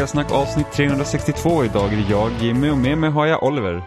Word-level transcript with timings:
Spelsnack 0.00 0.32
avsnitt 0.32 0.72
362. 0.72 1.64
Idag 1.64 1.92
är 1.92 1.96
det 1.96 2.10
jag, 2.10 2.30
Jimmy 2.40 2.70
och 2.70 2.78
med 2.78 2.98
mig 2.98 3.10
har 3.10 3.26
jag 3.26 3.42
Oliver. 3.42 3.82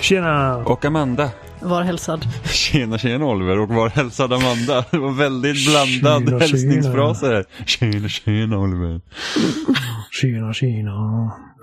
Tjena! 0.00 0.56
Och 0.56 0.84
Amanda. 0.84 1.30
Var 1.60 1.82
hälsad. 1.82 2.24
Tjena 2.44 2.98
tjena 2.98 3.26
Oliver 3.26 3.58
och 3.58 3.68
var 3.68 3.88
hälsad 3.88 4.32
Amanda. 4.32 4.84
Det 4.90 4.98
var 4.98 5.12
väldigt 5.12 5.66
blandad 5.70 6.28
Tjena, 6.28 6.38
hälsningsfraser. 6.38 7.44
Tjena 7.66 8.08
tjena 8.08 8.58
Oliver. 8.58 9.00
Tjena, 10.10 10.52
tjena. 10.52 10.90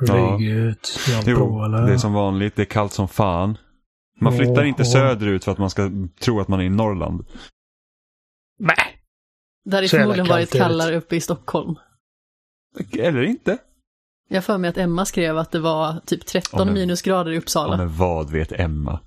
Ja. 0.08 0.14
Läget? 0.14 0.80
Ja, 1.10 1.22
Jo, 1.26 1.36
bra 1.36 1.66
eller? 1.66 1.88
det 1.88 1.94
är 1.94 1.98
som 1.98 2.14
vanligt. 2.14 2.56
Det 2.56 2.62
är 2.62 2.66
kallt 2.66 2.94
som 2.94 3.08
fan. 3.08 3.58
Man 4.22 4.34
Ja, 4.34 4.40
flyttar 4.40 4.64
inte 4.64 4.82
ja. 4.84 4.92
söderut 4.92 5.44
för 5.44 5.52
att 5.52 5.58
man 5.58 5.70
ska 5.70 5.92
tro 6.22 6.40
att 6.40 6.48
man 6.48 6.60
är 6.60 6.64
i 6.64 6.70
Norrland. 6.70 7.26
Nej. 8.60 8.76
Det 9.66 9.76
hade 9.76 9.88
förmodligen 9.88 10.28
varit 10.28 10.56
är 10.56 10.60
kallare 10.60 10.96
uppe 10.98 11.16
i 11.16 11.22
Stockholm. 11.22 11.76
Eller 13.00 13.22
inte. 13.22 13.58
Jag 14.28 14.44
för 14.46 14.58
mig 14.58 14.70
att 14.70 14.78
Emma 14.78 15.06
skrev 15.06 15.38
att 15.38 15.52
det 15.52 15.60
var 15.60 16.00
typ 16.06 16.26
13 16.26 16.60
Ja, 16.60 16.66
men- 16.66 16.74
minusgrader 16.74 17.32
i 17.32 17.38
Uppsala. 17.38 17.74
Ja, 17.74 17.78
men 17.78 17.98
vad 17.98 18.32
vet 18.32 18.52
Emma? 18.52 19.00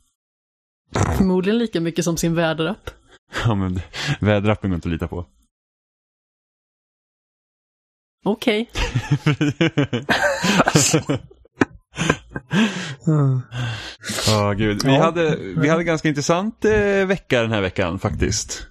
Förmodligen 1.16 1.58
lika 1.58 1.80
mycket 1.80 2.05
som 2.05 2.16
sin 2.16 2.34
väderapp. 2.34 2.91
Ja, 3.44 3.55
men 3.55 3.80
väderappen 4.20 4.70
går 4.70 4.74
inte 4.74 4.89
att 4.89 4.92
lita 4.92 5.08
på. 5.08 5.27
Okej. 8.24 8.70
Mm. 13.06 13.42
Ja, 14.27 14.52
gud. 14.52 14.80
Vi, 14.84 14.94
Ja. 14.94 15.02
hade, 15.02 15.36
vi 15.36 15.69
hade 15.69 15.84
ganska 15.84 16.08
intressant 16.08 16.64
eh, 16.64 17.06
vecka 17.06 17.42
den 17.42 17.52
här 17.52 17.61
veckan 17.61 17.98
faktiskt. 17.98 18.67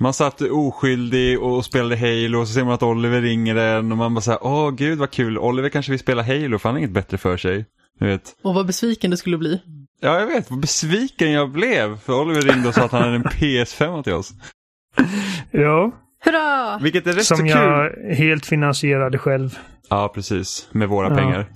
Man 0.00 0.14
satt 0.14 0.40
oskyldig 0.40 1.42
och 1.42 1.64
spelade 1.64 1.96
Halo 1.96 2.40
och 2.40 2.48
så 2.48 2.54
ser 2.54 2.64
man 2.64 2.74
att 2.74 2.82
Oliver 2.82 3.20
ringer 3.22 3.56
en 3.56 3.92
och 3.92 3.98
man 3.98 4.14
bara 4.14 4.20
såhär, 4.20 4.38
åh 4.42 4.70
gud 4.70 4.98
vad 4.98 5.10
kul, 5.10 5.38
Oliver 5.38 5.68
kanske 5.68 5.92
vill 5.92 5.98
spela 5.98 6.22
Halo 6.22 6.58
för 6.58 6.68
han 6.68 6.74
har 6.74 6.78
inget 6.78 6.90
bättre 6.90 7.18
för 7.18 7.36
sig. 7.36 7.64
Du 8.00 8.06
vet. 8.06 8.22
Och 8.44 8.54
vad 8.54 8.66
besviken 8.66 9.10
det 9.10 9.16
skulle 9.16 9.38
bli. 9.38 9.62
Ja, 10.00 10.18
jag 10.20 10.26
vet, 10.26 10.50
vad 10.50 10.60
besviken 10.60 11.32
jag 11.32 11.50
blev. 11.50 11.98
För 12.00 12.20
Oliver 12.20 12.40
ringde 12.42 12.68
och 12.68 12.74
sa 12.74 12.84
att 12.84 12.92
han 12.92 13.02
hade 13.02 13.14
en 13.16 13.24
PS5 13.24 14.02
till 14.02 14.12
oss. 14.12 14.32
Ja, 15.50 15.92
Hurra! 16.24 16.78
Vilket 16.82 17.06
är 17.06 17.12
rätt 17.12 17.24
så 17.24 17.36
som 17.36 17.46
kul. 17.48 17.56
jag 17.56 17.90
helt 18.14 18.46
finansierade 18.46 19.18
själv. 19.18 19.58
Ja, 19.90 20.08
precis. 20.14 20.68
Med 20.72 20.88
våra 20.88 21.08
Ja. 21.08 21.14
pengar. 21.16 21.50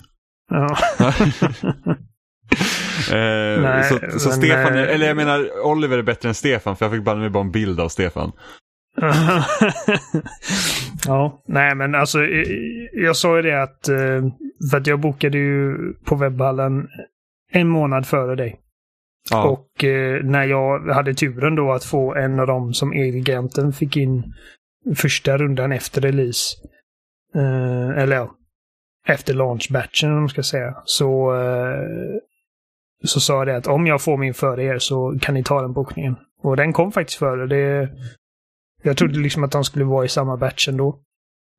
Ja. 0.51 0.77
Eh, 3.11 3.61
Nej, 3.61 3.83
så, 3.83 4.19
så 4.19 4.31
Stefan, 4.31 4.75
eh, 4.75 4.93
eller 4.93 5.07
jag 5.07 5.17
menar 5.17 5.65
Oliver 5.65 5.97
är 5.97 6.01
bättre 6.01 6.29
än 6.29 6.35
Stefan 6.35 6.75
för 6.75 6.85
jag 6.85 6.93
fick 6.93 7.03
bara 7.03 7.15
med 7.15 7.31
bara 7.31 7.43
en 7.43 7.51
bild 7.51 7.79
av 7.79 7.89
Stefan. 7.89 8.31
ja, 11.05 11.43
nej 11.47 11.75
men 11.75 11.95
alltså 11.95 12.19
jag 12.93 13.15
sa 13.15 13.35
ju 13.35 13.41
det 13.41 13.63
att 13.63 13.89
eh, 13.89 14.21
för 14.71 14.77
att 14.77 14.87
jag 14.87 14.99
bokade 14.99 15.37
ju 15.37 15.75
på 16.05 16.15
webbhallen 16.15 16.87
en 17.51 17.67
månad 17.67 18.07
före 18.07 18.35
dig. 18.35 18.59
Ja, 19.31 19.43
Och 19.43 19.67
när 20.23 20.43
jag 20.43 20.93
hade 20.93 21.13
turen 21.13 21.55
då 21.55 21.71
att 21.71 21.83
få 21.83 22.15
en 22.15 22.39
av 22.39 22.47
dem 22.47 22.73
som 22.73 22.93
Elgiganten 22.93 23.73
fick 23.73 23.97
in 23.97 24.23
första 24.95 25.37
rundan 25.37 25.71
efter 25.71 26.01
release. 26.01 26.55
Eller 27.97 28.15
ja, 28.15 28.31
efter 29.07 29.33
launchbatchen 29.33 30.11
om 30.11 30.19
man 30.19 30.29
ska 30.29 30.43
säga. 30.43 30.75
Så, 30.85 31.33
så 33.03 33.19
sa 33.19 33.37
jag 33.37 33.47
det 33.47 33.57
att 33.57 33.67
om 33.67 33.87
jag 33.87 34.01
får 34.01 34.17
min 34.17 34.33
före 34.33 34.63
er 34.63 34.79
så 34.79 35.19
kan 35.21 35.33
ni 35.33 35.43
ta 35.43 35.61
den 35.61 35.73
bokningen. 35.73 36.15
Och 36.41 36.57
den 36.57 36.73
kom 36.73 36.91
faktiskt 36.91 37.19
före. 37.19 37.47
Det, 37.47 37.89
jag 38.83 38.97
trodde 38.97 39.19
liksom 39.19 39.43
att 39.43 39.51
de 39.51 39.63
skulle 39.63 39.85
vara 39.85 40.05
i 40.05 40.09
samma 40.09 40.37
batch 40.37 40.67
ändå. 40.67 40.99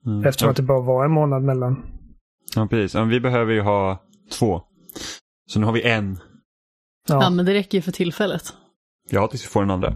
mm. 0.06 0.24
Eftersom 0.26 0.46
ja, 0.46 0.50
att 0.50 0.56
det 0.56 0.62
bara 0.62 0.80
var 0.80 1.04
en 1.04 1.10
månad 1.10 1.42
mellan. 1.42 1.86
ja, 2.56 2.66
precis. 2.70 2.94
Ja, 2.94 3.04
vi 3.04 3.20
behöver 3.20 3.52
ju 3.52 3.60
ha 3.60 4.02
två. 4.38 4.62
Så 5.46 5.58
nu 5.60 5.66
har 5.66 5.72
vi 5.72 5.82
en. 5.82 6.18
Ja. 7.08 7.22
Ja, 7.22 7.30
men 7.30 7.46
det 7.46 7.54
räcker 7.54 7.78
ju 7.78 7.82
för 7.82 7.92
tillfället. 7.92 8.42
Ja, 9.10 9.28
tills 9.28 9.44
vi 9.44 9.48
får 9.48 9.60
den 9.60 9.70
andra. 9.70 9.94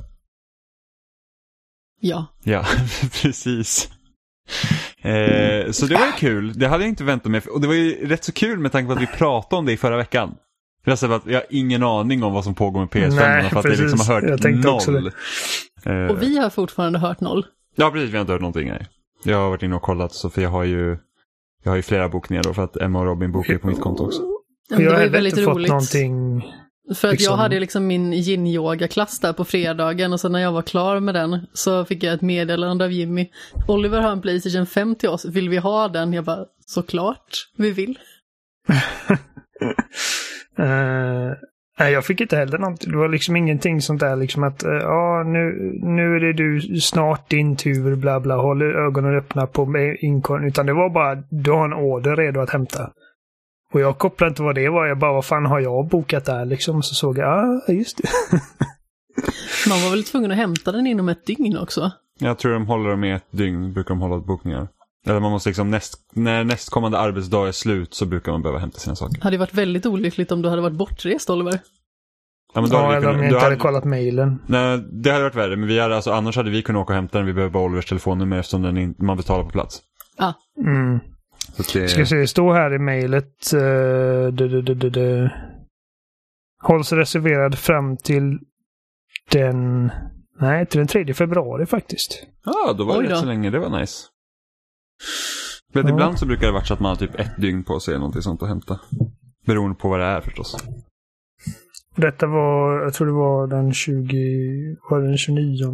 Ja. 2.00 2.26
Ja, 2.44 2.65
precis. 3.22 3.91
Eh, 4.98 5.70
så 5.70 5.86
det 5.86 5.94
var 5.94 6.06
ju 6.06 6.12
kul. 6.12 6.53
Det 6.59 6.69
hade 6.69 6.84
jag 6.84 6.88
inte 6.88 7.04
väntat 7.04 7.30
mig. 7.32 7.41
Och 7.41 7.60
det 7.60 7.66
var 7.66 7.75
ju 7.75 8.06
rätt 8.09 8.25
så 8.25 8.32
kul 8.32 8.59
med 8.59 8.72
tanke 8.72 8.86
på 8.86 8.92
att 8.92 9.03
vi 9.03 9.06
pratade 9.06 9.59
om 9.59 9.66
det 9.66 9.72
i 9.72 9.76
förra 9.76 9.97
veckan. 9.97 10.36
För 10.88 10.93
jag, 10.93 10.99
säger 10.99 11.15
att 11.15 11.26
jag 11.26 11.34
har 11.34 11.47
ingen 11.50 11.82
aning 11.82 12.22
om 12.22 12.32
vad 12.32 12.44
som 12.44 12.54
pågår 12.54 12.81
med 12.81 12.88
PS5. 12.88 13.15
Nej, 13.16 13.50
för 13.50 13.59
att 13.59 13.65
jag 13.65 13.71
liksom 13.71 13.91
precis. 13.91 14.09
har 14.09 14.15
hört 14.15 14.31
Jag 14.31 14.43
tänkte 14.43 14.69
noll. 14.69 14.76
också 14.76 14.93
det. 14.93 15.12
Eh, 15.84 16.10
Och 16.10 16.22
vi 16.22 16.38
har 16.38 16.50
fortfarande 16.50 16.99
hört 16.99 17.21
noll. 17.21 17.47
Ja, 17.76 17.91
precis. 17.91 18.10
Vi 18.10 18.15
har 18.15 18.21
inte 18.21 18.32
hört 18.32 18.41
någonting. 18.41 18.69
Nej. 18.69 18.87
Jag 19.25 19.38
har 19.38 19.48
varit 19.50 19.62
inne 19.62 19.75
och 19.77 19.82
kollat, 19.82 20.12
så 20.15 20.31
för 20.31 20.43
jag 20.43 20.50
har 20.50 20.65
ju, 20.65 20.98
jag 21.65 21.71
har 21.71 21.77
ju 21.77 21.82
flera 21.82 22.09
bokningar 22.09 22.43
då 22.43 22.54
för 22.54 22.65
att 22.65 22.77
Emma 22.77 22.98
och 23.00 23.06
Robin 23.06 23.32
bokar 23.32 23.53
ju 23.53 23.59
på 23.59 23.66
mitt 23.66 23.81
konto 23.81 24.04
också. 24.06 24.22
Men 24.71 24.81
jag 24.81 24.81
det 24.81 24.84
var 24.87 24.93
har 24.93 24.98
ju 25.00 25.04
heller 25.04 25.12
väldigt 25.12 25.32
inte 25.32 25.44
fått 25.44 25.54
roligt. 25.56 25.69
någonting. 25.69 26.43
För 26.88 26.94
att 26.94 27.03
jag 27.03 27.12
liksom- 27.12 27.38
hade 27.38 27.60
liksom 27.60 27.87
min 27.87 28.12
yin-yoga-klass 28.12 29.21
där 29.21 29.32
på 29.32 29.44
fredagen 29.44 30.12
och 30.12 30.21
sen 30.21 30.32
när 30.32 30.38
jag 30.41 30.53
var 30.53 30.62
klar 30.62 31.00
med 31.00 31.15
den 31.15 31.47
så 31.53 31.84
fick 31.84 32.03
jag 32.03 32.15
ett 32.15 32.22
meddelande 32.22 32.84
av 32.84 32.93
Jimmy. 32.93 33.28
Oliver 33.69 34.00
har 34.00 34.10
en 34.12 34.21
Playstation 34.21 34.66
5 34.66 34.94
till 34.94 35.09
oss, 35.09 35.25
vill 35.25 35.48
vi 35.48 35.56
ha 35.56 35.88
den? 35.88 36.12
Jag 36.12 36.25
bara, 36.25 36.44
såklart 36.66 37.48
vi 37.56 37.71
vill. 37.71 37.98
Eh, 40.59 41.33
nej, 41.79 41.93
jag 41.93 42.05
fick 42.05 42.21
inte 42.21 42.37
heller 42.37 42.59
något. 42.59 42.81
Det 42.81 42.97
var 42.97 43.09
liksom 43.09 43.37
ingenting 43.37 43.81
sånt 43.81 44.01
där 44.01 44.17
liksom 44.17 44.43
att 44.43 44.65
eh, 44.65 44.73
ja, 44.73 45.23
nu, 45.27 45.73
nu 45.83 46.17
är 46.17 46.21
det 46.21 46.33
du 46.33 46.81
snart 46.81 47.31
din 47.31 47.57
tur, 47.57 47.97
bla 47.97 48.21
bla, 48.21 48.37
håll 48.37 48.63
ögonen 48.63 49.19
öppna 49.19 49.47
på 49.47 49.79
inkorn. 50.01 50.45
Utan 50.45 50.67
det 50.67 50.73
var 50.73 50.91
bara, 50.91 51.23
du 51.31 51.51
har 51.51 51.65
en 51.65 51.73
order 51.73 52.17
redo 52.17 52.41
att 52.41 52.51
hämta. 52.51 52.91
Och 53.73 53.81
jag 53.81 53.99
kopplade 53.99 54.29
inte 54.29 54.43
vad 54.43 54.55
det 54.55 54.69
var. 54.69 54.87
Jag 54.87 54.99
bara, 54.99 55.13
vad 55.13 55.25
fan 55.25 55.47
har 55.47 55.61
jag 55.61 55.89
bokat 55.89 56.25
där 56.25 56.45
liksom? 56.45 56.83
Så 56.83 56.95
såg 56.95 57.19
jag, 57.19 57.61
ja, 57.67 57.73
just 57.73 57.97
det. 57.97 58.09
Man 59.69 59.83
var 59.83 59.91
väl 59.91 60.05
tvungen 60.05 60.31
att 60.31 60.37
hämta 60.37 60.73
den 60.73 60.87
inom 60.87 61.09
ett 61.09 61.27
dygn 61.27 61.59
också? 61.59 61.91
Jag 62.19 62.39
tror 62.39 62.53
de 62.53 62.67
håller 62.67 62.91
dem 62.91 63.05
i 63.05 63.13
ett 63.13 63.27
dygn, 63.31 63.73
brukar 63.73 63.89
de 63.89 64.01
hålla 64.01 64.19
bokningar. 64.19 64.69
Eller 65.06 65.20
man 65.20 65.31
måste 65.31 65.48
liksom, 65.48 65.70
näst, 65.70 65.94
när 66.12 66.44
nästkommande 66.44 66.98
arbetsdag 66.98 67.48
är 67.48 67.53
slut 67.53 67.94
så 67.94 68.06
brukar 68.06 68.32
man 68.32 68.42
behöva 68.42 68.59
hämta 68.59 68.78
sina 68.78 68.97
saker. 68.97 69.20
Hade 69.20 69.34
ju 69.36 69.41
varit 69.41 69.54
väldigt 69.54 69.86
olyckligt 69.86 70.32
om 70.32 70.42
du 70.42 70.48
hade 70.48 70.62
varit 70.62 70.76
bortrest 70.76 71.31
Oliver. 71.31 71.60
Ja, 72.54 72.60
men 72.60 72.70
då 72.70 72.76
Ja, 72.76 72.82
hade 72.86 72.97
eller 72.97 73.09
om 73.09 73.16
jag 73.16 73.25
inte 73.25 73.36
hade 73.36 73.47
hade, 73.47 73.56
kollat 73.56 73.84
mejlen. 73.84 74.42
nej, 74.47 74.78
det 74.92 75.10
hade 75.10 75.25
varit 75.25 75.34
värre, 75.34 75.56
men 75.56 75.69
vi 75.69 75.78
hade, 75.81 75.97
alltså, 75.97 76.12
annars 76.12 76.36
hade 76.36 76.50
vi 76.50 76.62
kunnat 76.62 76.81
åka 76.82 76.92
och 76.92 76.97
hämta 76.97 77.19
den. 77.19 77.26
Vi 77.26 77.32
behöver 77.32 77.53
bara 77.53 77.64
Olivers 77.64 77.86
telefonnummer 77.86 78.38
eftersom 78.38 78.62
den 78.62 78.76
in, 78.78 78.94
man 78.98 79.16
betalar 79.16 79.44
på 79.44 79.50
plats. 79.50 79.82
Ja, 80.19 80.34
Mm. 80.66 80.98
Så 81.56 81.62
att 81.62 81.72
det, 81.72 81.88
Ska 81.88 82.06
se, 82.06 82.16
det 82.16 82.26
står 82.28 82.54
här 82.54 82.75
i 82.75 82.78
mejlet. 82.78 83.53
Uh, 83.54 83.60
det, 84.32 84.48
det, 84.48 84.62
det, 84.62 84.75
det, 84.75 84.91
det. 84.91 85.32
Hålls 86.62 86.92
reserverad 86.92 87.59
fram 87.59 87.97
till 87.97 88.39
den... 89.30 89.91
Nej, 90.41 90.66
till 90.66 90.78
den 90.78 90.86
3 90.86 91.15
februari 91.15 91.66
faktiskt. 91.66 92.22
Ja, 92.44 92.72
då 92.78 92.84
var 92.84 93.03
det 93.03 93.09
rätt 93.09 93.18
så 93.18 93.27
länge. 93.27 93.51
Det 93.51 93.59
var 93.59 93.80
nice. 93.80 94.06
Men 95.72 95.86
Ja. 95.86 95.91
ibland 95.92 96.18
så 96.18 96.27
brukar 96.27 96.47
det 96.47 96.53
vara 96.53 96.65
så 96.65 96.74
att 96.74 96.80
man 96.80 96.89
har 96.89 96.97
typ 96.97 97.15
ett 97.21 97.36
dygn 97.41 97.65
på 97.65 97.80
sig 97.80 97.92
eller 97.92 97.98
någonting 98.00 98.22
sånt 98.22 98.42
att 98.42 98.48
hämta. 98.48 98.80
Beroende 99.47 99.77
på 99.77 99.89
vad 99.89 100.00
det 100.00 100.06
är 100.06 100.21
förstås. 100.21 100.56
Detta 101.97 102.27
var, 102.27 102.80
jag 102.83 102.95
tror 102.95 103.06
det 103.06 103.12
var 103.12 103.47
den 103.47 103.72
20... 103.74 104.77
Var 104.91 105.00
den 105.00 105.18
29 105.18 105.65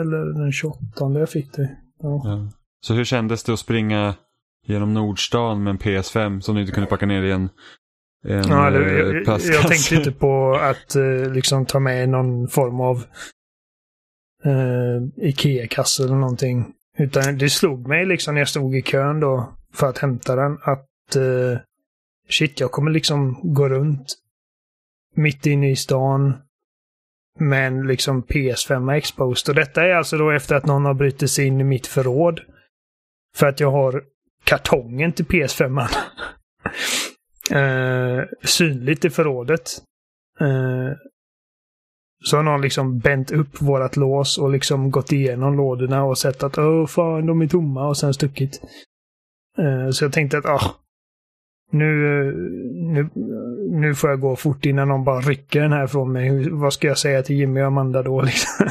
eller 0.00 0.38
den 0.42 0.52
28 0.52 0.78
jag 1.18 1.30
fick 1.30 1.52
det? 1.52 1.76
Ja. 2.02 2.20
Ja. 2.24 2.50
Så 2.80 2.94
hur 2.94 3.04
kändes 3.04 3.44
det 3.44 3.52
att 3.52 3.58
springa 3.58 4.14
genom 4.66 4.94
Nordstan 4.94 5.62
med 5.62 5.70
en 5.70 5.78
PS5 5.78 6.40
som 6.40 6.54
du 6.54 6.60
inte 6.60 6.72
kunde 6.72 6.90
packa 6.90 7.06
ner 7.06 7.22
i 7.22 7.30
en, 7.32 7.48
en 8.26 8.48
Ja, 8.48 8.70
det, 8.70 8.84
eh, 8.90 8.98
jag, 8.98 9.16
jag 9.16 9.24
plastkasse? 9.24 9.68
tänkte 9.68 9.94
inte 9.94 10.12
på 10.12 10.54
att 10.54 10.96
eh, 10.96 11.32
liksom 11.32 11.66
ta 11.66 11.78
med 11.80 12.08
någon 12.08 12.48
form 12.48 12.80
av 12.80 12.96
uh, 14.46 15.02
Ikea-kasse 15.16 16.04
eller 16.04 16.14
någonting. 16.16 16.72
Utan 16.98 17.38
det 17.38 17.50
slog 17.50 17.88
mig 17.88 18.06
liksom 18.06 18.34
när 18.34 18.40
jag 18.40 18.48
stod 18.48 18.76
i 18.76 18.82
kön 18.82 19.20
då 19.20 19.52
för 19.72 19.88
att 19.88 19.98
hämta 19.98 20.36
den 20.36 20.58
att 20.62 21.16
eh, 21.16 21.58
shit, 22.28 22.60
jag 22.60 22.70
kommer 22.70 22.90
liksom 22.90 23.40
gå 23.42 23.68
runt 23.68 24.14
mitt 25.14 25.46
inne 25.46 25.70
i 25.70 25.76
stan 25.76 26.34
med 27.38 27.66
en 27.66 27.86
liksom 27.86 28.22
PS5 28.22 28.94
exposed. 28.94 29.52
Och 29.52 29.54
detta 29.54 29.84
är 29.84 29.94
alltså 29.94 30.18
då 30.18 30.30
efter 30.30 30.56
att 30.56 30.66
någon 30.66 30.84
har 30.84 30.94
brutit 30.94 31.30
sig 31.30 31.46
in 31.46 31.60
i 31.60 31.64
mitt 31.64 31.86
förråd. 31.86 32.40
För 33.36 33.46
att 33.46 33.60
jag 33.60 33.70
har 33.70 34.04
kartongen 34.44 35.12
till 35.12 35.26
PS5. 35.26 35.80
eh, 37.50 38.24
synligt 38.42 39.04
i 39.04 39.10
förrådet. 39.10 39.70
Eh, 40.40 40.92
så 42.24 42.36
har 42.36 42.42
någon 42.42 42.60
liksom 42.60 42.98
bänt 42.98 43.30
upp 43.32 43.60
vårat 43.62 43.96
lås 43.96 44.38
och 44.38 44.50
liksom 44.50 44.90
gått 44.90 45.12
igenom 45.12 45.56
lådorna 45.56 46.04
och 46.04 46.18
sett 46.18 46.42
att 46.42 46.58
åh 46.58 46.86
fan, 46.86 47.26
de 47.26 47.42
är 47.42 47.46
tomma 47.46 47.86
och 47.88 47.96
sen 47.96 48.14
stuckit. 48.14 48.60
Eh, 49.58 49.90
så 49.90 50.04
jag 50.04 50.12
tänkte 50.12 50.38
att 50.38 50.46
ah, 50.46 50.74
nu, 51.72 51.84
nu, 52.92 53.08
nu 53.70 53.94
får 53.94 54.10
jag 54.10 54.20
gå 54.20 54.36
fort 54.36 54.64
innan 54.66 54.88
någon 54.88 55.04
bara 55.04 55.20
rycker 55.20 55.60
den 55.60 55.72
här 55.72 55.86
från 55.86 56.12
mig. 56.12 56.28
Hur- 56.28 56.50
Vad 56.50 56.72
ska 56.72 56.86
jag 56.88 56.98
säga 56.98 57.22
till 57.22 57.36
Jimmy 57.36 57.60
och 57.60 57.66
Amanda 57.66 58.02
då 58.02 58.22
liksom? 58.22 58.66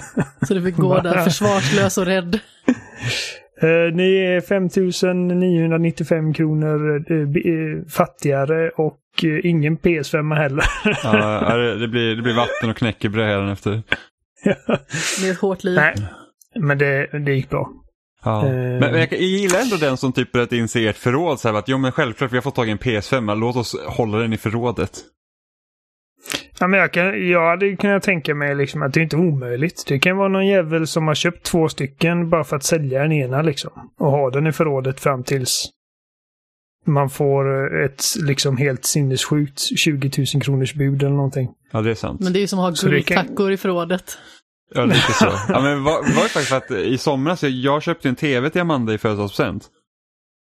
så 0.47 0.53
du 0.53 0.61
fick 0.63 0.75
gå 0.77 0.99
där 0.99 1.23
försvarslös 1.23 1.97
och 1.97 2.05
rädd. 2.05 2.39
Eh, 3.63 3.93
ni 3.93 4.17
är 4.17 4.41
5995 4.41 6.33
kronor 6.33 7.05
eh, 7.11 7.17
eh, 7.17 7.85
fattigare 7.89 8.69
och 8.69 8.99
ingen 9.43 9.77
PS5 9.77 10.35
heller. 10.35 10.65
Ja, 11.03 11.57
det, 11.57 11.87
blir, 11.87 12.15
det 12.15 12.21
blir 12.21 12.35
vatten 12.35 12.69
och 12.69 12.77
knäckebröd 12.77 13.27
hädanefter. 13.27 13.83
Det 15.21 15.27
är 15.27 15.31
ett 15.31 15.39
hårt 15.39 15.63
liv. 15.63 15.75
Nej, 15.75 15.95
men 16.55 16.77
det, 16.77 17.07
det 17.25 17.33
gick 17.33 17.49
bra. 17.49 17.69
Ja. 18.23 18.43
Men, 18.43 18.99
jag 18.99 19.13
gillar 19.13 19.61
ändå 19.61 19.75
den 19.75 19.97
som 19.97 20.13
typ 20.13 20.31
bröt 20.31 20.53
in 20.53 20.67
sig 20.67 20.83
i 20.83 20.87
ert 20.87 20.97
förråd. 20.97 21.39
Så 21.39 21.47
här, 21.47 21.55
att, 21.55 21.67
jo 21.67 21.77
men 21.77 21.91
självklart 21.91 22.31
vi 22.31 22.37
har 22.37 22.41
fått 22.41 22.55
tag 22.55 22.67
i 22.67 22.71
en 22.71 22.77
PS5, 22.77 23.35
låt 23.35 23.55
oss 23.55 23.75
hålla 23.87 24.17
den 24.17 24.33
i 24.33 24.37
förrådet. 24.37 24.91
Ja, 26.59 26.67
men 26.67 26.79
jag, 26.79 26.91
kan, 26.93 27.29
jag 27.29 27.49
hade 27.49 27.75
kunnat 27.75 28.03
tänka 28.03 28.35
mig 28.35 28.55
liksom 28.55 28.81
att 28.81 28.93
det 28.93 28.99
är 28.99 29.01
inte 29.03 29.15
omöjligt. 29.17 29.83
Det 29.87 29.99
kan 29.99 30.17
vara 30.17 30.27
någon 30.27 30.47
jävel 30.47 30.87
som 30.87 31.07
har 31.07 31.15
köpt 31.15 31.43
två 31.45 31.69
stycken 31.69 32.29
bara 32.29 32.43
för 32.43 32.55
att 32.55 32.63
sälja 32.63 33.01
den 33.01 33.11
ena 33.11 33.41
liksom. 33.41 33.71
Och 33.99 34.11
ha 34.11 34.29
den 34.29 34.47
i 34.47 34.51
förrådet 34.51 34.99
fram 34.99 35.23
tills 35.23 35.69
man 36.85 37.09
får 37.09 37.75
ett 37.85 38.03
liksom 38.23 38.57
helt 38.57 38.85
sinnessjukt 38.85 39.59
20 39.79 40.11
000 40.33 40.41
kronors 40.43 40.73
bud 40.73 41.03
eller 41.03 41.15
någonting. 41.15 41.49
Ja, 41.71 41.81
det 41.81 41.91
är 41.91 41.95
sant. 41.95 42.21
Men 42.21 42.33
det 42.33 42.39
är 42.39 42.41
ju 42.41 42.47
som 42.47 42.59
att 42.59 42.81
ha 42.81 42.89
det 42.89 43.01
kan- 43.03 43.15
guldtackor 43.25 43.51
i 43.51 43.57
förrådet. 43.57 44.17
Ja, 44.75 44.85
lite 44.85 45.13
så. 45.13 45.25
Ja, 45.49 45.61
men 45.61 45.83
var, 45.83 45.93
var 45.93 46.23
det 46.23 46.29
faktiskt 46.29 46.51
att 46.51 46.71
i 46.71 46.97
somras, 46.97 47.43
jag, 47.43 47.51
jag 47.51 47.83
köpte 47.83 48.09
en 48.09 48.15
tv 48.15 48.49
till 48.49 48.61
Amanda 48.61 48.93
i 48.93 48.97
födelsedagspresent. 48.97 49.63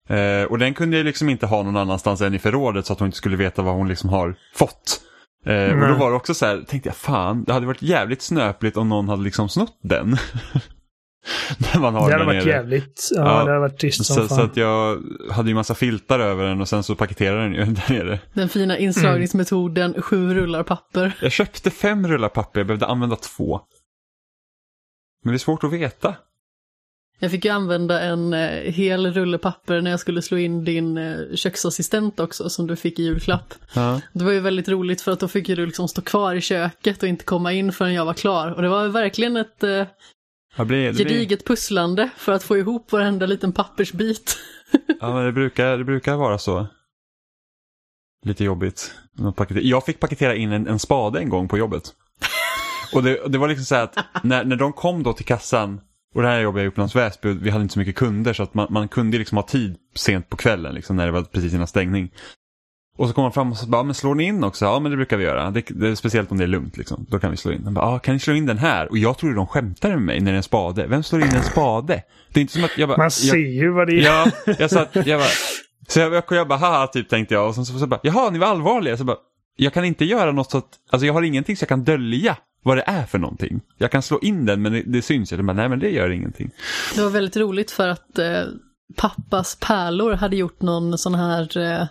Eh, 0.09 0.43
och 0.51 0.59
den 0.59 0.75
kunde 0.75 0.97
jag 0.97 1.05
liksom 1.07 1.29
inte 1.29 1.47
ha 1.47 1.63
någon 1.63 1.77
annanstans 1.77 2.21
än 2.21 2.35
i 2.35 2.39
förrådet 2.39 2.87
så 2.87 2.93
att 2.93 2.99
hon 2.99 3.07
inte 3.09 3.19
skulle 3.19 3.37
veta 3.37 3.63
vad 3.63 3.75
hon 3.75 3.89
liksom 3.89 4.11
har 4.11 4.35
fått. 4.55 5.01
Eh, 5.49 5.83
och 5.83 5.89
då 5.89 5.95
var 5.95 6.11
det 6.11 6.17
också 6.17 6.35
så 6.35 6.47
här, 6.47 6.63
tänkte 6.69 6.89
jag 6.89 6.97
fan, 6.97 7.45
det 7.45 7.53
hade 7.53 7.67
varit 7.67 7.83
jävligt 7.83 8.23
snöpligt 8.23 8.77
om 8.77 8.89
någon 8.89 9.09
hade 9.09 9.23
liksom 9.23 9.49
snott 9.49 9.79
den. 9.83 10.11
När 11.75 11.81
man 11.81 11.95
har 11.95 12.09
det 12.09 12.13
hade 12.15 12.25
varit 12.25 12.45
nere. 12.45 12.55
jävligt. 12.57 13.09
Ja, 13.15 13.21
Ja. 13.21 13.33
det 13.45 13.51
hade 13.51 13.59
varit 13.59 13.79
trist 13.79 14.05
som 14.07 14.17
Så, 14.17 14.29
fan. 14.29 14.39
så 14.39 14.45
att 14.45 14.57
jag 14.57 15.03
hade 15.31 15.49
ju 15.49 15.55
massa 15.55 15.75
filtar 15.75 16.21
över 16.21 16.45
den 16.45 16.61
och 16.61 16.69
sen 16.69 16.83
så 16.83 16.95
paketerade 16.95 17.43
den 17.43 17.55
ju 17.55 17.65
där 17.65 17.93
nere. 18.05 18.19
Den 18.35 18.49
fina 18.49 18.79
inslagningsmetoden, 18.79 20.03
sju 20.03 20.35
rullar 20.35 20.63
papper. 20.63 21.19
Jag 21.23 21.33
köpte 21.33 21.71
fem 21.71 22.09
rullar 22.09 22.29
papper, 22.29 22.61
jag 22.61 22.67
behövde 22.67 22.87
använda 22.87 23.17
två. 23.17 23.61
Men 25.25 25.33
det 25.33 25.37
är 25.37 25.39
svårt 25.39 25.65
att 25.65 25.73
veta. 25.73 26.15
Jag 27.19 27.31
fick 27.31 27.45
ju 27.45 27.51
använda 27.51 28.01
en 28.01 28.33
eh, 28.33 28.73
hel 28.73 29.13
rulle 29.13 29.39
papper 29.39 29.81
när 29.81 29.91
jag 29.91 30.01
skulle 30.01 30.23
slå 30.23 30.39
in 30.39 30.65
din 30.65 30.99
eh, 30.99 31.17
köksassistent 31.35 32.21
också, 32.21 32.51
som 32.51 32.67
du 32.67 32.77
fick 32.77 32.99
i 32.99 33.03
julklapp. 33.03 33.55
Ja. 33.75 34.01
Det 34.13 34.25
var 34.25 34.33
ju 34.33 34.41
väldigt 34.41 34.69
roligt 34.69 35.01
för 35.01 35.13
att 35.13 35.21
då 35.21 35.29
fick 35.29 35.49
ju 35.49 35.55
du 35.55 35.67
liksom 35.67 35.89
stå 35.89 36.03
kvar 36.03 36.35
i 36.35 36.41
köket 36.41 37.03
och 37.03 37.09
inte 37.09 37.25
komma 37.25 37.53
in 37.53 37.73
förrän 37.73 37.95
jag 37.95 38.05
var 38.05 38.15
klar. 38.15 38.51
Och 38.51 38.63
det 38.63 38.69
var 38.69 38.89
verkligen 38.89 39.37
ett 39.37 39.63
eh, 39.63 39.69
blir, 40.57 40.87
det 40.87 40.93
blir, 40.93 40.93
gediget 40.93 41.45
pusslande 41.45 42.11
för 42.17 42.33
att 42.33 42.43
få 42.43 42.57
ihop 42.57 42.93
varenda 42.93 43.27
liten 43.27 43.53
pappersbit. 43.53 44.39
ja, 45.01 45.15
men 45.15 45.25
det, 45.25 45.33
brukar, 45.33 45.79
det 45.79 45.85
brukar 45.85 46.17
vara 46.17 46.39
så. 46.39 46.67
Lite 48.25 48.45
jobbigt. 48.45 48.95
Jag 49.49 49.85
fick 49.85 50.01
paketera 50.01 50.35
in 50.35 50.53
en, 50.53 50.67
en 50.67 50.79
spade 50.79 51.19
en 51.19 51.29
gång 51.29 51.49
på 51.49 51.59
jobbet. 51.59 51.95
Och 52.95 53.03
det, 53.03 53.29
det 53.29 53.39
var 53.39 53.49
liksom 53.49 53.65
så 53.65 53.75
här 53.75 53.83
att 53.83 54.25
när, 54.25 54.45
när 54.45 54.57
de 54.57 54.73
kom 54.73 55.03
då 55.03 55.13
till 55.13 55.25
kassan, 55.25 55.81
och 56.15 56.23
det 56.23 56.29
här 56.29 56.41
jobbade 56.41 56.61
jag 56.61 56.65
i 56.67 56.69
Upplands 56.69 56.97
Väsby, 56.97 57.33
vi 57.33 57.51
hade 57.51 57.63
inte 57.63 57.73
så 57.75 57.79
mycket 57.79 57.97
kunder 57.97 58.33
så 58.33 58.43
att 58.43 58.55
man, 58.55 58.67
man 58.71 58.89
kunde 58.89 59.19
liksom 59.19 59.39
ha 59.39 59.43
tid 59.43 59.77
sent 59.95 60.29
på 60.29 60.37
kvällen 60.37 60.75
liksom, 60.75 60.97
när 60.97 61.07
det 61.07 61.13
var 61.13 61.23
precis 61.23 61.55
innan 61.55 61.67
stängning. 61.67 62.11
Och 62.99 63.09
så 63.09 63.15
kom 63.15 63.23
man 63.23 63.33
fram 63.33 63.51
och 63.51 63.57
så 63.57 63.67
bara, 63.67 63.79
"Ja, 63.79 63.83
men 63.83 63.95
slår 63.95 64.15
ni 64.15 64.25
in 64.25 64.45
också? 64.45 64.65
Ja 64.65 64.81
men 64.81 64.91
det 64.91 64.97
brukar 64.97 65.17
vi 65.17 65.25
göra. 65.25 65.51
Det, 65.51 65.63
det 65.69 65.97
speciellt 65.97 66.31
om 66.33 66.39
det 66.39 66.45
är 66.45 66.49
lugnt 66.49 66.77
liksom. 66.77 67.07
Då 67.09 67.19
kan 67.19 67.31
vi 67.31 67.37
slå 67.37 67.53
in. 67.53 67.65
Han 67.65 67.75
bara, 67.75 67.93
ja 67.93 67.99
kan 67.99 68.15
ni 68.15 68.21
slå 68.21 68.35
in 68.35 68.47
den 68.47 68.59
här? 68.59 68.91
Och 68.91 68.99
jag 68.99 69.19
trodde 69.19 69.35
de 69.35 69.47
skämtade 69.47 69.95
med 69.95 70.03
mig 70.03 70.21
när 70.21 70.33
det 70.33 70.35
är 70.35 70.37
en 70.37 70.43
spade. 70.43 70.87
Vem 70.87 71.03
slår 71.03 71.23
in 71.23 71.29
en 71.35 71.43
spade? 71.43 72.03
Det 72.33 72.41
är 72.41 72.43
inte 72.43 72.53
som 72.53 72.65
att 72.65 72.79
jag 72.79 72.89
bara... 72.89 72.99
Man 72.99 73.11
ser 73.11 73.37
ju 73.37 73.73
vad 73.73 73.87
det 73.87 73.93
är. 74.01 74.03
Ja, 74.05 74.27
jag 74.59 74.71
satt, 74.71 74.97
jag 75.07 75.21
bara, 75.21 75.29
så 75.89 76.01
jag, 76.01 76.15
jag, 76.15 76.25
jag 76.31 76.49
bara, 76.49 76.59
haha, 76.59 76.87
typ 76.87 77.09
tänkte 77.09 77.35
jag. 77.35 77.49
Och 77.49 77.55
sen 77.55 77.65
så, 77.67 77.79
så 77.79 77.87
bara, 77.87 78.01
jaha, 78.03 78.31
ni 78.31 78.39
var 78.39 78.47
allvarliga. 78.47 78.97
Så 78.97 79.05
bara, 79.05 79.17
jag 79.57 79.73
kan 79.73 79.85
inte 79.85 80.05
göra 80.05 80.33
något 80.33 80.51
så 80.51 80.59
att, 80.59 80.69
alltså 80.91 81.07
jag 81.07 81.13
har 81.15 81.23
ingenting 81.23 81.57
så 81.57 81.63
jag 81.63 81.69
kan 81.69 81.85
dölja 81.85 82.37
vad 82.63 82.77
det 82.77 82.85
är 82.87 83.07
för 83.07 83.19
någonting. 83.19 83.61
Jag 83.79 83.91
kan 83.91 84.03
slå 84.03 84.19
in 84.19 84.47
den 84.47 84.63
men 84.63 84.73
det, 84.73 84.83
det 84.83 85.03
syns 85.03 85.33
ju. 85.33 85.43
Nej 85.43 85.69
men 85.69 85.79
det 85.79 85.91
gör 85.91 86.11
ingenting. 86.11 86.51
Det 86.95 87.03
var 87.03 87.11
väldigt 87.11 87.37
roligt 87.37 87.71
för 87.71 87.89
att 87.89 88.19
eh, 88.19 88.45
pappas 88.97 89.57
pärlor 89.61 90.13
hade 90.13 90.37
gjort 90.37 90.63
någon 90.63 90.99
sån 90.99 91.15
här 91.15 91.59
eh, 91.59 91.87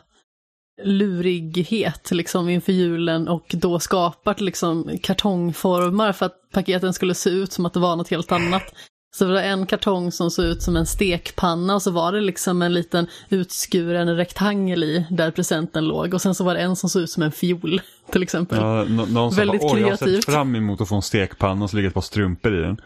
lurighet 0.83 2.11
liksom 2.11 2.49
inför 2.49 2.73
julen 2.73 3.27
och 3.27 3.55
då 3.57 3.79
skapat 3.79 4.41
liksom 4.41 4.97
kartongformar 5.03 6.13
för 6.13 6.25
att 6.25 6.51
paketen 6.51 6.93
skulle 6.93 7.13
se 7.13 7.29
ut 7.29 7.51
som 7.51 7.65
att 7.65 7.73
det 7.73 7.79
var 7.79 7.95
något 7.95 8.09
helt 8.09 8.31
annat. 8.31 8.73
Så 9.17 9.25
det 9.25 9.33
var 9.33 9.41
en 9.41 9.65
kartong 9.65 10.11
som 10.11 10.31
såg 10.31 10.45
ut 10.45 10.61
som 10.61 10.75
en 10.75 10.85
stekpanna 10.85 11.75
och 11.75 11.81
så 11.81 11.91
var 11.91 12.11
det 12.11 12.21
liksom 12.21 12.61
en 12.61 12.73
liten 12.73 13.07
utskuren 13.29 14.15
rektangel 14.15 14.83
i 14.83 15.05
där 15.09 15.31
presenten 15.31 15.87
låg 15.87 16.13
och 16.13 16.21
sen 16.21 16.35
så 16.35 16.43
var 16.43 16.53
det 16.53 16.59
en 16.59 16.75
som 16.75 16.89
såg 16.89 17.01
ut 17.01 17.09
som 17.09 17.23
en 17.23 17.31
fiol 17.31 17.81
till 18.11 18.23
exempel. 18.23 18.57
Ja, 18.57 18.85
nå- 18.89 19.05
någon 19.05 19.31
som 19.31 19.37
Väldigt 19.37 19.61
bara, 19.61 19.71
åh 19.71 19.79
jag 19.79 19.89
har 19.89 19.95
sett 19.97 20.25
fram 20.25 20.55
emot 20.55 20.81
att 20.81 20.89
få 20.89 20.95
en 20.95 21.01
stekpanna 21.01 21.63
och 21.63 21.69
så 21.69 21.75
ligger 21.75 21.87
ett 21.87 21.93
par 21.93 22.01
strumpor 22.01 22.57
i 22.57 22.61
den. 22.61 22.81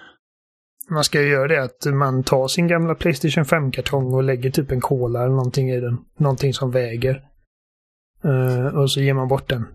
Man 0.90 1.04
ska 1.04 1.22
ju 1.22 1.30
göra 1.30 1.48
det 1.48 1.64
att 1.64 1.86
man 1.94 2.24
tar 2.24 2.48
sin 2.48 2.68
gamla 2.68 2.96
Playstation 2.96 3.44
5-kartong 3.44 4.14
och 4.14 4.24
lägger 4.24 4.52
typ 4.52 4.72
en 4.72 4.82
cola 4.82 5.20
eller 5.20 5.36
någonting 5.36 5.70
i 5.70 5.80
den. 5.80 5.98
Någonting 6.20 6.54
som 6.54 6.72
väger. 6.72 7.22
Eh, 8.24 8.66
och 8.78 8.92
så 8.92 9.02
ger 9.02 9.14
man 9.14 9.28
bort 9.28 9.50
den. 9.50 9.62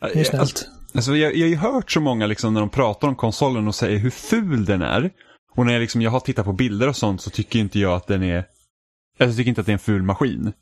Det 0.00 0.20
är 0.20 0.24
snällt. 0.24 0.40
alltså, 0.40 0.64
jag, 0.94 1.16
jag 1.36 1.44
har 1.44 1.50
ju 1.50 1.56
hört 1.56 1.90
så 1.90 2.00
många 2.00 2.26
liksom, 2.26 2.54
när 2.54 2.60
de 2.60 2.70
pratar 2.70 3.08
om 3.08 3.16
konsolen 3.16 3.68
och 3.68 3.74
säger 3.74 3.98
hur 3.98 4.10
ful 4.10 4.64
den 4.64 4.82
är. 4.82 5.10
Och 5.56 5.66
när 5.66 5.72
jag, 5.72 5.80
liksom, 5.80 6.02
jag 6.02 6.10
har 6.10 6.20
tittat 6.20 6.44
på 6.44 6.52
bilder 6.52 6.88
och 6.88 6.96
sånt 6.96 7.20
så 7.22 7.30
tycker 7.30 7.58
inte 7.58 7.78
jag 7.78 7.92
att 7.92 8.06
den 8.06 8.22
är... 8.22 8.36
Alltså, 8.38 8.46
jag 9.18 9.36
tycker 9.36 9.48
inte 9.48 9.60
att 9.60 9.66
det 9.66 9.70
är 9.70 9.74
en 9.74 9.78
ful 9.78 10.02
maskin. 10.02 10.52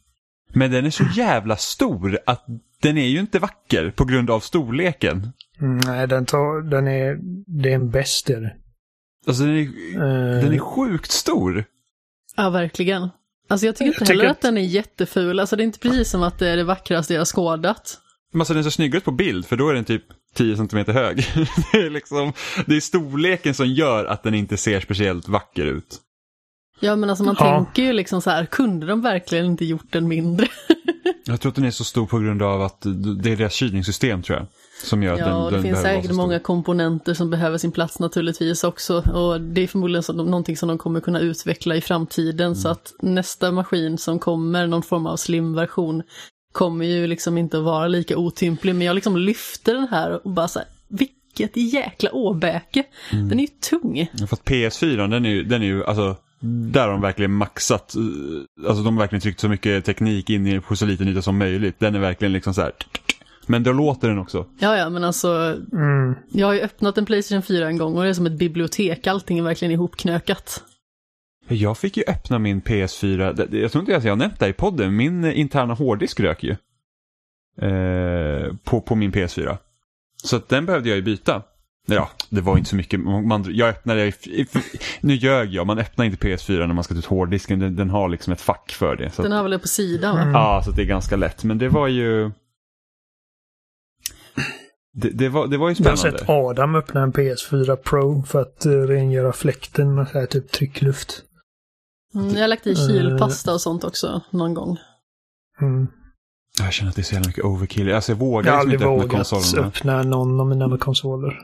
Men 0.55 0.71
den 0.71 0.87
är 0.87 0.91
så 0.91 1.05
jävla 1.17 1.57
stor 1.57 2.19
att 2.27 2.47
den 2.83 2.99
är 2.99 3.07
ju 3.07 3.21
inte 3.21 3.39
vacker 3.39 3.91
på 3.91 4.05
grund 4.05 4.31
av 4.31 4.41
storleken. 4.41 5.33
Mm, 5.61 5.79
nej, 5.87 6.07
den, 6.09 6.27
tar, 6.27 6.71
den 6.71 6.89
är... 6.89 7.19
Det 7.63 7.71
är 7.71 7.75
en 7.75 7.91
det. 7.91 8.57
Alltså 9.27 9.43
den 9.45 9.57
är, 9.57 9.63
Eh, 9.95 10.43
den 10.43 10.53
är 10.53 10.59
sjukt 10.59 11.11
stor. 11.11 11.65
Ja, 12.37 12.51
verkligen. 12.51 13.09
Alltså 13.49 13.67
jag 13.67 13.77
tycker 13.77 13.87
inte 13.87 13.97
Jag 14.01 14.07
tycker 14.09 14.19
heller 14.19 14.31
att- 14.31 14.37
att 14.37 14.43
den 14.43 14.59
är 14.59 14.63
jätteful. 14.63 15.41
Alltså 15.41 15.57
det 15.57 15.63
är 15.63 15.65
inte 15.65 15.79
precis 15.79 16.11
som 16.11 16.23
att 16.23 16.39
det 16.39 16.49
är 16.49 16.57
det 16.57 16.65
vackraste 16.65 17.15
jag 17.15 17.21
har 17.21 17.25
skådat. 17.27 17.99
Men 18.33 18.41
alltså 18.41 18.55
den 18.55 18.61
är 18.61 18.65
så 18.65 18.71
snygg 18.71 18.95
ut 18.95 19.05
på 19.05 19.11
bild 19.13 19.47
för 19.47 19.57
då 19.57 19.69
är 19.69 19.75
den 19.75 19.85
typ 19.85 20.05
10 20.35 20.57
cm 20.57 20.85
hög. 20.87 21.17
det, 21.73 21.79
är 21.79 21.91
liksom, 21.91 22.33
det 22.67 22.77
är 22.77 22.81
storleken 22.81 23.55
som 23.55 23.67
gör 23.67 24.05
att 24.05 24.23
den 24.23 24.35
inte 24.35 24.57
ser 24.57 24.81
speciellt 24.81 25.29
vacker 25.29 25.67
ut. 25.67 25.99
Ja, 26.81 26.97
men 26.97 27.11
alltså 27.11 27.25
man 27.25 27.37
Ja. 27.39 27.65
tänker 27.65 27.83
ju 27.83 27.93
liksom 27.93 28.23
så 28.23 28.31
här, 28.31 28.47
kunde 28.47 28.87
de 28.87 29.01
verkligen 29.03 29.47
inte 29.47 29.65
gjort 29.65 29.93
den 29.93 30.09
mindre? 30.09 30.47
Jag 31.25 31.41
tror 31.41 31.51
att 31.51 31.57
den 31.57 31.65
är 31.65 31.71
så 31.71 31.85
stor 31.85 32.07
på 32.07 32.19
grund 32.19 32.43
av 32.43 32.63
att 32.63 32.81
det 33.23 33.31
är 33.31 33.37
deras 33.37 33.53
kylningssystem 33.53 34.23
tror 34.23 34.39
jag. 34.39 34.47
Som 34.85 35.03
gör 35.03 35.13
att 35.13 35.19
Ja, 35.19 35.27
den, 35.27 35.35
och 35.37 35.51
det 35.51 35.57
den 35.57 35.63
finns 35.63 35.81
säkert 35.81 36.13
många 36.13 36.39
komponenter 36.39 37.15
som 37.15 37.31
behöver 37.31 37.59
sin 37.59 37.73
plats 37.73 37.99
naturligtvis 37.99 38.65
också. 38.65 38.97
Och 39.11 39.41
det 39.41 39.61
är 39.61 39.67
förmodligen 39.67 40.03
så, 40.03 40.13
någonting 40.13 40.57
som 40.57 40.69
de 40.69 40.79
kommer 40.79 41.01
kunna 41.01 41.21
utveckla 41.21 41.77
i 41.77 41.81
framtiden. 41.81 42.57
Så 42.57 42.69
att 42.69 42.93
nästa 43.03 43.53
maskin 43.53 43.99
som 43.99 44.19
kommer, 44.19 44.67
någon 44.67 44.83
form 44.83 45.07
av 45.07 45.17
slim-version, 45.17 46.03
kommer 46.53 46.85
ju 46.85 47.07
liksom 47.07 47.39
inte 47.39 47.59
att 47.59 47.65
vara 47.65 47.89
lika 47.89 48.17
otymplig. 48.17 48.75
Men 48.75 48.87
jag 48.87 48.95
liksom 48.95 49.17
lyfter 49.17 49.75
den 49.75 49.89
här 49.91 50.27
och 50.27 50.31
bara 50.31 50.49
så 50.49 50.59
här, 50.59 50.69
vilket 50.89 51.57
jäkla 51.57 52.13
åbäke. 52.13 52.85
Mm. 53.13 53.29
Den 53.29 53.39
är 53.39 53.43
ju 53.43 53.49
tung. 53.71 54.11
För 54.19 54.37
att 54.37 54.45
PS4 54.45 55.09
den 55.09 55.25
är 55.25 55.31
ju, 55.31 55.45
den 55.45 55.63
är 55.63 55.67
ju 55.67 55.85
alltså, 55.85 56.17
där 56.41 56.81
har 56.81 56.91
de 56.91 57.01
verkligen 57.01 57.33
maxat, 57.33 57.95
eh, 57.95 58.69
alltså 58.69 58.83
de 58.83 58.97
har 58.97 59.03
verkligen 59.03 59.21
tryckt 59.21 59.41
så 59.41 59.49
mycket 59.49 59.85
teknik 59.85 60.31
in 60.31 60.47
i 60.47 60.61
på 60.61 60.77
så 60.77 60.87
liten 60.87 61.09
yta 61.09 61.23
som 61.23 61.39
möjligt. 61.39 61.81
Den 61.81 61.95
är 61.95 61.99
verkligen 61.99 62.33
liksom 62.33 62.55
så 62.55 62.61
här. 62.61 62.73
Men 63.47 63.63
då 63.63 63.73
låter 63.73 64.09
den 64.09 64.19
också. 64.19 64.47
Ja, 64.59 64.77
ja, 64.77 64.91
men 64.91 65.05
alltså, 65.05 65.59
mm, 65.73 66.15
jag 66.33 66.47
har 66.47 66.55
ju 66.55 66.61
öppnat 66.61 66.99
en 66.99 67.07
Playstation 67.07 67.43
4 67.43 67.67
en 67.67 67.79
gång 67.79 67.97
och 67.97 68.03
det 68.03 68.09
är 68.09 68.15
som 68.15 68.27
ett 68.27 68.39
bibliotek. 68.39 69.07
Allting 69.07 69.39
är 69.39 69.43
verkligen 69.43 69.73
ihopknökat. 69.73 70.65
Jag 71.49 71.79
fick 71.79 71.97
ju 71.97 72.03
öppna 72.07 72.39
min 72.39 72.61
PS4, 72.63 73.33
det- 73.33 73.47
det- 73.47 73.59
jag 73.59 73.73
tror 73.73 73.83
inte 73.83 73.97
att 73.97 74.05
jag 74.05 74.13
har 74.13 74.17
nämnt 74.17 74.39
det 74.41 74.49
i 74.49 74.53
podden, 74.53 74.97
min 74.97 75.25
eh, 75.25 75.39
interna 75.41 75.75
hårddisk 75.75 76.21
rök 76.21 76.45
ju. 76.45 76.51
Eh, 77.69 78.55
på, 78.65 78.81
på 78.81 78.95
min 78.95 79.13
PS4. 79.13 79.57
Så 80.25 80.37
att 80.37 80.49
den 80.49 80.67
behövde 80.67 80.89
jag 80.89 80.97
ju 80.97 81.03
byta. 81.03 81.43
Ja, 81.87 82.11
det 82.31 82.41
var 82.41 82.59
inte 82.59 82.71
så 82.71 82.77
mycket. 82.77 83.01
Man, 83.01 83.45
jag 83.49 83.69
öppnade, 83.69 84.13
nu 85.01 85.15
ljög 85.15 85.49
jag, 85.55 85.67
man 85.67 85.79
öppnar 85.79 86.05
inte 86.05 86.27
PS4 86.27 86.67
när 86.67 86.75
man 86.75 86.85
ska 86.85 86.95
ta 86.95 86.99
ut 86.99 87.05
hårddisken. 87.07 87.59
Den, 87.59 87.77
den 87.77 87.91
har 87.91 88.09
liksom 88.09 88.33
ett 88.33 88.41
fack 88.41 88.71
för 88.71 88.97
det. 88.97 89.17
Den 89.17 89.33
har 89.33 89.43
väl 89.43 89.51
det 89.53 89.59
på 89.59 89.69
sidan? 89.69 90.19
Mm. 90.19 90.35
Ja, 90.35 90.63
så 90.65 90.71
det 90.71 90.83
är 90.83 90.87
ganska 90.87 91.17
lätt. 91.17 91.45
Men 91.45 91.59
det 91.59 91.69
var 91.69 91.89
ju... 91.89 92.31
Det, 94.95 95.09
det, 95.11 95.29
var, 95.29 95.47
det 95.47 95.57
var 95.59 95.69
ju 95.69 95.75
jag 95.79 95.91
har 95.91 95.97
spännande. 95.97 96.19
sett 96.19 96.29
Adam 96.31 96.75
öppna 96.75 97.03
en 97.03 97.13
PS4 97.13 97.77
Pro 97.77 98.23
för 98.23 98.41
att 98.41 98.67
uh, 98.67 98.73
rengöra 98.87 99.33
fläkten 99.33 99.95
med 99.95 100.09
så 100.09 100.19
här 100.19 100.27
typ 100.27 100.51
tryckluft. 100.53 101.23
Mm, 102.15 102.35
jag 102.35 102.41
har 102.41 102.49
lagt 102.49 102.67
i 102.67 102.71
Eh. 102.73 102.87
kylpasta 102.89 103.53
och 103.55 103.61
sånt 103.61 103.85
också 103.85 104.21
någon 104.31 104.55
gång. 104.55 104.79
Mm. 105.61 105.87
Jag 106.59 106.73
känner 106.73 106.91
att 106.91 106.97
det 106.97 107.03
är 107.03 107.05
så 107.05 107.15
jävla 107.15 107.29
mycket 107.29 107.45
overkill. 107.45 107.93
Alltså 107.93 108.13
jag 108.13 108.17
Jag 108.17 108.21
vågar 108.21 108.53
har 108.57 108.65
liksom 108.67 108.73
aldrig 108.73 108.75
inte 108.81 108.85
öppna 108.87 109.17
vågat 109.17 109.29
konsolerna. 109.31 109.69
öppna 109.69 110.03
någon 110.03 110.41
av 110.41 110.47
mina 110.47 110.79
konsoler. 110.79 111.39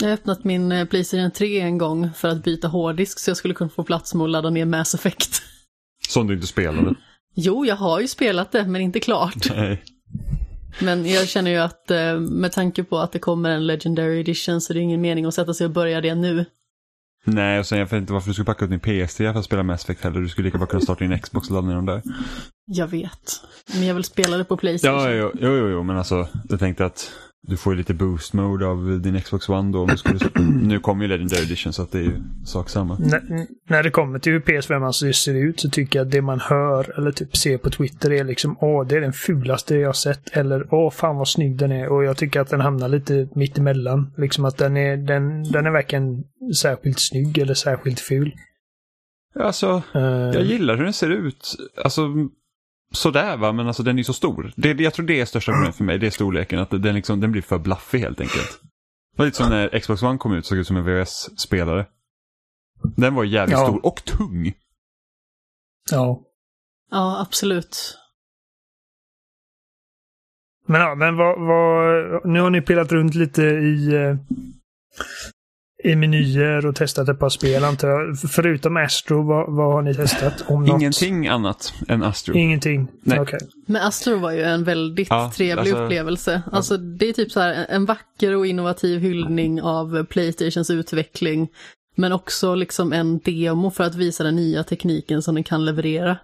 Jag 0.00 0.06
har 0.08 0.14
öppnat 0.14 0.44
min 0.44 0.72
eh, 0.72 0.84
Playstation 0.84 1.30
3 1.30 1.60
en 1.60 1.78
gång 1.78 2.10
för 2.16 2.28
att 2.28 2.44
byta 2.44 2.68
hårddisk 2.68 3.18
så 3.18 3.30
jag 3.30 3.36
skulle 3.36 3.54
kunna 3.54 3.70
få 3.70 3.84
plats 3.84 4.14
med 4.14 4.24
att 4.24 4.30
ladda 4.30 4.50
ner 4.50 4.64
Mass 4.64 4.94
Effect. 4.94 5.42
Som 6.08 6.26
du 6.26 6.34
inte 6.34 6.46
spelade. 6.46 6.94
Jo, 7.34 7.64
jag 7.66 7.76
har 7.76 8.00
ju 8.00 8.08
spelat 8.08 8.52
det, 8.52 8.66
men 8.66 8.80
inte 8.80 9.00
klart. 9.00 9.50
Nej. 9.56 9.82
Men 10.80 11.06
jag 11.06 11.28
känner 11.28 11.50
ju 11.50 11.56
att 11.56 11.90
eh, 11.90 12.18
med 12.20 12.52
tanke 12.52 12.84
på 12.84 12.98
att 12.98 13.12
det 13.12 13.18
kommer 13.18 13.50
en 13.50 13.66
Legendary 13.66 14.20
Edition 14.20 14.60
så 14.60 14.72
det 14.72 14.78
är 14.78 14.82
ingen 14.82 15.00
mening 15.00 15.24
att 15.24 15.34
sätta 15.34 15.54
sig 15.54 15.64
och 15.64 15.70
börja 15.72 16.00
det 16.00 16.14
nu. 16.14 16.44
Nej, 17.24 17.58
och 17.58 17.66
sen 17.66 17.78
jag 17.78 17.86
vet 17.86 17.92
inte 17.92 18.12
varför 18.12 18.28
du 18.28 18.34
skulle 18.34 18.44
packa 18.46 18.64
ut 18.64 18.70
din 18.70 18.80
PS3 18.80 19.32
för 19.32 19.38
att 19.38 19.44
spela 19.44 19.62
Mass 19.62 19.84
Effect 19.84 20.04
heller. 20.04 20.20
Du 20.20 20.28
skulle 20.28 20.44
lika 20.44 20.58
bra 20.58 20.66
kunna 20.66 20.80
starta 20.80 21.04
din 21.04 21.18
Xbox 21.18 21.48
och 21.48 21.54
ladda 21.54 21.68
ner 21.68 21.74
dem 21.74 21.86
där. 21.86 22.02
Jag 22.66 22.86
vet. 22.86 23.40
Men 23.72 23.86
jag 23.86 23.94
vill 23.94 24.04
spela 24.04 24.36
det 24.36 24.44
på 24.44 24.56
Playstation. 24.56 25.00
Ja, 25.00 25.10
jo, 25.10 25.30
jo, 25.34 25.56
jo, 25.56 25.68
jo, 25.68 25.82
men 25.82 25.96
alltså 25.98 26.28
jag 26.48 26.58
tänkte 26.60 26.84
att 26.84 27.12
du 27.42 27.56
får 27.56 27.72
ju 27.72 27.76
lite 27.78 27.94
boost 27.94 28.32
mode 28.32 28.66
av 28.66 29.00
din 29.00 29.20
Xbox 29.20 29.48
One 29.48 29.72
då. 29.72 29.96
Skulle... 29.96 30.18
nu 30.62 30.80
kommer 30.80 31.04
ju 31.04 31.08
Legendary 31.08 31.42
Edition 31.42 31.72
så 31.72 31.82
att 31.82 31.92
det 31.92 31.98
är 31.98 32.02
ju 32.02 32.22
sak 32.44 32.68
samma. 32.68 32.96
N- 32.96 33.46
när 33.68 33.82
det 33.82 33.90
kommer 33.90 34.18
till 34.18 34.32
hur 34.32 34.40
PS5 34.40 34.86
alltså 34.86 35.12
ser 35.12 35.34
ut 35.34 35.60
så 35.60 35.70
tycker 35.70 35.98
jag 35.98 36.06
att 36.06 36.12
det 36.12 36.22
man 36.22 36.40
hör 36.40 36.98
eller 36.98 37.12
typ 37.12 37.36
ser 37.36 37.58
på 37.58 37.70
Twitter 37.70 38.12
är 38.12 38.24
liksom 38.24 38.56
åh, 38.60 38.86
det 38.86 38.96
är 38.96 39.00
den 39.00 39.12
fulaste 39.12 39.74
jag 39.76 39.96
sett. 39.96 40.36
Eller 40.36 40.74
åh, 40.74 40.90
fan 40.90 41.16
vad 41.16 41.28
snygg 41.28 41.56
den 41.58 41.72
är. 41.72 41.88
Och 41.88 42.04
jag 42.04 42.16
tycker 42.16 42.40
att 42.40 42.50
den 42.50 42.60
hamnar 42.60 42.88
lite 42.88 43.28
mitt 43.34 43.58
emellan. 43.58 44.12
Liksom 44.16 44.44
att 44.44 44.56
den 44.58 44.76
är, 44.76 44.96
den, 44.96 45.42
den 45.42 45.66
är 45.66 45.70
varken 45.70 46.24
särskilt 46.56 46.98
snygg 47.00 47.38
eller 47.38 47.54
särskilt 47.54 48.00
ful. 48.00 48.32
Alltså, 49.40 49.82
Eh, 49.94 50.02
jag 50.02 50.42
gillar 50.42 50.76
hur 50.76 50.84
den 50.84 50.92
ser 50.92 51.10
ut. 51.10 51.56
Alltså, 51.84 52.02
sådär 52.94 53.36
va, 53.36 53.52
men 53.52 53.66
alltså 53.66 53.82
den 53.82 53.96
är 53.96 53.98
ju 53.98 54.04
så 54.04 54.12
stor. 54.12 54.52
Det, 54.56 54.80
jag 54.80 54.94
tror 54.94 55.06
det 55.06 55.20
är 55.20 55.24
största 55.24 55.52
problemet 55.52 55.76
för 55.76 55.84
mig, 55.84 55.98
det 55.98 56.06
är 56.06 56.10
storleken. 56.10 56.58
Att 56.58 56.70
den, 56.70 56.94
liksom, 56.94 57.20
den 57.20 57.32
blir 57.32 57.42
för 57.42 57.58
blaffig 57.58 57.98
helt 57.98 58.20
enkelt. 58.20 58.60
Det 59.12 59.18
var 59.18 59.24
lite 59.26 59.36
som 59.36 59.50
när 59.50 59.78
Xbox 59.80 60.02
One 60.02 60.18
kom 60.18 60.32
ut, 60.34 60.46
såg 60.46 60.58
ut 60.58 60.66
som 60.66 60.76
en 60.76 60.84
VHS-spelare. 60.84 61.86
Den 62.96 63.14
var 63.14 63.24
jävligt 63.24 63.58
Ja. 63.58 63.66
stor 63.66 63.86
och 63.86 64.04
tung. 64.04 64.52
ja. 65.90 66.22
Ja, 66.90 67.20
absolut. 67.20 67.98
Men 70.66 70.80
ja, 70.80 70.94
men 70.94 71.16
vad, 71.16 71.38
vad, 71.46 72.26
nu 72.26 72.40
har 72.40 72.50
ni 72.50 72.60
pillat 72.60 72.92
runt 72.92 73.14
lite 73.14 73.42
i, 73.42 73.94
eh, 73.94 74.16
i 75.84 75.96
menyer 75.96 76.66
och 76.66 76.76
testat 76.76 77.08
ett 77.08 77.18
par 77.18 77.28
spel 77.28 77.64
antar 77.64 77.88
jag. 77.88 78.18
Förutom 78.30 78.76
Astro, 78.76 79.22
vad, 79.22 79.56
vad 79.56 79.72
har 79.72 79.82
ni 79.82 79.94
testat? 79.94 80.44
Om 80.46 80.64
något? 80.64 80.80
Ingenting 80.80 81.28
annat 81.28 81.72
än 81.88 82.02
Astro. 82.02 82.34
Ingenting? 82.34 82.88
Nej. 83.02 83.20
Okej. 83.20 83.38
Men 83.66 83.82
Astro 83.82 84.18
var 84.18 84.32
ju 84.32 84.42
en 84.42 84.64
väldigt 84.64 85.08
Ja, 85.10 85.32
trevlig 85.36 85.60
alltså- 85.60 85.84
upplevelse. 85.84 86.42
Alltså 86.52 86.76
det 86.76 87.08
är 87.08 87.12
typ 87.12 87.32
så 87.32 87.40
här 87.40 87.66
en 87.68 87.84
vacker 87.84 88.36
och 88.36 88.46
innovativ 88.46 89.00
hyllning 89.00 89.62
av 89.62 90.04
Playstations 90.04 90.70
utveckling. 90.70 91.48
Men 91.96 92.12
också 92.12 92.54
liksom 92.54 92.92
en 92.92 93.18
demo 93.18 93.70
för 93.70 93.84
att 93.84 93.94
visa 93.94 94.24
den 94.24 94.36
nya 94.36 94.64
tekniken 94.64 95.22
som 95.22 95.34
den 95.34 95.44
kan 95.44 95.64
leverera. 95.64 96.16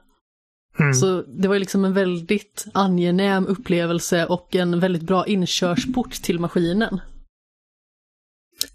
Mm. 0.79 0.95
Så 0.95 1.23
det 1.23 1.49
var 1.49 1.55
ju 1.55 1.61
liksom 1.61 1.85
en 1.85 1.95
väldigt 1.95 2.67
angenäm 2.73 3.47
upplevelse 3.47 4.27
och 4.27 4.55
en 4.57 4.81
väldigt 4.81 5.03
bra 5.03 5.27
inkörsport 5.27 6.13
till 6.13 6.39
maskinen. 6.41 7.01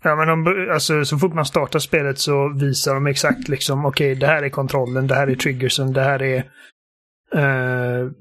Ja, 0.04 0.16
men 0.16 0.28
de, 0.28 0.70
alltså, 0.74 1.06
så 1.06 1.18
fort 1.18 1.34
man 1.34 1.46
startar 1.46 1.80
spelet 1.80 2.20
så 2.20 2.54
visar 2.60 2.94
de 2.94 3.08
exakt 3.08 3.48
liksom, 3.48 3.86
okej, 3.86 4.16
det 4.16 4.28
här 4.28 4.44
är 4.44 4.50
kontrollen, 4.50 5.08
det 5.08 5.16
här 5.16 5.28
är 5.28 5.36
triggersen, 5.36 5.94
det 5.94 6.02
här 6.02 6.22
är 6.22 6.44
Uh, 7.36 8.12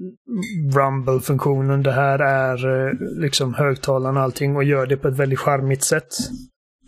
rumble-funktionen, 0.75 1.83
det 1.83 1.91
här 1.91 2.19
är 2.19 2.67
uh, 2.67 2.93
liksom 3.21 3.53
högtalarna 3.53 4.19
och 4.19 4.23
allting 4.23 4.55
och 4.55 4.63
gör 4.63 4.85
det 4.85 4.97
på 4.97 5.07
ett 5.07 5.17
väldigt 5.17 5.39
charmigt 5.39 5.83
sätt. 5.83 6.07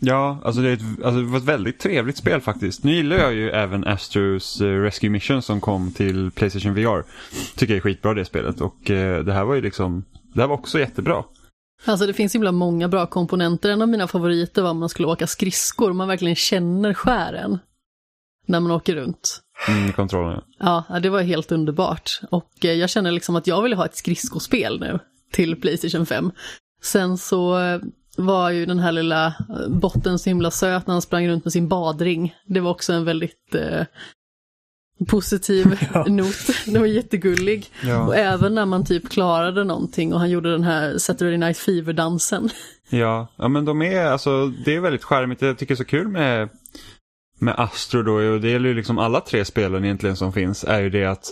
Ja, 0.00 0.40
alltså 0.44 0.60
det, 0.60 0.68
är 0.68 0.72
ett, 0.72 1.04
alltså 1.04 1.20
det 1.20 1.26
var 1.26 1.38
ett 1.38 1.44
väldigt 1.44 1.78
trevligt 1.78 2.16
spel 2.16 2.40
faktiskt. 2.40 2.84
Nu 2.84 2.92
gillar 2.92 3.16
jag 3.16 3.34
ju 3.34 3.50
även 3.50 3.86
Astros 3.86 4.60
eh, 4.60 4.66
Rescue 4.66 5.10
Mission 5.10 5.42
som 5.42 5.60
kom 5.60 5.92
till 5.92 6.30
Playstation 6.30 6.74
VR. 6.74 7.04
Tycker 7.56 7.74
jag 7.74 7.76
är 7.76 7.80
skitbra 7.80 8.14
det 8.14 8.24
spelet 8.24 8.60
och 8.60 8.76
det 9.24 9.32
här 9.32 9.44
var 9.44 9.54
ju 9.54 9.60
liksom, 9.60 10.04
det 10.34 10.40
här 10.40 10.48
var 10.48 10.54
också 10.54 10.78
jättebra. 10.78 11.24
Alltså 11.84 12.06
det 12.06 12.12
finns 12.12 12.34
himla 12.34 12.52
många 12.52 12.88
bra 12.88 13.06
komponenter. 13.06 13.70
En 13.70 13.82
av 13.82 13.88
mina 13.88 14.08
favoriter 14.08 14.62
var 14.62 14.70
om 14.70 14.78
man 14.78 14.88
skulle 14.88 15.08
åka 15.08 15.26
skridskor. 15.26 15.92
Man 15.92 16.08
verkligen 16.08 16.36
känner 16.36 16.94
skären 16.94 17.58
när 18.46 18.60
man 18.60 18.72
åker 18.72 18.94
runt. 18.94 19.40
Mm, 19.68 19.92
kontrollen. 19.92 20.42
Ja, 20.58 20.84
det 21.02 21.10
var 21.10 21.22
helt 21.22 21.52
underbart. 21.52 22.20
Och 22.30 22.64
eh, 22.64 22.72
jag 22.72 22.90
känner 22.90 23.12
liksom 23.12 23.36
att 23.36 23.46
jag 23.46 23.62
vill 23.62 23.72
ha 23.74 23.86
ett 23.86 23.96
skridskospel 23.96 24.80
nu 24.80 24.98
till 25.32 25.60
Playstation 25.60 26.06
5. 26.06 26.32
Sen 26.82 27.18
så 27.18 27.58
eh, 27.58 27.80
var 28.16 28.50
ju 28.50 28.66
den 28.66 28.78
här 28.78 28.92
lilla 28.92 29.34
botten 29.68 30.18
så 30.18 30.30
himla 30.30 30.50
söt 30.50 30.86
när 30.86 30.94
han 30.94 31.02
sprang 31.02 31.28
runt 31.28 31.44
med 31.44 31.52
sin 31.52 31.68
badring. 31.68 32.34
Det 32.46 32.60
var 32.60 32.70
också 32.70 32.92
en 32.92 33.04
väldigt 33.04 33.54
eh, 33.54 33.86
positiv 35.06 35.78
Ja. 35.94 36.04
not. 36.08 36.34
Den 36.66 36.80
var 36.80 36.86
jättegullig. 36.86 37.70
Och 37.82 37.88
Ja. 37.88 38.14
även 38.14 38.54
när 38.54 38.66
man 38.66 38.84
typ 38.84 39.08
klarade 39.10 39.64
någonting 39.64 40.12
och 40.14 40.18
han 40.20 40.30
gjorde 40.30 40.52
den 40.52 40.64
här 40.64 40.98
Saturday 40.98 41.38
Night 41.38 41.58
Fever-dansen. 41.58 42.50
Ja, 42.94 43.26
ja 43.36 43.48
men 43.48 43.64
de 43.64 43.82
är, 43.82 44.04
alltså 44.04 44.46
det 44.64 44.74
är 44.76 44.80
väldigt 44.80 45.04
charmigt. 45.04 45.42
Jag 45.42 45.58
tycker 45.58 45.74
det 45.74 45.76
är 45.76 45.84
så 45.84 45.90
kul 45.90 46.08
med, 46.08 46.48
med 47.38 47.54
Astro 47.58 48.02
då, 48.02 48.12
och 48.12 48.40
det 48.40 48.50
gäller 48.50 48.68
ju 48.68 48.74
liksom 48.74 48.98
alla 48.98 49.20
tre 49.20 49.44
spelen 49.44 49.84
egentligen 49.84 50.16
som 50.16 50.32
finns, 50.32 50.64
är 50.64 50.80
ju 50.80 50.90
det 50.90 51.04
att 51.04 51.24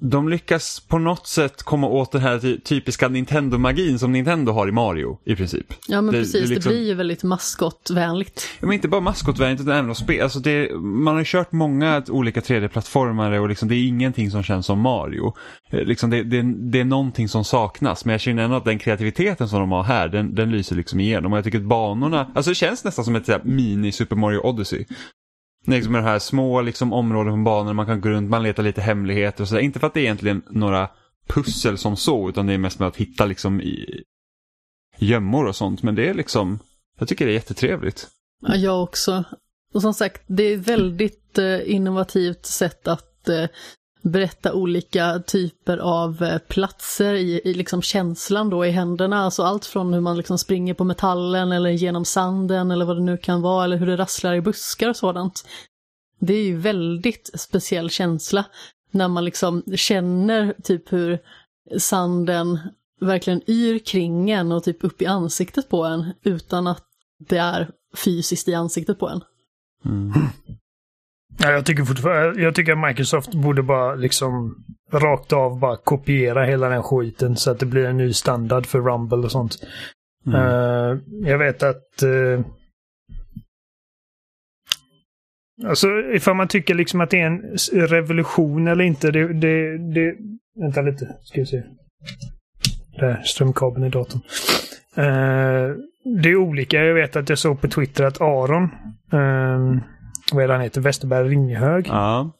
de 0.00 0.28
lyckas 0.28 0.80
på 0.88 0.98
något 0.98 1.26
sätt 1.26 1.62
komma 1.62 1.86
åt 1.86 2.12
den 2.12 2.20
här 2.20 2.38
ty- 2.38 2.60
typiska 2.60 3.08
Nintendo-magin 3.08 3.98
som 3.98 4.12
Nintendo 4.12 4.52
har 4.52 4.68
i 4.68 4.72
Mario 4.72 5.18
i 5.24 5.36
princip. 5.36 5.66
Ja 5.88 6.00
men 6.00 6.14
Det- 6.14 6.20
precis, 6.20 6.32
det 6.32 6.38
är 6.38 6.42
det, 6.48 6.54
liksom- 6.54 6.70
blir 6.72 6.86
ju 6.86 6.94
väldigt 6.94 7.22
maskotvänligt. 7.22 8.48
Ja, 8.60 8.66
men 8.66 8.74
inte 8.74 8.88
bara 8.88 9.00
maskotvänligt 9.00 9.62
utan 9.62 9.74
även 9.76 9.90
att 9.90 9.96
spela. 9.96 10.24
Alltså 10.24 10.38
det, 10.38 10.74
man 10.80 11.14
har 11.14 11.20
ju 11.20 11.24
kört 11.26 11.52
många 11.52 12.02
olika 12.08 12.40
3D-plattformare 12.40 13.38
och 13.38 13.48
liksom 13.48 13.68
det 13.68 13.74
är 13.74 13.86
ingenting 13.88 14.30
som 14.30 14.42
känns 14.42 14.66
som 14.66 14.80
Mario. 14.80 15.32
Eh, 15.72 15.80
Liksom 15.80 16.10
det, 16.10 16.22
det, 16.70 16.80
är 16.80 16.84
någonting 16.84 17.28
som 17.28 17.44
saknas 17.44 18.04
men 18.04 18.12
jag 18.12 18.20
känner 18.20 18.42
ändå 18.42 18.56
att 18.56 18.64
den 18.64 18.78
kreativiteten 18.78 19.48
som 19.48 19.60
de 19.60 19.72
har 19.72 19.82
här 19.82 20.08
den, 20.08 20.34
den 20.34 20.50
lyser 20.50 20.76
liksom 20.76 21.00
igenom. 21.00 21.32
Och 21.32 21.38
jag 21.38 21.44
tycker 21.44 21.58
att 21.58 21.64
banorna, 21.64 22.30
alltså 22.34 22.50
det 22.50 22.54
känns 22.54 22.84
nästan 22.84 23.04
som 23.04 23.16
ett 23.16 23.26
så 23.26 23.32
här 23.32 23.40
mini 23.44 23.92
Super 23.92 24.16
Mario 24.16 24.38
Odyssey. 24.38 24.84
Det 25.66 25.76
liksom 25.76 25.92
de 25.92 26.02
här 26.02 26.18
små 26.18 26.60
liksom, 26.60 26.92
områden 26.92 27.32
på 27.32 27.50
banan, 27.50 27.76
man 27.76 27.86
kan 27.86 28.00
gå 28.00 28.08
runt, 28.08 28.30
man 28.30 28.42
letar 28.42 28.62
lite 28.62 28.80
hemligheter 28.80 29.42
och 29.42 29.48
sådär. 29.48 29.62
Inte 29.62 29.80
för 29.80 29.86
att 29.86 29.94
det 29.94 30.00
är 30.00 30.04
egentligen 30.04 30.42
några 30.50 30.88
pussel 31.28 31.78
som 31.78 31.96
så 31.96 32.28
utan 32.28 32.46
det 32.46 32.52
är 32.52 32.58
mest 32.58 32.78
med 32.78 32.88
att 32.88 32.96
hitta 32.96 33.24
liksom 33.24 33.60
i 33.60 34.02
gömmor 34.98 35.46
och 35.46 35.56
sånt. 35.56 35.82
Men 35.82 35.94
det 35.94 36.08
är 36.08 36.14
liksom, 36.14 36.58
jag 36.98 37.08
tycker 37.08 37.26
det 37.26 37.32
är 37.32 37.34
jättetrevligt. 37.34 38.08
Ja, 38.40 38.54
jag 38.56 38.82
också. 38.82 39.24
Och 39.74 39.82
som 39.82 39.94
sagt, 39.94 40.22
det 40.26 40.42
är 40.42 40.58
ett 40.58 40.68
väldigt 40.68 41.38
eh, 41.38 41.70
innovativt 41.70 42.46
sätt 42.46 42.88
att 42.88 43.28
eh, 43.28 43.44
berätta 44.02 44.54
olika 44.54 45.22
typer 45.26 45.78
av 45.78 46.22
eh, 46.22 46.38
platser 46.38 47.14
i, 47.14 47.40
i 47.44 47.54
liksom 47.54 47.82
känslan 47.82 48.50
då 48.50 48.66
i 48.66 48.70
händerna. 48.70 49.24
Alltså 49.24 49.42
allt 49.42 49.64
från 49.64 49.94
hur 49.94 50.00
man 50.00 50.16
liksom 50.16 50.38
springer 50.38 50.74
på 50.74 50.84
metallen 50.84 51.52
eller 51.52 51.70
genom 51.70 52.04
sanden 52.04 52.70
eller 52.70 52.84
vad 52.84 52.96
det 52.96 53.02
nu 53.02 53.16
kan 53.16 53.42
vara 53.42 53.64
eller 53.64 53.76
hur 53.76 53.86
det 53.86 53.96
rasslar 53.96 54.34
i 54.34 54.40
buskar 54.40 54.88
och 54.88 54.96
sådant. 54.96 55.44
Det 56.18 56.34
är 56.34 56.44
ju 56.44 56.56
väldigt 56.56 57.30
speciell 57.34 57.90
känsla 57.90 58.44
när 58.90 59.08
man 59.08 59.24
liksom 59.24 59.62
känner 59.76 60.54
typ 60.62 60.92
hur 60.92 61.18
sanden 61.78 62.58
verkligen 63.00 63.50
yr 63.50 63.78
kring 63.78 64.30
en 64.30 64.52
och 64.52 64.64
typ 64.64 64.84
upp 64.84 65.02
i 65.02 65.06
ansiktet 65.06 65.68
på 65.68 65.84
en 65.84 66.12
utan 66.22 66.66
att 66.66 66.84
det 67.28 67.38
är 67.38 67.70
fysiskt 68.04 68.48
i 68.48 68.54
ansiktet 68.54 68.98
på 68.98 69.08
en. 69.08 69.24
Mm. 69.84 70.12
Ja, 71.38 71.50
jag 71.50 71.66
tycker 71.66 71.84
fortfarande, 71.84 72.42
jag 72.42 72.54
tycker 72.54 72.72
att 72.72 72.88
Microsoft 72.88 73.34
borde 73.34 73.62
bara 73.62 73.94
liksom 73.94 74.64
rakt 74.92 75.32
av 75.32 75.58
bara 75.58 75.76
kopiera 75.76 76.44
hela 76.44 76.68
den 76.68 76.82
skiten 76.82 77.36
så 77.36 77.50
att 77.50 77.58
det 77.58 77.66
blir 77.66 77.86
en 77.86 77.96
ny 77.96 78.12
standard 78.12 78.66
för 78.66 78.80
Rumble 78.80 79.18
och 79.18 79.32
sånt. 79.32 79.56
Mm. 80.26 80.40
Eh, 80.40 80.98
jag 81.30 81.38
vet 81.38 81.62
att... 81.62 82.02
Uh, 82.04 82.40
alltså 85.66 85.88
ifall 86.12 86.36
man 86.36 86.48
tycker 86.48 86.74
liksom 86.74 87.00
att 87.00 87.10
det 87.10 87.20
är 87.20 87.26
en 87.26 87.58
revolution 87.72 88.68
eller 88.68 88.84
inte. 88.84 89.10
Det, 89.10 89.32
det, 89.32 89.78
det, 89.78 90.16
vänta 90.60 90.82
lite, 90.82 91.16
ska 91.22 91.40
vi 91.40 91.46
se. 91.46 91.62
Där, 92.98 93.22
strömkabeln 93.24 93.86
i 93.86 93.90
datorn. 93.90 94.20
Eh, 94.96 95.76
det 96.22 96.28
är 96.28 96.36
olika. 96.36 96.84
Jag 96.84 96.94
vet 96.94 97.16
att 97.16 97.28
jag 97.28 97.38
såg 97.38 97.60
på 97.60 97.68
Twitter 97.68 98.04
att 98.04 98.20
Aron, 98.20 98.64
uh, 99.12 99.80
vad 100.36 100.44
är 100.44 100.48
det 100.48 100.54
han 100.54 100.62
heter, 100.62 100.80
Westerberg 100.80 101.28
Ringhög. 101.28 101.86
Ja. 101.88 102.30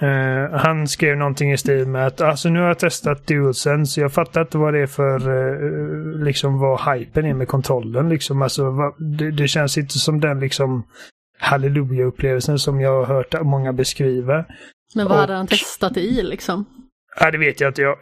Eh, 0.00 0.50
han 0.58 0.88
skrev 0.88 1.16
någonting 1.16 1.52
i 1.52 1.56
stil 1.56 1.86
med 1.86 2.06
att 2.06 2.20
alltså 2.20 2.48
nu 2.48 2.60
har 2.60 2.66
jag 2.66 2.78
testat 2.78 3.26
DualSense. 3.26 4.00
Jag 4.00 4.12
fattar 4.12 4.40
inte 4.40 4.58
vad 4.58 4.74
det 4.74 4.80
är 4.80 4.86
för, 4.86 5.28
uh, 5.28 6.24
liksom 6.24 6.58
vad 6.58 6.80
hypen 6.80 7.26
är 7.26 7.34
med 7.34 7.48
kontrollen. 7.48 8.08
Liksom. 8.08 8.42
Alltså, 8.42 8.70
vad, 8.70 9.18
det, 9.18 9.30
det 9.30 9.48
känns 9.48 9.78
inte 9.78 9.98
som 9.98 10.20
den 10.20 10.40
liksom 10.40 10.82
halleluja-upplevelsen 11.38 12.58
som 12.58 12.80
jag 12.80 12.90
har 12.90 13.14
hört 13.14 13.42
många 13.42 13.72
beskriva. 13.72 14.44
Men 14.94 15.04
vad 15.06 15.14
Och- 15.14 15.20
hade 15.20 15.34
han 15.34 15.46
testat 15.46 15.94
det 15.94 16.00
i 16.00 16.22
liksom? 16.22 16.64
Ja, 17.20 17.30
det 17.30 17.38
vet 17.38 17.60
jag 17.60 17.70
inte. 17.70 17.82
Jag, 17.82 17.96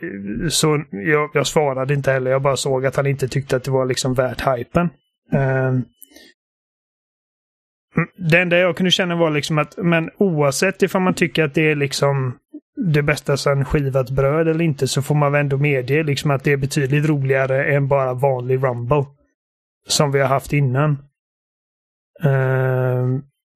så 0.52 0.82
jag, 0.90 1.30
jag 1.34 1.46
svarade 1.46 1.94
inte 1.94 2.12
heller. 2.12 2.30
Jag 2.30 2.42
bara 2.42 2.56
såg 2.56 2.86
att 2.86 2.96
han 2.96 3.06
inte 3.06 3.28
tyckte 3.28 3.56
att 3.56 3.64
det 3.64 3.70
var 3.70 3.86
liksom 3.86 4.14
värt 4.14 4.40
hypen. 4.40 4.88
Uh, 5.34 5.80
det 8.16 8.38
enda 8.38 8.58
jag 8.58 8.76
kunde 8.76 8.90
känna 8.90 9.16
var 9.16 9.30
liksom 9.30 9.58
att, 9.58 9.74
men 9.76 10.10
oavsett 10.16 10.82
ifall 10.82 11.02
man 11.02 11.14
tycker 11.14 11.44
att 11.44 11.54
det 11.54 11.70
är 11.70 11.76
liksom 11.76 12.38
det 12.76 13.02
bästa 13.02 13.36
sedan 13.36 13.64
skivat 13.64 14.10
bröd 14.10 14.48
eller 14.48 14.64
inte 14.64 14.88
så 14.88 15.02
får 15.02 15.14
man 15.14 15.32
väl 15.32 15.40
ändå 15.40 15.56
medge 15.56 16.02
liksom 16.02 16.30
att 16.30 16.44
det 16.44 16.52
är 16.52 16.56
betydligt 16.56 17.08
roligare 17.08 17.74
än 17.74 17.88
bara 17.88 18.14
vanlig 18.14 18.64
Rumble. 18.64 19.04
Som 19.86 20.12
vi 20.12 20.20
har 20.20 20.28
haft 20.28 20.52
innan. 20.52 20.90
Uh, 22.24 22.28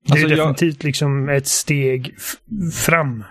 det 0.05 0.11
alltså 0.11 0.27
är 0.27 0.29
definitivt 0.29 0.77
jag... 0.77 0.85
liksom 0.85 1.29
ett 1.29 1.47
steg 1.47 2.15
fram. 2.73 3.25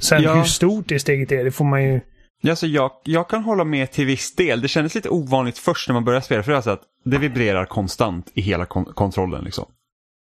Sen 0.00 0.22
ja. 0.22 0.34
hur 0.34 0.44
stort 0.44 0.88
det 0.88 0.98
steget 0.98 1.32
är, 1.32 1.44
det 1.44 1.50
får 1.50 1.64
man 1.64 1.84
ju... 1.84 2.00
Alltså 2.48 2.66
jag, 2.66 2.90
jag 3.04 3.28
kan 3.28 3.42
hålla 3.42 3.64
med 3.64 3.90
till 3.90 4.06
viss 4.06 4.34
del. 4.34 4.60
Det 4.60 4.68
kändes 4.68 4.94
lite 4.94 5.08
ovanligt 5.08 5.58
först 5.58 5.88
när 5.88 5.94
man 5.94 6.04
började 6.04 6.24
spela 6.24 6.42
för 6.42 6.50
det, 6.50 6.56
alltså 6.56 6.70
att 6.70 6.82
det 7.04 7.18
vibrerar 7.18 7.64
konstant 7.64 8.30
i 8.34 8.40
hela 8.40 8.66
kon 8.66 8.84
kontrollen. 8.84 9.44
Liksom. 9.44 9.66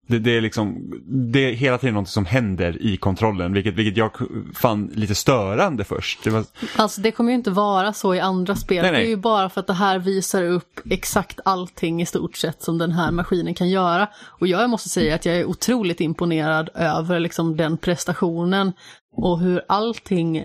Det, 0.08 0.18
det, 0.18 0.36
är 0.36 0.40
liksom, 0.40 0.92
det 1.32 1.38
är 1.38 1.52
hela 1.52 1.78
tiden 1.78 1.94
något 1.94 2.08
som 2.08 2.26
händer 2.26 2.82
i 2.82 2.96
kontrollen, 2.96 3.52
vilket, 3.52 3.74
vilket 3.74 3.96
jag 3.96 4.10
fann 4.54 4.90
lite 4.94 5.14
störande 5.14 5.84
först. 5.84 6.24
Det 6.24 6.30
var... 6.30 6.44
Alltså 6.76 7.00
det 7.00 7.10
kommer 7.10 7.30
ju 7.30 7.36
inte 7.36 7.50
vara 7.50 7.92
så 7.92 8.14
i 8.14 8.20
andra 8.20 8.56
spel. 8.56 8.82
Nej, 8.82 8.92
nej. 8.92 9.00
Det 9.00 9.06
är 9.06 9.10
ju 9.10 9.16
bara 9.16 9.48
för 9.48 9.60
att 9.60 9.66
det 9.66 9.72
här 9.72 9.98
visar 9.98 10.44
upp 10.44 10.80
exakt 10.90 11.40
allting 11.44 12.02
i 12.02 12.06
stort 12.06 12.36
sett 12.36 12.62
som 12.62 12.78
den 12.78 12.92
här 12.92 13.10
maskinen 13.10 13.54
kan 13.54 13.68
göra. 13.68 14.08
Och 14.24 14.46
jag 14.46 14.70
måste 14.70 14.88
säga 14.88 15.14
att 15.14 15.26
jag 15.26 15.36
är 15.36 15.44
otroligt 15.44 16.00
imponerad 16.00 16.70
över 16.74 17.20
liksom 17.20 17.56
den 17.56 17.76
prestationen 17.76 18.72
och 19.16 19.40
hur 19.40 19.62
allting 19.68 20.44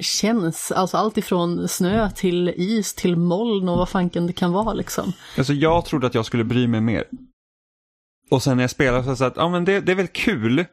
känns. 0.00 0.72
Alltså 0.72 0.96
allt 0.96 1.18
ifrån 1.18 1.68
snö 1.68 2.10
till 2.10 2.48
is 2.56 2.94
till 2.94 3.16
moln 3.16 3.68
och 3.68 3.78
vad 3.78 3.88
fanken 3.88 4.26
det 4.26 4.32
kan 4.32 4.52
vara 4.52 4.72
liksom. 4.72 5.12
Alltså 5.38 5.52
jag 5.52 5.84
trodde 5.84 6.06
att 6.06 6.14
jag 6.14 6.26
skulle 6.26 6.44
bry 6.44 6.66
mig 6.66 6.80
mer. 6.80 7.04
Och 8.30 8.42
sen 8.42 8.56
när 8.56 8.64
jag 8.64 8.70
spelar 8.70 9.14
så 9.14 9.24
att 9.24 9.36
ja, 9.36 9.48
men 9.48 9.64
det, 9.64 9.80
det 9.80 9.92
är 9.92 9.96
väl 9.96 10.06
kul. 10.06 10.64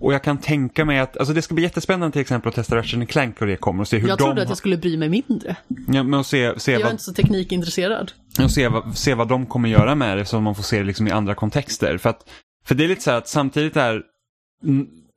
Och 0.00 0.14
jag 0.14 0.22
kan 0.22 0.38
tänka 0.38 0.84
mig 0.84 0.98
att, 0.98 1.16
alltså 1.16 1.34
det 1.34 1.42
ska 1.42 1.54
bli 1.54 1.64
jättespännande 1.64 2.12
till 2.12 2.20
exempel 2.20 2.48
att 2.48 2.54
testa 2.54 2.76
Ratchet 2.76 3.08
Clank 3.08 3.40
och 3.40 3.46
det 3.46 3.56
kommer 3.56 3.80
och 3.80 3.88
se 3.88 3.98
hur 3.98 4.08
Jag 4.08 4.18
de... 4.18 4.24
trodde 4.24 4.42
att 4.42 4.48
jag 4.48 4.58
skulle 4.58 4.76
bry 4.76 4.96
mig 4.96 5.08
mindre. 5.08 5.56
Ja, 5.88 6.02
men 6.02 6.14
att 6.14 6.26
se, 6.26 6.60
se 6.60 6.72
jag 6.72 6.80
är 6.80 6.84
vad... 6.84 6.92
inte 6.92 7.04
så 7.04 7.12
teknikintresserad. 7.12 8.12
Och 8.42 8.50
se 8.50 8.68
vad, 8.68 8.98
se 8.98 9.14
vad 9.14 9.28
de 9.28 9.46
kommer 9.46 9.68
göra 9.68 9.94
med 9.94 10.18
det 10.18 10.24
så 10.24 10.40
man 10.40 10.54
får 10.54 10.62
se 10.62 10.78
det 10.78 10.84
liksom 10.84 11.08
i 11.08 11.10
andra 11.10 11.34
kontexter. 11.34 11.98
För, 11.98 12.10
att, 12.10 12.30
för 12.64 12.74
det 12.74 12.84
är 12.84 12.88
lite 12.88 13.02
så 13.02 13.10
här 13.10 13.18
att 13.18 13.28
samtidigt 13.28 13.76
är 13.76 14.02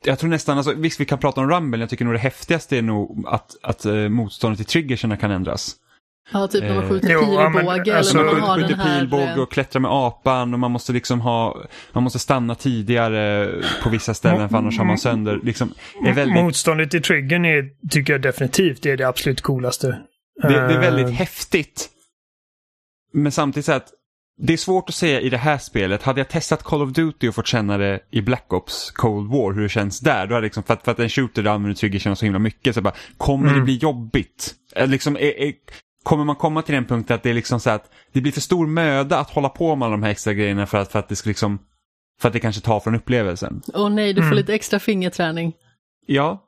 jag 0.05 0.19
tror 0.19 0.29
nästan, 0.29 0.57
alltså, 0.57 0.73
visst 0.73 0.99
vi 0.99 1.05
kan 1.05 1.19
prata 1.19 1.41
om 1.41 1.49
Rumble, 1.49 1.79
jag 1.79 1.89
tycker 1.89 2.05
nog 2.05 2.13
det 2.13 2.19
häftigaste 2.19 2.77
är 2.77 2.81
nog 2.81 3.25
att, 3.27 3.55
att 3.61 3.85
uh, 3.85 4.09
motståndet 4.09 4.57
till 4.57 4.65
triggerserna 4.65 5.17
kan 5.17 5.31
ändras. 5.31 5.75
Ja, 6.31 6.47
typ 6.47 6.63
när 6.63 6.75
man 6.75 6.89
skjuter 6.89 7.09
eh, 7.09 7.19
pilbåge 7.19 7.97
alltså, 7.97 8.19
eller 8.19 8.33
när 8.33 8.39
man, 8.39 8.59
skjuter 8.59 8.99
pilbåge 8.99 9.31
eh, 9.31 9.39
och 9.39 9.51
klättrar 9.51 9.79
med 9.79 9.91
apan 9.91 10.53
och 10.53 10.59
man 10.59 10.71
måste 10.71 10.93
liksom 10.93 11.21
ha, 11.21 11.65
man 11.91 12.03
måste 12.03 12.19
stanna 12.19 12.55
tidigare 12.55 13.51
på 13.83 13.89
vissa 13.89 14.13
ställen 14.13 14.49
för 14.49 14.57
annars 14.57 14.77
har 14.77 14.85
man 14.85 14.97
sönder. 14.97 15.39
Liksom, 15.43 15.73
är 16.05 16.13
väldigt... 16.13 16.43
Motståndet 16.43 16.91
till 16.91 17.01
triggern 17.01 17.45
är, 17.45 17.89
tycker 17.89 18.13
jag 18.13 18.21
definitivt 18.21 18.85
är 18.85 18.97
det 18.97 19.07
absolut 19.07 19.41
coolaste. 19.41 19.87
Det, 20.41 20.47
det 20.47 20.73
är 20.73 20.79
väldigt 20.79 21.07
uh... 21.07 21.13
häftigt. 21.13 21.89
Men 23.13 23.31
samtidigt 23.31 23.65
så 23.65 23.71
att 23.71 23.91
det 24.37 24.53
är 24.53 24.57
svårt 24.57 24.89
att 24.89 24.95
säga 24.95 25.21
i 25.21 25.29
det 25.29 25.37
här 25.37 25.57
spelet. 25.57 26.03
Hade 26.03 26.19
jag 26.19 26.29
testat 26.29 26.63
Call 26.63 26.81
of 26.81 26.91
Duty 26.91 27.29
och 27.29 27.35
fått 27.35 27.47
känna 27.47 27.77
det 27.77 27.99
i 28.11 28.21
Black 28.21 28.53
Ops 28.53 28.91
Cold 28.91 29.31
War, 29.31 29.53
hur 29.53 29.61
det 29.61 29.69
känns 29.69 29.99
där, 29.99 30.27
då 30.27 30.33
hade 30.33 30.45
liksom, 30.45 30.63
för, 30.63 30.73
att, 30.73 30.83
för 30.83 30.91
att 30.91 30.99
en 30.99 31.09
shooter 31.09 31.43
där 31.43 31.51
använder 31.51 31.75
triggersen 31.75 32.15
så 32.15 32.25
himla 32.25 32.39
mycket, 32.39 32.75
så 32.75 32.81
bara, 32.81 32.93
kommer 33.17 33.47
mm. 33.47 33.59
det 33.59 33.65
bli 33.65 33.75
jobbigt? 33.75 34.55
Liksom, 34.75 35.15
är, 35.15 35.39
är, 35.39 35.53
kommer 36.05 36.23
man 36.23 36.35
komma 36.35 36.61
till 36.61 36.75
den 36.75 36.85
punkten 36.85 37.15
att 37.15 37.23
det 37.23 37.29
är 37.29 37.33
liksom 37.33 37.59
så 37.59 37.69
att 37.69 37.91
det 38.11 38.21
blir 38.21 38.31
för 38.31 38.41
stor 38.41 38.67
möda 38.67 39.19
att 39.19 39.29
hålla 39.29 39.49
på 39.49 39.75
med 39.75 39.85
alla 39.85 39.91
de 39.91 40.03
här 40.03 40.11
extra 40.11 40.33
grejerna 40.33 40.65
för 40.65 40.77
att, 40.77 40.91
för 40.91 40.99
att 40.99 41.09
det 41.09 41.15
ska 41.15 41.29
liksom, 41.29 41.59
för 42.21 42.29
att 42.29 42.33
det 42.33 42.39
kanske 42.39 42.61
tar 42.61 42.79
från 42.79 42.95
upplevelsen? 42.95 43.61
Åh 43.73 43.85
oh, 43.85 43.89
nej, 43.89 44.13
du 44.13 44.21
får 44.21 44.25
mm. 44.25 44.37
lite 44.37 44.53
extra 44.53 44.79
fingerträning. 44.79 45.53
Ja, 46.05 46.44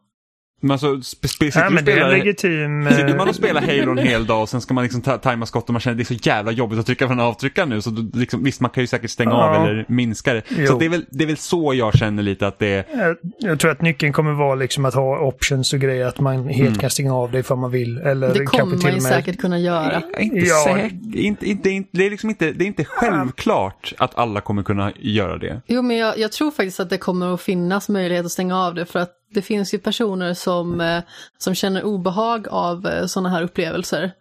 men 0.61 0.71
alltså, 0.71 1.01
spe, 1.01 1.27
spe, 1.27 1.51
ja, 1.55 1.69
men 1.69 1.85
det 1.85 1.91
är 1.91 2.09
legitim... 2.09 2.87
Sitter 2.91 3.17
man 3.17 3.29
och 3.29 3.35
spelar 3.35 3.61
Halo 3.61 3.91
en 3.91 3.97
hel 4.07 4.25
dag 4.25 4.41
och 4.41 4.49
sen 4.49 4.61
ska 4.61 4.73
man 4.73 4.83
liksom 4.83 5.01
tajma 5.01 5.45
skott 5.45 5.63
och 5.69 5.73
man 5.73 5.79
känner 5.79 5.93
att 5.93 5.97
det 5.97 6.13
är 6.13 6.17
så 6.17 6.29
jävla 6.29 6.51
jobbigt 6.51 6.79
att 6.79 6.85
trycka 6.85 7.07
på 7.07 7.13
den 7.13 7.19
avtryckaren 7.19 7.69
nu. 7.69 7.81
Så 7.81 7.89
då, 7.89 8.19
liksom, 8.19 8.43
visst, 8.43 8.61
man 8.61 8.71
kan 8.71 8.83
ju 8.83 8.87
säkert 8.87 9.11
stänga 9.11 9.31
ja. 9.31 9.57
av 9.57 9.67
eller 9.67 9.85
minska 9.87 10.33
det. 10.33 10.41
Jo. 10.49 10.67
Så 10.67 10.79
det 10.79 10.85
är, 10.85 10.89
väl, 10.89 11.05
det 11.09 11.23
är 11.23 11.27
väl 11.27 11.37
så 11.37 11.73
jag 11.73 11.97
känner 11.97 12.23
lite 12.23 12.47
att 12.47 12.59
det 12.59 12.67
är... 12.67 12.85
Jag, 12.93 13.17
jag 13.39 13.59
tror 13.59 13.71
att 13.71 13.81
nyckeln 13.81 14.13
kommer 14.13 14.31
vara 14.31 14.55
liksom 14.55 14.85
att 14.85 14.93
ha 14.93 15.19
options 15.19 15.73
och 15.73 15.79
grejer, 15.79 16.05
att 16.05 16.19
man 16.19 16.47
helt 16.47 16.67
mm. 16.67 16.79
kan 16.79 16.89
stänga 16.89 17.15
av 17.15 17.31
det 17.31 17.39
ifall 17.39 17.57
man 17.57 17.71
vill. 17.71 17.97
Eller 17.97 18.33
det 18.33 18.45
kommer 18.45 18.75
man 18.75 18.79
ju 18.79 18.91
med... 18.91 19.01
säkert 19.01 19.39
kunna 19.39 19.59
göra. 19.59 20.01
Inte 20.19 20.37
ja. 20.37 20.63
säkert, 20.65 20.91
inte, 21.15 21.49
inte, 21.49 21.69
inte, 21.69 21.89
det, 21.91 22.05
är 22.05 22.09
liksom 22.09 22.29
inte, 22.29 22.51
det 22.51 22.65
är 22.65 22.67
inte 22.67 22.85
självklart 22.85 23.93
att 23.97 24.17
alla 24.17 24.41
kommer 24.41 24.63
kunna 24.63 24.91
göra 24.95 25.37
det. 25.37 25.61
Jo, 25.67 25.81
men 25.81 25.97
jag, 25.97 26.17
jag 26.17 26.31
tror 26.31 26.51
faktiskt 26.51 26.79
att 26.79 26.89
det 26.89 26.97
kommer 26.97 27.33
att 27.33 27.41
finnas 27.41 27.89
möjlighet 27.89 28.25
att 28.25 28.31
stänga 28.31 28.57
av 28.57 28.75
det 28.75 28.85
för 28.85 28.99
att 28.99 29.16
det 29.33 29.41
finns 29.41 29.73
ju 29.73 29.79
personer 29.79 30.33
som, 30.33 30.81
eh, 30.81 31.03
som 31.37 31.55
känner 31.55 31.83
obehag 31.83 32.47
av 32.47 32.87
eh, 32.87 33.05
sådana 33.05 33.29
här 33.29 33.43
upplevelser. 33.43 34.11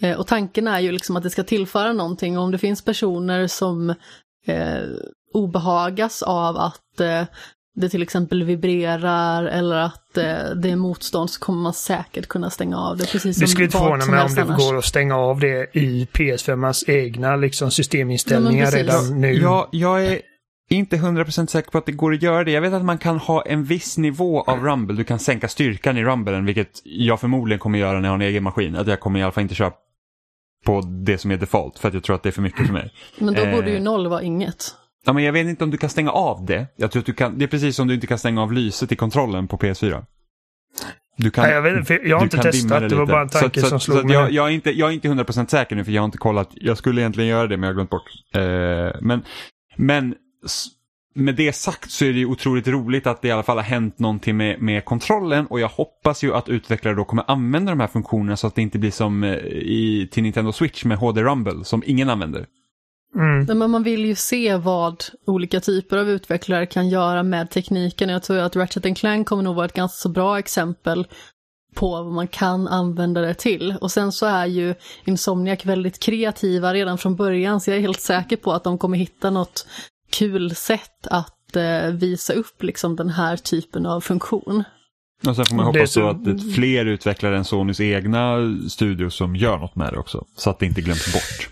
Eh, 0.00 0.18
och 0.18 0.26
tanken 0.26 0.68
är 0.68 0.80
ju 0.80 0.92
liksom 0.92 1.16
att 1.16 1.22
det 1.22 1.30
ska 1.30 1.44
tillföra 1.44 1.92
någonting. 1.92 2.38
Och 2.38 2.44
om 2.44 2.50
det 2.50 2.58
finns 2.58 2.84
personer 2.84 3.46
som 3.46 3.90
eh, 4.46 4.82
obehagas 5.32 6.22
av 6.22 6.56
att 6.56 7.00
eh, 7.00 7.24
det 7.76 7.88
till 7.88 8.02
exempel 8.02 8.44
vibrerar 8.44 9.44
eller 9.44 9.76
att 9.76 10.18
eh, 10.18 10.54
det 10.56 10.70
är 10.70 10.76
motstånd 10.76 11.30
så 11.30 11.40
kommer 11.40 11.62
man 11.62 11.74
säkert 11.74 12.26
kunna 12.26 12.50
stänga 12.50 12.78
av 12.78 12.96
det. 12.96 13.12
Precis 13.12 13.36
det 13.36 13.46
skulle 13.46 13.64
inte 13.64 13.78
förvåna 13.78 14.06
mig 14.06 14.24
om 14.24 14.34
det 14.34 14.42
annars. 14.42 14.58
går 14.58 14.78
att 14.78 14.84
stänga 14.84 15.16
av 15.16 15.40
det 15.40 15.76
i 15.76 16.08
PS5 16.12 16.90
egna 16.90 17.36
liksom, 17.36 17.70
systeminställningar 17.70 18.64
ja, 18.64 18.78
redan 18.78 19.20
nu. 19.20 19.32
Ja, 19.32 19.68
jag 19.72 20.06
är 20.06 20.20
inte 20.76 20.96
100% 20.96 21.46
säker 21.46 21.70
på 21.70 21.78
att 21.78 21.86
det 21.86 21.92
går 21.92 22.12
att 22.12 22.22
göra 22.22 22.44
det. 22.44 22.50
Jag 22.50 22.60
vet 22.60 22.72
att 22.72 22.84
man 22.84 22.98
kan 22.98 23.18
ha 23.18 23.42
en 23.42 23.64
viss 23.64 23.98
nivå 23.98 24.42
av 24.42 24.64
Rumble. 24.64 24.96
Du 24.96 25.04
kan 25.04 25.18
sänka 25.18 25.48
styrkan 25.48 25.96
i 25.96 26.04
Rumblen, 26.04 26.44
vilket 26.44 26.80
jag 26.84 27.20
förmodligen 27.20 27.58
kommer 27.58 27.78
göra 27.78 28.00
när 28.00 28.08
jag 28.08 28.10
har 28.10 28.14
en 28.14 28.28
egen 28.28 28.42
maskin. 28.42 28.76
Att 28.76 28.86
jag 28.86 29.00
kommer 29.00 29.20
i 29.20 29.22
alla 29.22 29.32
fall 29.32 29.42
inte 29.42 29.54
köra 29.54 29.72
på 30.64 30.80
det 30.80 31.18
som 31.18 31.30
är 31.30 31.36
default, 31.36 31.78
för 31.78 31.88
att 31.88 31.94
jag 31.94 32.02
tror 32.02 32.16
att 32.16 32.22
det 32.22 32.28
är 32.28 32.32
för 32.32 32.42
mycket 32.42 32.66
för 32.66 32.72
mig. 32.72 32.92
Men 33.18 33.34
då 33.34 33.42
eh, 33.42 33.54
borde 33.54 33.70
ju 33.70 33.80
noll 33.80 34.08
vara 34.08 34.22
inget. 34.22 34.74
Ja, 35.06 35.12
men 35.12 35.24
jag 35.24 35.32
vet 35.32 35.46
inte 35.46 35.64
om 35.64 35.70
du 35.70 35.76
kan 35.76 35.90
stänga 35.90 36.10
av 36.10 36.44
det. 36.44 36.66
Jag 36.76 36.90
tror 36.90 37.00
att 37.00 37.06
du 37.06 37.12
kan, 37.12 37.38
det 37.38 37.44
är 37.44 37.48
precis 37.48 37.76
som 37.76 37.88
du 37.88 37.94
inte 37.94 38.06
kan 38.06 38.18
stänga 38.18 38.42
av 38.42 38.52
lyset 38.52 38.92
i 38.92 38.96
kontrollen 38.96 39.48
på 39.48 39.56
PS4. 39.56 40.04
Du 41.16 41.30
kan, 41.30 41.44
Nej, 41.44 41.54
jag, 41.54 41.62
vet, 41.62 41.90
jag 42.04 42.16
har 42.16 42.24
inte 42.24 42.36
testat, 42.36 42.80
det, 42.80 42.88
det 42.88 42.94
var 42.94 43.06
bara 43.06 43.22
en 43.22 43.28
tanke 43.28 43.60
så, 43.60 43.66
som 43.66 43.80
slog 43.80 43.98
så, 43.98 44.06
mig. 44.06 44.14
Jag, 44.14 44.32
jag, 44.32 44.46
är 44.46 44.50
inte, 44.50 44.70
jag 44.70 44.88
är 44.88 44.92
inte 44.92 45.08
100% 45.08 45.46
säker 45.46 45.76
nu 45.76 45.84
för 45.84 45.92
jag 45.92 46.02
har 46.02 46.04
inte 46.04 46.18
kollat. 46.18 46.50
Jag 46.54 46.78
skulle 46.78 47.00
egentligen 47.00 47.30
göra 47.30 47.46
det 47.46 47.56
men 47.56 47.62
jag 47.62 47.68
har 47.68 47.74
glömt 47.74 47.90
bort. 47.90 48.02
Eh, 48.34 49.00
men, 49.00 49.24
men 49.76 50.14
med 51.14 51.34
det 51.34 51.52
sagt 51.52 51.90
så 51.90 52.04
är 52.04 52.12
det 52.12 52.18
ju 52.18 52.26
otroligt 52.26 52.68
roligt 52.68 53.06
att 53.06 53.22
det 53.22 53.28
i 53.28 53.30
alla 53.30 53.42
fall 53.42 53.56
har 53.56 53.64
hänt 53.64 53.98
någonting 53.98 54.36
med, 54.36 54.62
med 54.62 54.84
kontrollen 54.84 55.46
och 55.46 55.60
jag 55.60 55.68
hoppas 55.68 56.24
ju 56.24 56.34
att 56.34 56.48
utvecklare 56.48 56.94
då 56.94 57.04
kommer 57.04 57.24
använda 57.30 57.72
de 57.72 57.80
här 57.80 57.86
funktionerna 57.86 58.36
så 58.36 58.46
att 58.46 58.54
det 58.54 58.62
inte 58.62 58.78
blir 58.78 58.90
som 58.90 59.24
eh, 59.24 59.34
i, 59.34 60.08
till 60.12 60.22
Nintendo 60.22 60.52
Switch 60.52 60.84
med 60.84 60.98
HD 60.98 61.22
Rumble 61.22 61.64
som 61.64 61.82
ingen 61.86 62.10
använder. 62.10 62.46
Mm. 63.14 63.58
Men 63.58 63.70
man 63.70 63.82
vill 63.82 64.04
ju 64.04 64.14
se 64.14 64.56
vad 64.56 65.04
olika 65.26 65.60
typer 65.60 65.96
av 65.96 66.10
utvecklare 66.10 66.66
kan 66.66 66.88
göra 66.88 67.22
med 67.22 67.50
tekniken. 67.50 68.08
Jag 68.08 68.22
tror 68.22 68.38
att 68.38 68.56
Ratchet 68.56 68.98
Clank 68.98 69.28
kommer 69.28 69.42
nog 69.42 69.56
vara 69.56 69.66
ett 69.66 69.72
ganska 69.72 69.96
så 69.96 70.08
bra 70.08 70.38
exempel 70.38 71.06
på 71.74 71.90
vad 71.90 72.12
man 72.12 72.28
kan 72.28 72.68
använda 72.68 73.20
det 73.20 73.34
till. 73.34 73.76
Och 73.80 73.90
sen 73.90 74.12
så 74.12 74.26
är 74.26 74.46
ju 74.46 74.74
Insomniac 75.04 75.66
väldigt 75.66 75.98
kreativa 75.98 76.74
redan 76.74 76.98
från 76.98 77.16
början 77.16 77.60
så 77.60 77.70
jag 77.70 77.76
är 77.76 77.80
helt 77.80 78.00
säker 78.00 78.36
på 78.36 78.52
att 78.52 78.64
de 78.64 78.78
kommer 78.78 78.98
hitta 78.98 79.30
något 79.30 79.66
kul 80.18 80.54
sätt 80.54 81.06
att 81.06 81.56
eh, 81.56 81.90
visa 81.92 82.32
upp 82.32 82.62
liksom 82.62 82.96
den 82.96 83.08
här 83.08 83.36
typen 83.36 83.86
av 83.86 84.00
funktion. 84.00 84.64
Och 85.26 85.36
sen 85.36 85.46
får 85.46 85.56
man 85.56 85.66
hoppas 85.66 85.92
så... 85.92 86.08
att 86.08 86.24
det 86.24 86.30
är 86.30 86.54
fler 86.54 86.86
utvecklare 86.86 87.36
än 87.36 87.44
Sonys 87.44 87.80
egna 87.80 88.36
studio 88.68 89.10
som 89.10 89.36
gör 89.36 89.58
något 89.58 89.76
med 89.76 89.92
det 89.92 89.98
också. 89.98 90.24
Så 90.36 90.50
att 90.50 90.58
det 90.58 90.66
inte 90.66 90.80
glöms 90.80 91.12
bort. 91.12 91.48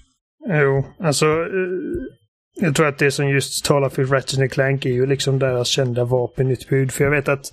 Jo, 0.48 0.84
alltså 1.00 1.26
eh, 1.26 2.64
jag 2.64 2.76
tror 2.76 2.86
att 2.86 2.98
det 2.98 3.10
som 3.10 3.28
just 3.28 3.64
talar 3.64 3.88
för 3.88 4.04
Ratchet 4.04 4.52
Clank 4.52 4.86
är 4.86 4.90
ju 4.90 5.06
liksom 5.06 5.38
deras 5.38 5.68
kända 5.68 6.04
vapenutbud. 6.04 6.92
För 6.92 7.04
jag 7.04 7.10
vet 7.10 7.28
att 7.28 7.52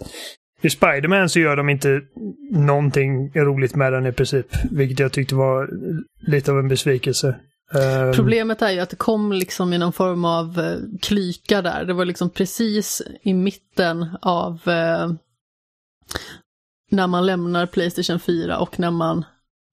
i 0.62 0.70
Spiderman 0.70 1.30
så 1.30 1.40
gör 1.40 1.56
de 1.56 1.70
inte 1.70 2.02
någonting 2.52 3.32
roligt 3.36 3.76
med 3.76 3.94
den 3.94 4.06
i 4.06 4.12
princip. 4.12 4.48
Vilket 4.72 5.00
jag 5.00 5.12
tyckte 5.12 5.36
var 5.36 5.70
lite 6.28 6.52
av 6.52 6.60
en 6.60 6.68
besvikelse. 6.68 7.36
Um, 7.74 8.14
Problemet 8.14 8.62
är 8.62 8.72
ju 8.72 8.80
att 8.80 8.90
det 8.90 8.96
kom 8.96 9.32
liksom 9.32 9.74
i 9.74 9.78
någon 9.78 9.94
form 9.94 10.26
av 10.26 10.60
uh, 10.60 10.78
klyka 11.02 11.62
där. 11.62 11.86
Det 11.86 11.94
var 11.94 12.06
liksom 12.06 12.30
precis 12.30 13.02
i 13.22 13.34
mitten 13.34 14.18
av 14.22 14.54
uh, 14.54 15.14
när 16.92 17.08
man 17.08 17.26
lämnar 17.26 17.66
Playstation 17.66 18.20
4 18.20 18.60
och 18.60 18.80
när 18.80 18.92
man 18.92 19.26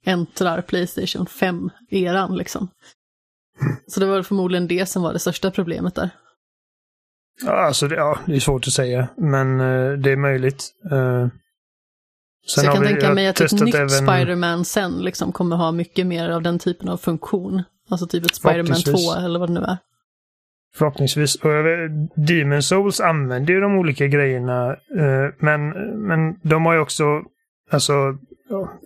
äntrar 0.04 0.62
Playstation 0.62 1.26
5-eran 1.26 2.36
liksom. 2.36 2.68
Så 3.86 4.00
det 4.00 4.06
var 4.06 4.22
förmodligen 4.22 4.68
det 4.68 4.86
som 4.86 5.02
var 5.02 5.12
det 5.12 5.18
största 5.18 5.50
problemet 5.50 5.94
där. 5.94 6.10
Ja, 7.44 7.52
alltså 7.52 7.88
det, 7.88 7.94
ja, 7.94 8.18
det 8.26 8.36
är 8.36 8.40
svårt 8.40 8.66
att 8.66 8.72
säga, 8.72 9.08
men 9.16 9.60
uh, 9.60 9.98
det 9.98 10.12
är 10.12 10.16
möjligt. 10.16 10.72
Uh, 10.92 11.28
så 12.46 12.64
jag 12.64 12.74
kan 12.74 12.82
vi, 12.82 12.88
tänka 12.88 13.14
mig 13.14 13.26
att 13.26 13.40
ett 13.40 13.52
nytt 13.52 13.74
även... 13.74 13.90
Spiderman 13.90 14.64
sen 14.64 14.92
liksom 14.92 15.32
kommer 15.32 15.56
ha 15.56 15.72
mycket 15.72 16.06
mer 16.06 16.28
av 16.28 16.42
den 16.42 16.58
typen 16.58 16.88
av 16.88 16.96
funktion. 16.96 17.62
Alltså 17.88 18.06
typ 18.06 18.24
ett 18.24 18.34
Spider-Man 18.34 18.66
2 18.66 18.72
Förhoppningsvis. 18.74 19.24
eller 19.24 19.38
vad 19.38 19.48
det 19.48 19.54
nu 19.54 19.60
är. 19.60 19.78
Förhoppningsvis. 20.74 21.34
Och 21.34 21.50
Demon 22.16 22.62
Souls 22.62 23.00
använder 23.00 23.54
ju 23.54 23.60
de 23.60 23.78
olika 23.78 24.06
grejerna. 24.06 24.70
eh, 24.72 25.32
men, 25.38 25.68
men 26.06 26.40
de 26.42 26.66
har 26.66 26.74
ju 26.74 26.80
också, 26.80 27.22
alltså 27.70 27.92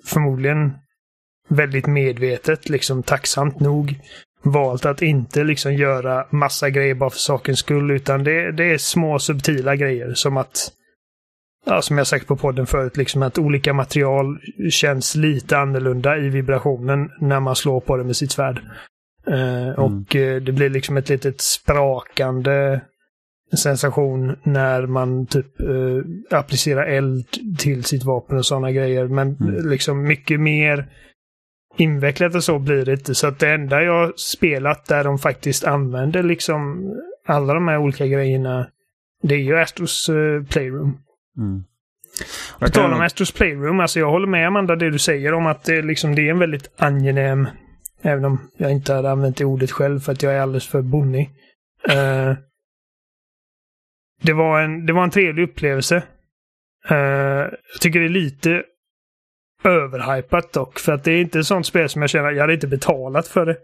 förmodligen 0.05 0.73
väldigt 1.49 1.87
medvetet, 1.87 2.69
liksom 2.69 3.03
tacksamt 3.03 3.61
nog, 3.61 4.01
valt 4.43 4.87
att 4.87 5.03
inte 5.03 5.45
liksom 5.45 5.75
göra 5.75 6.27
massa 6.31 6.71
grejer 6.71 6.95
bara 6.95 7.11
för 7.11 7.19
sakens 7.19 7.59
skull. 7.59 7.91
Utan 7.91 8.25
det, 8.25 8.53
det 8.53 8.65
är 8.65 8.79
små 8.79 9.19
subtila 9.19 9.77
grejer 9.77 10.15
som 10.15 10.37
att 10.37 10.73
Ja, 11.67 11.83
som 11.83 11.99
jag 11.99 12.07
sagt 12.07 12.27
på 12.27 12.37
podden 12.37 12.67
förut, 12.67 12.97
liksom 12.97 13.23
att 13.23 13.39
olika 13.39 13.73
material 13.73 14.39
känns 14.71 15.15
lite 15.15 15.59
annorlunda 15.59 16.19
i 16.19 16.29
vibrationen 16.29 17.11
när 17.21 17.41
man 17.41 17.57
slår 17.57 17.81
på 17.81 17.97
det 17.97 18.05
med 18.05 18.17
sitt 18.17 18.33
svärd. 18.33 18.61
Eh, 19.27 19.79
Och 19.79 20.17
eh, 20.17 20.43
det 20.43 20.53
blir 20.53 20.71
liksom 20.71 20.97
ett 20.97 21.09
litet 21.09 21.41
sprakande 21.41 22.81
sensation 23.57 24.37
när 24.43 24.87
man 24.87 25.27
typ 25.27 25.61
eh, 25.61 26.39
applicerar 26.39 26.83
eld 26.87 27.27
till 27.59 27.85
sitt 27.85 28.05
vapen 28.05 28.39
och 28.39 28.47
sådana 28.47 28.73
grejer. 28.73 29.09
Men 29.09 29.37
Mm. 29.41 29.69
liksom 29.71 30.03
mycket 30.03 30.41
mer 30.41 30.87
invecklat 31.79 32.35
och 32.35 32.45
så 32.45 32.59
blir 32.59 32.85
det 32.85 32.93
inte. 32.93 33.15
Så 33.15 33.27
att 33.27 33.39
det 33.39 33.51
enda 33.51 33.83
jag 33.83 34.19
spelat 34.19 34.87
där 34.87 35.05
de 35.05 35.19
faktiskt 35.19 35.65
använder 35.65 36.23
liksom 36.23 36.91
alla 37.27 37.55
de 37.55 37.69
här 37.69 37.79
olika 37.79 38.07
grejerna, 38.07 38.67
det 39.23 39.35
är 39.35 39.39
ju 39.39 39.59
Astros 39.59 40.09
eh, 40.09 40.43
Playroom. 40.49 40.99
Mm. 41.39 41.65
På 42.61 42.69
tal 42.69 42.93
om 42.93 43.01
Astros 43.01 43.33
Playroom, 43.33 43.81
alltså 43.81 43.99
jag 43.99 44.11
håller 44.11 44.27
med 44.27 44.47
Amanda 44.47 44.77
det 44.77 44.91
du 44.91 44.99
säger 44.99 45.35
om 45.35 45.47
att 45.47 45.65
det, 45.65 45.83
liksom, 45.83 46.15
det 46.15 46.27
är 46.27 46.31
en 46.31 46.39
väldigt 46.39 46.71
angenäm, 46.77 47.49
även 48.03 48.25
om 48.25 48.51
jag 48.57 48.73
inte 48.73 48.95
hade 48.95 49.11
använt 49.11 49.37
det 49.37 49.45
ordet 49.45 49.71
själv 49.71 50.01
för 50.01 50.13
att 50.13 50.23
jag 50.23 50.35
är 50.35 50.41
alldeles 50.41 50.69
för 50.69 50.83
bonnig. 50.83 51.31
Eh, 51.89 52.35
det, 54.23 54.33
var 54.33 54.61
en, 54.61 54.87
det 54.87 54.93
var 54.93 55.05
en 55.05 55.11
trevlig 55.11 55.43
upplevelse. 55.43 56.03
Eh, 56.89 56.97
jag 56.97 57.81
tycker 57.81 58.01
det 58.01 58.07
är 58.07 58.09
lite 58.09 58.63
överhypat 59.65 60.53
dock, 60.53 60.79
för 60.79 60.93
att 60.93 61.05
det 61.05 61.13
är 61.13 61.21
inte 61.21 61.39
ett 61.39 61.47
sånt 61.47 61.67
spel 61.67 61.89
som 61.89 62.03
jag 62.03 62.11
känner, 62.11 62.31
jag 62.31 62.41
hade 62.41 62.55
inte 62.55 62.67
betalat 62.67 63.29
för 63.29 63.47
det. 63.47 63.57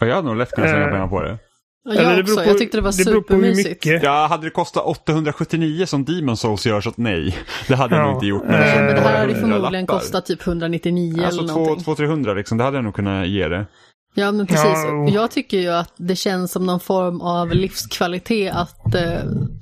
Ja, 0.00 0.06
jag 0.06 0.14
hade 0.14 0.28
nog 0.28 0.36
lätt 0.36 0.50
kunnat 0.50 0.70
slänga 0.70 0.86
Eh, 0.86 0.92
pengar 0.92 1.08
på 1.08 1.22
det. 1.22 1.38
Jag 1.86 1.96
Eller 1.96 2.16
det 2.16 2.22
också, 2.22 2.36
på- 2.36 2.42
jag 2.44 2.58
tyckte 2.58 2.76
det 2.76 2.80
var 2.82 2.90
det 2.90 3.04
supermysigt. 3.04 3.86
Ja, 3.86 4.26
hade 4.30 4.46
det 4.46 4.50
kostat 4.50 4.84
879 4.86 5.86
som 5.86 6.04
Demon 6.04 6.36
Souls 6.36 6.66
gör 6.66 6.80
så 6.80 6.88
att 6.88 6.96
nej. 6.96 7.36
Det 7.68 7.74
hade 7.76 7.96
jag 7.96 8.02
Ja. 8.02 8.06
nog 8.06 8.16
inte 8.16 8.26
gjort. 8.26 8.42
Nej, 8.48 8.72
så 8.76 8.80
men 8.82 8.94
det 8.94 9.00
här 9.00 9.18
hade 9.20 9.34
förmodligen 9.34 9.86
kostat 9.86 10.26
typ 10.26 10.46
199 10.46 11.22
Alltså 11.24 11.40
eller 11.40 11.52
2 11.52 11.60
någonting. 11.60 11.94
300 11.96 12.34
liksom, 12.34 12.58
det 12.58 12.64
hade 12.64 12.76
jag 12.76 12.84
nog 12.84 12.94
kunnat 12.94 13.28
ge 13.28 13.48
det. 13.48 13.66
Ja 14.14 14.32
men 14.32 14.46
precis. 14.46 14.64
Ja, 14.64 15.08
Jag 15.08 15.30
tycker 15.30 15.58
ju 15.58 15.68
att 15.68 15.92
det 15.96 16.16
känns 16.16 16.52
som 16.52 16.66
någon 16.66 16.80
form 16.80 17.20
av 17.20 17.50
livskvalitet 17.50 18.52
att 18.54 18.94
eh, 18.94 19.02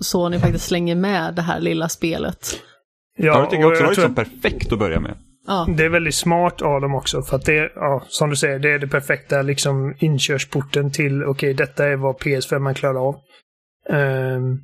Sony 0.00 0.38
faktiskt 0.38 0.64
slänger 0.66 0.94
med 0.94 1.34
det 1.34 1.42
här 1.42 1.60
lilla 1.60 1.88
spelet. 1.88 2.60
Ja, 3.18 3.24
jag 3.38 3.50
tycker 3.50 3.64
och 3.64 3.70
också 3.70 3.80
det 3.82 3.87
var 3.87 3.90
jag 3.90 3.94
tror 3.96 4.08
liksom 4.08 4.40
perfekt 4.40 4.72
att 4.72 4.78
börja 4.78 5.00
med. 5.00 5.14
Ja, 5.46 5.66
Det 5.76 5.85
är 5.85 5.88
väldigt 5.88 6.14
smart 6.14 6.62
av 6.62 6.80
dem 6.80 6.94
också 6.94 7.22
för 7.22 7.37
att 7.37 7.44
det, 7.44 7.72
ja, 7.74 8.02
som 8.09 8.30
du 8.30 8.37
säger, 8.37 8.59
det 8.59 8.72
är 8.72 8.78
det 8.78 8.88
perfekta 8.88 9.42
liksom 9.42 9.94
inkörsporten 9.98 10.92
till, 10.92 11.24
okej, 11.24 11.54
detta 11.54 11.88
är 11.88 11.96
vad 11.96 12.16
PS5 12.16 12.59
man 12.59 12.74
klarar 12.74 13.09
av. 13.09 13.16
Ehm, 13.88 14.59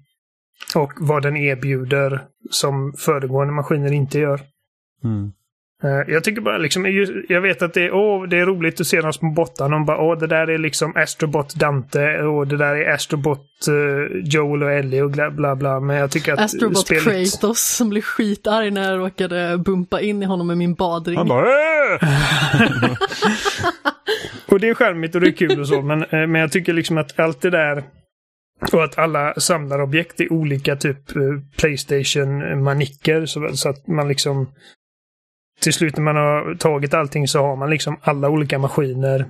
och 0.75 0.93
vad 0.97 1.23
den 1.23 1.37
erbjuder 1.37 2.25
som 2.51 2.93
föregående 2.99 3.53
maskiner 3.55 3.93
inte 3.93 4.19
gör. 4.19 4.40
Mm. 5.05 5.33
Eh, 5.85 6.12
jag 6.12 6.25
tycker 6.25 6.40
bara 6.40 6.59
liksom, 6.59 7.07
jag 7.29 7.40
vet 7.40 7.62
att 7.62 7.75
det 7.75 7.85
är, 7.85 7.95
åh, 7.95 8.29
det 8.29 8.38
är 8.38 8.47
roligt 8.47 8.81
att 8.81 8.87
se 8.87 9.01
de 9.01 9.12
små 9.12 9.31
bottarna. 9.31 9.69
De 9.69 9.85
bara, 9.85 9.99
åh, 10.01 10.19
det 10.19 10.27
där 10.27 10.51
är 10.51 10.59
liksom 10.59 10.97
Astrobot 10.97 11.55
Dante 11.55 12.19
och 12.19 12.47
det 12.47 12.57
där 12.57 12.75
är 12.75 12.95
Astrobot 12.95 13.47
uh, 13.69 14.23
Joel 14.25 14.62
och 14.62 14.73
Ellie 14.73 15.03
och 15.03 15.11
bla 15.11 15.31
bla 15.31 15.57
bla. 15.57 15.81
Men 15.81 15.97
jag 15.97 16.11
tycker 16.11 16.33
att 16.33 16.40
Astrobot 16.40 16.79
spelet... 16.79 17.05
Kratos 17.05 17.61
som 17.61 17.90
blev 17.90 18.03
skitarg 18.03 18.71
när 18.71 18.90
jag 18.90 19.01
råkade 19.01 19.59
bumpa 19.59 20.01
in 20.01 20.23
i 20.23 20.27
honom 20.27 20.47
med 20.47 20.59
min 20.59 20.75
badring. 20.75 21.16
Han 21.16 21.29
bara 21.29 21.47
"Äh!" 21.47 21.99
Och 24.47 24.61
det 24.61 24.69
är 24.69 24.75
charmigt 24.75 25.14
och 25.14 25.21
det 25.21 25.29
är 25.29 25.33
kul 25.33 25.61
och 25.61 25.69
så, 25.69 25.83
men, 25.83 26.03
eh, 26.03 26.09
men 26.11 26.35
jag 26.35 26.53
tycker 26.53 26.73
liksom 26.73 26.99
att 26.99 27.19
allt 27.19 27.40
det 27.40 27.51
där 27.51 27.85
och 28.73 28.85
att 28.85 28.99
alla 28.99 29.35
samlarobjekt 29.35 30.21
är 30.21 30.33
olika 30.33 30.77
typ 30.77 30.99
Playstation-manicker 31.57 33.27
så, 33.27 33.49
så 33.57 33.69
att 33.69 33.87
man 33.87 34.09
liksom 34.09 34.47
till 35.61 35.73
slut 35.73 35.96
när 35.96 36.05
man 36.05 36.16
har 36.16 36.55
tagit 36.55 36.94
allting 36.94 37.29
så 37.29 37.42
har 37.42 37.57
man 37.57 37.70
liksom 37.70 37.96
alla 38.03 38.29
olika 38.29 38.59
maskiner. 38.59 39.27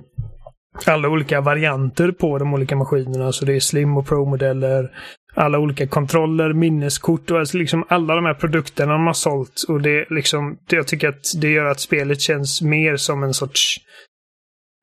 Alla 0.85 1.09
olika 1.09 1.41
varianter 1.41 2.11
på 2.11 2.37
de 2.37 2.53
olika 2.53 2.75
maskinerna. 2.75 3.31
Så 3.31 3.45
det 3.45 3.55
är 3.55 3.59
Slim 3.59 3.97
och 3.97 4.07
Pro-modeller. 4.07 4.91
Alla 5.33 5.59
olika 5.59 5.87
kontroller, 5.87 6.53
minneskort 6.53 7.31
och 7.31 7.39
alltså 7.39 7.57
liksom 7.57 7.85
alla 7.89 8.15
de 8.15 8.25
här 8.25 8.33
produkterna 8.33 8.91
de 8.91 9.07
har 9.07 9.13
sålt. 9.13 9.63
Och 9.67 9.81
det 9.81 10.05
liksom, 10.09 10.57
det, 10.69 10.75
jag 10.75 10.87
tycker 10.87 11.09
att 11.09 11.25
det 11.41 11.49
gör 11.49 11.65
att 11.65 11.79
spelet 11.79 12.21
känns 12.21 12.61
mer 12.61 12.95
som 12.95 13.23
en 13.23 13.33
sorts 13.33 13.77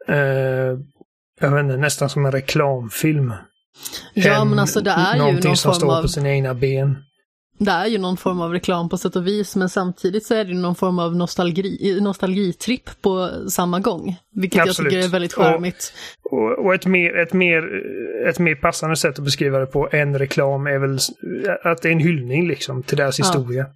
eh, 0.09 0.79
jag 1.41 1.51
vet 1.51 1.65
inte, 1.65 1.77
nästan 1.77 2.09
som 2.09 2.27
en 2.27 2.33
reklamfilm. 2.33 3.35
Ja 4.15 4.45
men 4.45 4.59
alltså 4.59 4.81
det 4.81 4.91
är 4.91 5.15
ju 5.15 5.19
någonting 5.19 5.49
någon 5.49 5.57
som 5.57 5.73
form 5.73 5.81
står 5.81 5.97
av 5.97 6.03
på 6.03 6.09
sina 6.09 6.31
egna 6.31 6.55
ben. 6.55 6.97
Det 7.59 7.71
är 7.71 7.87
ju 7.87 7.99
någon 7.99 8.17
form 8.17 8.41
av 8.41 8.53
reklam 8.53 8.89
på 8.89 8.99
sätt 8.99 9.17
och 9.17 9.27
vis, 9.27 9.57
men 9.57 9.69
samtidigt 9.69 10.27
så 10.27 10.35
är 10.35 10.45
det 10.45 10.51
ju 10.53 10.59
någon 10.59 10.75
form 10.75 10.99
av 10.99 11.17
nostalgi, 11.17 11.99
nostalgitripp 12.01 12.91
på 13.03 13.31
samma 13.51 13.81
gång. 13.81 14.17
Vilket 14.35 14.61
Absolut. 14.63 14.93
jag 14.93 15.03
tycker 15.03 15.09
är 15.09 15.13
väldigt 15.13 15.33
Och- 15.33 15.43
charmigt. 15.45 15.93
Och, 16.31 16.65
och 16.67 16.75
ett, 16.75 16.87
mer, 16.87 17.17
ett, 17.17 17.33
mer, 17.33 17.63
ett 18.29 18.39
mer 18.39 18.55
passande 18.55 18.97
sätt 18.97 19.19
att 19.19 19.25
beskriva 19.25 19.59
det 19.59 19.67
på 19.67 19.89
än 19.93 20.19
reklam 20.19 20.67
är 20.67 20.79
väl 20.79 20.99
att 21.65 21.83
det 21.83 21.89
är 21.89 21.93
en 21.93 21.99
hyllning 21.99 22.49
liksom 22.49 22.83
till 22.83 22.97
deras 22.97 23.19
Ja. 23.19 23.25
historia. 23.25 23.67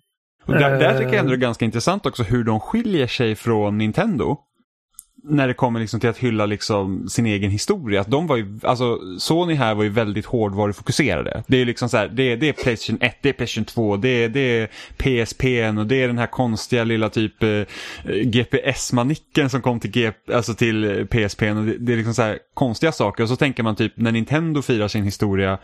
Och 0.47 0.53
där, 0.55 0.71
där 0.79 0.91
Eh. 0.91 0.99
tycker 0.99 1.11
jag 1.13 1.19
ändå 1.19 1.31
det 1.31 1.37
är 1.37 1.41
ganska 1.41 1.65
intressant 1.65 2.07
också 2.07 2.23
hur 2.23 2.45
de 2.45 2.61
skiljer 2.61 3.07
sig 3.07 3.35
från 3.35 3.79
Nintendo. 3.79 4.37
När 5.25 5.49
det 5.49 5.55
kommer 5.55 5.81
liksom 5.81 6.01
till 6.01 6.09
att 6.11 6.19
hylla 6.19 6.47
liksom 6.47 7.09
sin 7.09 7.27
egen 7.27 7.51
historia. 7.51 8.01
Att 8.01 8.11
de 8.11 8.27
var 8.27 8.37
ju, 8.37 8.59
alltså 8.63 8.99
Sony 9.19 9.55
här 9.55 9.75
var 9.75 9.83
ju 9.83 9.89
väldigt 9.91 10.27
hårdvarufokuserade. 10.27 11.43
Det 11.47 11.57
är 11.57 11.65
liksom 11.65 11.89
så 11.89 11.97
här, 11.97 12.09
det, 12.09 12.23
är- 12.23 12.37
det 12.37 12.49
är 12.49 12.53
Playstation 12.53 12.99
1, 13.03 13.17
det 13.23 13.29
är 13.29 13.33
Playstation 13.33 13.65
2, 13.65 13.97
det, 13.97 14.09
är- 14.09 14.29
det 14.29 14.41
är 14.41 14.67
PSPn 14.97 15.79
och 15.79 15.87
det 15.87 16.03
är 16.03 16.07
den 16.07 16.19
här 16.19 16.27
konstiga 16.27 16.85
lilla 16.85 17.09
typ 17.09 17.43
eh, 17.43 17.63
GPS-manicken 18.25 19.51
som 19.51 19.63
kom 19.63 19.81
till, 19.81 19.91
G, 19.91 20.13
alltså 20.33 20.55
till 20.55 20.85
eh, 20.85 21.05
PSPn. 21.07 21.57
Och 21.57 21.65
det, 21.67 21.77
det 21.79 21.93
är 21.93 21.97
liksom 21.97 22.15
så 22.15 22.23
här 22.23 22.39
konstiga 22.55 22.93
saker. 22.93 23.23
Och 23.23 23.29
så 23.29 23.37
tänker 23.37 23.63
man 23.63 23.77
typ 23.77 23.93
när 23.97 24.13
Nintendo 24.13 24.63
firar 24.63 24.89
sin 24.89 25.05
historia, 25.05 25.59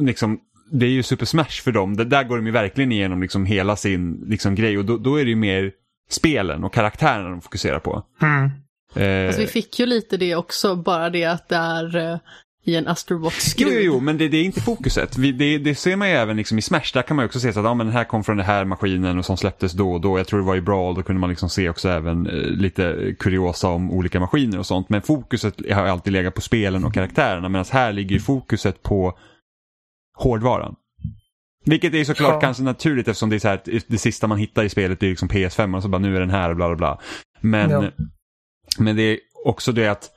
liksom 0.00 0.38
det 0.72 0.86
är 0.86 0.90
ju 0.90 1.02
Super 1.02 1.26
Smash 1.26 1.62
för 1.64 1.72
dem. 1.72 1.96
Det, 1.96 2.04
där 2.04 2.24
går 2.24 2.36
de 2.36 2.46
ju 2.46 2.52
verkligen 2.52 2.92
igenom 2.92 3.22
liksom 3.22 3.46
hela 3.46 3.76
sin 3.76 4.24
liksom, 4.28 4.54
grej 4.54 4.78
och 4.78 4.84
då, 4.84 4.96
då 4.98 5.16
är 5.20 5.24
det 5.24 5.30
ju 5.30 5.36
mer 5.36 5.72
spelen 6.14 6.64
och 6.64 6.72
karaktärerna 6.74 7.30
de 7.30 7.40
fokuserar 7.40 7.78
på. 7.78 8.02
Mm. 8.22 8.50
Eh, 8.96 9.26
Alltså 9.26 9.40
vi 9.40 9.46
fick 9.46 9.78
ju 9.80 9.86
lite 9.86 10.16
det 10.16 10.36
också, 10.36 10.76
bara 10.76 11.10
det 11.10 11.24
att 11.24 11.48
det 11.48 11.56
är 11.56 11.96
eh, 11.96 12.18
i 12.66 12.76
en 12.76 12.84
Jo, 12.84 12.90
Astrobot-skrud. 12.90 13.72
jo, 13.72 13.80
jo, 13.80 14.00
men 14.00 14.18
det, 14.18 14.28
det 14.28 14.36
är 14.36 14.44
inte 14.44 14.60
fokuset. 14.60 15.18
Vi, 15.18 15.32
det, 15.32 15.58
det 15.58 15.74
ser 15.74 15.96
man 15.96 16.08
ju 16.08 16.14
även 16.14 16.36
liksom 16.36 16.58
i 16.58 16.62
Smash. 16.62 16.90
Där 16.94 17.02
kan 17.02 17.16
man 17.16 17.22
ju 17.22 17.26
också 17.26 17.40
se 17.40 17.52
så 17.52 17.60
att 17.60 17.64
ja, 17.66 17.74
men 17.74 17.86
den 17.86 17.96
här 17.96 18.04
kom 18.04 18.24
från 18.24 18.36
den 18.36 18.46
här 18.46 18.64
maskinen 18.64 19.18
och 19.18 19.24
som 19.24 19.36
släpptes 19.36 19.72
då 19.72 19.92
och 19.92 20.00
då. 20.00 20.18
Jag 20.18 20.26
tror 20.26 20.40
det 20.40 20.46
var 20.46 20.56
i 20.56 20.60
Brawl, 20.60 20.94
då 20.94 21.02
kunde 21.02 21.20
man 21.20 21.30
liksom 21.30 21.48
se 21.50 21.68
också 21.68 21.88
även 21.88 22.26
eh, 22.26 22.32
lite 22.32 23.14
kuriosa 23.18 23.68
om 23.68 23.90
olika 23.90 24.20
maskiner 24.20 24.58
och 24.58 24.66
sånt. 24.66 24.88
Men 24.88 25.02
fokuset 25.02 25.54
har 25.72 25.84
ju 25.84 25.90
alltid 25.90 26.12
legat 26.12 26.34
på 26.34 26.40
spelen 26.40 26.84
och 26.84 26.94
karaktärerna. 26.94 27.48
Medan 27.48 27.64
här 27.70 27.92
ligger 27.92 28.14
ju 28.14 28.20
fokuset 28.20 28.82
på 28.82 29.18
hårdvaran. 30.18 30.74
Vilket 31.64 31.94
är 31.94 32.04
såklart 32.04 32.32
Ja. 32.34 32.40
kanske 32.40 32.62
naturligt 32.62 33.08
eftersom 33.08 33.30
det 33.30 33.36
är 33.36 33.40
så 33.40 33.48
här, 33.48 33.54
att 33.54 33.68
det 33.86 33.98
sista 33.98 34.26
man 34.26 34.38
hittar 34.38 34.64
i 34.64 34.68
spelet 34.68 35.02
är 35.02 35.06
liksom 35.08 35.28
PS5 35.28 35.76
och 35.76 35.82
så 35.82 35.88
bara 35.88 35.98
nu 35.98 36.16
är 36.16 36.20
den 36.20 36.30
här 36.30 36.50
och 36.50 36.56
bla 36.56 36.68
bla 36.68 36.76
bla. 36.76 37.00
Men, 37.40 37.70
Ja. 37.70 37.84
men 38.78 38.96
det 38.96 39.02
är 39.02 39.18
också 39.44 39.72
det 39.72 39.86
att 39.88 40.10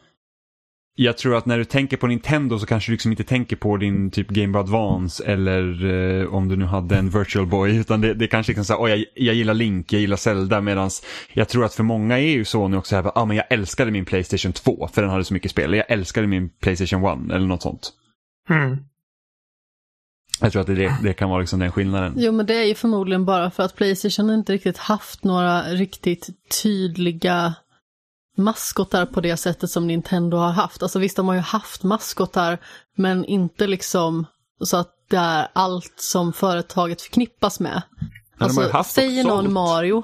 jag 1.00 1.18
tror 1.18 1.36
att 1.36 1.46
när 1.46 1.58
du 1.58 1.66
tänker 1.66 1.98
på 1.98 2.08
Nintendo 2.08 2.60
så 2.60 2.66
kanske 2.66 2.92
du 2.92 2.94
liksom 2.94 3.12
inte 3.12 3.24
tänker 3.24 3.56
på 3.56 3.78
din 3.78 4.12
typ 4.12 4.28
Game 4.28 4.48
Boy 4.54 4.60
Advance 4.60 5.24
eller 5.26 5.86
eh, 6.22 6.34
om 6.34 6.48
du 6.48 6.56
nu 6.56 6.66
hade 6.66 6.98
en 6.98 7.10
Virtual 7.10 7.46
Boy. 7.48 7.76
Utan 7.80 8.02
det, 8.02 8.14
det 8.14 8.26
är 8.26 8.28
kanske 8.28 8.50
liksom 8.52 8.66
så 8.66 8.74
här, 8.74 8.82
"Oj, 8.82 8.90
jag, 8.92 9.26
jag 9.26 9.36
gillar 9.36 9.54
Link, 9.54 9.94
jag 9.94 10.02
gillar 10.02 10.18
Zelda. 10.18 10.62
Medan 10.62 10.90
jag 11.34 11.50
tror 11.50 11.66
att 11.66 11.74
för 11.74 11.84
många 11.84 12.20
är 12.20 12.30
ju 12.32 12.46
så 12.46 12.68
nu 12.68 12.78
också 12.78 12.96
här, 12.96 13.12
ah, 13.16 13.26
men 13.26 13.38
jag 13.38 13.46
älskade 13.50 13.92
min 13.92 14.06
Playstation 14.06 14.54
2 14.54 14.88
för 14.94 15.02
den 15.02 15.12
hade 15.12 15.24
så 15.24 15.34
mycket 15.34 15.52
spel. 15.52 15.64
Eller 15.66 15.78
jag 15.78 15.92
älskade 15.92 16.28
min 16.28 16.50
Playstation 16.50 17.26
1 17.30 17.32
eller 17.36 17.48
något 17.48 17.62
sånt. 17.62 17.90
Mm. 18.50 18.78
Jag 20.40 20.52
tror 20.52 20.62
att 20.62 20.68
det, 20.68 20.98
det, 21.04 21.14
kan 21.14 21.30
vara 21.30 21.40
liksom 21.40 21.60
den 21.60 21.72
skillnaden. 21.72 22.14
Jo 22.18 22.32
men 22.32 22.46
det 22.46 22.54
är 22.56 22.66
ju 22.66 22.76
förmodligen 22.76 23.26
bara 23.26 23.52
för 23.52 23.64
att 23.64 23.76
Playstation 23.76 24.30
inte 24.30 24.54
riktigt 24.54 24.78
haft 24.78 25.24
några 25.24 25.62
riktigt 25.64 26.30
tydliga 26.64 27.54
maskotar 28.38 29.06
på 29.06 29.22
det 29.22 29.38
sättet 29.38 29.70
som 29.70 29.88
Nintendo 29.88 30.38
har 30.38 30.52
haft. 30.52 30.84
Alltså 30.84 31.00
visst, 31.00 31.16
de 31.16 31.28
har 31.28 31.36
ju 31.36 31.42
haft 31.42 31.84
maskotar, 31.84 32.58
men 32.96 33.26
inte 33.26 33.68
liksom 33.68 34.26
så 34.64 34.78
att 34.78 34.94
det 35.10 35.18
är 35.18 35.48
allt 35.54 35.94
som 35.96 36.34
företaget 36.34 37.02
förknippas 37.02 37.60
med. 37.60 37.82
Alltså, 38.38 38.84
säger 38.84 39.24
någon. 39.24 39.54
Mario, 39.54 40.04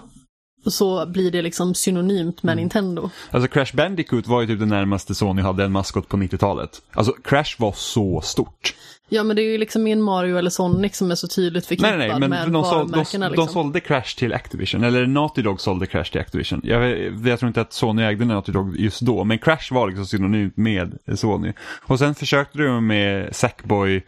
så 0.65 1.05
blir 1.05 1.31
det 1.31 1.41
liksom 1.41 1.75
synonymt 1.75 2.43
med 2.43 2.53
Mm. 2.53 2.61
Nintendo. 2.61 3.09
Alltså 3.31 3.47
Crash 3.47 3.75
Bandicoot 3.75 4.27
var 4.27 4.41
ju 4.41 4.47
typ 4.47 4.59
det 4.59 4.65
närmaste 4.65 5.15
Sony 5.15 5.41
hade 5.41 5.63
en 5.63 5.71
maskot 5.71 6.07
på 6.07 6.17
90-talet. 6.17 6.81
Alltså 6.91 7.13
Crash 7.23 7.55
var 7.57 7.71
så 7.71 8.21
stort. 8.21 8.75
Ja 9.13 9.23
men 9.23 9.35
det 9.35 9.41
är 9.41 9.51
ju 9.51 9.57
liksom 9.57 9.87
ingen 9.87 10.01
Mario 10.01 10.37
eller 10.37 10.49
Sonic 10.49 10.95
som 10.95 11.11
är 11.11 11.15
så 11.15 11.27
tydligt 11.27 11.65
förknippad 11.65 11.97
nej, 11.97 12.07
nej, 12.07 12.19
men 12.19 12.29
med 12.29 12.51
de, 12.51 12.63
sål, 12.63 12.91
de, 12.91 13.05
de 13.11 13.29
liksom. 13.29 13.47
sålde 13.47 13.79
Crash 13.79 14.17
till 14.17 14.33
Activision, 14.33 14.83
eller 14.83 15.05
Naughty 15.05 15.41
Dog 15.41 15.61
sålde 15.61 15.85
Crash 15.85 16.11
till 16.11 16.21
Activision. 16.21 16.61
Jag, 16.63 16.99
jag 17.27 17.39
tror 17.39 17.47
inte 17.47 17.61
att 17.61 17.73
Sony 17.73 18.03
ägde 18.03 18.25
Naughty 18.25 18.51
Dog 18.51 18.79
just 18.79 19.01
då, 19.01 19.23
men 19.23 19.37
Crash 19.37 19.71
var 19.73 19.87
liksom 19.87 20.05
synonymt 20.05 20.57
med 20.57 20.97
Sony. 21.15 21.53
Och 21.81 21.99
sen 21.99 22.15
försökte 22.15 22.57
de 22.57 22.87
med 22.87 23.35
Sackboy 23.35 24.03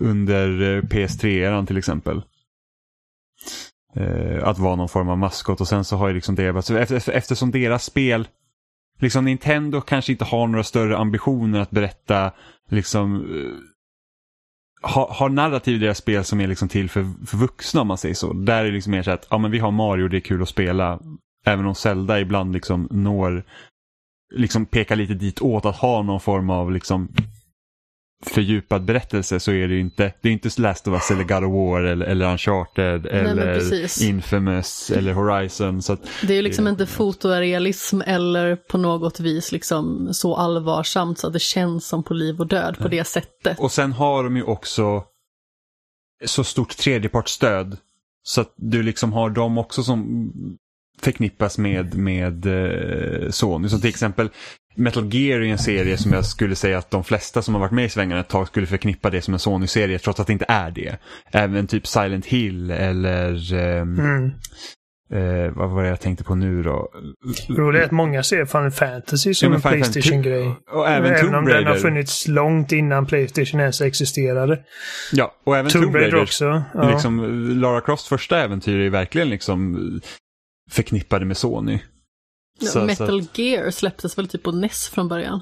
under 0.00 0.76
eh, 0.76 0.82
PS3-eran 0.82 1.66
till 1.66 1.76
exempel. 1.76 2.22
Eh, 3.96 4.48
att 4.48 4.58
vara 4.58 4.76
någon 4.76 4.88
form 4.88 5.08
av 5.08 5.18
maskot 5.18 5.60
och 5.60 5.68
sen 5.68 5.84
så 5.84 5.96
har 5.96 6.08
ju 6.08 6.14
liksom 6.14 6.34
det, 6.34 6.48
alltså 6.48 6.78
efter, 6.78 6.96
efter, 6.96 7.12
eftersom 7.12 7.50
deras 7.50 7.84
spel, 7.84 8.28
liksom 9.00 9.24
Nintendo 9.24 9.80
kanske 9.80 10.12
inte 10.12 10.24
har 10.24 10.46
några 10.46 10.64
större 10.64 10.98
ambitioner 10.98 11.60
att 11.60 11.70
berätta 11.70 12.32
liksom 12.68 13.16
eh, 13.16 13.79
har, 14.82 15.08
har 15.08 15.28
narrativ 15.28 15.74
i 15.74 15.78
deras 15.78 15.98
spel 15.98 16.24
som 16.24 16.40
är 16.40 16.46
liksom 16.46 16.68
till 16.68 16.90
för, 16.90 17.26
för 17.26 17.36
vuxna 17.36 17.80
om 17.80 17.88
man 17.88 17.98
säger 17.98 18.14
så. 18.14 18.32
Där 18.32 18.60
är 18.60 18.64
det 18.64 18.70
liksom 18.70 18.90
mer 18.90 19.02
så 19.02 19.10
att 19.10 19.26
ja, 19.30 19.38
men 19.38 19.50
vi 19.50 19.58
har 19.58 19.70
Mario, 19.70 20.08
det 20.08 20.16
är 20.16 20.20
kul 20.20 20.42
att 20.42 20.48
spela. 20.48 21.00
Även 21.46 21.66
om 21.66 21.74
Zelda 21.74 22.20
ibland 22.20 22.52
liksom 22.52 22.88
når, 22.90 23.44
liksom 24.34 24.66
pekar 24.66 24.96
lite 24.96 25.14
dit 25.14 25.40
åt 25.40 25.64
att 25.64 25.76
ha 25.76 26.02
någon 26.02 26.20
form 26.20 26.50
av 26.50 26.72
liksom 26.72 27.08
fördjupad 28.26 28.84
berättelse 28.84 29.40
så 29.40 29.52
är 29.52 29.68
det 29.68 29.74
ju 29.74 29.80
inte, 29.80 30.12
det 30.20 30.28
är 30.28 30.32
inte 30.32 30.60
Last 30.60 30.88
of 30.88 30.94
Us 30.94 31.10
eller 31.10 31.24
God 31.24 31.44
of 31.44 31.52
War 31.52 31.82
eller, 31.82 32.06
eller 32.06 32.30
Uncharted 32.32 33.02
men 33.02 33.26
eller. 33.26 34.02
Infamous 34.02 34.90
eller 34.90 35.12
Horizon. 35.12 35.82
Så 35.82 35.92
att, 35.92 36.00
Det 36.26 36.32
är 36.32 36.36
ju 36.36 36.42
liksom 36.42 36.64
Det- 36.64 36.70
inte 36.70 36.86
fotorealism 36.86 38.00
eller 38.06 38.56
på 38.56 38.78
något 38.78 39.20
vis 39.20 39.52
liksom 39.52 40.14
så 40.14 40.36
allvarsamt 40.36 41.18
så 41.18 41.26
att 41.26 41.32
det 41.32 41.38
känns 41.42 41.86
som 41.86 42.02
på 42.02 42.14
liv 42.14 42.40
och 42.40 42.46
död 42.46 42.78
på 42.78 42.88
det 42.88 43.04
sättet. 43.04 43.58
Och 43.58 43.72
sen 43.72 43.92
har 43.92 44.24
de 44.24 44.36
ju 44.36 44.42
också 44.42 45.04
så 46.24 46.44
stort 46.44 46.76
tredjepartsstöd. 46.76 47.76
Så 48.22 48.40
att 48.40 48.54
du 48.56 48.82
liksom 48.82 49.12
har 49.12 49.30
dem 49.30 49.58
också 49.58 49.82
som 49.82 50.32
förknippas 51.02 51.58
med, 51.58 51.94
med 51.94 52.46
eh, 52.46 53.30
Sony. 53.30 53.68
Så 53.68 53.78
till 53.78 53.88
exempel 53.90 54.30
Metal 54.76 55.14
Gear 55.14 55.40
är 55.40 55.44
en 55.44 55.58
serie 55.58 55.96
som 55.96 56.12
jag 56.12 56.24
skulle 56.24 56.54
säga 56.54 56.78
att 56.78 56.90
de 56.90 57.04
flesta 57.04 57.42
som 57.42 57.54
har 57.54 57.60
varit 57.60 57.72
med 57.72 57.84
i 57.84 57.88
svängarna 57.88 58.20
ett 58.20 58.28
tag 58.28 58.46
skulle 58.46 58.66
förknippa 58.66 59.10
det 59.10 59.22
som 59.22 59.34
en 59.34 59.40
Sony-serie 59.40 59.98
trots 59.98 60.20
att 60.20 60.26
det 60.26 60.32
inte 60.32 60.44
är 60.48 60.70
det. 60.70 60.96
Även 61.32 61.66
typ 61.66 61.86
Silent 61.86 62.26
Hill 62.26 62.70
eller 62.70 63.54
ehm, 63.54 63.98
Mm. 63.98 64.30
eh, 65.46 65.52
vad 65.52 65.70
var 65.70 65.82
det 65.82 65.88
jag 65.88 66.00
tänkte 66.00 66.24
på 66.24 66.34
nu 66.34 66.62
då? 66.62 66.88
Roligt 67.48 67.80
är 67.80 67.84
att 67.84 67.90
många 67.90 68.22
ser 68.22 68.44
Final 68.44 68.70
Fantasy 68.70 69.34
som 69.34 69.48
Ja, 69.48 69.54
en 69.54 69.60
Playstation-grej. 69.62 70.54
Och 70.72 70.88
även, 70.88 71.10
Även 71.12 71.20
Tomb 71.20 71.34
om 71.34 71.44
den 71.44 71.54
har 71.54 71.62
Raider. 71.62 71.80
funnits 71.80 72.28
långt 72.28 72.72
innan 72.72 73.06
Playstation 73.06 73.60
ens 73.60 73.80
existerade. 73.80 74.60
Ja, 75.12 75.34
och 75.46 75.56
även 75.56 75.70
Tomb 75.70 75.94
Raider 75.94 76.22
också. 76.22 76.48
också. 76.48 76.62
Ja. 76.74 76.90
Liksom, 76.90 77.20
Lara 77.60 77.80
Crofts 77.80 78.08
första 78.08 78.38
äventyr 78.40 78.78
är 78.78 78.90
verkligen 78.90 79.28
liksom 79.28 79.76
förknippade 80.70 81.24
med 81.24 81.36
Sony. 81.36 81.78
Så- 82.66 82.84
Metal 82.84 83.22
Gear 83.34 83.70
släpptes 83.70 84.18
väl 84.18 84.28
typ 84.28 84.42
på 84.42 84.52
NES 84.52 84.88
från 84.88 85.08
början? 85.08 85.40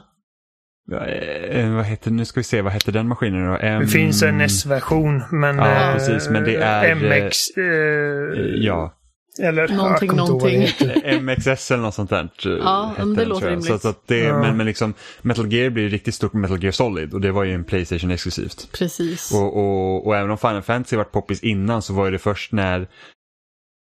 Ja, 0.91 1.07
eh, 1.07 1.75
vad 1.75 1.85
heter, 1.85 2.11
nu 2.11 2.25
ska 2.25 2.41
vi 2.41 2.45
se, 2.45 2.63
vad 2.63 2.73
heter 2.73 2.93
den 2.93 3.09
maskinen 3.09 3.47
då? 3.47 3.57
M... 3.61 3.81
Det 3.81 3.87
finns 3.89 4.23
en 4.23 4.39
NES-version, 4.39 5.23
men... 5.31 5.57
Ja, 5.57 5.89
eh, 5.89 5.93
precis, 5.93 6.29
men 6.31 6.45
det 6.45 6.57
är, 6.57 6.95
MX... 6.95 7.37
eh, 7.57 7.65
Eh, 7.65 8.65
Ja, 8.65 8.95
Eller... 9.43 9.69
Någonting, 9.69 10.17
någonting. 10.17 10.63
MXS 11.23 11.71
eller 11.71 11.83
något 11.83 11.95
sånt 11.95 12.11
där. 12.11 12.23
eh, 12.47 12.53
Ja, 12.53 12.95
men 12.99 13.09
det 13.15 13.21
den, 13.21 13.29
låter 13.29 13.47
rimligt. 13.51 13.67
Så, 13.67 13.79
så 13.79 13.89
att 13.89 14.07
det, 14.07 14.19
Ja. 14.19 14.39
men, 14.41 14.57
men 14.57 14.67
liksom, 14.67 14.95
Metal 15.23 15.53
Gear 15.53 15.71
blir 15.71 15.89
riktigt 15.89 16.15
stort 16.15 16.33
med 16.33 16.41
Metal 16.43 16.63
Gear 16.63 16.73
Solid 16.73 17.15
och 17.15 17.21
det 17.21 17.33
var 17.33 17.45
ju 17.45 17.55
en 17.55 17.65
Playstation 17.65 18.11
exklusivt. 18.11 18.69
Precis. 18.73 19.33
Och, 19.35 19.57
och, 19.57 20.07
och 20.07 20.17
även 20.17 20.31
om 20.31 20.39
Final 20.39 20.63
Fantasy 20.63 20.97
varit 20.97 21.13
poppis 21.13 21.41
innan 21.43 21.83
så 21.83 21.93
var 21.95 22.11
det 22.11 22.19
först 22.19 22.53
när 22.53 22.89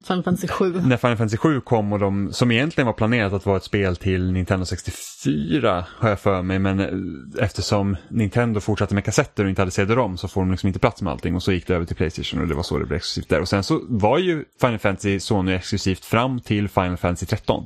Final 0.05 0.23
Fantasy 0.23 0.47
7. 0.47 0.81
när 0.81 0.97
Final 0.97 1.17
Fantasy 1.17 1.37
7 1.37 1.61
kom 1.61 1.93
och 1.93 1.99
de, 1.99 2.33
som 2.33 2.51
egentligen 2.51 2.85
var 2.85 2.93
planerat 2.93 3.33
att 3.33 3.45
vara 3.45 3.57
ett 3.57 3.63
spel 3.63 3.95
till 3.95 4.31
Nintendo 4.31 4.65
64 4.65 5.85
har 5.89 6.09
jag 6.09 6.19
för 6.19 6.41
mig, 6.41 6.59
men 6.59 6.79
eh, 6.79 7.43
eftersom 7.43 7.97
Nintendo 8.09 8.59
fortsatte 8.59 8.93
med 8.95 9.05
kassetter 9.05 9.43
och 9.43 9.49
inte 9.49 9.61
hade 9.61 9.71
CD-ROM 9.71 10.17
så 10.17 10.27
får 10.27 10.41
de 10.41 10.51
liksom 10.51 10.67
inte 10.67 10.79
plats 10.79 11.01
med 11.01 11.13
allting 11.13 11.35
och 11.35 11.43
så 11.43 11.51
gick 11.51 11.67
det 11.67 11.75
över 11.75 11.85
till 11.85 11.95
Playstation 11.95 12.41
och 12.41 12.47
det 12.47 12.55
var 12.55 12.63
så 12.63 12.77
det 12.79 12.85
blev 12.85 12.97
exklusivt 12.97 13.29
där. 13.29 13.41
Och 13.41 13.47
sen 13.49 13.63
så 13.63 13.81
var 13.89 14.17
ju 14.17 14.45
Final 14.61 14.79
Fantasy 14.79 15.19
Sony 15.19 15.53
exklusivt 15.53 16.05
fram 16.05 16.39
till 16.39 16.69
Final 16.69 16.97
Fantasy 16.97 17.25
13. 17.25 17.65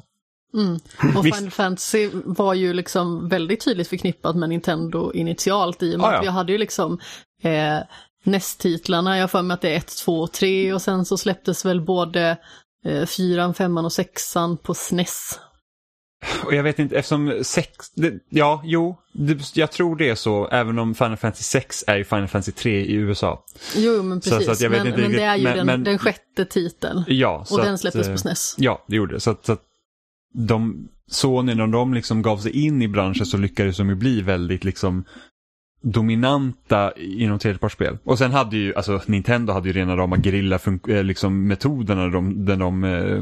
Mm. 0.53 0.79
Och 1.17 1.25
Visst. 1.25 1.37
Final 1.37 1.51
Fantasy 1.51 2.09
var 2.13 2.53
ju 2.53 2.73
liksom 2.73 3.29
väldigt 3.29 3.65
tydligt 3.65 3.87
förknippat 3.87 4.35
med 4.35 4.49
Nintendo 4.49 5.11
initialt 5.13 5.83
i 5.83 5.95
och 5.95 5.99
med 5.99 6.07
Ah, 6.07 6.11
ja. 6.11 6.17
att 6.17 6.23
vi 6.23 6.29
hade 6.29 6.51
ju 6.51 6.57
liksom 6.57 6.99
eh, 7.43 7.77
NES-titlarna, 8.23 9.17
jag 9.17 9.23
har 9.23 9.27
för 9.27 9.41
mig 9.41 9.53
att 9.55 9.61
det 9.61 9.69
är 9.69 9.77
1, 9.77 9.87
2 10.05 10.19
och 10.21 10.31
3 10.31 10.73
och 10.73 10.81
sen 10.81 11.05
så 11.05 11.17
släpptes 11.17 11.65
väl 11.65 11.81
både 11.81 12.37
eh, 12.85 13.05
4, 13.05 13.53
5 13.53 13.77
och 13.77 13.93
6 13.93 14.33
på 14.63 14.73
SNES. 14.73 15.39
Och 16.45 16.53
jag 16.55 16.63
vet 16.63 16.79
inte, 16.79 16.95
eftersom 16.95 17.43
sex, 17.43 17.71
det, 17.95 18.13
ja, 18.29 18.61
jo, 18.65 18.97
det, 19.13 19.55
jag 19.57 19.71
tror 19.71 19.95
det 19.95 20.09
är 20.09 20.15
så, 20.15 20.47
även 20.47 20.79
om 20.79 20.95
Final 20.95 21.17
Fantasy 21.17 21.43
6 21.43 21.83
är 21.87 21.97
ju 21.97 22.03
Final 22.03 22.27
Fantasy 22.27 22.51
3 22.51 22.79
i 22.85 22.93
USA. 22.93 23.43
Jo, 23.75 24.03
men 24.03 24.21
Så- 24.21 24.29
så 24.29 24.37
precis. 24.37 24.61
jag 24.61 24.69
vet 24.69 24.83
men, 24.83 25.01
men 25.01 25.11
det 25.11 25.23
är 25.23 25.35
ju 25.35 25.43
men- 25.43 25.57
den, 25.57 25.65
men- 25.65 25.83
den 25.83 25.97
sjätte 25.99 26.45
titeln. 26.45 27.03
Ja, 27.07 27.43
så 27.47 27.55
Och 27.59 27.65
den 27.65 27.77
släpptes 27.77 28.07
eh, 28.07 28.13
på 28.13 28.17
SNES. 28.17 28.55
Ja, 28.57 28.85
det 28.87 28.95
gjorde 28.95 29.13
det. 29.13 29.19
Så 29.19 29.31
att, 29.31 29.45
så 29.45 29.51
att 29.53 29.61
de, 30.33 30.87
Sony, 31.11 31.53
när 31.55 31.67
de 31.67 31.93
liksom 31.93 32.21
gav 32.21 32.37
sig 32.37 32.51
in 32.65 32.81
i 32.81 32.87
branschen 32.87 33.25
så 33.25 33.37
lyckades 33.37 33.77
de 33.77 33.89
ju 33.89 33.95
bli 33.95 34.21
väldigt 34.21 34.63
liksom 34.63 35.03
dominanta 35.81 36.91
inom 36.97 37.39
tredjepartsspel. 37.39 37.97
Och 38.03 38.17
sen 38.17 38.31
hade 38.31 38.57
ju, 38.57 38.75
alltså 38.75 39.01
Nintendo 39.05 39.53
hade 39.53 39.69
ju 39.69 39.73
rena 39.73 39.97
rama 39.97 40.17
gerilla 40.17 40.59
eh, 40.87 41.03
liksom 41.03 41.47
metoderna 41.47 42.07
de, 42.07 42.45
där 42.45 42.55
de 42.55 42.83
eh, 42.83 43.21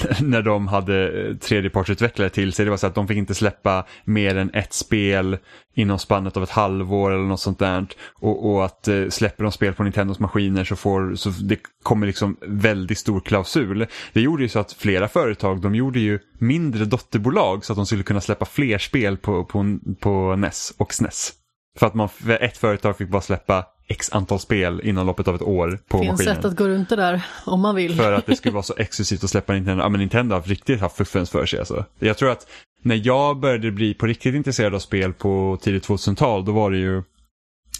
när 0.20 0.42
de 0.42 0.68
hade 0.68 1.28
eh, 1.28 1.36
tredjepartsutvecklare 1.36 2.30
till 2.30 2.52
sig. 2.52 2.64
Det 2.64 2.70
var 2.70 2.78
så 2.78 2.86
att 2.86 2.94
de 2.94 3.08
fick 3.08 3.18
inte 3.18 3.34
släppa 3.34 3.86
mer 4.04 4.36
än 4.36 4.50
ett 4.54 4.72
spel 4.72 5.38
inom 5.74 5.98
spannet 5.98 6.36
av 6.36 6.42
ett 6.42 6.50
halvår 6.50 7.10
eller 7.10 7.24
något 7.24 7.40
sånt 7.40 7.58
där. 7.58 7.86
Och, 8.14 8.50
och 8.50 8.64
att 8.64 8.88
eh, 8.88 9.08
släpper 9.08 9.44
de 9.44 9.52
spel 9.52 9.74
på 9.74 9.82
Nintendos 9.82 10.18
maskiner 10.18 10.64
så 10.64 10.76
får 10.76 11.14
så 11.14 11.28
det 11.28 11.58
kommer 11.82 12.06
liksom 12.06 12.36
väldigt 12.40 12.98
stor 12.98 13.20
klausul. 13.20 13.86
Det 14.12 14.20
gjorde 14.20 14.42
ju 14.42 14.48
så 14.48 14.58
att 14.58 14.72
flera 14.72 15.08
företag, 15.08 15.60
de 15.60 15.74
gjorde 15.74 16.00
ju 16.00 16.18
mindre 16.38 16.84
dotterbolag 16.84 17.64
så 17.64 17.72
att 17.72 17.76
de 17.76 17.86
skulle 17.86 18.02
kunna 18.02 18.20
släppa 18.20 18.44
fler 18.44 18.78
spel 18.78 19.16
på, 19.16 19.44
på, 19.44 19.78
på 20.00 20.36
NES 20.36 20.72
och 20.78 20.94
SNES. 20.94 21.39
För 21.80 21.86
att 21.86 21.94
man, 21.94 22.08
ett 22.40 22.56
företag 22.56 22.96
fick 22.96 23.08
bara 23.08 23.22
släppa 23.22 23.66
x 23.86 24.12
antal 24.12 24.38
spel 24.40 24.80
inom 24.84 25.06
loppet 25.06 25.28
av 25.28 25.34
ett 25.34 25.42
år 25.42 25.78
på 25.88 25.96
Det 25.96 26.02
finns 26.04 26.12
maskinen. 26.18 26.36
sätt 26.36 26.44
att 26.44 26.56
gå 26.56 26.68
runt 26.68 26.88
det 26.88 26.96
där 26.96 27.26
om 27.46 27.60
man 27.60 27.74
vill. 27.74 27.96
För 27.96 28.12
att 28.12 28.26
det 28.26 28.36
skulle 28.36 28.52
vara 28.52 28.62
så 28.62 28.74
exklusivt 28.76 29.24
att 29.24 29.30
släppa 29.30 29.52
Nintendo. 29.52 29.82
Ja 29.82 29.88
men 29.88 30.00
Nintendo 30.00 30.34
har 30.34 30.42
riktigt 30.42 30.80
haft 30.80 30.96
fuffens 30.96 31.30
för 31.30 31.46
sig 31.46 31.58
alltså. 31.58 31.84
Jag 31.98 32.18
tror 32.18 32.30
att 32.30 32.46
när 32.82 33.00
jag 33.06 33.40
började 33.40 33.70
bli 33.70 33.94
på 33.94 34.06
riktigt 34.06 34.34
intresserad 34.34 34.74
av 34.74 34.78
spel 34.78 35.12
på 35.12 35.58
tidigt 35.62 35.88
2000-tal 35.88 36.44
då 36.44 36.52
var 36.52 36.70
det 36.70 36.78
ju 36.78 37.02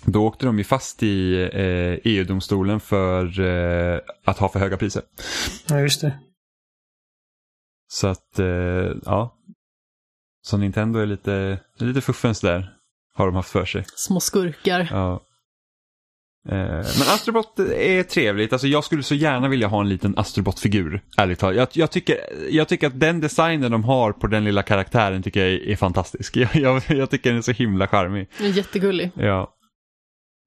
då 0.05 0.27
åkte 0.27 0.47
de 0.47 0.59
ju 0.59 0.65
fast 0.65 1.03
i 1.03 1.43
eh, 1.53 2.13
EU-domstolen 2.13 2.81
för 2.81 3.41
eh, 3.41 4.01
att 4.25 4.39
ha 4.39 4.49
för 4.49 4.59
höga 4.59 4.77
priser. 4.77 5.03
Ja, 5.69 5.81
just 5.81 6.01
det. 6.01 6.19
Så 7.89 8.07
att, 8.07 8.39
eh, 8.39 8.47
ja. 9.05 9.37
Så 10.43 10.57
Nintendo 10.57 10.99
är 10.99 11.07
lite, 11.07 11.33
är 11.79 11.85
lite 11.85 12.01
fuffens 12.01 12.41
där. 12.41 12.77
Har 13.14 13.27
de 13.27 13.35
haft 13.35 13.51
för 13.51 13.64
sig. 13.64 13.85
Små 13.96 14.20
skurkar. 14.20 14.88
Ja. 14.90 15.20
Eh, 16.49 16.57
Men 16.59 16.83
Astrobot 17.14 17.59
är 17.59 18.03
trevligt. 18.03 18.53
Alltså 18.53 18.66
jag 18.66 18.85
skulle 18.85 19.03
så 19.03 19.14
gärna 19.14 19.49
vilja 19.49 19.66
ha 19.68 19.81
en 19.81 19.88
liten 19.88 20.18
Astrobot-figur. 20.18 21.03
Ärligt 21.16 21.38
talat. 21.38 21.57
Jag, 21.57 21.68
jag, 21.73 21.90
tycker, 21.90 22.16
jag 22.51 22.68
tycker 22.68 22.87
att 22.87 23.01
den 23.01 23.20
designen 23.20 23.73
de 23.73 23.85
har 23.85 24.12
på 24.12 24.27
den 24.27 24.44
lilla 24.44 24.62
karaktären 24.62 25.23
tycker 25.23 25.40
jag 25.40 25.49
är, 25.53 25.68
är 25.68 25.77
fantastisk. 25.77 26.37
Jag, 26.37 26.49
jag, 26.57 26.83
jag 26.88 27.11
tycker 27.11 27.31
den 27.31 27.38
är 27.38 27.42
så 27.42 27.53
himla 27.53 27.87
charmig. 27.88 28.29
Den 28.38 28.46
är 28.46 28.51
Jättegullig. 28.51 29.11
Ja. 29.14 29.55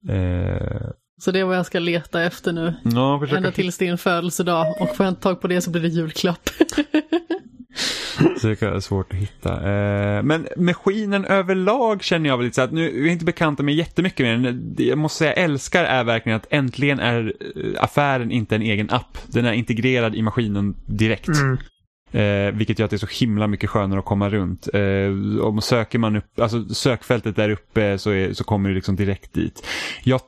Eh, 0.08 0.88
Så 1.20 1.30
det 1.30 1.40
är 1.40 1.44
vad 1.44 1.56
jag 1.56 1.66
ska 1.66 1.78
leta 1.78 2.22
efter 2.22 2.52
nu. 2.52 2.74
ja, 2.84 3.26
Ända 3.36 3.50
tills 3.52 3.78
din 3.78 3.98
födelsedag. 3.98 4.76
Och 4.80 4.96
får 4.96 5.06
jag 5.06 5.10
inte 5.10 5.22
tag 5.22 5.40
på 5.40 5.48
det 5.48 5.60
så 5.60 5.70
blir 5.70 5.82
det 5.82 5.88
julklapp. 5.88 6.50
Så 8.40 8.46
det 8.46 8.62
är 8.62 8.80
svårt 8.80 9.12
att 9.12 9.18
hitta. 9.18 9.54
Eh, 9.54 10.22
men 10.22 10.48
maskinen 10.56 11.24
överlag 11.24 12.02
känner 12.02 12.28
jag 12.28 12.36
väl 12.36 12.44
lite 12.44 12.54
så 12.54 12.62
att 12.62 12.72
nu 12.72 13.00
är 13.00 13.04
jag 13.04 13.12
inte 13.12 13.24
bekanta 13.24 13.62
med 13.62 13.74
jättemycket 13.74 14.26
med 14.26 14.40
den. 14.40 14.74
Jag 14.78 14.98
måste 14.98 15.18
säga 15.18 15.30
jag 15.30 15.44
älskar 15.44 15.84
är 15.84 16.04
verkligen 16.04 16.36
att 16.36 16.46
äntligen 16.50 17.00
är 17.00 17.34
eh, 17.56 17.82
affären 17.84 18.30
inte 18.30 18.54
en 18.54 18.62
egen 18.62 18.90
app. 18.90 19.18
Den 19.26 19.44
är 19.44 19.52
integrerad 19.52 20.14
i 20.14 20.22
maskinen 20.22 20.76
direkt. 20.86 21.28
Mm. 21.28 21.58
Eh, 22.14 22.54
vilket 22.54 22.78
gör 22.78 22.84
att 22.84 22.90
det 22.90 22.96
är 22.96 23.06
så 23.06 23.24
himla 23.24 23.46
mycket 23.46 23.70
skönare 23.70 23.98
att 23.98 24.04
komma 24.04 24.30
runt. 24.30 24.68
Eh, 24.74 25.44
om 25.44 25.60
söker 25.62 25.98
man 25.98 26.16
upp, 26.16 26.40
alltså 26.40 26.68
sökfältet 26.68 27.36
där 27.36 27.50
uppe 27.50 27.98
så, 27.98 28.10
är, 28.10 28.32
så 28.32 28.44
kommer 28.44 28.68
det 28.68 28.74
liksom 28.74 28.96
direkt 28.96 29.32
dit. 29.32 29.66
Jag 30.02 30.20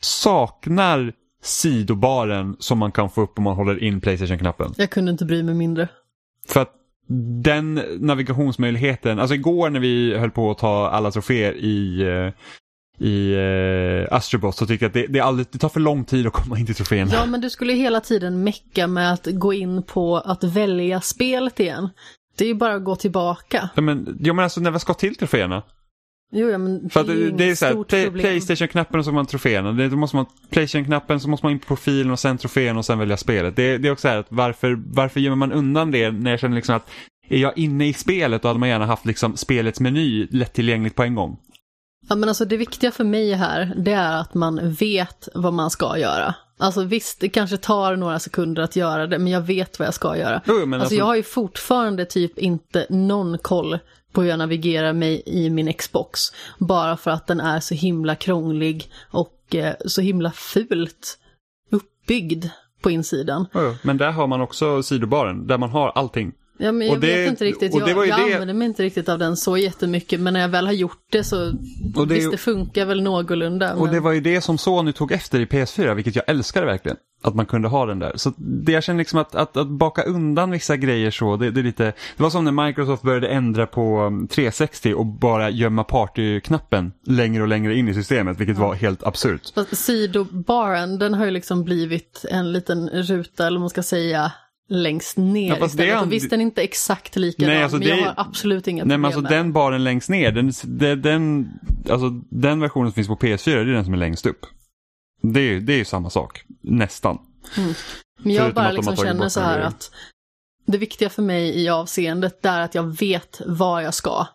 saknar 0.00 1.12
sidobaren 1.42 2.56
som 2.58 2.78
man 2.78 2.92
kan 2.92 3.10
få 3.10 3.22
upp 3.22 3.38
om 3.38 3.44
man 3.44 3.56
håller 3.56 3.82
in 3.82 4.00
Playstation-knappen. 4.00 4.74
Jag 4.76 4.90
kunde 4.90 5.10
inte 5.10 5.24
bry 5.24 5.42
mig 5.42 5.54
mindre. 5.54 5.88
För 6.48 6.60
att 6.60 6.72
den 7.42 7.82
navigationsmöjligheten, 7.98 9.18
alltså 9.18 9.34
igår 9.34 9.70
när 9.70 9.80
vi 9.80 10.18
höll 10.18 10.30
på 10.30 10.50
att 10.50 10.58
ta 10.58 10.88
alla 10.88 11.10
troféer 11.10 11.52
i, 11.52 12.02
eh, 12.02 12.32
i 13.08 13.34
uh, 13.34 14.14
Astrobot 14.14 14.56
så 14.56 14.66
tycker 14.66 14.84
jag 14.84 14.88
att 14.88 14.94
det, 14.94 15.06
det, 15.06 15.20
alldeles, 15.20 15.48
det 15.48 15.58
tar 15.58 15.68
för 15.68 15.80
lång 15.80 16.04
tid 16.04 16.26
att 16.26 16.32
komma 16.32 16.58
in 16.58 16.66
till 16.66 16.74
troféerna. 16.74 17.10
Ja, 17.12 17.26
men 17.26 17.40
du 17.40 17.50
skulle 17.50 17.72
hela 17.72 18.00
tiden 18.00 18.44
mecka 18.44 18.86
med 18.86 19.12
att 19.12 19.26
gå 19.26 19.52
in 19.52 19.82
på 19.82 20.16
att 20.16 20.44
välja 20.44 21.00
spelet 21.00 21.60
igen. 21.60 21.88
Det 22.36 22.44
är 22.44 22.48
ju 22.48 22.54
bara 22.54 22.74
att 22.74 22.84
gå 22.84 22.96
tillbaka. 22.96 23.70
Ja, 23.74 23.82
men, 23.82 24.18
ja, 24.20 24.32
men 24.32 24.42
alltså 24.42 24.60
när 24.60 24.70
vi 24.70 24.78
ska 24.78 24.94
till 24.94 25.14
troféerna. 25.14 25.62
Jo, 26.34 26.48
ja, 26.48 26.58
men 26.58 26.90
För 26.90 27.00
att 27.00 27.06
det 27.06 27.12
är 27.12 27.30
det, 27.30 27.56
så 27.56 27.66
här, 27.66 27.84
play. 27.84 28.10
Playstation-knappen 28.10 28.98
och 28.98 29.04
så 29.04 29.12
man 29.12 29.26
troféerna. 29.26 29.72
Det, 29.72 29.88
då 29.88 29.96
måste 29.96 30.16
man, 30.16 30.26
Playstation-knappen 30.50 31.20
så 31.20 31.28
måste 31.28 31.46
man 31.46 31.52
in 31.52 31.58
på 31.58 31.66
profilen 31.66 32.12
och 32.12 32.18
sen 32.18 32.38
trofén 32.38 32.76
och 32.76 32.84
sen 32.84 32.98
välja 32.98 33.16
spelet. 33.16 33.56
Det, 33.56 33.78
det 33.78 33.88
är 33.88 33.92
också 33.92 34.02
så 34.02 34.08
här 34.08 34.18
att 34.18 34.26
varför, 34.28 34.82
varför 34.86 35.20
gömmer 35.20 35.36
man 35.36 35.52
undan 35.52 35.90
det 35.90 36.10
när 36.10 36.30
jag 36.30 36.40
känner 36.40 36.56
liksom 36.56 36.74
att 36.74 36.90
är 37.28 37.38
jag 37.38 37.58
inne 37.58 37.88
i 37.88 37.92
spelet 37.92 38.42
då 38.42 38.48
hade 38.48 38.60
man 38.60 38.68
gärna 38.68 38.86
haft 38.86 39.06
liksom 39.06 39.36
spelets 39.36 39.80
meny 39.80 40.26
lättillgängligt 40.30 40.96
på 40.96 41.02
en 41.02 41.14
gång. 41.14 41.38
Ja, 42.08 42.14
men 42.14 42.28
alltså 42.28 42.44
det 42.44 42.56
viktiga 42.56 42.92
för 42.92 43.04
mig 43.04 43.32
här, 43.32 43.74
det 43.76 43.92
är 43.92 44.20
att 44.20 44.34
man 44.34 44.72
vet 44.72 45.28
vad 45.34 45.52
man 45.52 45.70
ska 45.70 45.98
göra. 45.98 46.34
Alltså 46.58 46.84
visst, 46.84 47.20
det 47.20 47.28
kanske 47.28 47.56
tar 47.56 47.96
några 47.96 48.18
sekunder 48.18 48.62
att 48.62 48.76
göra 48.76 49.06
det, 49.06 49.18
men 49.18 49.32
jag 49.32 49.40
vet 49.40 49.78
vad 49.78 49.86
jag 49.86 49.94
ska 49.94 50.16
göra. 50.16 50.42
Jo, 50.46 50.54
alltså, 50.54 50.76
alltså- 50.76 50.94
jag 50.94 51.04
har 51.04 51.16
ju 51.16 51.22
fortfarande 51.22 52.04
typ 52.04 52.38
inte 52.38 52.86
någon 52.90 53.38
koll 53.38 53.78
på 54.12 54.22
hur 54.22 54.28
jag 54.28 54.38
navigerar 54.38 54.92
mig 54.92 55.22
i 55.26 55.50
min 55.50 55.72
Xbox. 55.72 56.20
Bara 56.58 56.96
för 56.96 57.10
att 57.10 57.26
den 57.26 57.40
är 57.40 57.60
så 57.60 57.74
himla 57.74 58.14
krånglig 58.14 58.90
och 59.10 59.54
eh, 59.54 59.74
så 59.86 60.00
himla 60.00 60.30
fult 60.30 61.18
uppbyggd 61.70 62.46
på 62.82 62.90
insidan. 62.90 63.46
Men 63.82 63.96
där 63.96 64.10
har 64.10 64.26
man 64.26 64.40
också 64.40 64.82
sidobaren 64.82 65.46
där 65.46 65.58
man 65.58 65.70
har 65.70 65.88
allting. 65.88 66.32
Ja, 66.62 66.72
men 66.72 66.86
jag 66.86 67.00
det- 67.00 67.06
vet 67.06 67.28
inte 67.30 67.44
riktigt, 67.44 67.74
jag, 67.74 67.88
jag 67.88 68.06
det- 68.06 68.12
använder 68.12 68.54
mig 68.54 68.66
inte 68.66 68.82
riktigt 68.82 69.08
av 69.08 69.18
den 69.18 69.36
så 69.36 69.56
jättemycket, 69.56 70.20
men 70.20 70.32
när 70.32 70.40
jag 70.40 70.48
väl 70.48 70.66
har 70.66 70.72
gjort 70.72 71.06
det 71.12 71.24
så, 71.24 71.52
Och 71.96 72.08
det 72.08 72.14
visst 72.14 72.30
det 72.30 72.36
funkar 72.36 72.86
väl 72.86 73.02
någorlunda. 73.02 73.74
Och 73.74 73.84
men... 73.84 73.94
det 73.94 74.00
var 74.00 74.12
ju 74.12 74.20
det 74.20 74.40
som 74.40 74.58
Sony 74.58 74.92
tog 74.92 75.12
efter 75.12 75.40
i 75.40 75.44
PS4, 75.44 75.94
vilket 75.94 76.16
jag 76.16 76.24
älskade 76.28 76.66
verkligen. 76.66 76.96
Att 77.24 77.34
man 77.34 77.46
kunde 77.46 77.68
ha 77.68 77.86
den 77.86 77.98
där. 77.98 78.12
Så 78.16 78.32
det 78.36 78.72
jag 78.72 78.84
känner 78.84 78.98
liksom 78.98 79.18
att, 79.18 79.34
att, 79.34 79.56
att 79.56 79.68
baka 79.68 80.02
undan 80.02 80.50
vissa 80.50 80.76
grejer 80.76 81.10
så, 81.10 81.36
det, 81.36 81.50
det 81.50 81.60
är 81.60 81.64
lite... 81.64 81.84
Det 82.16 82.22
var 82.22 82.30
som 82.30 82.44
när 82.44 82.66
Microsoft 82.66 83.02
började 83.02 83.28
ändra 83.28 83.66
på 83.66 84.00
um, 84.02 84.28
360 84.28 84.94
och 84.94 85.06
bara 85.06 85.50
gömma 85.50 85.84
partyknappen 85.84 86.92
längre 87.06 87.42
och 87.42 87.48
längre 87.48 87.74
in 87.74 87.88
i 87.88 87.94
systemet, 87.94 88.40
vilket 88.40 88.58
var 88.58 88.74
helt 88.74 89.02
absurt. 89.06 89.42
Sidobaren, 89.72 90.98
den 90.98 91.14
har 91.14 91.24
ju 91.24 91.30
liksom 91.30 91.64
blivit 91.64 92.24
en 92.30 92.52
liten 92.52 92.88
ruta, 92.88 93.46
eller 93.46 93.60
man 93.60 93.70
ska 93.70 93.82
säga, 93.82 94.32
längst 94.72 95.16
ner 95.16 95.56
Ja, 95.60 95.66
istället. 95.66 96.02
Och 96.02 96.12
visst, 96.12 96.30
den 96.30 96.40
är 96.40 96.44
inte 96.44 96.62
exakt 96.62 97.16
likadan, 97.16 97.54
Nej, 97.54 97.62
alltså 97.62 97.78
men 97.78 97.88
jag 97.88 97.98
det- 97.98 98.02
har 98.04 98.14
absolut 98.16 98.68
inga 98.68 98.84
Nej 98.84 98.84
problem 98.84 99.00
men 99.00 99.04
alltså 99.08 99.20
med 99.20 99.30
den 99.32 99.52
baren 99.52 99.84
längst 99.84 100.08
ner, 100.08 100.32
den, 100.32 100.52
den, 100.64 101.02
den, 101.02 101.50
alltså, 101.90 102.08
den 102.30 102.60
versionen 102.60 102.90
som 102.90 102.94
finns 102.94 103.08
på 103.08 103.16
PS4, 103.16 103.54
det 103.54 103.60
är 103.60 103.64
den 103.64 103.84
som 103.84 103.94
är 103.94 103.98
längst 103.98 104.26
upp. 104.26 104.46
Det 105.22 105.40
är 105.40 105.60
det 105.60 105.72
är 105.72 105.76
ju 105.78 105.84
samma 105.84 106.10
sak, 106.10 106.44
nästan. 106.60 107.18
Men 108.22 108.32
jag 108.34 108.42
förutom 108.42 108.54
bara 108.54 108.70
liksom 108.72 108.96
känner 108.96 109.28
så 109.28 109.40
här 109.40 109.58
att 109.60 109.90
det 110.66 110.78
viktiga 110.78 111.08
för 111.10 111.22
mig 111.22 111.62
i 111.62 111.68
avseendet 111.68 112.42
det 112.42 112.48
är 112.48 112.60
att 112.60 112.74
jag 112.74 112.98
vet 112.98 113.40
var 113.46 113.80
jag 113.80 113.94
ska. 113.94 114.26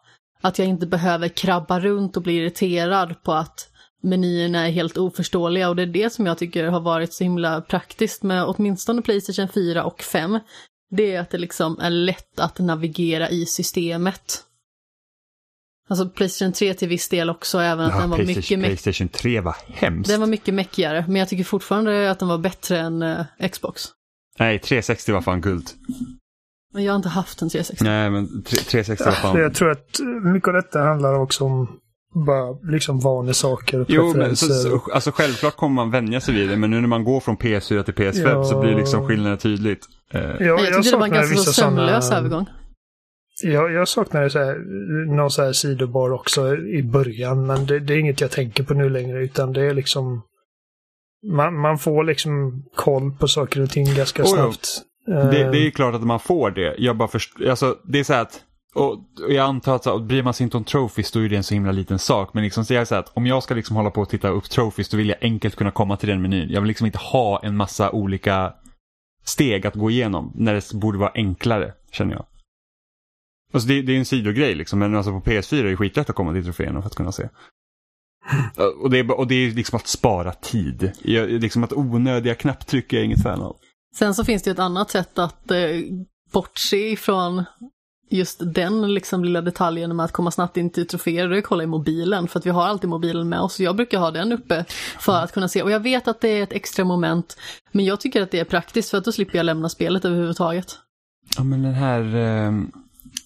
Att 0.41 0.59
jag 0.59 0.67
inte 0.67 0.87
behöver 0.87 1.27
krabba 1.27 1.79
runt 1.79 2.17
och 2.17 2.23
bli 2.23 2.33
irriterad 2.37 3.23
på 3.23 3.33
att 3.33 3.69
menyerna 4.01 4.67
är 4.67 4.71
helt 4.71 4.97
oförståeliga 4.97 5.69
och 5.69 5.75
det 5.75 5.81
är 5.81 5.87
det 5.87 6.13
som 6.13 6.25
jag 6.25 6.37
tycker 6.37 6.65
har 6.67 6.79
varit 6.79 7.13
så 7.13 7.23
himla 7.23 7.61
praktiskt 7.61 8.23
med 8.23 8.45
åtminstone 8.45 9.01
Playstation 9.01 9.47
4 9.47 9.83
och 9.83 10.01
5. 10.01 10.39
Det 10.91 11.15
är 11.15 11.21
att 11.21 11.29
det 11.29 11.37
liksom 11.37 11.79
är 11.79 11.89
lätt 11.89 12.39
att 12.39 12.59
navigera 12.59 13.29
i 13.29 13.45
systemet. 13.45 14.43
Alltså 15.89 16.09
Playstation 16.09 16.53
3 16.53 16.73
till 16.73 16.87
viss 16.87 17.09
del 17.09 17.29
också, 17.29 17.59
även 17.59 17.85
att 17.85 17.99
den 18.01 18.09
var 18.09 18.17
mycket 18.17 18.33
Playstation, 18.33 18.59
mäktigare. 18.61 18.75
Playstation 18.83 19.07
3 19.09 19.41
var 19.41 19.55
hemskt. 19.67 20.09
Den 20.09 20.19
var 20.19 20.27
mycket 20.27 20.53
mäckigare, 20.53 21.05
men 21.07 21.15
jag 21.15 21.29
tycker 21.29 21.43
fortfarande 21.43 22.11
att 22.11 22.19
den 22.19 22.27
var 22.27 22.37
bättre 22.37 22.79
än 22.79 23.01
eh, 23.01 23.25
Xbox. 23.51 23.83
Nej, 24.39 24.59
360 24.59 25.11
var 25.11 25.21
fan 25.21 25.41
guld. 25.41 25.69
Men 26.73 26.83
jag 26.83 26.91
har 26.93 26.95
inte 26.95 27.09
haft 27.09 27.41
en 27.41 27.49
360. 27.49 27.83
Nej, 27.83 28.09
men 28.09 28.43
tre- 28.43 28.57
360 28.59 29.03
var 29.05 29.11
fan... 29.11 29.39
jag 29.39 29.53
tror 29.55 29.71
att 29.71 29.99
mycket 30.23 30.47
av 30.47 30.53
detta 30.53 30.79
handlar 30.79 31.13
också 31.19 31.43
om 31.43 31.79
bara 32.25 32.71
liksom 32.71 32.99
vanesaker 32.99 33.79
och 33.79 33.85
Jo, 33.89 34.13
men 34.15 34.35
så, 34.35 34.45
så, 34.53 34.81
alltså 34.93 35.11
självklart 35.11 35.55
kommer 35.55 35.75
man 35.75 35.91
vänja 35.91 36.21
sig 36.21 36.33
vid 36.33 36.49
det, 36.49 36.57
men 36.57 36.71
nu 36.71 36.81
när 36.81 36.87
man 36.87 37.03
går 37.03 37.19
från 37.19 37.37
PS4 37.37 37.83
till 37.83 37.93
PS5 37.93 38.29
Ja. 38.29 38.43
så 38.43 38.59
blir 38.61 38.75
liksom 38.75 39.07
skillnaden 39.07 39.37
tydligt. 39.37 39.85
Eh, 40.13 40.21
Ja, 40.21 40.35
jag 40.39 40.57
tyckte 40.59 40.67
det 40.67 40.75
var 40.75 40.81
en 40.81 40.83
saknar 40.83 41.07
ganska 41.09 41.37
sömnlös 41.51 42.05
såna- 42.07 42.17
övergång. 42.17 42.45
Jag, 43.43 43.71
jag 43.71 43.87
saknar 43.87 44.29
så 44.29 44.39
här, 44.39 44.55
någon 45.15 45.31
så 45.31 45.43
här 45.43 45.53
sidobar 45.53 46.09
också 46.11 46.55
i 46.57 46.83
början, 46.83 47.45
men 47.45 47.65
det, 47.65 47.79
det 47.79 47.93
är 47.93 47.97
inget 47.97 48.21
jag 48.21 48.31
tänker 48.31 48.63
på 48.63 48.73
nu 48.73 48.89
längre, 48.89 49.23
utan 49.23 49.53
det 49.53 49.61
är 49.61 49.73
liksom... 49.73 50.21
Man, 51.33 51.59
man 51.59 51.77
får 51.77 52.03
liksom 52.03 52.63
koll 52.75 53.11
på 53.19 53.27
saker 53.27 53.61
och 53.61 53.69
ting 53.69 53.95
ganska 53.95 54.23
Oh, 54.23 54.27
snabbt. 54.27 54.67
Det, 55.05 55.13
Eh, 55.41 55.51
det 55.51 55.67
är 55.67 55.69
klart 55.71 55.95
att 55.95 56.03
man 56.03 56.19
får 56.19 56.51
det. 56.51 56.75
Jag 56.77 56.97
bara 56.97 57.07
först, 57.07 57.33
alltså, 57.49 57.75
det 57.83 57.99
är 57.99 58.03
så 58.03 58.13
här 58.13 58.21
att, 58.21 58.41
och, 58.77 58.93
och 59.23 59.33
jag 59.33 59.45
antar 59.45 59.75
att 59.75 59.83
så, 59.83 59.99
bryr 59.99 60.23
man 60.23 60.33
sig 60.33 60.43
inte 60.43 60.57
om 60.57 60.63
trophies 60.63 61.11
då 61.11 61.19
är 61.19 61.29
det 61.29 61.35
en 61.35 61.43
så 61.43 61.53
himla 61.53 61.71
liten 61.71 61.99
sak. 61.99 62.33
Men 62.33 62.43
liksom 62.43 62.65
så 62.65 62.73
det 62.73 62.85
så 62.85 62.95
här 62.95 62.99
att 62.99 63.17
om 63.17 63.27
jag 63.27 63.43
ska 63.43 63.53
liksom 63.53 63.75
hålla 63.75 63.91
på 63.91 64.01
och 64.01 64.09
titta 64.09 64.29
upp 64.29 64.49
trophies 64.49 64.89
då 64.89 64.97
vill 64.97 65.09
jag 65.09 65.17
enkelt 65.21 65.55
kunna 65.55 65.71
komma 65.71 65.97
till 65.97 66.09
den 66.09 66.21
menyn. 66.21 66.49
Jag 66.49 66.61
vill 66.61 66.67
liksom 66.67 66.85
inte 66.85 66.97
ha 66.97 67.39
en 67.43 67.57
massa 67.57 67.91
olika 67.91 68.53
steg 69.23 69.67
att 69.67 69.75
gå 69.75 69.91
igenom 69.91 70.31
när 70.35 70.53
det 70.53 70.73
borde 70.73 70.97
vara 70.97 71.11
enklare, 71.15 71.73
känner 71.91 72.13
jag. 72.13 72.25
Alltså 73.53 73.69
det, 73.69 73.81
det 73.81 73.93
är 73.93 73.97
en 73.97 74.05
sidogrej 74.05 74.55
liksom, 74.55 74.79
men 74.79 74.95
alltså 74.95 75.11
på 75.11 75.29
PS4 75.29 75.59
är 75.59 75.63
det 75.63 75.77
skitlätt 75.77 76.09
att 76.09 76.15
komma 76.15 76.33
till 76.33 76.43
troféerna 76.43 76.81
för 76.81 76.87
att 76.87 76.95
kunna 76.95 77.11
se. 77.11 77.29
Och 78.81 78.89
det, 78.89 78.99
är, 78.99 79.11
och 79.11 79.27
det 79.27 79.35
är 79.35 79.51
liksom 79.51 79.75
att 79.75 79.87
spara 79.87 80.33
tid. 80.33 80.91
Jag, 81.01 81.29
liksom 81.29 81.63
att 81.63 81.73
onödiga 81.73 82.35
knapptryck 82.35 82.93
är 82.93 82.97
jag 82.97 83.05
inget 83.05 83.23
fan 83.23 83.41
av. 83.41 83.55
Sen 83.95 84.15
så 84.15 84.25
finns 84.25 84.43
det 84.43 84.49
ju 84.49 84.51
ett 84.51 84.59
annat 84.59 84.89
sätt 84.89 85.19
att 85.19 85.51
eh, 85.51 85.57
bortse 86.31 86.89
ifrån 86.89 87.43
just 88.09 88.41
den 88.53 88.93
liksom 88.93 89.23
lilla 89.23 89.41
detaljen 89.41 89.95
med 89.95 90.03
att 90.03 90.11
komma 90.11 90.31
snabbt 90.31 90.57
in 90.57 90.69
till 90.69 90.87
troféer, 90.87 91.27
det 91.27 91.35
är 91.35 91.39
att 91.39 91.45
kolla 91.45 91.63
i 91.63 91.67
mobilen, 91.67 92.27
för 92.27 92.39
att 92.39 92.45
vi 92.45 92.49
har 92.49 92.63
alltid 92.65 92.89
mobilen 92.89 93.29
med 93.29 93.39
oss. 93.39 93.59
Jag 93.59 93.75
brukar 93.75 93.99
ha 93.99 94.11
den 94.11 94.31
uppe 94.31 94.65
för 94.99 95.17
att 95.23 95.31
kunna 95.31 95.47
se, 95.47 95.61
och 95.63 95.71
jag 95.71 95.79
vet 95.79 96.07
att 96.07 96.21
det 96.21 96.27
är 96.29 96.43
ett 96.43 96.53
extra 96.53 96.85
moment, 96.85 97.37
men 97.71 97.85
jag 97.85 97.99
tycker 97.99 98.21
att 98.21 98.31
det 98.31 98.39
är 98.39 98.43
praktiskt 98.45 98.89
för 98.89 98.97
att 98.97 99.05
då 99.05 99.11
slipper 99.11 99.37
jag 99.37 99.45
lämna 99.45 99.69
spelet 99.69 100.05
överhuvudtaget. 100.05 100.75
Ja 101.37 101.43
men 101.43 101.63
den 101.63 101.73
här, 101.73 102.15
eh, 102.15 102.53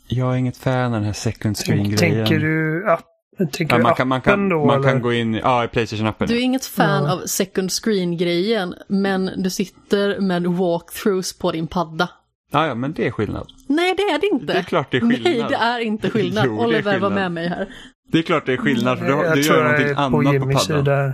jag 0.07 0.33
är 0.33 0.37
inget 0.37 0.57
fan 0.57 0.85
av 0.85 0.91
den 0.91 1.03
här 1.03 1.13
second 1.13 1.57
screen 1.57 1.83
grejen. 1.83 1.97
Tänker 2.27 2.39
du 2.39 2.89
app, 2.91 3.05
tänker 3.51 3.75
Ja, 3.77 3.81
man 3.83 3.95
kan, 3.95 4.07
man 4.07 4.21
kan, 4.21 4.49
då? 4.49 4.65
man 4.65 4.83
kan 4.83 5.01
gå 5.01 5.13
in, 5.13 5.35
i- 5.35 5.39
ja 5.39 5.63
i 5.63 5.67
Playstation-appen. 5.67 6.27
Du 6.27 6.35
är 6.37 6.41
inget 6.41 6.65
fan 6.65 7.03
Ja. 7.03 7.13
av 7.13 7.25
second 7.25 7.71
screen-grejen, 7.71 8.75
men 8.87 9.31
du 9.37 9.49
sitter 9.49 10.19
med 10.19 10.47
walkthroughs 10.47 11.37
på 11.37 11.51
din 11.51 11.67
padda. 11.67 12.09
Ja, 12.51 12.67
ja 12.67 12.75
men 12.75 12.93
det 12.93 13.07
är 13.07 13.11
skillnad. 13.11 13.47
Nej, 13.67 13.93
det 13.97 14.03
är 14.03 14.19
det 14.19 14.27
inte. 14.27 14.45
Det 14.53 14.59
är 14.59 14.63
klart 14.63 14.91
det 14.91 14.97
är 14.97 15.01
skillnad. 15.01 15.23
Nej, 15.23 15.45
det 15.49 15.55
är 15.55 15.79
inte 15.79 16.09
skillnad. 16.15 16.45
Jo, 16.47 16.59
Oliver 16.65 16.83
var 16.83 16.91
skillnad. 16.93 17.13
med 17.13 17.31
mig 17.31 17.47
här. 17.47 17.67
Det 18.11 18.17
är 18.19 18.23
klart 18.23 18.45
det 18.45 18.53
är 18.53 18.57
skillnad 18.57 18.99
för 18.99 19.05
du, 19.05 19.11
du 19.11 19.41
gör 19.47 19.57
jag 19.57 19.63
någonting 19.71 19.95
på 19.95 20.01
annat 20.01 20.11
på 20.11 20.33
Jimmys 20.33 20.67
paddan. 20.67 20.85
sida. 20.85 21.13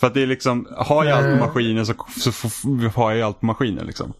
För 0.00 0.06
att 0.06 0.14
det 0.14 0.22
är 0.22 0.26
liksom, 0.26 0.66
har 0.76 1.04
jag 1.04 1.18
allt 1.18 1.26
på 1.26 1.32
Eh. 1.32 1.38
maskinen 1.40 1.86
så, 1.86 1.94
så, 2.08 2.30
har 2.94 3.10
jag 3.10 3.16
ju 3.16 3.22
allt 3.22 3.40
på 3.40 3.46
maskinen 3.46 3.86
liksom. 3.86 4.12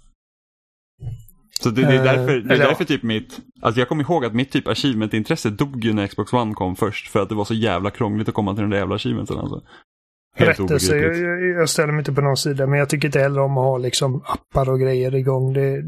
Så 1.60 1.70
det, 1.70 1.82
det 1.82 1.94
är 1.94 1.98
Eh, 1.98 2.02
därför, 2.04 2.36
det 2.40 2.54
är 2.54 2.58
därför 2.58 2.84
typ 2.84 3.02
mitt, 3.02 3.40
alltså 3.62 3.80
jag 3.80 3.88
kommer 3.88 4.02
ihåg 4.04 4.24
att 4.24 4.34
mitt 4.34 4.50
typ 4.50 4.68
achievement-intresse 4.68 5.50
dog 5.50 5.84
ju 5.84 5.92
när 5.92 6.06
Xbox 6.06 6.32
One 6.32 6.54
kom 6.54 6.76
först. 6.76 7.08
För 7.08 7.22
att 7.22 7.28
det 7.28 7.34
var 7.34 7.44
så 7.44 7.54
jävla 7.54 7.90
krångligt 7.90 8.28
att 8.28 8.34
komma 8.34 8.54
till 8.54 8.60
den 8.60 8.70
där 8.70 8.78
jävla 8.78 8.94
achievementen 8.94 9.38
alltså. 9.38 9.62
Helt 10.36 10.60
Rättelse, 10.60 10.96
jag, 10.96 11.16
jag, 11.16 11.60
jag 11.60 11.68
ställer 11.68 11.92
mig 11.92 11.98
inte 11.98 12.12
på 12.12 12.20
någon 12.20 12.36
sida, 12.36 12.66
men 12.66 12.78
jag 12.78 12.88
tycker 12.88 13.08
inte 13.08 13.20
heller 13.20 13.40
om 13.40 13.58
att 13.58 13.64
ha 13.64 13.78
liksom 13.78 14.22
appar 14.26 14.70
och 14.70 14.80
grejer 14.80 15.14
igång. 15.14 15.52
Det, 15.52 15.82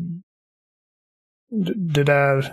det, 1.50 1.74
det 1.94 2.04
där... 2.04 2.52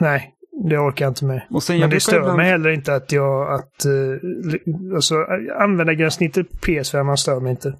Nej, 0.00 0.34
det 0.68 0.78
orkar 0.78 1.04
jag 1.04 1.10
inte 1.10 1.24
med. 1.24 1.42
Och 1.50 1.62
Men 1.68 1.90
det 1.90 2.00
stör 2.00 2.16
ibland- 2.16 2.36
mig 2.36 2.46
heller 2.50 2.70
inte 2.70 2.94
att 2.94 3.12
jag... 3.12 3.54
Att, 3.54 3.86
uh, 3.86 4.94
alltså, 4.94 5.14
användargränssnittet 5.60 6.46
PS5 6.66 7.02
man 7.04 7.16
stör 7.16 7.40
mig 7.40 7.50
inte. 7.50 7.74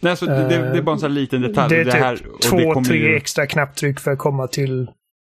Nej, 0.00 0.10
alltså, 0.10 0.26
det, 0.26 0.48
det 0.48 0.78
är 0.78 0.82
bara 0.82 0.92
en 0.92 0.98
sån 0.98 1.10
här 1.10 1.14
liten 1.20 1.42
detalj. 1.42 1.74
det 1.74 1.80
är 1.80 1.84
typ 1.84 1.94
här, 1.94 2.26
och 2.26 2.38
det 2.42 2.48
två, 2.48 2.72
kommer 2.72 2.88
tre 2.88 2.98
ju- 2.98 3.16
extra 3.16 3.46
knapptryck 3.46 4.00
för 4.00 4.10
att 4.10 4.18
komma 4.18 4.46
till, 4.46 4.82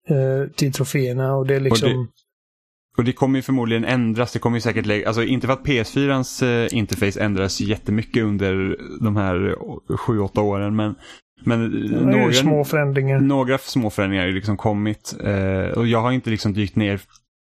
eh, 0.09 0.51
till 0.57 0.73
troféerna 0.73 1.35
och 1.35 1.47
det 1.47 1.55
är 1.55 1.61
liksom... 1.61 2.09
Och 2.97 3.05
det 3.05 3.13
kommer 3.13 3.39
ju 3.39 3.43
förmodligen 3.43 3.85
ändras. 3.85 4.33
Det 4.33 4.39
kommer 4.39 4.57
ju 4.57 4.61
säkert 4.61 4.87
lägga, 4.87 5.07
alltså 5.07 5.23
inte 5.25 5.47
för 5.47 5.55
att 5.55 5.65
PS4ans 5.67 6.45
eh, 6.47 6.79
interface 6.79 7.21
ändras 7.21 7.61
jättemycket 7.61 8.23
under 8.23 8.77
de 9.01 9.17
här 9.17 9.57
7-8 9.89 10.41
åren. 10.41 10.77
Men, 10.77 10.95
men 11.41 11.71
några, 11.91 12.33
små 12.33 12.65
förändringar. 12.65 13.21
några 13.21 13.59
små 13.59 13.91
förändringar 13.91 14.23
har 14.23 14.29
ju 14.29 14.35
liksom 14.35 14.57
kommit. 14.57 15.15
Eh, 15.25 15.79
och 15.79 15.87
jag 15.87 16.01
har 16.01 16.13
inte 16.13 16.31
liksom 16.31 16.53
dykt 16.53 16.77
ner 16.77 17.01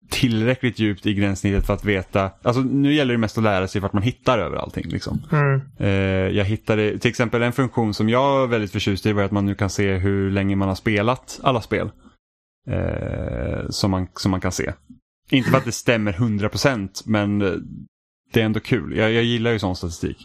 tillräckligt 0.09 0.79
djupt 0.79 1.05
i 1.05 1.13
gränssnittet 1.13 1.65
för 1.65 1.73
att 1.73 1.85
veta. 1.85 2.31
Alltså 2.41 2.61
nu 2.61 2.93
gäller 2.93 3.13
det 3.13 3.17
mest 3.17 3.37
att 3.37 3.43
lära 3.43 3.67
sig 3.67 3.81
vart 3.81 3.93
man 3.93 4.03
hittar 4.03 4.39
över 4.39 4.57
allting. 4.57 4.89
Liksom. 4.89 5.21
Mm. 5.31 5.61
Eh, 5.79 6.37
jag 6.37 6.45
hittade 6.45 6.99
till 6.99 7.09
exempel 7.09 7.41
en 7.41 7.53
funktion 7.53 7.93
som 7.93 8.09
jag 8.09 8.43
är 8.43 8.47
väldigt 8.47 8.71
förtjust 8.71 9.05
i 9.05 9.13
var 9.13 9.23
att 9.23 9.31
man 9.31 9.45
nu 9.45 9.55
kan 9.55 9.69
se 9.69 9.93
hur 9.93 10.31
länge 10.31 10.55
man 10.55 10.67
har 10.67 10.75
spelat 10.75 11.39
alla 11.43 11.61
spel. 11.61 11.91
Eh, 12.69 13.69
som, 13.69 13.91
man, 13.91 14.07
som 14.13 14.31
man 14.31 14.41
kan 14.41 14.51
se. 14.51 14.73
Inte 15.29 15.49
för 15.49 15.57
att 15.57 15.65
det 15.65 15.71
stämmer 15.71 16.13
100% 16.13 16.89
men 17.05 17.41
eh, 17.41 17.51
det 18.33 18.41
är 18.41 18.45
ändå 18.45 18.59
kul. 18.59 18.97
Jag, 18.97 19.11
jag 19.11 19.23
gillar 19.23 19.51
ju 19.51 19.59
sån 19.59 19.75
statistik. 19.75 20.17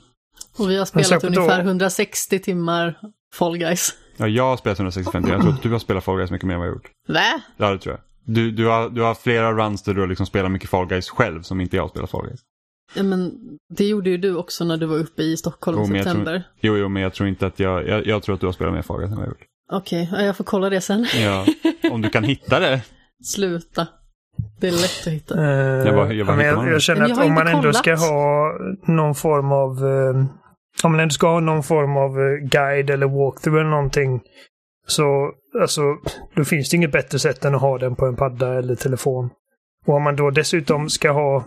Och 0.59 0.71
vi 0.71 0.79
har 0.79 0.85
spelat 0.85 1.23
då- 1.23 1.29
ungefär 1.29 1.61
160 1.61 2.39
timmar 2.39 2.99
Fall 3.35 3.59
Guys. 3.59 3.95
Ja, 4.17 4.27
jag 4.29 4.45
har 4.45 4.57
spelat 4.57 4.79
165 4.79 5.23
timmar. 5.23 5.35
Jag 5.37 5.43
tror 5.43 5.53
att 5.55 5.63
du 5.63 5.71
har 5.71 5.79
spelat 5.79 6.05
Fall 6.05 6.17
Guys 6.17 6.31
mycket 6.31 6.47
mer 6.47 6.55
än 6.55 6.61
vad 6.61 6.67
jag 6.69 6.73
har 6.73 6.77
gjort. 6.77 6.91
Va? 7.09 7.43
Ja, 7.57 7.71
det 7.71 7.79
tror 7.79 7.95
jag. 7.95 8.35
Du, 8.35 8.51
du, 8.51 8.67
har, 8.67 8.89
du 8.91 9.03
har 9.03 9.15
flera 9.15 9.53
runs 9.53 9.83
där 9.83 9.95
du 9.95 10.01
har 10.01 10.09
liksom 10.09 10.27
spelat 10.27 10.51
mycket 10.51 10.71
Fall 10.71 10.87
Guys 10.87 11.11
själv 11.11 11.43
som 11.43 11.61
inte 11.61 11.77
jag 11.77 11.83
har 11.85 11.89
spelat 11.89 12.11
Fall 12.11 12.27
Guys. 12.27 12.41
Ja, 12.95 13.03
men 13.03 13.33
det 13.77 13.85
gjorde 13.85 14.11
ju 14.11 14.17
du 14.17 14.37
också 14.37 14.65
när 14.65 14.77
du 14.77 14.87
var 14.87 14.97
uppe 14.97 15.23
i 15.23 15.37
Stockholm 15.37 15.79
i 15.79 15.81
Jo, 15.89 15.95
jag 15.97 16.05
tror- 16.05 16.13
september. 16.13 16.43
Jo, 16.61 16.77
jo, 16.77 16.89
men 16.89 17.03
jag 17.03 17.13
tror 17.15 17.29
inte 17.29 17.47
att 17.47 17.59
jag, 17.61 17.89
jag, 17.89 18.07
jag 18.07 18.23
tror 18.23 18.35
att 18.35 18.41
du 18.41 18.47
har 18.47 18.53
spelat 18.53 18.75
mer 18.75 18.83
Fall 18.83 18.99
Guys 18.99 19.11
än 19.11 19.17
vad 19.17 19.23
jag 19.27 19.29
har 19.31 19.35
gjort. 19.35 19.47
Okej, 19.73 20.09
ja, 20.13 20.23
jag 20.23 20.37
får 20.37 20.45
kolla 20.45 20.71
det 20.71 20.81
sen. 20.81 21.07
Ja, 21.21 21.47
om 21.91 22.03
du 22.03 22.09
kan 22.11 22.25
hitta 22.25 22.61
det. 22.61 22.81
Sluta. 23.25 23.87
Det 24.61 24.69
är 24.69 24.73
lätt 24.73 25.07
att 25.07 25.13
hitta. 25.13 25.45
Eh, 25.45 25.51
Jag 25.87 25.95
bara- 25.95 26.13
jag 26.13 26.27
bara 26.27 26.45
jag, 26.45 26.69
jag 26.73 26.83
känner 26.83 27.05
att 27.05 27.11
om 27.19 27.35
man 27.35 27.47
inte 27.49 27.57
ändå 27.59 27.73
ska 27.73 27.97
kollat. 27.97 28.11
ha 28.11 28.53
någon 28.87 29.15
form 29.15 29.53
av... 29.53 29.71
Eh, 29.87 30.25
om 30.83 30.93
man 30.93 31.01
ändå 31.01 31.13
ska 31.13 31.29
ha 31.33 31.41
någon 31.41 31.63
form 31.63 31.97
av 31.97 32.21
eh, 32.21 32.49
guide 32.49 32.91
eller 32.91 33.07
walkthrough 33.07 33.61
eller 33.61 33.71
någonting. 33.71 34.21
Så 34.87 35.33
alltså, 35.61 35.83
då 36.35 36.45
finns 36.45 36.71
det 36.71 36.77
inget 36.77 36.93
bättre 36.93 37.19
sätt 37.19 37.45
än 37.45 37.55
att 37.55 37.61
ha 37.61 37.79
den 37.79 37.97
på 37.97 38.07
en 38.07 38.17
padda 38.17 38.55
eller 38.59 38.75
telefon. 38.75 39.31
Och 39.87 39.95
om 39.95 40.03
man 40.03 40.17
då 40.17 40.31
dessutom 40.31 40.91
ska 40.91 41.11
ha 41.11 41.45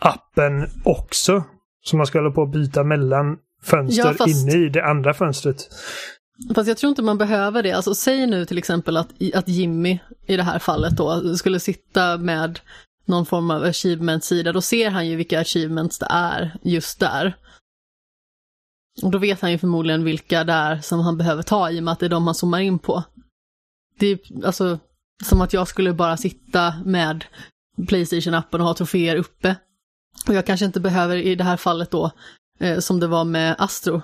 appen 0.00 0.70
också. 0.84 1.44
Så 1.84 1.96
man 1.96 2.06
ska 2.06 2.18
hålla 2.18 2.30
på 2.30 2.42
att 2.42 2.52
byta 2.52 2.84
mellan 2.84 3.36
fönster 3.62 4.06
Ja, 4.06 4.14
fast- 4.14 4.46
inne 4.46 4.64
i 4.66 4.68
det 4.68 4.84
andra 4.84 5.14
fönstret. 5.14 5.56
Fast 6.54 6.68
jag 6.68 6.76
tror 6.76 6.90
inte 6.90 7.02
man 7.02 7.18
behöver 7.18 7.62
det. 7.62 7.72
Alltså 7.72 7.94
säg 7.94 8.26
nu 8.26 8.44
till 8.44 8.58
exempel 8.58 8.96
att, 8.96 9.08
att 9.34 9.48
Jimmy 9.48 9.98
i 10.26 10.36
det 10.36 10.42
här 10.42 10.58
fallet 10.58 10.96
då 10.96 11.36
skulle 11.36 11.60
sitta 11.60 12.18
med 12.18 12.60
någon 13.04 13.26
form 13.26 13.50
av 13.50 13.62
achievement-sida. 13.62 14.52
Då 14.52 14.60
ser 14.60 14.90
han 14.90 15.06
ju 15.06 15.16
vilka 15.16 15.40
achievements 15.40 15.98
det 15.98 16.06
är 16.10 16.58
just 16.62 17.00
där. 17.00 17.36
Och 19.02 19.10
då 19.10 19.18
vet 19.18 19.40
han 19.40 19.52
ju 19.52 19.58
förmodligen 19.58 20.04
vilka 20.04 20.44
det 20.44 20.52
är 20.52 20.78
som 20.78 21.00
han 21.00 21.16
behöver 21.16 21.42
ta 21.42 21.70
i 21.70 21.80
och 21.80 21.84
med 21.84 21.92
att 21.92 22.00
det 22.00 22.06
är 22.06 22.10
de 22.10 22.26
han 22.26 22.34
zoomar 22.34 22.60
in 22.60 22.78
på. 22.78 23.04
Det 23.98 24.06
är 24.06 24.18
alltså 24.44 24.78
som 25.24 25.40
att 25.40 25.52
jag 25.52 25.68
skulle 25.68 25.92
bara 25.92 26.16
sitta 26.16 26.74
med 26.84 27.24
Playstation-appen 27.78 28.58
och 28.58 28.66
ha 28.66 28.74
troféer 28.74 29.16
uppe. 29.16 29.56
Och 30.28 30.34
jag 30.34 30.46
kanske 30.46 30.66
inte 30.66 30.80
behöver 30.80 31.16
i 31.16 31.34
det 31.34 31.44
här 31.44 31.56
fallet 31.56 31.90
då, 31.90 32.10
eh, 32.60 32.78
som 32.78 33.00
det 33.00 33.06
var 33.06 33.24
med 33.24 33.56
Astro, 33.58 34.02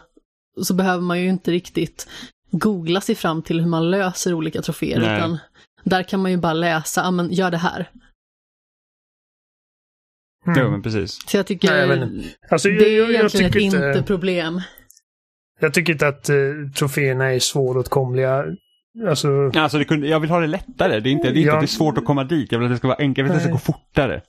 så 0.63 0.75
behöver 0.75 1.03
man 1.03 1.21
ju 1.21 1.29
inte 1.29 1.51
riktigt 1.51 2.09
googla 2.51 3.01
sig 3.01 3.15
fram 3.15 3.43
till 3.43 3.61
hur 3.61 3.69
man 3.69 3.91
löser 3.91 4.35
olika 4.35 4.63
troféer, 4.63 5.01
Nej. 5.01 5.19
utan 5.19 5.39
där 5.85 6.03
kan 6.03 6.23
man 6.23 6.31
ju 6.31 6.37
bara 6.37 6.53
läsa, 6.53 7.01
ja 7.01 7.11
men 7.11 7.33
gör 7.33 7.51
det 7.51 7.57
här. 7.57 7.91
Mm. 10.47 10.61
Jo, 10.61 10.71
men 10.71 10.83
precis. 10.83 11.29
Så 11.29 11.37
jag 11.37 11.47
tycker 11.47 11.71
Nej, 11.71 11.99
jag 11.99 12.03
inte. 12.03 12.29
Alltså, 12.51 12.69
det 12.69 12.75
är 12.75 12.81
jag, 12.81 12.91
jag, 12.91 13.03
jag, 13.03 13.11
egentligen 13.11 13.47
ett 13.47 13.53
tycker 13.53 13.67
inte, 13.67 13.77
inte-problem. 13.77 14.61
Jag 15.63 15.75
tycker 15.75 15.93
inte 15.93 16.09
att 16.09 16.31
uh, 16.31 16.71
troféerna 16.71 17.33
är 17.33 17.39
svåråtkomliga. 17.39 18.45
Alltså, 19.09 19.51
Alltså, 19.55 19.79
det 19.79 19.85
kunde, 19.85 20.07
jag 20.09 20.21
vill 20.21 20.31
ha 20.31 20.41
det 20.41 20.47
lättare. 20.47 21.01
Det 21.01 21.09
är 21.09 21.13
inte, 21.13 21.31
det 21.31 21.35
är 21.35 21.37
inte 21.37 21.47
Ja. 21.49 21.55
att 21.55 21.61
det 21.61 21.65
är 21.65 21.67
svårt 21.67 21.99
att 21.99 22.05
komma 22.05 22.25
dit. 22.25 22.53
Jag 22.53 22.59
vill 22.59 22.67
att 22.67 22.73
det 22.73 22.79
ska 22.79 22.89
vara 22.89 22.99
enkelt. 22.99 23.19
Jag 23.19 23.25
vill 23.25 23.33
att 23.33 23.39
det 23.39 23.59
ska 23.59 23.73
gå 23.73 23.79
fortare. 23.79 24.23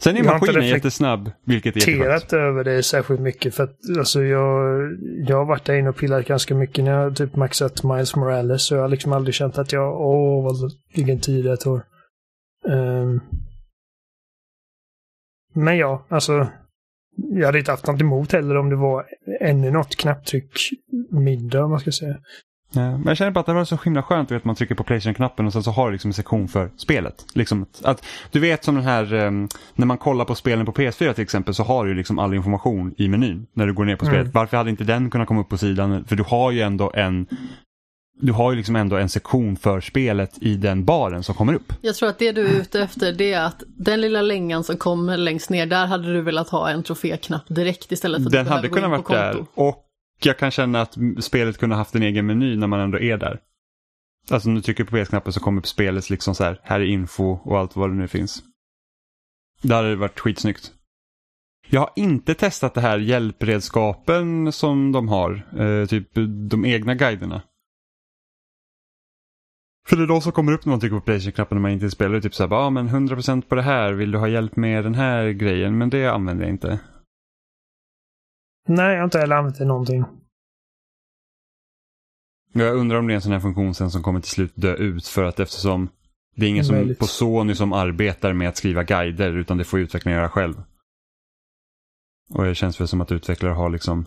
Sen 0.00 0.16
är 0.16 0.18
Jag 0.18 0.24
har 0.26 0.34
inte 0.34 0.46
maskinen 0.46 0.68
jättesnabb, 0.68 1.30
vilket 1.44 1.76
är 1.76 1.80
jätteskönt. 1.80 1.98
reflekterat 2.06 2.32
över 2.32 2.64
det 2.64 2.82
särskilt 2.82 3.20
mycket. 3.20 3.54
För 3.54 3.64
att 3.64 3.76
alltså, 3.98 4.22
jag, 4.22 4.80
jag 5.28 5.36
har 5.36 5.44
varit 5.44 5.64
där 5.64 5.74
inne 5.74 5.88
och 5.88 5.96
pillat 5.96 6.26
ganska 6.26 6.54
mycket 6.54 6.84
när 6.84 6.92
jag 6.92 6.98
har 7.02 7.10
typ 7.10 7.36
maxat 7.36 7.82
Miles 7.84 8.16
Morales. 8.16 8.62
Så 8.66 8.74
jag 8.74 8.82
har 8.82 8.88
liksom 8.88 9.12
aldrig 9.12 9.34
känt 9.34 9.58
att 9.58 9.72
jag, 9.72 10.00
åh, 10.00 10.44
vad, 10.44 10.54
vilken 10.94 11.20
tid 11.20 11.44
det 11.44 11.56
tar. 11.56 11.82
Ehm. 12.68 13.20
men 15.54 15.76
ja, 15.78 16.06
alltså. 16.08 16.48
Jag 17.30 17.46
hade 17.46 17.58
inte 17.58 17.70
haft 17.70 17.86
något 17.86 18.00
emot 18.00 18.32
heller 18.32 18.56
om 18.56 18.68
det 18.70 18.76
var 18.76 19.04
ännu 19.40 19.70
något 19.70 19.96
knapptryck 19.96 20.50
mindre, 21.10 21.62
om 21.62 21.70
man 21.70 21.80
ska 21.80 21.92
säga. 21.92 22.16
Ja, 22.72 22.90
men 22.90 23.06
jag 23.06 23.16
känner 23.16 23.30
bara 23.30 23.40
att 23.40 23.46
det 23.46 23.52
var 23.52 23.64
så 23.64 23.78
himla 23.84 24.02
skönt 24.02 24.32
att 24.32 24.44
man 24.44 24.54
trycker 24.54 24.74
på 24.74 24.84
Playstation-knappen 24.84 25.46
och 25.46 25.52
sen 25.52 25.62
så 25.62 25.70
har 25.70 25.86
du 25.86 25.92
liksom 25.92 26.08
en 26.08 26.14
sektion 26.14 26.48
för 26.48 26.70
spelet. 26.76 27.26
Liksom 27.34 27.62
att, 27.62 27.84
att, 27.84 28.04
du 28.30 28.40
vet 28.40 28.64
som 28.64 28.74
den 28.74 28.84
här, 28.84 29.14
ehm, 29.14 29.48
när 29.74 29.86
man 29.86 29.98
kollar 29.98 30.24
på 30.24 30.34
spelen 30.34 30.66
på 30.66 30.72
PS4 30.72 31.12
till 31.12 31.22
exempel 31.22 31.54
så 31.54 31.62
har 31.62 31.86
du 31.86 31.94
liksom 31.94 32.18
all 32.18 32.34
information 32.34 32.94
i 32.98 33.08
menyn 33.08 33.46
när 33.54 33.66
du 33.66 33.72
går 33.72 33.84
ner 33.84 33.96
på 33.96 34.04
Mm. 34.04 34.14
spelet. 34.14 34.34
Varför 34.34 34.56
hade 34.56 34.70
inte 34.70 34.84
den 34.84 35.10
kunnat 35.10 35.28
komma 35.28 35.40
upp 35.40 35.48
på 35.48 35.58
sidan? 35.58 36.04
För 36.04 36.16
du 36.16 36.22
har 36.22 36.50
ju 36.50 36.60
ändå 36.60 36.92
en 36.94 37.26
du 38.20 38.32
har 38.32 38.50
ju 38.52 38.56
liksom 38.56 38.76
ändå 38.76 38.96
en 38.96 39.08
sektion 39.08 39.56
för 39.56 39.80
spelet 39.80 40.38
i 40.40 40.56
den 40.56 40.84
baren 40.84 41.22
som 41.22 41.34
kommer 41.34 41.54
upp. 41.54 41.72
Jag 41.80 41.94
tror 41.94 42.08
att 42.08 42.18
det 42.18 42.32
du 42.32 42.46
är 42.46 42.60
ute 42.60 42.80
efter 42.80 43.12
det 43.12 43.32
är 43.32 43.44
att 43.44 43.62
den 43.66 44.00
lilla 44.00 44.22
längan 44.22 44.64
som 44.64 44.76
kommer 44.76 45.16
längst 45.16 45.50
ner, 45.50 45.66
där 45.66 45.86
hade 45.86 46.12
du 46.12 46.20
velat 46.20 46.48
ha 46.48 46.70
en 46.70 46.82
troféknapp 46.82 47.42
direkt 47.48 47.92
istället 47.92 48.22
för 48.22 48.26
att 48.26 48.32
Den 48.32 48.44
du 48.44 48.50
hade 48.50 48.68
kunnat 48.68 48.90
varit 48.90 49.08
där 49.08 49.46
och 49.54 49.84
jag 50.22 50.38
kan 50.38 50.50
känna 50.50 50.80
att 50.80 50.96
spelet 51.20 51.58
kunde 51.58 51.76
haft 51.76 51.94
en 51.94 52.02
egen 52.02 52.26
meny 52.26 52.56
när 52.56 52.66
man 52.66 52.80
ändå 52.80 52.98
är 52.98 53.16
där. 53.16 53.40
Alltså 54.30 54.48
när 54.48 54.56
du 54.56 54.62
trycker 54.62 54.84
på 54.84 54.96
PS-knappen 54.96 55.32
så 55.32 55.40
kommer 55.40 55.60
upp 55.60 55.66
spelets 55.66 56.10
liksom 56.10 56.34
så 56.34 56.44
här, 56.44 56.60
här 56.62 56.80
är 56.80 56.84
info 56.84 57.38
och 57.44 57.58
allt 57.58 57.76
vad 57.76 57.90
det 57.90 57.94
nu 57.94 58.08
finns. 58.08 58.42
Det 59.62 59.74
hade 59.74 59.96
varit 59.96 60.20
skitsnyggt. 60.20 60.72
Jag 61.70 61.80
har 61.80 61.90
inte 61.96 62.34
testat 62.34 62.74
det 62.74 62.80
här 62.80 62.98
hjälpredskapen 62.98 64.52
som 64.52 64.92
de 64.92 65.08
har, 65.08 65.46
eh, 65.58 65.86
typ 65.86 66.08
de 66.50 66.64
egna 66.64 66.94
guiderna. 66.94 67.42
För 69.88 69.96
det 69.96 70.02
är 70.02 70.06
de 70.06 70.20
som 70.20 70.32
kommer 70.32 70.52
upp 70.52 70.64
när 70.64 70.70
man 70.70 70.80
trycker 70.80 70.96
på 70.96 71.04
Playstation-knappen 71.04 71.56
när 71.56 71.62
man 71.62 71.70
inte 71.70 71.90
spelar. 71.90 72.20
Typ 72.20 72.34
såhär, 72.34 72.50
ja 72.50 72.56
ah, 72.56 72.70
men 72.70 72.88
100% 72.88 73.42
på 73.42 73.54
det 73.54 73.62
här, 73.62 73.92
vill 73.92 74.10
du 74.10 74.18
ha 74.18 74.28
hjälp 74.28 74.56
med 74.56 74.84
den 74.84 74.94
här 74.94 75.30
grejen? 75.30 75.78
Men 75.78 75.90
det 75.90 76.06
använder 76.06 76.44
jag 76.44 76.54
inte. 76.54 76.80
Nej, 78.68 78.90
jag 78.92 78.98
har 78.98 79.04
inte 79.04 79.18
heller 79.18 79.36
använt 79.36 79.58
det 79.58 79.64
någonting. 79.64 80.04
Jag 82.52 82.76
undrar 82.76 82.98
om 82.98 83.06
det 83.06 83.12
är 83.12 83.14
en 83.14 83.22
sån 83.22 83.32
här 83.32 83.40
funktion 83.40 83.74
sen 83.74 83.90
som 83.90 84.02
kommer 84.02 84.20
till 84.20 84.30
slut 84.30 84.52
dö 84.54 84.74
ut 84.74 85.06
för 85.06 85.24
att 85.24 85.40
eftersom 85.40 85.88
det 86.36 86.46
är 86.46 86.50
ingen 86.50 86.64
som 86.64 86.76
Möjligt. 86.76 86.98
på 86.98 87.06
Sony 87.06 87.54
som 87.54 87.72
arbetar 87.72 88.32
med 88.32 88.48
att 88.48 88.56
skriva 88.56 88.82
guider 88.82 89.36
utan 89.36 89.58
det 89.58 89.64
får 89.64 89.80
utvecklaren 89.80 90.18
göra 90.18 90.28
själv. 90.28 90.62
Och 92.30 92.44
det 92.44 92.54
känns 92.54 92.80
väl 92.80 92.88
som 92.88 93.00
att 93.00 93.12
utvecklare 93.12 93.52
har 93.52 93.70
liksom 93.70 94.06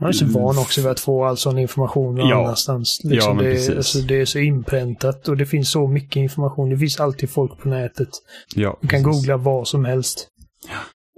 Man 0.00 0.08
är 0.08 0.12
så 0.12 0.26
van 0.26 0.58
också 0.58 0.80
vid 0.80 0.90
att 0.90 1.00
få 1.00 1.24
all 1.24 1.36
sån 1.36 1.58
information 1.58 2.14
någon 2.14 2.28
Ja. 2.28 2.44
annanstans. 2.44 3.00
Ja, 3.04 3.10
Liksom 3.10 3.36
men 3.36 3.44
det, 3.44 3.66
är- 3.66 3.76
alltså, 3.76 3.98
det 3.98 4.20
är 4.20 4.24
så 4.24 4.38
inpräntat 4.38 5.28
och 5.28 5.36
det 5.36 5.46
finns 5.46 5.70
så 5.70 5.86
mycket 5.88 6.16
information. 6.16 6.70
Det 6.70 6.78
finns 6.78 7.00
alltid 7.00 7.30
folk 7.30 7.58
på 7.58 7.68
nätet. 7.68 8.08
Ja, 8.54 8.78
Du 8.80 8.88
kan 8.88 9.02
precis. 9.04 9.20
googla 9.20 9.36
vad 9.36 9.68
som 9.68 9.84
helst. 9.84 10.28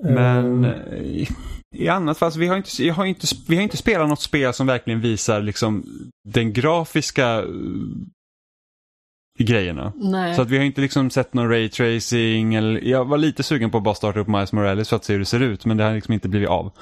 Men 0.02 0.64
eh, 0.64 1.28
i, 1.76 1.88
annat 1.88 2.18
fall, 2.18 2.32
så 2.32 2.38
vi 2.38 2.46
har, 2.46 2.56
inte, 2.56 2.84
jag 2.84 2.94
har 2.94 3.04
inte, 3.06 3.26
vi 3.48 3.56
har 3.56 3.62
inte 3.62 3.76
spelat 3.76 4.08
något 4.08 4.20
spel 4.20 4.52
som 4.52 4.66
verkligen 4.66 5.00
visar 5.00 5.40
liksom 5.42 5.84
den 6.28 6.52
grafiska 6.52 7.38
eh, 7.38 7.44
grejerna. 9.38 9.92
Nej. 9.96 10.34
Så 10.36 10.42
att 10.42 10.50
vi 10.50 10.56
har 10.58 10.64
inte 10.64 10.80
liksom 10.80 11.10
sett 11.10 11.34
någon 11.34 11.48
raytracing. 11.48 12.54
Eller, 12.54 12.80
jag 12.80 13.04
var 13.04 13.18
lite 13.18 13.42
sugen 13.42 13.70
på 13.70 13.78
att 13.78 13.84
bara 13.84 13.94
starta 13.94 14.20
upp 14.20 14.28
Miles 14.28 14.52
Morales 14.52 14.88
för 14.88 14.96
att 14.96 15.04
se 15.04 15.12
hur 15.12 15.20
det 15.20 15.24
ser 15.26 15.40
ut 15.40 15.66
men 15.66 15.76
det 15.76 15.84
har 15.84 15.94
liksom 15.94 16.14
inte 16.14 16.28
blivit 16.28 16.48
av. 16.48 16.72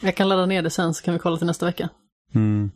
Jag 0.00 0.14
kan 0.14 0.28
ladda 0.28 0.46
ner 0.46 0.62
det 0.62 0.70
sen 0.70 0.94
så 0.94 1.04
kan 1.04 1.14
vi 1.14 1.20
kolla 1.20 1.36
till 1.36 1.46
nästa 1.46 1.66
vecka. 1.66 1.88
Mm. 2.34 2.70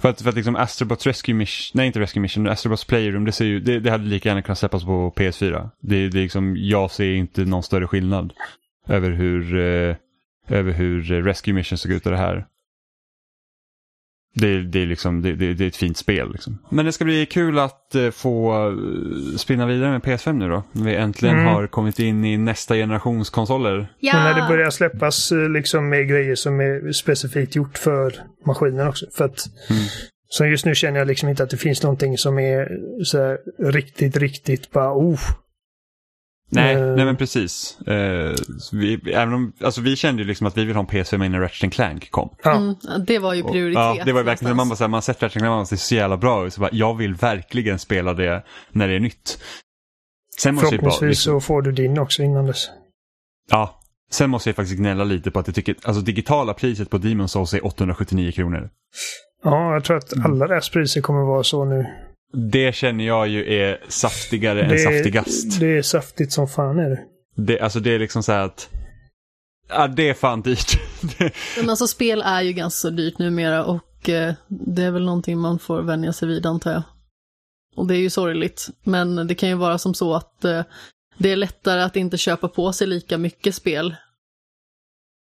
För 0.00 0.08
att, 0.08 0.22
för 0.22 0.28
att 0.28 0.36
liksom 0.36 0.56
Astrobots 0.56 1.06
Rescue 1.06 1.34
Mission, 1.34 1.78
nej 1.78 1.86
inte 1.86 2.00
Rescue 2.00 2.20
Mission, 2.20 2.48
Astrobots 2.48 2.84
Playroom, 2.84 3.24
det, 3.24 3.32
ser 3.32 3.44
ju, 3.44 3.60
det, 3.60 3.80
det 3.80 3.90
hade 3.90 4.04
lika 4.04 4.28
gärna 4.28 4.42
kunnat 4.42 4.58
släppas 4.58 4.84
på 4.84 5.12
PS4. 5.16 5.70
Det, 5.80 6.08
det 6.08 6.18
är 6.18 6.22
liksom, 6.22 6.56
jag 6.56 6.90
ser 6.90 7.14
inte 7.14 7.44
någon 7.44 7.62
större 7.62 7.86
skillnad 7.86 8.32
över 8.88 9.10
hur, 9.10 9.56
eh, 9.56 9.96
över 10.48 10.72
hur 10.72 11.22
Rescue 11.22 11.54
Mission 11.54 11.78
såg 11.78 11.92
ut 11.92 12.06
i 12.06 12.10
det 12.10 12.16
här. 12.16 12.46
Det, 14.40 14.62
det, 14.62 14.82
är 14.82 14.86
liksom, 14.86 15.22
det, 15.22 15.32
det, 15.34 15.54
det 15.54 15.64
är 15.64 15.68
ett 15.68 15.76
fint 15.76 15.96
spel. 15.96 16.32
Liksom. 16.32 16.58
Men 16.70 16.84
det 16.84 16.92
ska 16.92 17.04
bli 17.04 17.26
kul 17.26 17.58
att 17.58 17.94
eh, 17.94 18.10
få 18.10 18.52
eh, 18.68 19.36
spinna 19.36 19.66
vidare 19.66 19.90
med 19.90 20.02
PS5 20.02 20.32
nu 20.32 20.48
då. 20.48 20.62
Vi 20.72 20.94
äntligen 20.94 21.34
Mm. 21.36 21.46
har 21.46 21.66
kommit 21.66 21.98
in 21.98 22.24
i 22.24 22.36
nästa 22.36 22.74
generations 22.74 23.30
konsoler. 23.30 23.76
Men 24.00 24.22
när 24.24 24.34
det 24.34 24.48
börjar 24.48 24.70
släppas 24.70 25.32
eh, 25.32 25.48
liksom 25.50 25.88
med 25.88 26.08
grejer 26.08 26.34
som 26.34 26.60
är 26.60 26.92
specifikt 26.92 27.56
gjort 27.56 27.78
för 27.78 28.14
maskinen 28.46 28.88
också. 28.88 29.06
För 29.16 29.24
att 29.24 29.46
Mm. 29.70 29.82
så 30.28 30.46
just 30.46 30.66
nu 30.66 30.74
känner 30.74 30.98
jag 30.98 31.08
liksom 31.08 31.28
inte 31.28 31.42
att 31.42 31.50
det 31.50 31.56
finns 31.56 31.82
någonting 31.82 32.18
som 32.18 32.38
är 32.38 32.68
så 33.04 33.18
här, 33.18 33.38
riktigt, 33.72 34.16
riktigt 34.16 34.70
bara 34.70 34.92
oh. 34.94 35.20
Nej, 36.50 36.74
Eh. 36.74 36.80
nej 36.96 37.04
men 37.04 37.16
precis. 37.16 37.80
Eh, 37.80 38.34
vi, 38.72 39.12
även 39.12 39.34
om, 39.34 39.52
alltså 39.60 39.80
vi 39.80 39.96
kände 39.96 40.22
ju 40.22 40.28
liksom 40.28 40.46
att 40.46 40.56
vi 40.56 40.64
vill 40.64 40.76
ha 40.76 40.80
en 40.82 40.86
PS5 40.88 41.24
innan 41.26 41.40
Ratchet 41.40 41.72
Clank 41.72 42.10
kom. 42.10 42.36
Mm, 42.44 42.74
det 43.06 43.18
var 43.18 43.34
ju 43.34 43.42
Och- 43.42 43.52
prioritet. 43.52 43.96
Ja, 43.98 44.02
det 44.04 44.12
var 44.12 44.20
ju 44.20 44.24
verkligen, 44.24 44.50
när 44.50 44.56
man, 44.56 44.68
bara, 44.68 44.76
så 44.76 44.84
här, 44.84 44.88
man 44.88 44.96
har 44.96 45.02
sett 45.02 45.22
Ratchet 45.22 45.42
Clank 45.42 45.52
och 45.52 45.60
det 45.62 45.66
ser 45.66 45.76
så 45.76 45.94
jävla 45.94 46.16
bra 46.16 46.46
ut. 46.46 46.54
Så 46.54 46.60
bara, 46.60 46.70
jag 46.72 46.94
vill 46.96 47.14
verkligen 47.14 47.78
spela 47.78 48.14
det 48.14 48.42
när 48.70 48.88
det 48.88 48.94
är 48.94 49.00
nytt. 49.00 49.38
Sen 50.38 50.54
måste 50.54 50.74
jag 50.74 50.82
bara, 50.84 50.90
Förhoppningsvis 50.90 51.18
liksom, 51.26 51.40
så 51.40 51.46
får 51.46 51.62
du 51.62 51.72
din 51.72 51.98
också 51.98 52.22
innan 52.22 52.46
dess. 52.46 52.66
ja, 53.50 53.80
sen 54.10 54.30
måste 54.30 54.48
jag 54.48 54.56
faktiskt 54.56 54.78
gnälla 54.78 55.04
lite 55.04 55.30
på 55.30 55.38
att 55.38 55.46
jag 55.48 55.54
tycker 55.54 55.76
alltså 55.84 56.02
digitala 56.02 56.54
priset 56.54 56.90
på 56.90 56.98
Demon 56.98 57.28
Souls 57.28 57.54
är 57.54 57.66
879 57.66 58.32
kronor. 58.32 58.70
Ja, 59.44 59.72
jag 59.72 59.84
tror 59.84 59.96
att 59.96 60.12
Mm. 60.12 60.32
alla 60.32 60.46
deras 60.46 60.68
priser 60.70 61.00
kommer 61.00 61.20
vara 61.20 61.42
så 61.42 61.64
nu. 61.64 61.86
Det 62.32 62.74
känner 62.74 63.06
jag 63.06 63.28
ju 63.28 63.54
är 63.54 63.80
saftigare 63.88 64.62
än 64.62 64.78
saftigast. 64.78 65.60
det 65.60 65.78
är 65.78 65.82
saftigt 65.82 66.32
som 66.32 66.48
fan 66.48 66.78
är 66.78 66.90
det. 66.90 67.00
Det, 67.36 67.60
alltså 67.60 67.80
det 67.80 67.90
är 67.94 67.98
liksom 67.98 68.22
så 68.22 68.32
här 68.32 68.40
att, 68.44 68.68
ja 69.68 69.86
det 69.88 70.08
är 70.08 70.14
fan 70.14 70.42
dyrt. 70.42 70.78
Det- 71.18 71.32
Men 71.60 71.70
alltså 71.70 71.86
spel 71.86 72.22
är 72.26 72.42
ju 72.42 72.52
ganska 72.52 72.90
dyrt 72.90 73.18
numera 73.18 73.64
och 73.64 74.08
eh, 74.08 74.34
det 74.48 74.82
är 74.82 74.90
väl 74.90 75.04
någonting 75.04 75.38
man 75.38 75.58
får 75.58 75.82
vänja 75.82 76.12
sig 76.12 76.28
vid 76.28 76.46
antar 76.46 76.72
jag. 76.72 76.82
Och 77.76 77.86
det 77.86 77.94
är 77.96 78.00
ju 78.00 78.10
sorgligt, 78.10 78.68
men 78.84 79.26
det 79.26 79.34
kan 79.34 79.48
ju 79.48 79.54
vara 79.54 79.78
som 79.78 79.94
så 79.94 80.14
att 80.14 80.44
eh, 80.44 80.62
det 81.18 81.32
är 81.32 81.36
lättare 81.36 81.80
att 81.82 81.96
inte 81.96 82.18
köpa 82.18 82.48
på 82.48 82.72
sig 82.72 82.86
lika 82.86 83.18
mycket 83.18 83.54
spel. 83.54 83.96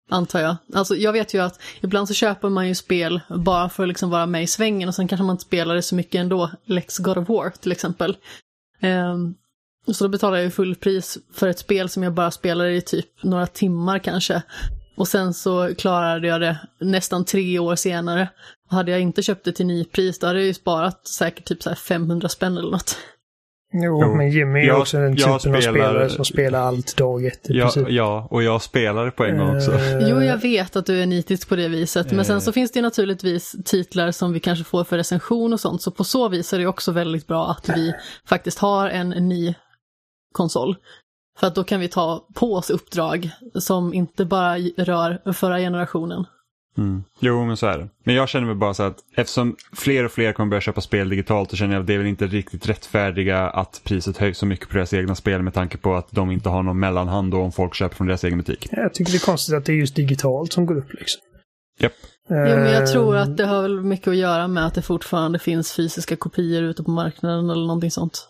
Antar 0.10 0.40
jag. 0.40 0.56
Alltså 0.74 0.96
jag 0.96 1.14
vet 1.14 1.34
ju 1.34 1.42
att 1.42 1.60
ibland 1.82 2.08
så 2.08 2.14
köper 2.14 2.50
man 2.50 2.68
ju 2.68 2.76
spel 2.76 3.22
bara 3.30 3.70
för 3.70 3.84
att 3.84 3.90
liksom 3.90 4.10
vara 4.10 4.26
med 4.26 4.44
i 4.44 4.48
svängen 4.48 4.90
och 4.90 4.96
sen 4.96 5.08
kanske 5.08 5.24
man 5.24 5.34
inte 5.34 5.46
spelar 5.46 5.76
det 5.76 5.82
så 5.82 5.96
mycket 5.96 6.20
ändå. 6.20 6.52
Lex 6.66 6.98
God 6.98 7.18
of 7.18 7.30
War 7.30 7.50
till 7.50 7.72
exempel. 7.72 8.18
Um, 8.82 9.36
så 9.94 10.04
då 10.04 10.10
betalar 10.10 10.38
jag 10.38 10.46
ju 10.46 10.52
fullpris 10.52 11.18
för 11.34 11.48
ett 11.48 11.60
spel 11.60 11.90
som 11.90 12.04
jag 12.04 12.14
bara 12.14 12.32
spelar 12.32 12.66
i 12.66 12.82
typ 12.82 13.24
några 13.24 13.48
timmar 13.48 14.00
kanske. 14.00 14.42
Och 14.98 15.08
sen 15.08 15.34
så 15.34 15.76
klarade 15.76 16.28
jag 16.28 16.42
det 16.42 16.58
nästan 16.80 17.26
tre 17.26 17.60
år 17.60 17.76
senare. 17.76 18.30
Och 18.70 18.76
hade 18.76 18.92
jag 18.92 19.02
inte 19.02 19.24
köpt 19.24 19.46
det 19.46 19.52
till 19.52 19.66
nypris 19.66 20.20
då 20.20 20.28
hade 20.28 20.40
jag 20.40 20.48
ju 20.48 20.54
sparat 20.54 21.08
säkert 21.08 21.46
typ 21.46 21.64
så 21.64 21.70
här 21.70 21.76
500 21.76 22.30
spänn 22.30 22.58
eller 22.58 22.72
något. 22.72 22.98
Jo, 23.84 24.02
Jo. 24.02 24.16
men 24.16 24.30
Jimmy 24.32 24.60
är 24.60 24.66
Jag- 24.68 24.80
också 24.82 24.98
den 24.98 25.16
typen 25.16 25.34
av 25.34 25.40
spelar- 25.40 25.62
spelare 25.62 26.10
som 26.10 26.26
spelar 26.26 26.60
allt 26.60 26.98
dag 26.98 27.26
ett 27.26 27.40
Ja, 27.44 27.72
ja, 27.90 28.28
och 28.32 28.44
jag 28.44 28.62
spelar 28.62 29.10
på 29.10 29.26
en 29.26 29.38
gång 29.38 29.56
också. 29.58 29.72
Eh, 29.74 30.10
Jo, 30.10 30.22
jag 30.24 30.38
vet 30.38 30.76
att 30.76 30.86
du 30.86 31.02
är 31.02 31.06
nitisk 31.06 31.50
på 31.50 31.56
det 31.56 31.68
viset, 31.68 32.12
men 32.12 32.26
sen 32.26 32.42
så 32.42 32.52
finns 32.52 32.72
det 32.72 32.78
ju 32.78 32.84
naturligtvis 32.84 33.56
titlar 33.66 34.12
som 34.12 34.34
vi 34.34 34.40
kanske 34.40 34.66
får 34.66 34.84
för 34.84 34.98
recension 34.98 35.54
och 35.54 35.60
sånt, 35.60 35.82
så 35.82 35.92
på 35.92 36.04
så 36.04 36.30
vis 36.30 36.54
är 36.54 36.60
det 36.60 36.68
också 36.68 36.92
väldigt 36.92 37.28
bra 37.28 37.48
att 37.48 37.70
vi 37.78 37.94
faktiskt 38.30 38.60
har 38.60 38.90
en 38.90 39.10
ny 39.10 39.54
konsol. 40.34 40.76
För 41.40 41.48
att 41.48 41.56
då 41.56 41.64
kan 41.64 41.80
vi 41.80 41.88
ta 41.88 42.28
på 42.36 42.54
oss 42.56 42.70
uppdrag 42.70 43.30
som 43.60 43.94
inte 43.94 44.26
bara 44.26 44.58
rör 44.58 45.32
förra 45.34 45.58
generationen. 45.60 46.26
Mm. 46.78 47.04
Jo, 47.20 47.46
men 47.46 47.58
så 47.58 47.68
är 47.68 47.78
det. 47.78 47.90
Men 48.04 48.16
jag 48.16 48.30
känner 48.30 48.46
mig 48.46 48.56
bara 48.56 48.74
så 48.74 48.84
att 48.84 48.98
eftersom 49.16 49.56
fler 49.74 50.04
och 50.04 50.12
fler 50.12 50.34
kommer 50.34 50.50
börja 50.50 50.62
köpa 50.62 50.82
spel 50.82 51.10
digitalt 51.10 51.50
så 51.50 51.56
känner 51.56 51.74
jag 51.74 51.82
att 51.82 51.88
det 51.88 51.94
är 51.94 51.98
väl 51.98 52.08
inte 52.08 52.28
riktigt 52.28 52.70
rättfärdiga 52.70 53.50
att 53.50 53.82
priset 53.84 54.18
höjs 54.18 54.38
så 54.38 54.46
mycket 54.46 54.70
på 54.70 54.76
deras 54.76 54.94
egna 54.94 55.16
spel 55.16 55.42
med 55.42 55.54
tanke 55.54 55.78
på 55.78 55.96
att 55.96 56.12
de 56.12 56.32
inte 56.32 56.50
har 56.50 56.64
någon 56.64 56.80
mellanhand 56.80 57.32
då 57.32 57.42
om 57.42 57.52
folk 57.52 57.76
köper 57.76 57.96
från 57.96 58.08
deras 58.08 58.24
egen 58.24 58.38
butik. 58.38 58.68
Jag 58.72 58.94
tycker 58.94 59.12
det 59.12 59.18
är 59.18 59.26
konstigt 59.26 59.56
att 59.56 59.66
det 59.66 59.72
är 59.72 59.78
just 59.78 59.96
digitalt 59.96 60.54
som 60.54 60.66
går 60.66 60.78
upp 60.78 60.94
liksom. 60.94 61.22
Japp. 61.80 61.94
Jo, 62.30 62.36
men 62.36 62.72
jag 62.72 62.82
Eh, 62.84 62.88
tror 62.88 63.16
att 63.16 63.38
det 63.38 63.46
har 63.46 63.62
väl 63.62 63.84
mycket 63.84 64.08
att 64.08 64.16
göra 64.16 64.48
med 64.48 64.66
att 64.66 64.74
det 64.74 64.82
fortfarande 64.82 65.40
finns 65.40 65.76
fysiska 65.76 66.16
kopior 66.16 66.64
ute 66.64 66.84
på 66.84 66.92
marknaden 66.92 67.50
eller 67.50 67.68
någonting 67.68 67.92
sånt. 67.92 68.28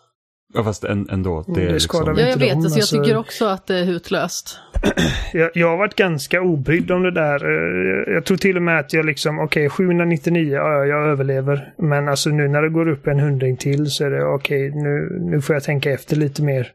Ja, 0.56 0.64
fast 0.64 0.84
en, 0.84 1.10
ändå. 1.10 1.44
Det, 1.48 1.64
är 1.64 1.74
Det 1.74 1.80
skadar 1.80 2.14
liksom... 2.14 2.26
Ja, 2.26 2.30
jag 2.30 2.38
vet, 2.38 2.54
dem, 2.54 2.62
så 2.62 2.70
jag 2.70 2.82
alltså. 2.82 3.04
tycker 3.04 3.18
också 3.18 3.46
att 3.46 3.68
det 3.68 3.80
är 3.80 3.86
hutlöst. 3.86 4.60
Jag, 5.34 5.52
jag 5.54 5.70
har 5.70 5.78
varit 5.78 5.96
ganska 5.96 6.42
obrydd 6.42 6.92
om 6.92 7.04
det 7.04 7.12
där. 7.12 7.36
Eh, 7.46 8.14
Jag 8.14 8.26
tror 8.26 8.38
till 8.38 8.58
och 8.58 8.64
med 8.64 8.80
att 8.80 8.94
jag 8.94 9.06
liksom, 9.06 9.40
okej, 9.40 9.70
799, 9.70 10.54
ja, 10.54 10.72
ja, 10.72 10.86
jag 10.86 11.08
överlever. 11.08 11.74
Men 11.78 12.08
alltså 12.08 12.30
nu 12.30 12.48
när 12.48 12.62
det 12.62 12.70
går 12.70 12.90
upp 12.90 13.08
en 13.08 13.20
hundring 13.20 13.58
till 13.58 13.92
så 13.92 14.06
är 14.06 14.10
det 14.10 14.26
okej, 14.26 14.72
nu, 14.76 15.20
nu 15.32 15.42
får 15.42 15.56
jag 15.56 15.64
tänka 15.64 15.92
efter 15.92 16.16
lite 16.16 16.44
mer. 16.44 16.72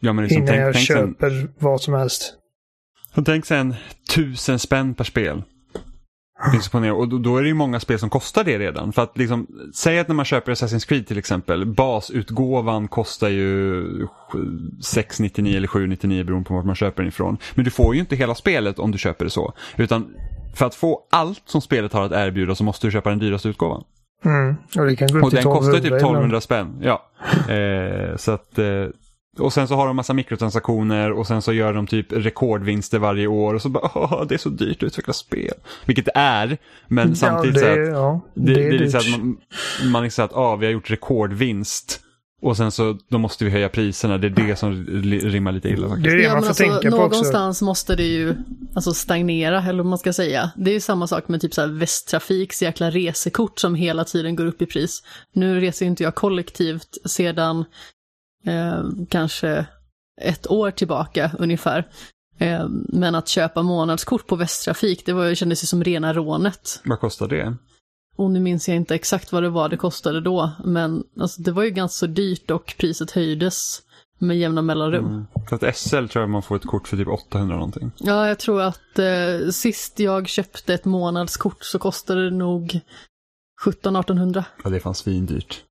Ja, 0.00 0.12
men 0.12 0.24
liksom, 0.24 0.42
innan 0.42 0.54
tänk, 0.54 0.66
jag 0.66 0.74
tänk, 0.74 0.86
sen, 0.86 0.96
köper 0.96 1.48
vad 1.58 1.80
som 1.80 1.94
helst. 1.94 2.34
tänk 3.24 3.46
sen 3.46 3.74
tusen 4.14 4.58
spänn 4.58 4.94
per 4.94 5.04
spel. 5.04 5.42
Finns 6.52 6.68
på 6.68 6.80
ner. 6.80 6.92
Och 6.92 7.08
då, 7.08 7.18
då 7.18 7.36
är 7.36 7.42
det 7.42 7.48
ju 7.48 7.54
många 7.54 7.80
spel 7.80 7.98
som 7.98 8.10
kostar 8.10 8.44
det 8.44 8.58
redan. 8.58 8.92
För 8.92 9.02
att 9.02 9.18
liksom, 9.18 9.46
säg 9.74 9.98
att 9.98 10.08
när 10.08 10.14
man 10.14 10.24
köper 10.24 10.52
Assassin's 10.52 10.88
Creed 10.88 11.06
till 11.06 11.18
exempel, 11.18 11.66
basutgåvan 11.66 12.88
kostar 12.88 13.28
ju 13.28 13.84
699 14.82 15.56
eller 15.56 15.68
799 15.68 16.24
beroende 16.24 16.48
på 16.48 16.54
vart 16.54 16.64
man 16.64 16.74
köper 16.74 17.02
den 17.02 17.08
ifrån. 17.08 17.36
Men 17.54 17.64
du 17.64 17.70
får 17.70 17.94
ju 17.94 18.00
inte 18.00 18.16
hela 18.16 18.34
spelet 18.34 18.78
om 18.78 18.90
du 18.90 18.98
köper 18.98 19.24
det 19.24 19.30
så. 19.30 19.52
Utan 19.76 20.14
för 20.54 20.66
att 20.66 20.74
få 20.74 21.00
allt 21.10 21.42
som 21.44 21.60
spelet 21.60 21.92
har 21.92 22.04
att 22.04 22.12
erbjuda 22.12 22.54
så 22.54 22.64
måste 22.64 22.86
du 22.86 22.90
köpa 22.90 23.10
den 23.10 23.18
dyraste 23.18 23.48
utgåvan. 23.48 23.84
Mm. 24.24 24.56
Och 24.76 24.84
Och 25.24 25.30
den 25.30 25.44
kostar 25.44 25.72
typ 25.72 25.92
1200 25.92 25.96
1200 25.96 26.40
spänn. 26.40 26.80
Ja. 26.82 27.10
Eh, 27.54 28.16
så 28.16 28.32
att, 28.32 28.58
eh, 28.58 28.86
och 29.38 29.52
sen 29.52 29.68
så 29.68 29.74
har 29.74 29.86
de 29.86 29.96
massa 29.96 30.12
mikrotransaktioner 30.12 31.12
och 31.12 31.26
sen 31.26 31.42
så 31.42 31.52
gör 31.52 31.72
de 31.72 31.86
typ 31.86 32.12
rekordvinster 32.12 32.98
varje 32.98 33.26
år 33.26 33.54
och 33.54 33.62
så 33.62 33.68
bara 33.68 33.90
Åh, 33.94 34.24
det 34.28 34.34
är 34.34 34.38
så 34.38 34.48
dyrt 34.48 34.82
att 34.82 34.86
utveckla 34.86 35.12
spel. 35.12 35.54
Vilket 35.86 36.04
det 36.04 36.12
är, 36.14 36.58
men 36.88 37.16
samtidigt 37.16 37.62
ja, 37.62 37.68
så 37.68 37.76
det, 37.76 37.82
att 37.82 37.88
ja, 37.88 38.20
det, 38.34 38.54
det 38.54 38.66
är 38.66 38.72
lite 38.72 38.90
så 38.90 38.98
dyrt. 38.98 39.14
att 39.14 39.20
man, 39.20 39.36
man 39.92 40.04
är 40.04 40.10
så 40.10 40.22
att 40.22 40.32
ah, 40.32 40.56
vi 40.56 40.66
har 40.66 40.72
gjort 40.72 40.90
rekordvinst 40.90 42.00
och 42.44 42.56
sen 42.56 42.70
så 42.70 42.98
då 43.08 43.18
måste 43.18 43.44
vi 43.44 43.50
höja 43.50 43.68
priserna. 43.68 44.18
Det 44.18 44.26
är 44.26 44.30
det 44.30 44.56
som 44.56 44.86
rimmar 44.86 45.52
lite 45.52 45.68
illa 45.68 45.88
faktiskt. 45.88 46.04
Det 46.04 46.12
är 46.12 46.16
det 46.16 46.22
Ja, 46.22 46.28
man 46.28 46.34
men 46.34 46.42
får 46.42 46.48
alltså, 46.48 46.64
tänka 46.64 46.90
på 46.90 46.96
också. 46.96 47.16
någonstans 47.16 47.62
måste 47.62 47.96
det 47.96 48.02
ju 48.02 48.34
alltså, 48.74 48.94
stagnera, 48.94 49.62
eller 49.62 49.82
vad 49.82 49.86
man 49.86 49.98
ska 49.98 50.12
säga. 50.12 50.50
Det 50.56 50.70
är 50.70 50.74
ju 50.74 50.80
samma 50.80 51.06
sak 51.06 51.28
med 51.28 51.40
typ 51.40 51.54
så 51.54 51.60
här 51.60 51.68
Västtrafiks 51.68 52.62
jäkla 52.62 52.90
resekort 52.90 53.58
som 53.58 53.74
hela 53.74 54.04
tiden 54.04 54.36
går 54.36 54.46
upp 54.46 54.62
i 54.62 54.66
pris. 54.66 55.02
Nu 55.32 55.60
reser 55.60 55.84
ju 55.84 55.90
inte 55.90 56.02
jag 56.02 56.14
kollektivt 56.14 56.98
sedan 57.04 57.64
eh, 58.44 58.84
kanske 59.08 59.66
ett 60.20 60.50
år 60.50 60.70
tillbaka 60.70 61.30
ungefär. 61.38 61.88
Eh, 62.38 62.66
men 62.88 63.14
att 63.14 63.28
köpa 63.28 63.62
månadskort 63.62 64.26
på 64.26 64.36
Västtrafik, 64.36 65.06
det 65.06 65.12
var, 65.12 65.34
kändes 65.34 65.62
ju 65.62 65.66
som 65.66 65.84
rena 65.84 66.12
rånet. 66.12 66.80
Vad 66.84 67.00
kostar 67.00 67.28
det? 67.28 67.56
Och 68.16 68.30
nu 68.30 68.40
minns 68.40 68.68
jag 68.68 68.76
inte 68.76 68.94
exakt 68.94 69.32
vad 69.32 69.42
det 69.42 69.48
var 69.48 69.68
det 69.68 69.76
kostade 69.76 70.20
då, 70.20 70.50
men 70.64 71.04
alltså, 71.20 71.42
det 71.42 71.52
var 71.52 71.62
ju 71.62 71.70
ganska 71.70 72.06
dyrt 72.06 72.50
och 72.50 72.74
priset 72.78 73.10
höjdes 73.10 73.82
med 74.18 74.38
jämna 74.38 74.62
mellanrum. 74.62 75.06
Mm. 75.06 75.26
För 75.48 75.56
att 75.56 75.76
SL 75.76 76.06
tror 76.06 76.22
jag 76.22 76.30
man 76.30 76.42
får 76.42 76.56
ett 76.56 76.66
kort 76.66 76.88
för 76.88 76.96
typ 76.96 77.08
800 77.08 77.54
någonting. 77.56 77.90
Ja, 77.98 78.28
jag 78.28 78.38
tror 78.38 78.62
att 78.62 78.98
eh, 78.98 79.50
sist 79.50 79.98
jag 79.98 80.28
köpte 80.28 80.74
ett 80.74 80.84
månadskort 80.84 81.64
så 81.64 81.78
kostade 81.78 82.30
det 82.30 82.36
nog 82.36 82.80
17-1800. 83.66 84.44
Ja, 84.64 84.70
det 84.70 84.76
är 84.76 84.80
fan 84.80 84.94
svindyrt. 84.94 85.62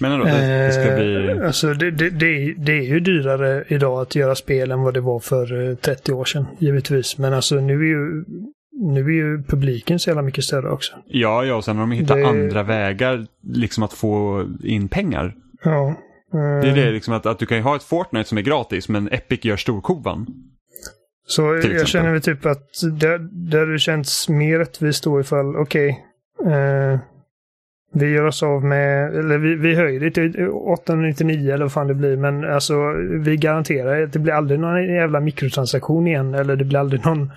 Men 0.00 0.12
ändå, 0.12 0.24
det, 0.24 0.66
det 0.66 0.72
ska 0.72 0.94
bli... 0.96 1.28
Eh, 1.28 1.46
Alltså 1.46 1.74
det, 1.74 1.90
det, 1.90 2.10
det, 2.10 2.26
är, 2.26 2.54
det 2.58 2.72
är 2.72 2.82
ju 2.82 3.00
dyrare 3.00 3.64
idag 3.68 4.00
att 4.02 4.14
göra 4.14 4.34
spel 4.34 4.70
än 4.70 4.82
vad 4.82 4.94
det 4.94 5.00
var 5.00 5.20
för 5.20 5.68
eh, 5.70 5.74
30 5.76 6.12
år 6.12 6.24
sedan, 6.24 6.46
givetvis. 6.58 7.18
Men 7.18 7.32
alltså 7.34 7.54
nu 7.54 7.74
är 7.80 7.84
ju, 7.88 8.24
nu 8.72 9.00
är 9.00 9.10
ju 9.12 9.42
publiken 9.42 9.98
så 9.98 10.10
jävla 10.10 10.22
mycket 10.22 10.44
större 10.44 10.70
också. 10.70 10.92
Ja, 11.06 11.44
ja, 11.44 11.54
och 11.54 11.64
sen 11.64 11.76
har 11.76 11.82
de 11.82 11.92
hittat 11.92 12.24
andra 12.24 12.62
vägar 12.62 13.26
liksom 13.42 13.82
att 13.82 13.92
få 13.92 14.44
in 14.64 14.88
pengar. 14.88 15.34
Ja. 15.64 15.88
eh, 16.34 16.60
Det 16.62 16.68
är 16.70 16.74
det 16.74 16.90
liksom 16.90 17.14
att, 17.14 17.26
att 17.26 17.38
du 17.38 17.46
kan 17.46 17.56
ju 17.56 17.62
ha 17.62 17.76
ett 17.76 17.82
Fortnite 17.82 18.28
som 18.28 18.38
är 18.38 18.42
gratis 18.42 18.88
men 18.88 19.08
Epic 19.12 19.44
gör 19.44 19.56
storkovan. 19.56 20.26
Så 21.26 21.42
jag 21.42 21.58
exempel. 21.58 21.86
känner 21.86 22.12
väl 22.12 22.22
typ 22.22 22.46
att 22.46 22.68
det, 23.00 23.18
det 23.50 23.58
hade 23.58 23.78
känts 23.78 24.28
mer 24.28 24.58
rättvist 24.58 25.04
då 25.04 25.20
ifall, 25.20 25.56
okej, 25.56 26.04
eh, 26.46 26.98
vi 27.92 28.06
gör 28.10 28.24
oss 28.24 28.42
av 28.42 28.64
med, 28.64 29.16
eller 29.16 29.38
vi, 29.38 29.54
vi 29.54 29.74
höjer 29.74 30.00
det 30.00 30.10
till 30.10 30.48
899 30.48 31.54
eller 31.54 31.64
vad 31.64 31.72
fan 31.72 31.86
det 31.86 31.94
blir, 31.94 32.16
men 32.16 32.44
alltså 32.44 32.92
vi 33.10 33.36
garanterar 33.36 34.02
att 34.02 34.12
det 34.12 34.18
blir 34.18 34.32
aldrig 34.32 34.60
någon 34.60 34.84
jävla 34.94 35.20
mikrotransaktion 35.20 36.06
igen, 36.06 36.34
eller 36.34 36.56
det 36.56 36.64
blir 36.64 36.78
aldrig 36.78 37.04
någon 37.06 37.32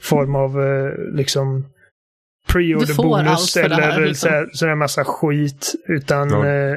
form 0.00 0.34
av 0.36 0.62
eh, 0.62 0.92
liksom 1.14 1.64
pre-order 2.52 2.96
bonus 2.96 3.56
här, 3.56 3.64
eller 3.64 4.06
liksom. 4.06 4.28
så 4.28 4.34
här, 4.34 4.48
sån 4.52 4.68
här 4.68 4.76
massa 4.76 5.04
skit, 5.04 5.72
utan 5.88 6.30
Ja. 6.30 6.46
eh, 6.46 6.76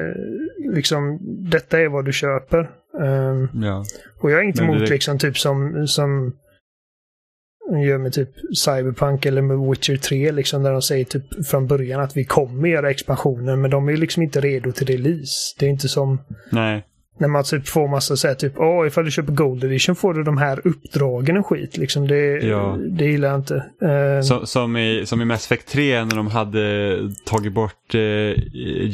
liksom 0.74 1.18
detta 1.50 1.80
är 1.80 1.88
vad 1.88 2.04
du 2.04 2.12
köper. 2.12 2.70
Ehm, 3.00 3.48
Ja. 3.54 3.84
och 4.20 4.30
jag 4.30 4.38
är 4.40 4.44
inte 4.44 4.62
emot 4.62 4.78
det- 4.78 4.90
liksom 4.90 5.18
typ 5.18 5.38
som, 5.38 5.86
som 5.86 6.32
gör 7.70 7.98
med 7.98 8.12
typ 8.12 8.30
Cyberpunk 8.56 9.26
eller 9.26 9.42
med 9.42 9.58
Witcher 9.58 9.96
3 9.96 10.32
liksom 10.32 10.62
där 10.62 10.72
de 10.72 10.82
säger 10.82 11.04
typ 11.04 11.46
från 11.46 11.66
början 11.66 12.00
att 12.00 12.16
vi 12.16 12.24
kommer 12.24 12.68
göra 12.68 12.90
expansioner 12.90 13.56
men 13.56 13.70
de 13.70 13.88
är 13.88 13.96
liksom 13.96 14.22
inte 14.22 14.40
redo 14.40 14.72
till 14.72 14.86
release. 14.86 15.54
Det 15.58 15.66
är 15.66 15.70
inte 15.70 15.88
som 15.88 16.18
Nej 16.50 16.84
när 17.18 17.28
man 17.28 17.44
typ 17.44 17.68
får 17.68 17.88
massa 17.88 18.16
så 18.16 18.28
här 18.28 18.34
typ 18.34 18.52
åh 18.56 18.86
ifall 18.86 19.04
du 19.04 19.10
köper 19.10 19.32
Gold 19.32 19.64
Edition 19.64 19.96
får 19.96 20.14
du 20.14 20.22
de 20.22 20.38
här 20.38 20.60
uppdragen 20.64 21.36
och 21.36 21.46
skit 21.46 21.76
liksom. 21.76 22.08
Det, 22.08 22.16
Ja. 22.46 22.76
det 22.90 23.04
gillar 23.04 23.28
jag 23.28 23.38
inte. 23.38 23.56
Eh, 23.82 24.22
Så, 24.22 24.46
som, 24.46 24.76
i, 24.76 25.02
som 25.06 25.22
i 25.22 25.24
Mass 25.24 25.44
Effect 25.46 25.68
3 25.68 26.04
när 26.04 26.16
de 26.16 26.26
hade 26.26 26.96
tagit 27.24 27.52
bort 27.52 27.94
eh, 27.94 28.00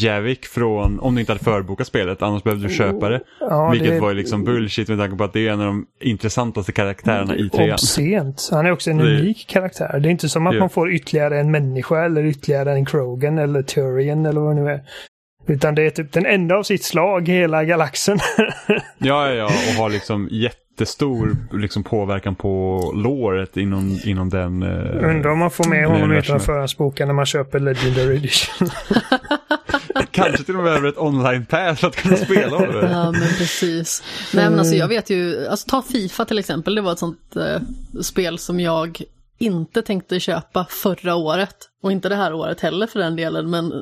Javik 0.05 0.47
från, 0.47 1.01
om 1.01 1.15
du 1.15 1.21
inte 1.21 1.33
hade 1.33 1.45
förbokat 1.45 1.87
spelet, 1.87 2.23
annars 2.23 2.43
behövde 2.43 2.69
du 2.69 2.75
köpa 2.75 3.09
det. 3.09 3.21
ja, 3.41 3.71
Vilket 3.71 3.91
det 3.91 4.01
var 4.01 4.09
ju 4.09 4.15
liksom 4.15 4.45
bullshit 4.45 4.89
med 4.89 4.99
tanke 4.99 5.17
på 5.17 5.25
att 5.25 5.33
det 5.33 5.49
är 5.49 5.53
en 5.53 5.61
av 5.61 5.67
de 5.67 5.87
intressantaste 6.01 6.73
karaktärerna 6.73 7.37
i 7.37 7.49
trean. 7.51 7.73
obscent. 7.73 8.49
Han 8.53 8.67
är 8.67 8.71
också 8.73 8.91
en 8.91 8.99
Det- 8.99 9.05
unik 9.19 9.47
karaktär. 9.49 9.99
Det 10.01 10.09
är 10.09 10.11
inte 10.11 10.29
som 10.29 10.47
att 10.47 10.55
Ja. 10.55 10.61
man 10.61 10.71
får 10.71 10.93
ytterligare 10.93 11.41
en 11.41 11.51
människa 11.51 12.05
eller 12.05 12.25
ytterligare 12.25 12.73
en 12.73 12.85
Krogan 12.85 13.39
eller 13.39 13.63
Turian 13.63 14.27
eller 14.27 14.41
vad 14.41 14.57
det 14.57 14.63
nu 14.63 14.71
är. 14.71 14.81
Utan 15.47 15.75
det 15.75 15.83
är 15.87 15.91
typ 15.91 16.13
den 16.13 16.27
enda 16.27 16.55
av 16.57 16.63
sitt 16.63 16.85
slag 16.85 17.29
i 17.29 17.33
hela 17.33 17.65
galaxen. 17.65 18.19
Ja, 18.99 19.29
ja, 19.29 19.35
ja, 19.35 19.45
och 19.45 19.83
har 19.83 19.91
liksom 19.91 20.29
jättestor 20.31 21.37
liksom, 21.53 21.85
påverkan 21.85 22.35
på 22.35 22.81
låret 22.97 23.57
inom, 23.57 23.99
inom 24.05 24.29
den. 24.29 24.63
Eh, 24.63 25.09
Undrar 25.11 25.31
om 25.31 25.39
man 25.39 25.51
får 25.51 25.65
med 25.69 25.87
honom 25.87 26.03
universumet. 26.03 26.43
utan 26.43 26.47
förhandsboken 26.55 27.07
när 27.09 27.15
man 27.15 27.27
köper 27.27 27.61
Legendary 27.61 28.17
Edition. 28.17 28.69
Kanske 30.11 30.45
till 30.45 30.57
och 30.57 30.63
med 30.63 30.73
över 30.73 30.89
ett 30.89 30.99
online-pass 30.99 31.81
för 31.81 31.87
att 31.89 31.97
kunna 31.97 32.17
spela 32.17 32.57
Oliver. 32.57 32.89
Ja, 32.91 33.05
men 33.13 33.21
precis. 33.39 34.03
Nej, 34.35 34.51
men 34.51 34.59
alltså 34.59 34.75
jag 34.75 34.89
vet 34.89 35.11
ju, 35.11 35.47
alltså 35.47 35.69
ta 35.71 35.83
Fifa 35.83 36.25
till 36.25 36.39
exempel, 36.39 36.75
det 36.75 36.81
var 36.81 36.93
ett 36.93 36.99
sånt 36.99 37.37
eh, 37.37 37.61
spel 38.03 38.39
som 38.39 38.61
jag 38.61 39.01
inte 39.39 39.83
tänkte 39.83 40.21
köpa 40.21 40.67
förra 40.71 41.15
året. 41.15 41.57
Och 41.83 41.93
inte 41.93 42.09
det 42.09 42.17
här 42.17 42.33
året 42.35 42.61
heller 42.61 42.87
för 42.87 42.99
den 43.01 43.17
delen, 43.17 43.51
men 43.51 43.73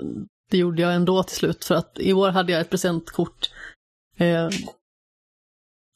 det 0.50 0.58
gjorde 0.58 0.82
jag 0.82 0.94
ändå 0.94 1.22
till 1.22 1.36
slut 1.36 1.64
för 1.64 1.74
att 1.74 1.96
i 2.00 2.12
år 2.12 2.28
hade 2.30 2.52
jag 2.52 2.60
ett 2.60 2.70
presentkort 2.70 3.50
eh, 4.16 4.48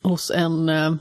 hos 0.03 0.31
en 0.31 0.69
eh, 0.69 0.95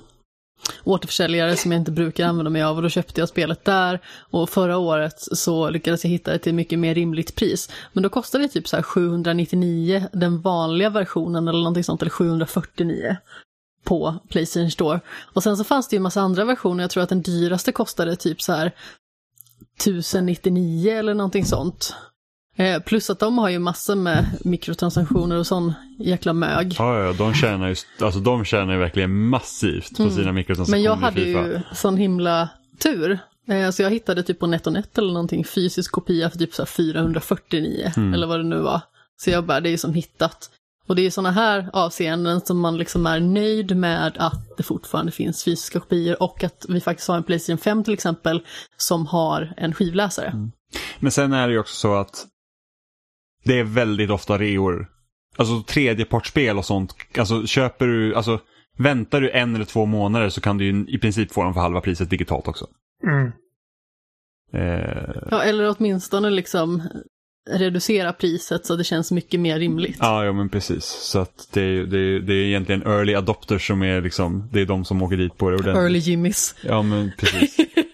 återförsäljare 0.83 1.55
som 1.55 1.71
jag 1.71 1.81
inte 1.81 1.91
brukar 1.91 2.27
använda 2.27 2.49
mig 2.49 2.63
av 2.63 2.75
och 2.75 2.81
då 2.81 2.89
köpte 2.89 3.21
jag 3.21 3.29
spelet 3.29 3.65
där 3.65 3.99
och 4.05 4.49
förra 4.49 4.77
året 4.77 5.19
så 5.19 5.69
lyckades 5.69 6.03
jag 6.03 6.11
hitta 6.11 6.31
det 6.31 6.39
till 6.39 6.53
mycket 6.53 6.79
mer 6.79 6.95
rimligt 6.95 7.35
pris. 7.35 7.69
Men 7.93 8.03
då 8.03 8.09
kostade 8.09 8.43
det 8.43 8.47
typ 8.47 8.67
så 8.67 8.75
här 8.75 8.83
799 8.83 10.07
den 10.13 10.41
vanliga 10.41 10.89
versionen 10.89 11.47
eller 11.47 11.59
någonting 11.59 11.83
sånt 11.83 12.01
eller 12.01 12.11
749 12.11 13.17
på 13.83 14.15
Playstation 14.29 14.71
Store. 14.71 14.99
Och 15.33 15.43
sen 15.43 15.57
så 15.57 15.63
fanns 15.63 15.87
det 15.87 15.95
ju 15.95 15.97
en 15.97 16.03
massa 16.03 16.21
andra 16.21 16.45
versioner, 16.45 16.83
jag 16.83 16.91
tror 16.91 17.03
att 17.03 17.09
den 17.09 17.21
dyraste 17.21 17.71
kostade 17.71 18.15
typ 18.15 18.41
så 18.41 18.53
här 18.53 18.71
1099 19.77 20.91
eller 20.91 21.13
någonting 21.13 21.45
sånt. 21.45 21.95
Eh, 22.55 22.79
plus 22.79 23.09
att 23.09 23.19
de 23.19 23.37
har 23.37 23.49
ju 23.49 23.59
massor 23.59 23.95
med 23.95 24.25
mikrotransaktioner 24.41 25.35
och 25.37 25.47
sån 25.47 25.73
jäkla 25.99 26.33
mög. 26.33 26.75
Ja, 26.79 26.99
ja, 27.03 27.13
de 27.13 27.33
tjänar 27.33 27.67
ju, 27.69 27.75
alltså 28.01 28.19
de 28.19 28.45
tjänar 28.45 28.73
ju 28.73 28.79
verkligen 28.79 29.15
massivt 29.27 29.97
på 29.97 30.09
sina 30.09 30.31
mikrotransaktioner 30.31 30.63
Mm. 30.67 30.71
Men 30.71 30.81
jag 30.81 30.95
hade 30.95 31.21
ju 31.21 31.59
sån 31.73 31.97
himla 31.97 32.49
tur. 32.79 33.19
Eh, 33.47 33.69
Så 33.69 33.81
jag 33.81 33.89
hittade 33.89 34.23
typ 34.23 34.39
på 34.39 34.47
NetOnNet 34.47 34.97
eller 34.97 35.13
någonting 35.13 35.45
fysisk 35.45 35.91
kopia 35.91 36.29
för 36.29 36.37
typ 36.37 36.53
så 36.53 36.61
här 36.61 36.67
449 36.67 37.91
Mm. 37.97 38.13
eller 38.13 38.27
vad 38.27 38.39
det 38.39 38.43
nu 38.43 38.59
var. 38.59 38.81
Så 39.17 39.29
jag 39.29 39.43
bara, 39.45 39.59
det 39.59 39.69
är 39.69 39.71
ju 39.71 39.77
som 39.77 39.93
hittat. 39.93 40.49
Och 40.87 40.95
det 40.95 41.01
är 41.05 41.11
sådana 41.11 41.31
här 41.31 41.69
avseenden 41.73 42.41
som 42.41 42.59
man 42.59 42.77
liksom 42.77 43.05
är 43.05 43.19
nöjd 43.19 43.77
med 43.77 44.13
att 44.19 44.57
det 44.57 44.63
fortfarande 44.63 45.11
finns 45.11 45.43
fysiska 45.43 45.79
kopior 45.79 46.23
och 46.23 46.43
att 46.43 46.65
vi 46.69 46.81
faktiskt 46.81 47.07
har 47.07 47.17
en 47.17 47.23
Playstation 47.23 47.57
5 47.57 47.83
till 47.83 47.93
exempel 47.93 48.41
som 48.77 49.07
har 49.07 49.53
en 49.57 49.73
skivläsare. 49.73 50.27
Mm. 50.27 50.51
Men 50.99 51.11
sen 51.11 51.33
är 51.33 51.47
det 51.47 51.53
ju 51.53 51.59
också 51.59 51.75
så 51.75 51.95
att 51.95 52.25
det 53.43 53.59
är 53.59 53.63
väldigt 53.63 54.09
ofta 54.09 54.37
reor. 54.37 54.87
Alltså 55.35 55.63
tredjepartsspel 55.63 56.57
och 56.57 56.65
sånt. 56.65 56.95
Alltså 57.17 57.45
köper 57.47 57.87
du, 57.87 58.15
alltså 58.15 58.39
väntar 58.77 59.21
du 59.21 59.29
en 59.31 59.55
eller 59.55 59.65
två 59.65 59.85
månader 59.85 60.29
så 60.29 60.41
kan 60.41 60.57
du 60.57 60.65
ju 60.65 60.85
i 60.87 60.97
princip 60.97 61.31
få 61.31 61.43
dem 61.43 61.53
för 61.53 61.61
halva 61.61 61.81
priset 61.81 62.09
digitalt 62.09 62.47
också. 62.47 62.67
Mm. 63.07 63.31
Eh, 64.53 65.09
Ja, 65.31 65.43
eller 65.43 65.75
åtminstone 65.77 66.29
liksom 66.29 66.81
reducera 67.49 68.13
priset 68.13 68.65
så 68.65 68.75
det 68.75 68.83
känns 68.83 69.11
mycket 69.11 69.39
mer 69.39 69.59
rimligt. 69.59 69.97
ja, 69.99 70.25
ja, 70.25 70.31
men 70.33 70.49
precis. 70.49 70.83
Så 70.85 71.19
att 71.19 71.47
det 71.53 71.61
är, 71.61 71.83
det, 71.83 71.97
är, 71.99 72.19
det 72.19 72.33
är 72.33 72.45
egentligen 72.45 72.81
early 72.81 73.15
adopters 73.15 73.67
som 73.67 73.83
är 73.83 74.01
liksom, 74.01 74.49
det 74.53 74.61
är 74.61 74.65
de 74.65 74.85
som 74.85 75.01
åker 75.01 75.17
dit 75.17 75.37
på 75.37 75.49
det 75.49 75.55
ordentligt. 75.55 75.75
Early 75.83 75.99
Jimmys. 75.99 76.55
Ja, 76.63 76.81
men 76.81 77.11
precis. 77.17 77.57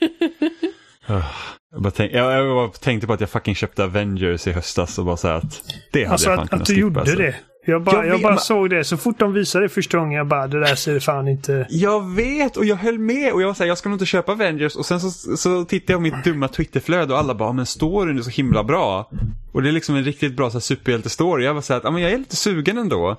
Jag, 1.84 1.94
tänk, 1.96 2.12
jag, 2.14 2.46
jag 2.46 2.74
tänkte 2.80 3.08
på 3.08 3.14
att 3.14 3.20
jag 3.20 3.30
fucking 3.30 3.56
köpte 3.56 3.84
Avengers 3.84 4.48
i 4.48 4.52
höstas 4.52 5.00
och 5.00 5.06
bara 5.06 5.18
så 5.18 5.28
här 5.28 5.36
att 5.36 5.62
det 5.92 6.00
hade 6.00 6.12
Alltså 6.12 6.30
jag 6.30 6.36
fan 6.36 6.44
att, 6.44 6.50
kunnat 6.50 6.62
att 6.62 6.68
du 6.68 6.74
skippa, 6.74 6.82
gjorde 6.82 7.00
alltså. 7.00 7.16
det. 7.16 7.36
Jag 7.66 7.84
bara, 7.84 7.96
Jag 7.96 8.06
jag 8.08 8.12
vet, 8.14 8.22
bara 8.22 8.34
men- 8.34 8.40
såg 8.40 8.70
det. 8.70 8.84
Så 8.84 8.98
fort 8.98 9.20
de 9.20 9.34
visade 9.34 9.66
det 9.66 9.70
första 9.70 9.98
gången, 9.98 10.18
jag 10.18 10.28
bara, 10.28 10.48
det 10.48 10.60
där 10.60 10.76
ser 10.76 11.00
fan 11.00 11.28
inte... 11.28 11.68
Jag 11.70 12.10
vet 12.16 12.58
och 12.58 12.66
jag 12.66 12.76
höll 12.76 13.00
med 13.00 13.34
och 13.34 13.42
jag 13.42 13.48
var 13.48 13.54
såhär, 13.54 13.68
jag 13.68 13.78
ska 13.78 13.90
nog 13.90 13.96
inte 13.96 14.06
köpa 14.06 14.32
Avengers 14.32 14.76
och 14.76 14.86
sen 14.86 15.00
så, 15.02 15.38
så 15.38 15.66
tittade 15.66 15.94
jag 15.94 15.98
på 15.98 16.02
mitt 16.18 16.24
dumma 16.24 16.48
Twitterflöde 16.48 17.14
och 17.14 17.20
alla 17.20 17.36
bara, 17.36 17.52
men 17.54 17.66
storyn 17.66 18.18
är 18.18 18.22
så 18.22 18.30
himla 18.30 18.64
bra. 18.64 19.10
Och 19.52 19.62
det 19.64 19.70
är 19.70 19.72
liksom 19.72 19.96
en 19.96 20.04
riktigt 20.04 20.36
bra 20.36 20.50
så 20.50 20.60
superhjältestory. 20.62 21.46
Jag 21.46 21.54
var 21.54 21.62
såhär, 21.62 21.82
ja 21.84 21.92
men 21.92 22.02
jag 22.02 22.12
är 22.12 22.18
lite 22.18 22.36
sugen 22.36 22.78
ändå. 22.78 23.16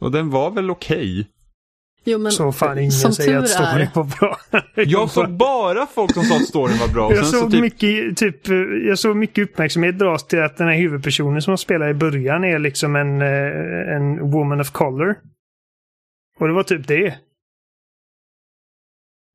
Och 0.00 0.10
den 0.12 0.30
var 0.30 0.50
väl 0.50 0.70
okej. 0.70 1.26
Jo, 2.04 2.18
men 2.18 2.32
Så 2.32 2.52
fan 2.52 2.78
ingen 2.78 2.92
som 2.92 3.12
säger 3.12 3.38
att 3.38 3.48
storyn 3.48 3.88
var 3.94 4.04
bra. 4.04 4.38
Jag 4.74 5.10
såg 5.10 5.30
bara 5.30 5.86
folk 5.86 6.14
som 6.14 6.24
sa 6.24 6.36
att 6.36 6.48
storyn 6.48 6.78
var 6.78 6.88
bra. 6.88 7.06
Och 7.06 7.12
Jag 7.12 7.18
sen 7.18 7.32
så 7.32 7.38
såg, 7.38 7.50
typ, 7.50 7.60
mycket, 7.60 8.16
typ, 8.16 8.48
jag 8.86 8.98
såg 8.98 9.16
mycket 9.16 9.44
uppmärksamhet 9.50 9.98
dras 9.98 10.26
till 10.26 10.42
att 10.42 10.56
den 10.56 10.68
här 10.68 10.76
huvudpersonen 10.76 11.42
som 11.42 11.58
spelar 11.58 11.88
i 11.88 11.94
början 11.94 12.44
är 12.44 12.58
liksom 12.58 12.96
en, 12.96 13.22
eh, 13.22 13.96
en 13.96 14.30
woman 14.30 14.60
of 14.60 14.70
color. 14.70 15.16
Och 16.38 16.48
det 16.48 16.54
var 16.54 16.62
typ 16.62 16.86
det. 16.88 17.18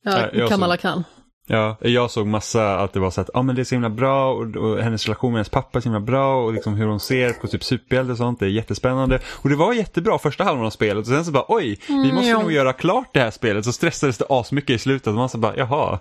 Ja, 0.03 0.47
Kamala 0.49 0.77
Khan. 0.77 1.03
Ja, 1.49 1.77
jag 1.81 2.11
såg 2.11 2.27
massa 2.27 2.79
att 2.79 2.93
det 2.93 2.99
var 2.99 3.11
så 3.11 3.21
att 3.21 3.29
ah, 3.33 3.41
men 3.41 3.55
det 3.55 3.61
är 3.61 3.63
så 3.63 3.75
himla 3.75 3.89
bra 3.89 4.33
och, 4.33 4.55
och 4.55 4.83
hennes 4.83 5.05
relation 5.05 5.31
med 5.31 5.37
hennes 5.37 5.49
pappa 5.49 5.77
är 5.77 5.81
så 5.81 5.85
himla 5.89 5.99
bra 5.99 6.43
och 6.43 6.53
liksom 6.53 6.75
hur 6.75 6.85
hon 6.85 6.99
ser 6.99 7.33
på 7.33 7.47
typ 7.47 7.63
superhjälte 7.63 8.11
och 8.11 8.17
sånt, 8.17 8.39
det 8.39 8.45
är 8.45 8.49
jättespännande. 8.49 9.19
Och 9.25 9.49
det 9.49 9.55
var 9.55 9.73
jättebra 9.73 10.19
första 10.19 10.43
halvan 10.43 10.65
av 10.65 10.69
spelet 10.69 11.01
och 11.01 11.07
sen 11.07 11.25
så 11.25 11.31
bara 11.31 11.45
oj, 11.47 11.79
vi 11.87 12.13
måste 12.13 12.29
ja. 12.29 12.41
nog 12.41 12.51
göra 12.51 12.73
klart 12.73 13.09
det 13.13 13.19
här 13.19 13.31
spelet. 13.31 13.65
Så 13.65 13.73
stressades 13.73 14.17
det 14.17 14.25
asmycket 14.29 14.75
i 14.75 14.79
slutet 14.79 15.07
och 15.07 15.13
man 15.13 15.29
så 15.29 15.37
bara 15.37 15.57
jaha, 15.57 15.99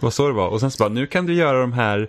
vad 0.00 0.12
så 0.12 0.26
det 0.26 0.34
var. 0.34 0.48
Och 0.48 0.60
sen 0.60 0.70
så 0.70 0.78
bara 0.78 0.88
nu 0.88 1.06
kan 1.06 1.26
du 1.26 1.34
göra 1.34 1.60
de 1.60 1.72
här 1.72 2.08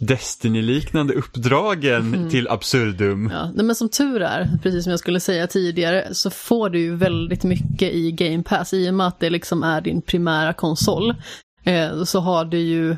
Destiny-liknande 0.00 1.14
uppdragen 1.14 2.30
till 2.30 2.48
absurdum. 2.48 3.30
Ja, 3.34 3.62
men 3.62 3.74
som 3.74 3.88
tur 3.88 4.22
är, 4.22 4.58
precis 4.62 4.84
som 4.84 4.90
jag 4.90 5.00
skulle 5.00 5.20
säga 5.20 5.46
tidigare, 5.46 6.14
så 6.14 6.30
får 6.30 6.70
du 6.70 6.78
ju 6.80 6.96
väldigt 6.96 7.44
mycket 7.44 7.92
i 7.92 8.12
Game 8.12 8.42
Pass. 8.42 8.72
I 8.72 8.90
och 8.90 8.94
med 8.94 9.06
att 9.06 9.20
det 9.20 9.30
liksom 9.30 9.62
är 9.62 9.80
din 9.80 10.02
primära 10.02 10.52
konsol, 10.52 11.14
eh, 11.64 12.04
så 12.04 12.20
har 12.20 12.44
du 12.44 12.58
ju 12.58 12.96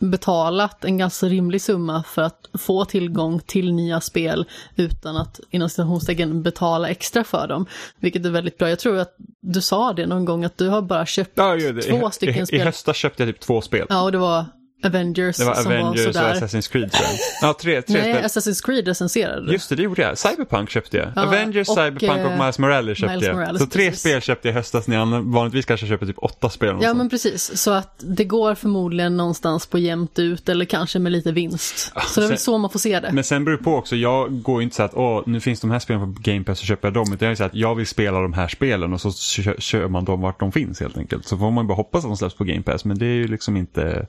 betalat 0.00 0.84
en 0.84 0.98
ganska 0.98 1.26
rimlig 1.26 1.62
summa 1.62 2.02
för 2.02 2.22
att 2.22 2.48
få 2.58 2.84
tillgång 2.84 3.40
till 3.40 3.72
nya 3.72 4.00
spel 4.00 4.44
utan 4.76 5.16
att 5.16 5.40
inom 5.50 5.68
citationstecken 5.68 6.42
betala 6.42 6.88
extra 6.88 7.24
för 7.24 7.48
dem. 7.48 7.66
Vilket 8.00 8.26
är 8.26 8.30
väldigt 8.30 8.58
bra. 8.58 8.68
Jag 8.68 8.78
tror 8.78 8.98
att 8.98 9.14
du 9.40 9.60
sa 9.60 9.92
det 9.92 10.06
någon 10.06 10.24
gång 10.24 10.44
att 10.44 10.58
du 10.58 10.68
har 10.68 10.82
bara 10.82 11.06
köpt 11.06 11.32
Ja, 11.34 11.56
två 11.88 12.08
I, 12.08 12.12
stycken 12.12 12.38
i, 12.38 12.42
I 12.42 12.46
spel. 12.46 12.60
höstas 12.60 12.96
köpte 12.96 13.22
jag 13.22 13.34
typ 13.34 13.40
två 13.40 13.60
spel. 13.60 13.86
Ja, 13.88 14.02
och 14.02 14.12
det 14.12 14.18
var 14.18 14.44
Avengers 14.84 15.36
Det 15.36 15.44
var 15.44 15.54
som 15.54 15.66
Avengers 15.72 16.00
var 16.00 16.08
och 16.08 16.14
sådär. 16.14 16.34
Assassin's 16.34 16.72
Creed. 16.72 16.90
jag. 16.92 17.02
Ja, 17.42 17.54
tre, 17.60 17.82
tre 17.82 18.00
Nej, 18.02 18.14
spel. 18.14 18.24
Assassin's 18.42 18.64
Creed 18.66 18.88
recenserade 18.88 19.46
du. 19.46 19.52
Just 19.52 19.68
det, 19.68 19.76
det 19.76 19.82
gjorde 19.82 20.02
jag. 20.02 20.18
Cyberpunk 20.18 20.70
köpte 20.70 20.96
jag. 20.96 21.12
Ja, 21.16 21.22
Avengers, 21.22 21.68
och, 21.68 21.74
Cyberpunk 21.74 22.24
och 22.26 22.32
eh, 22.32 22.38
Miles 22.40 22.58
Morales 22.58 22.98
köpte 22.98 23.14
Miles 23.14 23.26
jag. 23.28 23.36
Morales, 23.36 23.60
så 23.62 23.66
tre 23.66 23.84
precis. 23.86 24.00
spel 24.00 24.20
köpte 24.20 24.48
jag 24.48 24.52
i 24.52 24.56
höstas 24.56 24.86
när 24.88 24.96
jag 24.96 25.06
vanligtvis 25.22 25.64
kanske 25.66 25.86
köper 25.86 26.06
typ 26.06 26.18
åtta 26.18 26.50
spel. 26.50 26.76
Ja 26.82 26.94
men 26.94 27.08
precis, 27.10 27.56
så 27.62 27.70
att 27.70 27.94
det 28.06 28.24
går 28.24 28.54
förmodligen 28.54 29.16
någonstans 29.16 29.66
på 29.66 29.78
jämnt 29.78 30.18
ut 30.18 30.48
eller 30.48 30.64
kanske 30.64 30.98
med 30.98 31.12
lite 31.12 31.32
vinst. 31.32 31.92
så 32.06 32.20
det 32.20 32.26
är 32.26 32.28
väl 32.28 32.38
sen- 32.38 32.44
så 32.44 32.58
man 32.58 32.70
får 32.70 32.78
se 32.78 33.00
det. 33.00 33.10
Men 33.12 33.24
sen 33.24 33.44
beror 33.44 33.56
det 33.58 33.64
på 33.64 33.74
också, 33.76 33.96
jag 33.96 34.42
går 34.42 34.60
ju 34.60 34.64
inte 34.64 34.76
så 34.76 34.82
att 34.82 34.94
åh, 34.94 35.22
nu 35.26 35.40
finns 35.40 35.60
de 35.60 35.70
här 35.70 35.78
spelen 35.78 36.14
på 36.14 36.20
Game 36.20 36.44
Pass 36.44 36.58
så 36.58 36.64
köper 36.66 36.88
jag 36.88 36.94
dem. 36.94 37.12
Utan 37.12 37.26
jag 37.26 37.32
är 37.32 37.36
så 37.36 37.44
att 37.44 37.54
jag 37.54 37.74
vill 37.74 37.86
spela 37.86 38.20
de 38.20 38.32
här 38.32 38.48
spelen 38.48 38.92
och 38.92 39.00
så 39.00 39.10
kö- 39.42 39.54
kör 39.58 39.88
man 39.88 40.04
dem 40.04 40.20
vart 40.20 40.40
de 40.40 40.52
finns 40.52 40.80
helt 40.80 40.98
enkelt. 40.98 41.26
Så 41.26 41.38
får 41.38 41.50
man 41.50 41.66
bara 41.66 41.74
hoppas 41.74 42.04
att 42.04 42.10
de 42.10 42.16
släpps 42.16 42.34
på 42.34 42.44
Game 42.44 42.62
Pass. 42.62 42.84
Men 42.84 42.98
det 42.98 43.06
är 43.06 43.14
ju 43.14 43.28
liksom 43.28 43.56
inte 43.56 44.06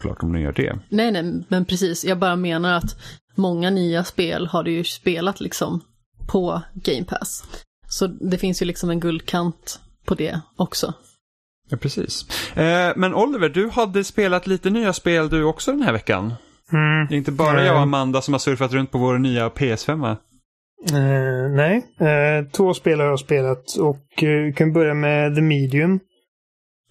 solklart 0.00 0.22
om 0.22 0.32
de 0.32 0.40
gör 0.40 0.52
det. 0.52 0.78
Nej 0.88 1.12
nej, 1.12 1.44
men 1.48 1.64
precis, 1.64 2.04
jag 2.04 2.18
bara 2.18 2.36
menar 2.36 2.72
att 2.72 2.96
många 3.36 3.70
nya 3.70 4.04
spel 4.04 4.46
har 4.46 4.62
du 4.62 4.72
ju 4.72 4.84
spelat 4.84 5.40
liksom 5.40 5.80
på 6.28 6.62
Game 6.74 7.04
Pass. 7.04 7.44
Så 7.88 8.06
det 8.06 8.38
finns 8.38 8.62
ju 8.62 8.66
liksom 8.66 8.90
en 8.90 9.00
guldkant 9.00 9.80
på 10.06 10.14
det 10.14 10.40
också. 10.56 10.94
Ja, 11.70 11.76
precis. 11.76 12.26
Eh, 12.56 12.92
men 12.96 13.14
Oliver, 13.14 13.48
du 13.48 13.68
hade 13.68 14.04
spelat 14.04 14.46
lite 14.46 14.70
nya 14.70 14.92
spel 14.92 15.28
du 15.28 15.44
också 15.44 15.72
den 15.72 15.82
här 15.82 15.92
veckan. 15.92 16.34
Mm. 16.72 17.06
Det 17.08 17.14
är 17.14 17.18
inte 17.18 17.32
bara 17.32 17.64
jag 17.64 17.74
och 17.74 17.82
Amanda 17.82 18.20
som 18.20 18.34
har 18.34 18.38
surfat 18.38 18.72
runt 18.72 18.90
på 18.90 18.98
vår 18.98 19.18
nya 19.18 19.48
PS5 19.48 20.00
va? 20.00 20.16
Eh, 20.90 21.50
nej, 21.56 21.76
eh, 22.00 22.50
två 22.52 22.74
spel 22.74 23.00
har 23.00 23.06
jag 23.06 23.20
spelat 23.20 23.76
och 23.76 24.22
eh, 24.22 24.44
vi 24.44 24.52
kan 24.56 24.72
börja 24.72 24.94
med 24.94 25.34
The 25.34 25.40
Medium. 25.40 26.00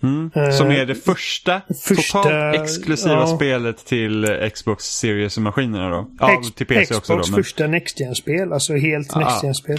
Mm. 0.03 0.31
Eh, 0.35 0.49
Som 0.51 0.71
är 0.71 0.85
det 0.85 0.95
första, 0.95 1.61
första- 1.85 2.23
totalt 2.23 2.55
exklusiva 2.61 3.13
ja. 3.13 3.27
spelet 3.35 3.77
till 3.85 4.23
eh, 4.25 4.49
Xbox 4.49 4.83
Series-maskinerna 4.83 5.89
då. 5.89 6.09
Ja, 6.19 6.39
Ex- 6.39 6.51
till 6.53 6.65
PC 6.65 6.85
Xbox 6.85 6.97
också 7.09 7.13
då. 7.13 7.35
Men 7.35 7.43
första 7.43 7.67
Next 7.67 7.99
Gen-spel, 7.99 8.53
alltså 8.53 8.73
helt 8.75 9.15
Ah. 9.15 9.19
Next 9.19 9.43
Gen-spel. 9.43 9.77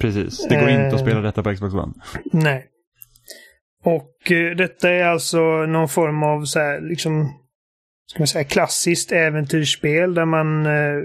precis, 0.00 0.46
det 0.48 0.54
går 0.60 0.68
inte 0.70 0.86
att 0.86 0.92
Eh. 0.92 0.98
spela 0.98 1.20
detta 1.20 1.42
på 1.42 1.54
Xbox 1.54 1.74
One. 1.74 1.92
Nej. 2.32 2.66
Och 3.84 4.32
eh, 4.32 4.56
detta 4.56 4.90
är 4.90 5.04
alltså 5.04 5.40
någon 5.66 5.88
form 5.88 6.22
av 6.22 6.44
så 6.44 6.58
här, 6.58 6.80
liksom, 6.80 7.32
ska 8.10 8.20
man 8.20 8.26
säga, 8.26 8.44
klassiskt 8.44 9.12
äventyrsspel 9.12 10.14
där 10.14 10.24
man 10.24 10.66
eh, 10.66 11.02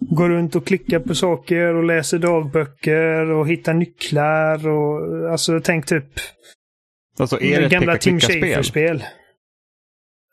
går 0.00 0.28
runt 0.28 0.56
och 0.56 0.66
klickar 0.66 0.98
på 1.00 1.14
saker 1.14 1.74
och 1.74 1.84
läser 1.84 2.18
dagböcker 2.18 3.30
och 3.30 3.48
hittar 3.48 3.74
nycklar 3.74 4.68
och 4.68 5.30
alltså 5.32 5.60
tänk 5.64 5.86
typ 5.86 6.04
Alltså 7.20 7.40
är 7.40 7.60
det 7.60 7.66
ett 7.66 7.72
gamla 7.72 7.96
Tim? 7.96 8.20
Schafer-spel. 8.20 9.04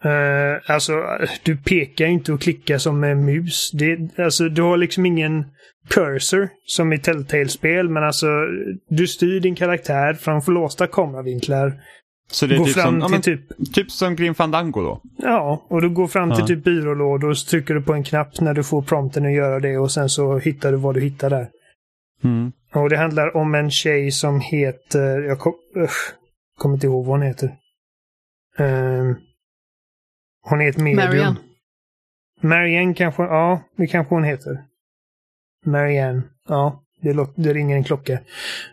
Uh, 0.05 0.71
alltså, 0.71 1.03
du 1.43 1.57
pekar 1.57 2.05
inte 2.05 2.33
och 2.33 2.41
klickar 2.41 2.77
som 2.77 3.03
en 3.03 3.25
mus. 3.25 3.71
Det, 3.71 4.19
alltså, 4.19 4.49
du 4.49 4.61
har 4.61 4.77
liksom 4.77 5.05
ingen 5.05 5.45
cursor 5.89 6.49
som 6.65 6.93
i 6.93 6.99
Telltale-spel, 6.99 7.89
men 7.89 8.03
alltså 8.03 8.27
du 8.89 9.07
styr 9.07 9.39
din 9.39 9.55
karaktär 9.55 10.13
framför 10.13 10.51
låsta 10.51 10.87
kameravinklar. 10.87 11.73
Så 12.31 12.45
det 12.45 12.55
är 12.55 12.59
går 12.59 12.65
typ 12.65 12.73
fram 12.73 13.01
som, 13.01 13.13
ja, 13.13 13.19
till 13.21 13.37
men, 13.37 13.65
typ, 13.65 13.73
typ 13.73 13.91
som 13.91 14.15
Grim 14.15 14.35
Fandango 14.35 14.81
då? 14.81 15.01
ja, 15.17 15.65
och 15.69 15.81
du 15.81 15.89
går 15.89 16.07
fram 16.07 16.31
till 16.31 16.39
Ja. 16.39 16.47
typ 16.47 16.63
byrålådor 16.63 17.29
och 17.29 17.37
så 17.37 17.49
trycker 17.49 17.73
du 17.73 17.81
på 17.81 17.93
en 17.93 18.03
knapp 18.03 18.41
när 18.41 18.53
du 18.53 18.63
får 18.63 18.81
prompten 18.81 19.25
att 19.25 19.31
göra 19.33 19.59
det 19.59 19.77
och 19.77 19.91
sen 19.91 20.09
så 20.09 20.37
hittar 20.37 20.71
du 20.71 20.77
vad 20.77 20.95
du 20.95 21.01
hittar 21.01 21.29
där. 21.29 21.47
Mm. 22.23 22.51
Och 22.73 22.89
det 22.89 22.97
handlar 22.97 23.37
om 23.37 23.55
en 23.55 23.71
tjej 23.71 24.11
som 24.11 24.39
heter, 24.39 25.21
jag 25.21 25.39
kom, 25.39 25.53
usch, 25.77 26.13
kommer 26.57 26.75
inte 26.75 26.87
ihåg 26.87 27.05
vad 27.05 27.19
hon 27.19 27.27
heter. 27.27 27.57
Ehm, 28.57 29.15
hon 30.41 30.61
är 30.61 30.69
ett 30.69 30.77
medium. 30.77 31.09
Marianne. 31.09 31.39
Marianne 32.41 32.93
kanske, 32.93 33.23
ja, 33.23 33.61
det 33.75 33.87
kanske 33.87 34.15
hon 34.15 34.23
heter. 34.23 34.63
Marianne, 35.65 36.21
ja. 36.47 36.83
Det, 37.01 37.13
låter, 37.13 37.41
det 37.41 37.53
ringer 37.53 37.75
en 37.75 37.83
klocka. 37.83 38.19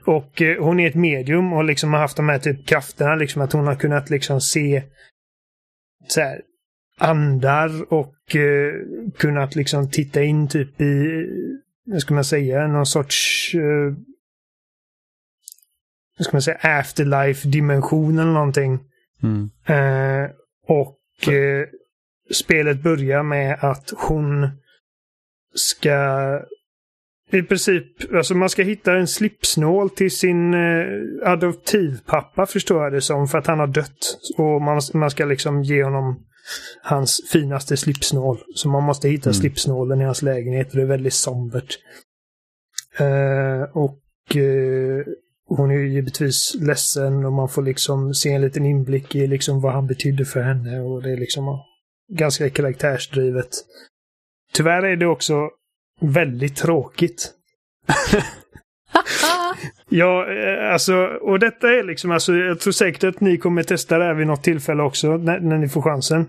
Och 0.04 0.42
eh, 0.42 0.64
hon 0.64 0.80
är 0.80 0.88
ett 0.88 0.94
medium 0.94 1.52
och 1.52 1.64
liksom 1.64 1.92
har 1.92 2.00
haft 2.00 2.16
de 2.16 2.28
här 2.28 2.38
typ 2.38 2.66
krafterna, 2.66 3.14
liksom 3.14 3.42
att 3.42 3.52
hon 3.52 3.66
har 3.66 3.74
kunnat 3.74 4.10
liksom 4.10 4.40
se 4.40 4.82
så 6.08 6.20
här, 6.20 6.42
andar 6.98 7.92
och 7.92 8.36
eh, 8.36 8.72
kunnat 9.16 9.56
liksom 9.56 9.90
titta 9.90 10.22
in 10.22 10.48
typ 10.48 10.80
i, 10.80 11.26
vad 11.86 12.00
ska 12.00 12.14
man 12.14 12.24
säga, 12.24 12.66
någon 12.66 12.86
sorts 12.86 13.50
eh, 13.54 13.94
ska 16.20 16.32
man 16.32 16.42
säga, 16.42 16.58
afterlife-dimension 16.62 18.18
eller 18.18 18.32
någonting. 18.32 18.78
Mm. 19.22 19.50
Eh, 19.66 20.30
och 20.68 21.28
eh, 21.32 21.66
spelet 22.34 22.82
börjar 22.82 23.22
med 23.22 23.58
att 23.60 23.92
hon 23.96 24.50
ska 25.54 26.40
i 27.32 27.42
princip, 27.42 28.14
alltså 28.14 28.34
man 28.34 28.50
ska 28.50 28.62
hitta 28.62 28.92
en 28.96 29.06
slipsnål 29.06 29.90
till 29.90 30.10
sin 30.10 30.54
eh, 30.54 30.86
adoptivpappa 31.22 32.46
förstår 32.46 32.84
jag 32.84 32.92
det 32.92 33.00
som, 33.00 33.28
för 33.28 33.38
att 33.38 33.46
han 33.46 33.58
har 33.58 33.66
dött. 33.66 34.18
Och 34.36 34.62
man, 34.62 34.80
man 34.94 35.10
ska 35.10 35.24
liksom 35.24 35.62
ge 35.62 35.84
honom 35.84 36.26
hans 36.82 37.30
finaste 37.32 37.76
slipsnål. 37.76 38.38
Så 38.54 38.68
man 38.68 38.82
måste 38.82 39.08
hitta 39.08 39.30
Mm. 39.30 39.34
slipsnålen 39.34 40.00
i 40.00 40.04
hans 40.04 40.22
lägenhet 40.22 40.70
och 40.70 40.76
det 40.76 40.82
är 40.82 40.86
väldigt 40.86 41.14
sombert. 41.14 41.78
Eh, 42.98 43.62
och 43.72 44.36
eh, 44.36 45.04
hon 45.56 45.70
är 45.70 45.74
ju 45.74 45.92
givetvis 45.92 46.56
ledsen 46.60 47.24
och 47.24 47.32
man 47.32 47.48
får 47.48 47.62
liksom 47.62 48.14
se 48.14 48.32
en 48.32 48.42
liten 48.42 48.66
inblick 48.66 49.14
i 49.14 49.26
liksom 49.26 49.60
vad 49.60 49.72
han 49.72 49.86
betydde 49.86 50.24
för 50.24 50.42
henne 50.42 50.80
och 50.80 51.02
det 51.02 51.12
är 51.12 51.16
liksom 51.16 51.62
ganska 52.12 52.50
karaktärsdrivet. 52.50 53.48
Tyvärr 54.52 54.82
är 54.82 54.96
det 54.96 55.06
också 55.06 55.50
väldigt 56.00 56.56
tråkigt. 56.56 57.30
Ja, 59.88 60.26
eh, 60.32 60.72
alltså, 60.72 60.94
och 61.04 61.38
detta 61.38 61.68
är 61.68 61.82
liksom, 61.82 62.10
alltså, 62.10 62.34
jag 62.34 62.60
tror 62.60 62.72
säkert 62.72 63.04
att 63.04 63.20
ni 63.20 63.36
kommer 63.36 63.62
testa 63.62 63.98
det 63.98 64.04
här 64.04 64.14
vid 64.14 64.26
något 64.26 64.42
tillfälle 64.42 64.82
också, 64.82 65.16
när, 65.16 65.40
när 65.40 65.58
ni 65.58 65.68
får 65.68 65.82
chansen. 65.82 66.26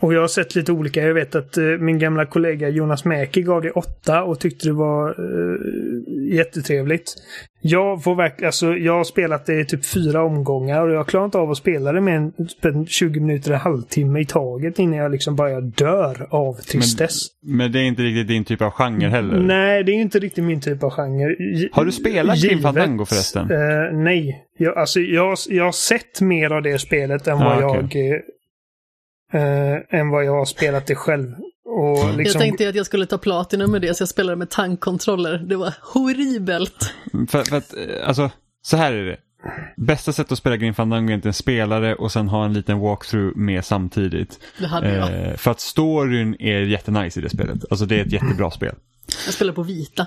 Och 0.00 0.14
jag 0.14 0.20
har 0.20 0.28
sett 0.28 0.54
lite 0.54 0.72
olika. 0.72 1.02
Jag 1.02 1.14
vet 1.14 1.34
att 1.34 1.56
eh, 1.56 1.64
min 1.64 1.98
gamla 1.98 2.26
kollega 2.26 2.68
Jonas 2.68 3.04
Mäki 3.04 3.42
gav 3.42 3.62
det 3.62 3.70
åtta 3.70 4.22
och 4.22 4.40
tyckte 4.40 4.68
det 4.68 4.72
var 4.72 5.08
eh, 5.08 6.34
jättetrevligt. 6.36 7.14
Jag 7.60 8.02
får 8.02 8.22
alltså 8.44 8.76
jag 8.76 8.92
har 8.96 9.04
spelat 9.04 9.46
det 9.46 9.60
i 9.60 9.64
typ 9.64 9.84
fyra 9.86 10.22
omgångar 10.22 10.88
och 10.88 10.94
jag 10.94 11.06
klarar 11.06 11.24
inte 11.24 11.38
av 11.38 11.50
att 11.50 11.56
spela 11.58 11.92
det 11.92 12.00
med 12.00 12.16
en, 12.16 12.32
typ 12.32 12.64
en 12.64 12.86
20 12.86 13.20
minuter, 13.20 13.52
en 13.52 13.58
halvtimme 13.60 14.20
i 14.20 14.24
taget 14.24 14.78
innan 14.78 14.96
jag 14.98 15.12
liksom 15.12 15.36
bara 15.36 15.60
dör 15.60 16.26
av 16.30 16.54
tristess. 16.54 17.26
Men 17.42 17.72
det 17.72 17.78
är 17.80 17.84
inte 17.84 18.02
riktigt 18.02 18.28
din 18.28 18.44
typ 18.44 18.62
av 18.62 18.70
genre 18.70 19.08
heller? 19.08 19.40
Nej, 19.40 19.84
det 19.84 19.92
är 19.92 19.96
inte 19.96 20.18
riktigt 20.18 20.44
min 20.44 20.60
typ 20.60 20.82
av 20.82 20.90
genre. 20.90 21.34
Gi- 21.38 21.68
Har 21.72 21.84
du 21.84 21.92
spelat 21.92 22.38
Grim 22.40 22.48
givet, 22.48 22.62
Fandango 22.62 23.04
förresten? 23.04 23.50
eh, 23.50 23.92
nej. 23.98 24.42
Jag, 24.58 24.78
alltså, 24.78 25.00
jag, 25.00 25.36
jag 25.48 25.64
har 25.64 25.72
sett 25.72 26.20
mer 26.20 26.50
av 26.52 26.62
det 26.62 26.78
spelet 26.78 27.26
än 27.26 27.34
Ah, 27.36 27.60
vad 27.60 27.76
okej. 27.80 28.08
jag... 28.08 28.20
Eh, 29.32 29.98
än 30.00 30.08
vad 30.10 30.24
jag 30.24 30.32
har 30.32 30.44
spelat 30.44 30.86
det 30.86 30.94
själv. 30.94 31.34
Och 31.64 32.04
Mm. 32.04 32.16
liksom, 32.18 32.38
Jag 32.40 32.48
tänkte 32.48 32.68
att 32.68 32.74
jag 32.74 32.86
skulle 32.86 33.06
ta 33.06 33.18
platinum 33.18 33.70
med 33.70 33.82
det, 33.82 33.94
så 33.94 34.02
jag 34.02 34.08
spelade 34.08 34.36
med 34.36 34.50
tankkontroller. 34.50 35.38
Det 35.38 35.56
var 35.56 35.74
horribelt. 35.80 36.94
För, 37.28 37.42
för 37.44 37.56
att, 37.56 37.74
eh, 37.76 38.08
alltså, 38.08 38.30
så 38.62 38.76
här 38.76 38.92
är 38.92 39.04
det. 39.04 39.16
Bästa 39.76 40.12
sättet 40.12 40.32
att 40.32 40.38
spela 40.38 40.56
Grim 40.56 40.74
Fandango 40.74 41.10
är 41.10 41.14
inte 41.14 41.28
en 41.28 41.32
spelare 41.34 41.94
och 41.94 42.12
sen 42.12 42.28
ha 42.28 42.44
en 42.44 42.52
liten 42.52 42.78
walkthrough 42.78 43.36
med 43.36 43.64
samtidigt. 43.64 44.40
Det 44.58 44.66
hade 44.66 44.94
jag. 44.96 45.28
Eh, 45.30 45.36
för 45.36 45.50
att 45.50 45.60
storyn 45.60 46.36
är 46.40 46.60
jättenice 46.60 47.20
i 47.20 47.22
det 47.22 47.30
spelet. 47.30 47.64
Alltså 47.70 47.86
det 47.86 48.00
är 48.00 48.04
ett 48.04 48.12
jättebra 48.12 48.50
spel. 48.50 48.74
Jag 49.26 49.34
spelade 49.34 49.54
på 49.56 49.62
vita. 49.62 50.06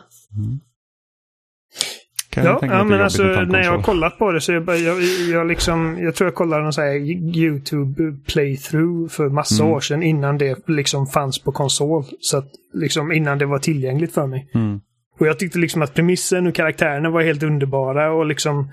Kan 2.29 2.45
Ja, 2.45 2.59
ja 2.61 2.83
men 2.83 3.01
alltså 3.01 3.23
när 3.23 3.63
jag 3.63 3.71
har 3.71 3.83
kollat 3.83 4.17
på 4.19 4.31
det 4.31 4.41
så 4.41 4.51
jag, 4.51 4.77
jag, 4.77 5.01
jag 5.31 5.47
liksom, 5.47 5.97
jag 5.99 6.15
tror 6.15 6.27
jag 6.27 6.35
kollade 6.35 6.63
någon 6.63 6.71
här 6.77 6.95
YouTube 7.37 8.17
playthrough 8.27 9.09
för 9.09 9.29
massa 9.29 9.63
Mm. 9.63 9.75
år 9.75 9.79
sedan 9.79 10.03
innan 10.03 10.37
det 10.37 10.67
liksom 10.67 11.07
fanns 11.07 11.43
på 11.43 11.51
konsol. 11.51 12.03
Så 12.19 12.37
att 12.37 12.47
liksom 12.73 13.11
innan 13.11 13.37
det 13.37 13.45
var 13.45 13.59
tillgängligt 13.59 14.13
för 14.13 14.27
mig. 14.27 14.51
Mm. 14.55 14.79
Och 15.19 15.27
jag 15.27 15.39
tyckte 15.39 15.59
liksom 15.59 15.81
att 15.81 15.93
premissen 15.93 16.47
och 16.47 16.55
karaktärerna 16.55 17.09
var 17.09 17.21
helt 17.21 17.43
underbara 17.43 18.11
och 18.11 18.25
liksom 18.25 18.71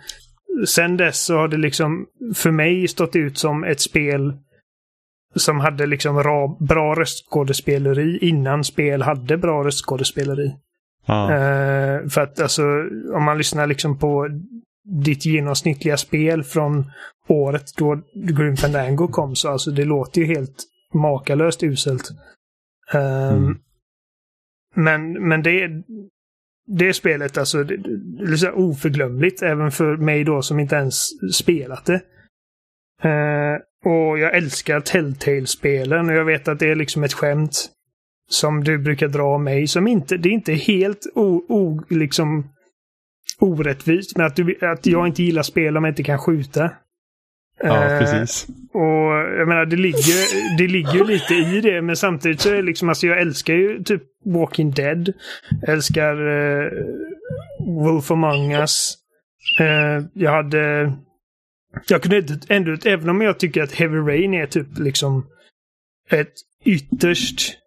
sen 0.67 0.97
dess 0.97 1.25
så 1.25 1.37
har 1.37 1.49
det 1.49 1.57
liksom 1.57 2.07
för 2.35 2.51
mig 2.51 2.89
stått 2.89 3.17
ut 3.17 3.39
som 3.39 3.65
ett 3.65 3.81
spel 3.81 4.33
som 5.35 5.61
hade 5.61 5.87
liksom 5.87 6.23
ra, 6.23 6.57
bra 6.61 6.95
röstskådespeleri 6.95 8.19
innan 8.19 8.65
spel 8.65 9.03
hade 9.03 9.37
bra 9.37 9.65
röstskådespeleri. 9.65 10.53
Ja. 11.07 11.33
Eh, 11.33 12.09
för 12.09 12.21
att 12.21 12.41
alltså, 12.41 12.63
om 13.15 13.25
man 13.25 13.39
lyssnar 13.39 13.67
liksom 13.67 13.99
på 13.99 14.29
ditt 15.05 15.27
genomsnittliga 15.27 15.97
spel 15.97 16.45
från 16.45 16.93
året 17.29 17.77
då 17.77 18.03
Grim 18.15 18.57
Fandango 18.57 19.09
kom 19.09 19.37
så 19.37 19.49
alltså 19.49 19.71
det 19.71 19.85
låter 19.85 20.21
ju 20.21 20.27
helt 20.27 20.65
makalöst 20.95 21.63
uselt. 21.63 22.11
Ehm, 22.93 23.45
Mm. 23.45 23.59
Men, 24.75 25.29
men 25.29 25.43
det, 25.43 25.71
det 26.67 26.95
spelet 26.95 27.39
alltså, 27.39 27.65
det, 27.65 27.77
det 28.27 28.33
är 28.33 28.37
så 28.37 28.47
här 28.47 28.59
oförglömligt 28.59 29.43
även 29.43 29.71
för 29.71 29.97
mig 29.97 30.25
då 30.25 30.43
som 30.43 30.61
inte 30.61 30.77
ens 30.77 31.09
spelat 31.35 31.85
det. 31.85 32.01
Eh, 33.03 33.61
och 33.85 34.19
jag 34.19 34.37
älskar 34.37 34.81
Telltale-spelen 34.81 36.09
och 36.09 36.15
jag 36.15 36.25
vet 36.25 36.49
att 36.49 36.59
det 36.59 36.71
är 36.71 36.75
liksom 36.75 37.05
ett 37.05 37.13
skämt 37.13 37.71
som 38.29 38.65
du 38.65 38.79
brukar 38.79 39.09
dra 39.09 39.23
av 39.23 39.41
mig 39.41 39.67
som 39.67 39.87
inte, 39.87 40.17
det 40.17 40.29
är 40.29 40.33
inte 40.33 40.55
helt 40.55 41.07
o, 41.15 41.45
o, 41.49 41.81
liksom 41.89 42.49
orättvist 43.39 44.17
med 44.17 44.27
att, 44.27 44.37
du, 44.37 44.59
att 44.61 44.87
jag 44.87 45.07
inte 45.07 45.23
gillar 45.23 45.43
spel 45.43 45.77
om 45.77 45.85
jag 45.85 45.93
inte 45.93 46.03
kan 46.03 46.19
skjuta. 46.19 46.71
ja, 47.63 47.85
Eh, 47.85 47.99
precis. 47.99 48.47
och 48.73 49.13
jag 49.39 49.49
menar, 49.49 49.67
det 49.67 49.77
ligger, 49.77 50.57
det 50.59 50.69
ligger 50.69 50.95
ju 50.95 51.05
lite 51.05 51.35
i 51.35 51.61
det, 51.61 51.83
men 51.83 51.97
samtidigt 51.97 52.41
så 52.41 52.49
är 52.49 52.55
det 52.55 52.63
liksom, 52.63 52.89
alltså 52.89 53.07
jag 53.07 53.21
älskar 53.21 53.55
ju 53.55 53.83
typ 53.83 54.03
Walking 54.25 54.71
Dead. 54.71 55.13
Jag 55.61 55.71
älskar 55.71 56.27
eh, 56.27 56.71
Wolf 57.67 58.11
Among 58.11 58.53
Us. 58.53 58.95
Eh, 59.61 60.05
jag 60.13 60.31
hade... 60.31 60.93
Jag 61.89 62.03
kunde 62.03 62.39
ändå, 62.49 62.77
även 62.85 63.09
om 63.09 63.21
jag 63.21 63.39
tycker 63.39 63.63
att 63.63 63.73
Heavy 63.73 63.97
Rain 63.97 64.35
är 64.35 64.47
typ 64.47 64.79
liksom 64.79 65.27
ett 66.11 66.33
ytterst 66.65 67.59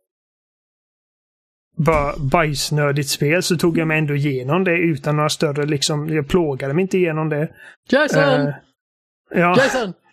bara 1.85 2.13
bajsnödigt 2.17 3.09
spel 3.09 3.43
så 3.43 3.57
tog 3.57 3.77
jag 3.77 3.87
mig 3.87 3.97
ändå 3.97 4.15
igenom 4.15 4.63
det 4.63 4.77
utan 4.77 5.15
några 5.15 5.29
större 5.29 5.65
liksom, 5.65 6.09
jag 6.09 6.27
plågade 6.27 6.73
mig 6.73 6.81
inte 6.81 6.97
igenom 6.97 7.29
det. 7.29 7.49
Jason! 7.89 8.23
Eh, 8.23 8.53
ja. 9.31 9.55
Jason! 9.57 9.93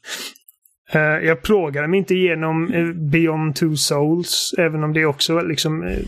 Eh, 0.91 1.01
jag 1.01 1.43
plågade 1.43 1.89
mig 1.89 1.99
inte 1.99 2.15
igenom 2.15 2.73
eh, 2.73 2.87
Beyond 2.93 3.57
Two 3.57 3.75
Souls, 3.75 4.55
även 4.59 4.85
om 4.85 4.93
det 4.93 5.07
också 5.07 5.35
var 5.35 5.43
liksom 5.45 5.83
uh, 5.83 5.99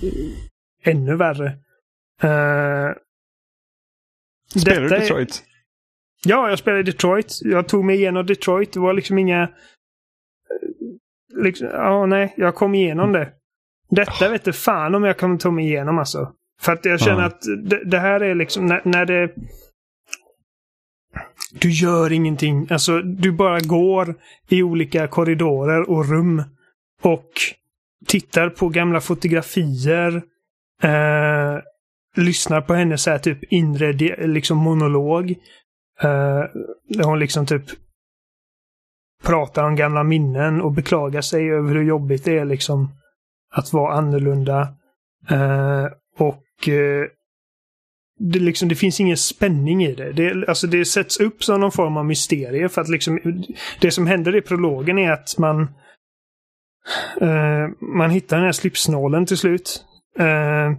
ännu 0.83 1.17
värre. 1.17 1.47
Uh, 2.25 2.95
Spelar 4.61 4.81
du 4.81 4.89
detta 4.89 4.97
är- 4.97 5.01
Detroit? 5.01 5.43
Ja, 6.25 6.49
jag 6.49 6.59
spelade 6.59 6.83
Detroit. 6.83 7.39
Jag 7.43 7.69
tog 7.69 7.85
mig 7.85 7.97
igenom 7.97 8.27
Detroit. 8.27 8.73
Det 8.73 8.81
var 8.81 8.93
liksom 8.93 9.19
inga... 9.19 9.49
Liksom, 11.45 11.69
ja, 11.73 12.07
nej, 12.07 12.35
jag 12.37 12.55
kom 12.55 12.75
igenom 12.75 13.13
det. 13.13 13.33
Detta 13.91 14.29
vet 14.29 14.45
du 14.45 14.53
fan 14.53 14.95
om 14.95 15.05
jag 15.05 15.19
kommer 15.19 15.37
ta 15.39 15.51
mig 15.51 15.65
igenom 15.67 15.99
alltså. 15.99 16.33
För 16.61 16.73
att 16.73 16.85
jag 16.85 17.01
känner 17.01 17.21
Ja. 17.21 17.27
att 17.27 17.43
det, 17.71 17.85
det 17.85 17.99
här 17.99 18.21
är 18.21 18.35
liksom 18.35 18.67
när, 18.67 18.83
när 18.85 19.07
det... 19.07 19.35
Du 21.53 21.71
gör 21.71 22.13
ingenting. 22.13 22.67
Alltså, 22.71 23.03
du 23.03 23.33
bara 23.33 23.61
går 23.61 24.15
i 24.49 24.63
olika 24.63 25.09
korridorer 25.09 25.91
och 25.91 26.09
rum. 26.09 26.43
Och 27.03 27.31
tittar 28.07 28.51
på 28.51 28.69
gamla 28.69 29.01
fotografier. 29.01 30.23
Eh, 30.83 31.59
lyssnar 32.17 32.61
på 32.61 32.75
hennes 32.75 33.03
så 33.03 33.11
här 33.11 33.19
typ 33.19 33.53
inre 33.53 33.93
liksom 34.27 34.59
monolog. 34.59 35.31
Eh, 36.03 36.45
där 36.89 37.05
hon 37.05 37.19
liksom 37.19 37.47
typ 37.47 37.63
pratar 39.25 39.65
om 39.65 39.77
gamla 39.77 40.03
minnen 40.05 40.61
och 40.61 40.73
beklagar 40.73 41.21
sig 41.21 41.51
över 41.51 41.75
hur 41.75 41.83
jobbigt 41.83 42.25
det 42.25 42.39
är 42.39 42.45
liksom 42.45 42.89
att 43.51 43.73
vara 43.73 43.95
annorlunda. 43.95 44.61
Eh, 45.31 45.87
och 46.19 46.69
eh, 46.69 47.07
det, 48.19 48.39
liksom, 48.39 48.69
det 48.69 48.75
finns 48.75 49.01
ingen 49.01 49.17
spänning 49.17 49.85
i 49.85 49.95
det. 49.95 50.13
det. 50.13 50.49
Alltså 50.49 50.67
det 50.67 50.85
sätts 50.85 51.21
upp 51.21 51.45
som 51.45 51.61
någon 51.61 51.73
form 51.73 51.97
av 51.97 52.07
mysterie 52.07 52.69
för 52.69 52.81
att 52.81 52.89
liksom 52.89 53.45
det 53.81 53.91
som 53.91 54.07
händer 54.07 54.37
i 54.37 54.43
prologen 54.43 54.99
är 54.99 55.13
att 55.13 55.39
man 55.39 55.63
eh, 57.21 57.69
man 57.81 58.11
hittar 58.11 58.37
den 58.37 58.45
här 58.45 58.53
slipsnålen 58.53 59.27
till 59.27 59.37
slut. 59.37 59.85
Eh, 60.19 60.73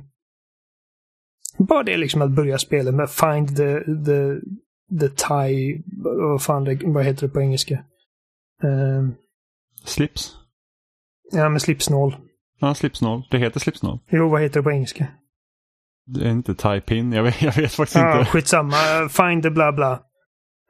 bara 1.58 1.84
det 1.84 1.98
liksom 1.98 2.22
att 2.22 2.32
börja 2.32 2.58
spela 2.58 2.92
med 2.92 3.10
Find 3.10 3.48
the, 3.58 3.80
the, 3.84 4.40
the 5.00 5.10
tie, 5.10 5.84
vad 6.04 6.44
fan 6.44 6.64
det, 6.64 6.80
vad 6.84 7.06
heter 7.06 7.28
det 7.28 7.34
på 7.34 7.42
engelska? 7.42 7.74
Uh, 8.64 9.10
Slips? 9.86 10.36
Ja, 11.32 11.50
med 11.50 11.62
slipsnål. 11.62 12.16
Ja, 12.60 12.74
slipsnål. 12.74 13.28
Det 13.32 13.38
heter 13.38 13.60
slipsnål. 13.60 14.00
Jo, 14.10 14.30
vad 14.30 14.42
heter 14.42 14.60
det 14.60 14.64
på 14.64 14.72
engelska? 14.72 15.08
Det 16.06 16.26
är 16.26 16.32
inte 16.32 16.56
tie 16.56 16.82
pin. 16.82 17.12
Jag 17.12 17.24
vet, 17.24 17.42
jag 17.42 17.56
vet 17.56 17.74
faktiskt 17.74 17.96
ja, 17.96 18.20
inte. 18.20 18.32
Skitsamma. 18.32 18.76
Find 19.10 19.44
the 19.44 19.50
bla 19.50 19.72
bla. 19.72 20.02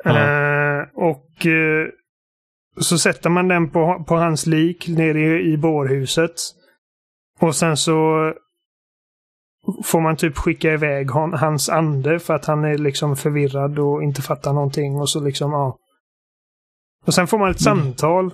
Ja. 0.04 0.12
Uh, 0.12 0.88
och 0.94 1.46
uh, 1.46 1.88
så 2.78 2.98
sätter 2.98 3.30
man 3.30 3.48
den 3.48 3.70
på, 3.70 4.04
på 4.08 4.16
hans 4.16 4.46
lik 4.46 4.88
nere 4.88 5.20
i, 5.20 5.54
i 5.54 5.58
bårhuset. 5.58 6.34
Och 7.40 7.56
sen 7.56 7.78
så 7.78 8.34
får 9.84 10.02
man 10.02 10.16
typ 10.16 10.38
skicka 10.38 10.74
iväg 10.74 11.10
hon, 11.10 11.34
hans 11.34 11.70
ande 11.70 12.20
för 12.20 12.34
att 12.34 12.46
han 12.46 12.66
är 12.66 12.78
liksom 12.78 13.16
förvirrad 13.16 13.80
och 13.80 14.04
inte 14.04 14.22
fattar 14.22 14.54
någonting 14.54 14.96
och 14.96 15.10
så 15.10 15.20
liksom, 15.20 15.52
ja. 15.52 15.78
Och 17.06 17.14
sen 17.14 17.28
får 17.28 17.38
man 17.38 17.52
ett 17.52 17.66
mm. 17.66 17.84
samtal. 17.84 18.34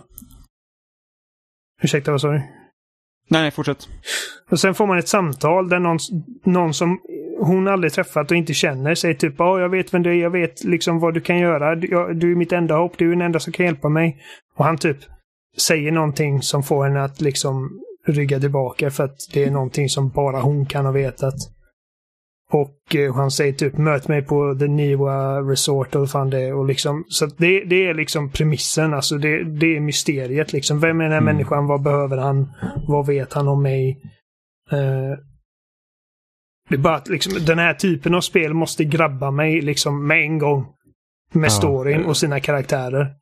Ursäkta, 1.82 2.12
vad 2.12 2.22
sa 2.22 2.32
du? 2.32 2.42
Nej, 3.28 3.42
nej, 3.42 3.52
fortsätt. 3.52 3.88
Och 4.52 4.60
sen 4.60 4.76
får 4.76 4.88
man 4.88 4.98
ett 4.98 5.08
samtal 5.08 5.70
där 5.70 5.80
någon, 5.80 6.00
någon 6.44 6.74
som 6.74 7.00
hon 7.40 7.68
aldrig 7.68 7.94
träffat 7.94 8.32
och 8.32 8.38
inte 8.38 8.54
känner 8.54 8.96
säger 8.96 9.16
typ 9.16 9.36
ja, 9.38 9.60
jag 9.60 9.70
vet 9.70 9.94
vem 9.94 10.04
du 10.04 10.10
är, 10.10 10.22
jag 10.22 10.30
vet 10.30 10.64
liksom 10.64 11.00
vad 11.00 11.14
du 11.14 11.22
kan 11.22 11.40
göra. 11.40 11.76
Du, 11.76 11.88
jag, 11.88 12.20
du 12.20 12.32
är 12.32 12.36
mitt 12.36 12.52
enda 12.52 12.76
hopp, 12.76 12.98
du 12.98 13.06
är 13.06 13.10
den 13.10 13.22
enda 13.22 13.40
som 13.40 13.54
kan 13.54 13.66
hjälpa 13.66 13.90
mig. 13.90 14.18
Och 14.58 14.66
han 14.66 14.78
typ 14.78 14.98
säger 15.58 15.92
någonting 15.92 16.42
som 16.42 16.64
får 16.64 16.84
henne 16.84 17.04
att 17.04 17.22
liksom 17.22 17.70
rygga 18.08 18.40
tillbaka 18.40 18.92
för 18.92 19.04
att 19.04 19.18
det 19.34 19.44
är 19.44 19.52
någonting 19.52 19.90
som 19.90 20.10
bara 20.10 20.42
hon 20.42 20.66
kan 20.66 20.86
ha 20.86 20.92
vetat. 20.92 21.36
Och 22.52 22.96
eh, 22.96 23.16
han 23.16 23.32
säger 23.32 23.54
typ 23.54 23.78
möt 23.78 24.08
mig 24.08 24.22
på 24.22 24.56
The 24.60 24.68
Niwa 24.68 25.42
Resort 25.42 25.96
och 25.96 26.10
fan 26.10 26.30
det 26.30 26.54
och 26.54 26.66
liksom. 26.66 27.06
Så 27.08 27.26
det, 27.26 27.64
det 27.64 27.88
är 27.88 27.94
liksom 27.94 28.30
premissen, 28.30 28.94
alltså 28.94 29.18
det, 29.18 29.44
det 29.44 29.76
är 29.78 29.80
mysteriet 29.80 30.54
liksom. 30.54 30.80
Vem 30.80 31.00
är 31.00 31.04
den 31.04 31.12
här 31.12 31.22
mm. 31.22 31.36
människan? 31.36 31.68
Vad 31.68 31.84
behöver 31.84 32.18
han? 32.18 32.52
Vad 32.88 33.08
vet 33.08 33.34
han 33.34 33.48
om 33.48 33.64
mig? 33.64 34.02
Uh, 34.74 35.18
det 36.70 36.76
är 36.76 36.80
bara 36.80 36.96
att 36.96 37.08
liksom, 37.08 37.46
den 37.46 37.60
här 37.60 37.74
typen 37.74 38.16
av 38.16 38.22
spel 38.22 38.54
måste 38.54 38.84
grabba 38.84 39.32
mig 39.32 39.62
liksom 39.62 40.08
med 40.08 40.22
en 40.22 40.38
gång. 40.38 40.66
Med 41.34 41.46
ja. 41.46 41.50
storyn 41.50 42.06
och 42.06 42.18
sina 42.18 42.40
karaktärer. 42.40 43.14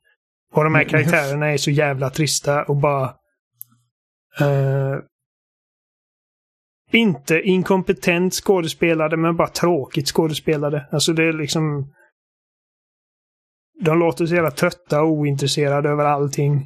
Och 0.52 0.64
de 0.64 0.74
här 0.74 0.84
karaktärerna 0.84 1.46
är 1.46 1.56
så 1.56 1.70
jävla 1.70 2.10
trista 2.10 2.62
och 2.62 2.76
bara 2.76 3.14
Uh, 4.40 4.98
inte 6.94 7.40
inkompetent 7.40 8.34
skådespelade, 8.34 9.16
men 9.16 9.36
bara 9.36 9.48
tråkigt 9.48 10.08
skådespelade. 10.08 10.86
Alltså 10.92 11.12
det 11.12 11.24
är 11.24 11.32
liksom... 11.32 11.92
De 13.84 13.98
låter 13.98 14.26
så 14.26 14.34
jävla 14.34 14.50
trötta 14.50 15.02
och 15.02 15.10
ointresserade 15.10 15.88
över 15.88 16.04
allting. 16.04 16.56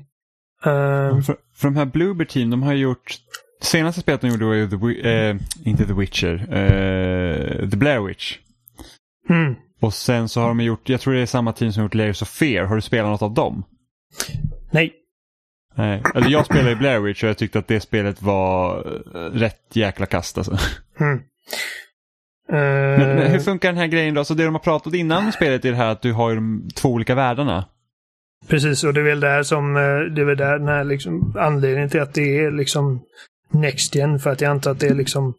Uh, 0.67 1.21
för, 1.21 1.37
för 1.55 1.69
de 1.69 1.77
här 1.77 1.87
Bloober 1.87 2.25
Team, 2.25 2.51
de 2.51 2.63
har 2.63 2.73
gjort... 2.73 3.17
Senaste 3.63 4.01
spelet 4.01 4.21
de 4.21 4.29
gjorde 4.29 4.45
var 4.45 4.55
ju 4.55 4.69
The, 4.69 5.11
eh, 5.11 5.37
inte 5.65 5.87
The 5.87 5.93
Witcher, 5.93 6.35
eh, 6.55 7.71
The 7.71 7.77
Blair 7.77 8.01
Witch. 8.01 8.39
Mm. 9.29 9.55
Och 9.81 9.95
sen 9.95 10.29
så 10.29 10.41
har 10.41 10.49
de 10.49 10.61
gjort, 10.61 10.89
jag 10.89 11.01
tror 11.01 11.15
det 11.15 11.21
är 11.21 11.27
samma 11.27 11.53
team 11.53 11.73
som 11.73 11.83
gjort 11.83 11.95
Layers 11.95 12.23
of 12.23 12.29
Fear. 12.29 12.65
Har 12.65 12.75
du 12.75 12.81
spelat 12.81 13.11
något 13.11 13.23
av 13.23 13.35
dem? 13.35 13.65
Nej. 14.71 14.93
Nej, 15.79 16.03
eller 16.15 16.29
jag 16.29 16.47
spelade 16.47 16.71
i 16.71 16.77
Blair 16.77 17.01
Witch 17.01 17.23
och 17.23 17.29
jag 17.29 17.39
tyckte 17.39 17.59
att 17.59 17.69
det 17.69 17.81
spelet 17.81 18.23
var 18.23 18.77
eh, 19.15 19.21
rätt 19.21 19.61
jäkla 19.73 20.07
kast 20.07 20.39
alltså. 20.39 20.59
Mm. 21.01 21.21
Men, 22.51 23.17
men, 23.17 23.31
hur 23.31 23.39
funkar 23.39 23.69
den 23.69 23.79
här 23.79 23.87
grejen 23.87 24.15
då? 24.15 24.25
Så 24.25 24.35
det 24.35 24.45
de 24.45 24.55
har 24.55 24.61
pratat 24.61 24.95
innan 24.95 25.33
spelet 25.33 25.65
är 25.65 25.71
det 25.71 25.77
här 25.77 25.93
att 25.93 26.03
du 26.03 26.13
har 26.13 26.35
de 26.35 26.69
två 26.75 26.89
olika 26.89 27.15
världarna. 27.15 27.65
Precis, 28.49 28.85
och 28.85 28.95
det 28.95 29.01
är 29.01 29.05
väl 29.05 29.21
där 29.21 29.43
som, 29.43 29.77
eh, 29.77 30.15
det 30.15 30.21
är 30.21 30.25
väl 30.25 30.37
där 30.37 30.59
den 30.59 30.69
här 30.69 30.85
liksom 30.85 31.35
anledningen 31.39 31.89
till 31.89 32.01
att 32.01 32.15
det 32.15 32.39
är 32.39 32.51
liksom 32.51 33.01
Next 33.51 33.95
Gen, 33.95 34.19
för 34.19 34.31
att 34.31 34.41
jag 34.41 34.51
antar 34.51 34.71
att 34.71 34.81
det 34.81 34.87
är 34.87 34.95
liksom 34.95 35.35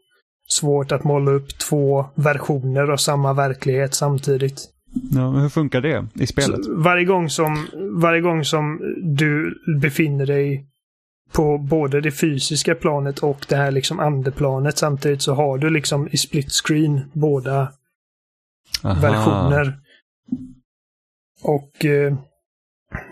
svårt 0.48 0.92
att 0.92 1.04
måla 1.04 1.32
upp 1.32 1.58
två 1.58 2.06
versioner 2.16 2.92
av 2.92 2.98
samma 2.98 3.34
verklighet 3.34 3.94
samtidigt. 3.94 4.70
Ja, 5.12 5.30
hur 5.30 5.50
funkar 5.50 5.82
det 5.82 6.08
i 6.14 6.28
spelet? 6.28 6.66
Så 6.66 6.76
varje, 6.76 7.06
gång 7.06 7.30
som, 7.30 7.68
varje 7.92 8.22
gång 8.22 8.46
som 8.46 8.80
du 9.04 9.60
befinner 9.82 10.26
dig 10.26 10.66
på 11.32 11.58
både 11.58 12.02
det 12.02 12.12
fysiska 12.12 12.76
planet 12.76 13.20
och 13.20 13.46
det 13.50 13.56
här 13.56 13.72
liksom 13.72 14.00
andeplanet 14.00 14.78
samtidigt 14.78 15.22
så 15.22 15.34
har 15.34 15.58
du 15.58 15.70
liksom 15.70 16.10
i 16.12 16.18
split 16.18 16.52
screen 16.52 17.02
båda 17.14 17.72
Aha. 18.84 19.02
versioner. 19.02 19.74
Och 21.44 21.86
eh, 21.86 22.18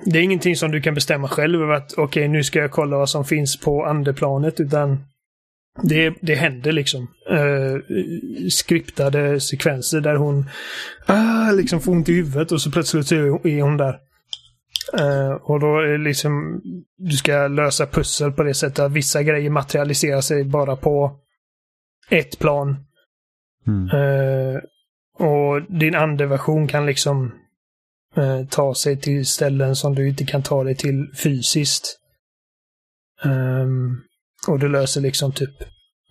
det 0.05 0.19
är 0.19 0.23
ingenting 0.23 0.55
som 0.55 0.71
du 0.71 0.81
kan 0.81 0.93
bestämma 0.93 1.27
själv 1.27 1.71
att 1.71 1.93
okej, 1.93 2.03
okay, 2.03 2.27
nu 2.27 2.43
ska 2.43 2.59
jag 2.59 2.71
kolla 2.71 2.97
vad 2.97 3.09
som 3.09 3.25
finns 3.25 3.59
på 3.59 3.85
andeplanet, 3.85 4.59
utan 4.59 5.05
det, 5.81 6.13
det 6.21 6.35
händer 6.35 6.71
liksom. 6.71 7.07
Uh, 7.31 7.79
skriptade 8.49 9.39
sekvenser 9.39 10.01
där 10.01 10.15
hon 10.15 10.49
uh, 11.09 11.55
liksom 11.55 11.81
får 11.81 11.91
ont 11.91 12.09
i 12.09 12.13
huvudet 12.13 12.51
och 12.51 12.61
så 12.61 12.71
plötsligt 12.71 13.07
så 13.07 13.15
är 13.15 13.61
hon 13.61 13.77
där. 13.77 13.99
Uh, 14.99 15.31
och 15.31 15.59
då 15.59 15.79
är 15.79 15.87
det 15.87 15.97
liksom, 15.97 16.61
du 16.97 17.17
ska 17.17 17.47
lösa 17.47 17.87
pussel 17.87 18.31
på 18.31 18.43
det 18.43 18.53
sättet 18.53 18.79
att 18.79 18.91
vissa 18.91 19.23
grejer 19.23 19.49
materialiserar 19.49 20.21
sig 20.21 20.43
bara 20.43 20.75
på 20.75 21.19
ett 22.09 22.39
plan. 22.39 22.75
Mm. 23.67 24.01
Uh, 24.01 24.59
och 25.19 25.61
din 25.61 25.95
andeversion 25.95 26.67
kan 26.67 26.85
liksom 26.85 27.33
uh, 28.17 28.45
ta 28.45 28.75
sig 28.75 28.97
till 28.97 29.25
ställen 29.25 29.75
som 29.75 29.95
du 29.95 30.09
inte 30.09 30.25
kan 30.25 30.43
ta 30.43 30.63
dig 30.63 30.75
till 30.75 31.07
fysiskt. 31.23 31.99
Um, 33.23 34.01
och 34.47 34.59
du 34.59 34.69
löser 34.69 35.01
liksom 35.01 35.31
typ 35.31 35.55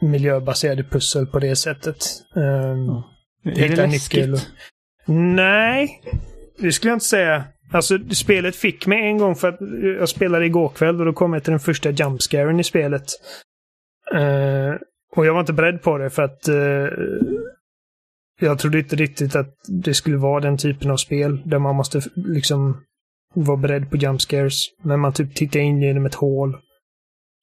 miljöbaserade 0.01 0.84
pussel 0.84 1.26
på 1.26 1.38
det 1.38 1.57
sättet. 1.57 1.97
Um, 2.34 2.86
ja. 2.86 3.05
Är 3.44 3.68
det 3.68 3.86
läskigt? 3.86 4.32
Och... 4.32 4.40
Nej, 5.14 6.03
det 6.59 6.72
skulle 6.72 6.90
jag 6.90 6.97
inte 6.97 7.07
säga. 7.07 7.44
Alltså, 7.72 7.99
spelet 8.11 8.57
fick 8.57 8.86
mig 8.86 9.07
en 9.07 9.18
gång 9.18 9.34
för 9.34 9.49
att 9.49 9.59
jag 9.99 10.09
spelade 10.09 10.47
igår 10.47 10.68
kväll 10.68 11.01
och 11.01 11.07
då 11.07 11.12
kom 11.12 11.32
jag 11.32 11.44
till 11.44 11.51
den 11.51 11.61
första 11.61 11.90
jumpscaren 11.90 12.61
i 12.61 12.64
spelet. 12.64 13.05
Uh, 14.14 14.74
och 15.16 15.26
jag 15.26 15.32
var 15.32 15.40
inte 15.40 15.53
beredd 15.53 15.82
på 15.82 15.99
det 15.99 16.11
för 16.11 16.22
att 16.22 16.49
uh, 16.49 16.88
jag 18.40 18.59
trodde 18.59 18.78
inte 18.78 18.97
riktigt 18.97 19.36
att 19.36 19.55
det 19.68 19.94
skulle 19.94 20.16
vara 20.16 20.40
den 20.40 20.59
typen 20.59 20.90
av 20.90 20.97
spel 20.97 21.42
där 21.44 21.59
man 21.59 21.76
måste 21.76 22.01
liksom 22.14 22.82
vara 23.34 23.57
beredd 23.57 23.90
på 23.90 23.97
jumpscares. 23.97 24.64
Men 24.82 25.01
man 25.01 25.12
typ 25.12 25.34
tittar 25.34 25.61
in 25.61 25.82
genom 25.82 26.07
ett 26.07 26.14
hål 26.14 26.57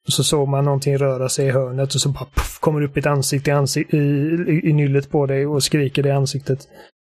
så 0.09 0.23
såg 0.23 0.47
man 0.47 0.65
någonting 0.65 0.97
röra 0.97 1.29
sig 1.29 1.47
i 1.47 1.51
hörnet 1.51 1.95
och 1.95 2.01
så 2.01 2.09
bara 2.09 2.25
puff, 2.35 2.59
kommer 2.59 2.81
upp 2.81 2.97
ett 2.97 3.05
ansikte 3.05 3.49
i, 3.49 3.53
ansik 3.53 3.93
i, 3.93 3.97
i, 3.97 4.69
i 4.69 4.73
nyllet 4.73 5.09
på 5.09 5.25
dig 5.25 5.47
och 5.47 5.63
skriker 5.63 6.03
det 6.03 6.09
i 6.09 6.11
ansiktet. 6.11 6.67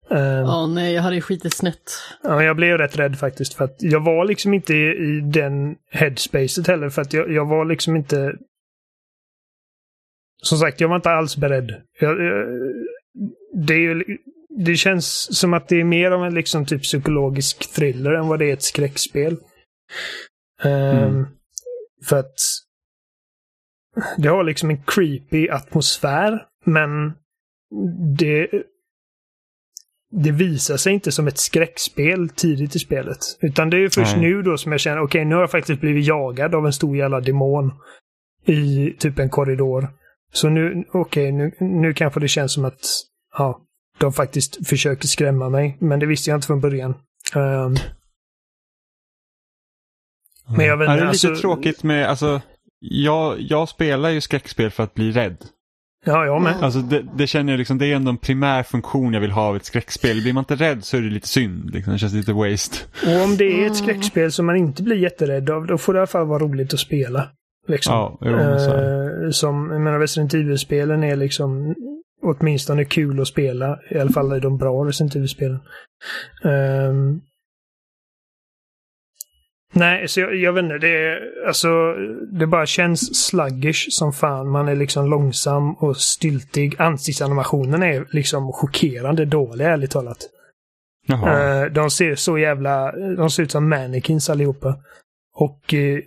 Ehm. 0.10 0.18
Ja, 0.18 0.42
um, 0.42 0.50
oh, 0.50 0.74
nej, 0.74 0.94
jag 0.94 1.02
hade 1.02 1.16
ju 1.16 1.22
skitit 1.22 1.54
snett. 1.54 1.92
Ja, 2.24 2.44
jag 2.44 2.56
blev 2.56 2.78
rätt 2.78 3.00
rädd 3.00 3.20
faktiskt. 3.20 3.54
För 3.54 3.66
att 3.66 3.76
jag 3.80 4.04
var 4.04 4.26
liksom 4.26 4.54
inte 4.54 4.74
i, 4.74 4.88
i 4.88 5.22
den 5.22 5.76
headspacet 5.92 6.68
heller. 6.68 6.90
För 6.90 7.02
att 7.02 7.14
jag, 7.14 7.32
jag 7.32 7.46
var 7.46 7.66
liksom 7.66 7.96
inte... 7.96 8.36
Som 10.44 10.58
sagt, 10.58 10.82
jag 10.82 10.88
var 10.88 10.96
inte 10.96 11.10
alls 11.10 11.38
beredd. 11.38 11.82
Jag, 12.00 12.24
jag, 12.24 12.48
det, 13.54 13.74
är, 13.74 14.04
det 14.66 14.76
känns 14.76 15.40
som 15.40 15.54
att 15.54 15.68
det 15.68 15.80
är 15.80 15.84
mer 15.84 16.12
av 16.12 16.26
en 16.26 16.34
liksom 16.34 16.66
typ 16.66 16.84
psykologisk 16.84 17.74
thriller 17.76 18.12
än 18.12 18.28
vad 18.28 18.40
det 18.40 18.50
är 18.50 18.54
ett 18.54 18.64
skräckspel. 18.64 19.38
Um, 20.64 20.72
mm. 20.72 21.26
För 22.10 22.20
att 22.20 22.36
det 24.18 24.30
har 24.30 24.44
liksom 24.44 24.70
en 24.70 24.84
creepy 24.84 25.50
atmosfär, 25.50 26.46
men 26.66 27.14
det, 28.18 28.50
det 30.12 30.32
visar 30.32 30.78
sig 30.78 30.94
inte 30.94 31.12
som 31.12 31.28
ett 31.28 31.38
skräckspel 31.38 32.30
tidigt 32.30 32.76
i 32.76 32.80
spelet. 32.80 33.18
Utan 33.42 33.70
det 33.70 33.78
är 33.78 33.90
först 33.90 34.16
Nej. 34.18 34.22
nu 34.22 34.42
då 34.42 34.58
som 34.58 34.72
jag 34.72 34.82
känner, 34.82 34.98
okej 34.98 35.06
okay, 35.06 35.26
nu 35.26 35.36
har 35.36 35.42
jag 35.42 35.52
faktiskt 35.52 35.82
blivit 35.82 36.08
jagad 36.08 36.56
av 36.56 36.66
en 36.66 36.74
stor 36.74 36.98
jävla 36.98 37.20
demon 37.20 37.72
i 38.46 38.96
typ 39.00 39.20
en 39.20 39.30
korridor. 39.30 39.88
Så 40.34 40.50
nu, 40.50 40.86
okej, 40.94 41.00
okay, 41.00 41.32
nu, 41.32 41.52
nu 41.60 41.94
kanske 41.94 42.20
det 42.20 42.28
känns 42.28 42.54
som 42.54 42.66
att 42.66 42.82
ja, 43.38 43.62
de 44.00 44.14
faktiskt 44.14 44.68
försökte 44.68 45.08
skrämma 45.08 45.50
mig. 45.50 45.78
Men 45.80 46.00
det 46.00 46.06
visste 46.06 46.30
jag 46.30 46.38
inte 46.38 46.48
från 46.48 46.62
början. 46.62 46.96
Um, 47.36 47.76
Men 50.58 50.66
jag 50.66 50.78
vet 50.78 50.88
Ja, 50.88 50.94
det 50.96 51.02
är 51.02 51.12
lite 51.12 51.28
alltså- 51.28 51.36
tråkigt 51.36 51.84
med, 51.84 52.10
alltså, 52.10 52.42
jag, 52.90 53.42
jag 53.42 53.70
spelar 53.70 54.10
ju 54.10 54.22
skräckspel 54.22 54.72
för 54.72 54.84
att 54.84 54.94
bli 54.94 55.12
rädd. 55.12 55.38
Ja, 56.06 56.26
jag 56.26 56.42
med. 56.42 56.56
Alltså 56.62 56.80
det, 56.80 57.06
det 57.16 57.28
känner 57.28 57.54
jag 57.54 57.58
liksom, 57.58 57.78
det 57.78 57.86
är 57.86 57.96
ändå 57.96 58.10
en 58.10 58.18
primär 58.18 58.64
funktion 58.64 59.14
jag 59.14 59.22
vill 59.22 59.32
ha 59.32 59.42
av 59.42 59.56
ett 59.56 59.66
skräckspel. 59.66 60.22
Blir 60.22 60.34
man 60.34 60.42
inte 60.42 60.56
rädd 60.56 60.84
så 60.84 60.98
är 60.98 61.02
det 61.02 61.10
lite 61.10 61.28
synd. 61.28 61.74
Liksom. 61.74 61.94
Det 61.94 62.00
känns 62.00 62.14
lite 62.14 62.34
waste. 62.34 62.78
Och 63.06 63.24
om 63.24 63.38
det 63.38 63.64
är 63.64 63.68
ett 63.68 63.76
skräckspel 63.76 64.32
som 64.32 64.46
man 64.46 64.56
inte 64.56 64.84
blir 64.84 64.96
jätterädd 64.96 65.50
av, 65.50 65.66
då 65.66 65.78
får 65.78 65.94
det 65.94 65.98
i 65.98 66.00
alla 66.00 66.08
fall 66.08 66.28
vara 66.28 66.40
roligt 66.40 66.74
att 66.74 66.80
spela. 66.80 67.30
Liksom. 67.68 67.94
Ja, 67.94 68.18
jo. 68.22 68.32
Eh, 68.32 69.30
som, 69.32 69.70
jag 69.72 69.82
menar, 69.82 70.00
Resident 70.00 70.34
Evil-spelen 70.34 71.04
är 71.04 71.16
liksom 71.16 71.76
åtminstone 72.22 72.86
kul 72.86 73.22
att 73.22 73.28
spela. 73.28 73.80
I 73.92 73.98
alla 73.98 74.12
fall 74.12 74.32
är 74.32 74.40
de 74.40 74.58
bra 74.58 74.86
Resident 74.86 75.16
Evil-spelen. 75.16 75.60
Ehm, 76.44 77.22
nej, 79.74 80.08
så 80.08 80.20
jag, 80.20 80.36
jag 80.36 80.54
vet 80.54 80.64
inte. 80.64 80.78
Det, 80.78 81.08
är, 81.08 81.48
alltså, 81.48 81.94
det 82.32 82.48
bara 82.48 82.66
känns 82.66 83.28
sluggish 83.28 83.88
som 83.90 84.14
fan. 84.14 84.50
Man 84.50 84.68
är 84.68 84.76
liksom 84.76 85.10
långsam 85.10 85.74
och 85.74 85.98
styltig. 85.98 86.82
Ansiktsanimationen 86.82 87.84
är 87.84 88.06
liksom 88.12 88.52
chockerande 88.54 89.26
dålig, 89.26 89.66
ärligt 89.66 89.92
talat. 89.92 90.18
Jaha. 91.08 91.64
Eh, 91.64 91.72
de 91.72 91.90
ser 91.90 92.16
så 92.16 92.38
jävla... 92.38 92.92
De 92.92 93.30
ser 93.30 93.44
ut 93.44 93.52
som 93.52 93.70
mannequins 93.70 94.30
allihopa. 94.30 94.76
Och 95.36 95.74
eh, 95.74 96.00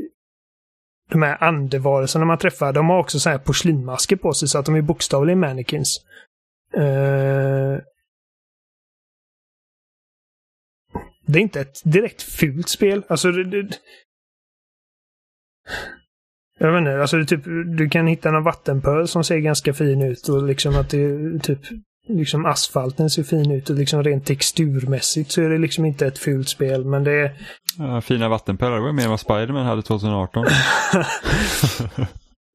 de 1.10 1.22
här 1.22 1.44
andevarelserna 1.44 2.24
man 2.24 2.38
träffar, 2.38 2.72
de 2.72 2.88
har 2.88 2.98
också 2.98 3.20
så 3.20 3.30
här 3.30 3.38
porslinmasker 3.38 4.16
på 4.16 4.32
sig 4.32 4.48
så 4.48 4.58
att 4.58 4.66
de 4.66 4.74
är 4.74 4.82
bokstavligen 4.82 5.40
mannequins. 5.40 6.00
Eh, 6.74 7.78
det 11.26 11.38
är 11.38 11.42
inte 11.42 11.60
ett 11.60 11.80
direkt 11.84 12.22
fult 12.22 12.68
spel. 12.68 13.02
Alltså, 13.08 13.30
det, 13.32 13.44
det, 13.62 13.68
jag 16.58 16.72
vet 16.72 16.78
inte, 16.78 17.00
alltså 17.00 17.24
typ, 17.24 17.44
du 17.78 17.88
kan 17.88 18.06
hitta 18.06 18.30
någon 18.30 18.44
vattenpöl 18.44 19.08
som 19.08 19.24
ser 19.24 19.38
ganska 19.38 19.74
fin 19.74 20.02
ut 20.02 20.28
och 20.28 20.42
liksom 20.42 20.76
att 20.76 20.90
det 20.90 21.38
typ 21.42 21.58
liksom 22.08 22.46
asfalten 22.46 23.10
ser 23.10 23.22
fin 23.22 23.50
ut 23.50 23.70
och 23.70 23.76
liksom 23.76 24.02
rent 24.04 24.26
texturmässigt 24.26 25.30
så 25.32 25.42
är 25.42 25.48
det 25.50 25.58
liksom 25.58 25.84
inte 25.84 26.06
ett 26.06 26.18
fult 26.18 26.48
spel 26.48 26.84
men 26.84 27.04
det 27.04 27.12
är 27.12 27.34
Ja, 27.78 28.00
fina 28.00 28.28
vattenpölar, 28.28 28.76
det 28.76 28.82
var 28.82 28.92
mer 28.92 29.04
än 29.04 29.10
vad 29.10 29.20
Spiderman 29.20 29.66
hade 29.66 29.82
2018. 29.82 30.46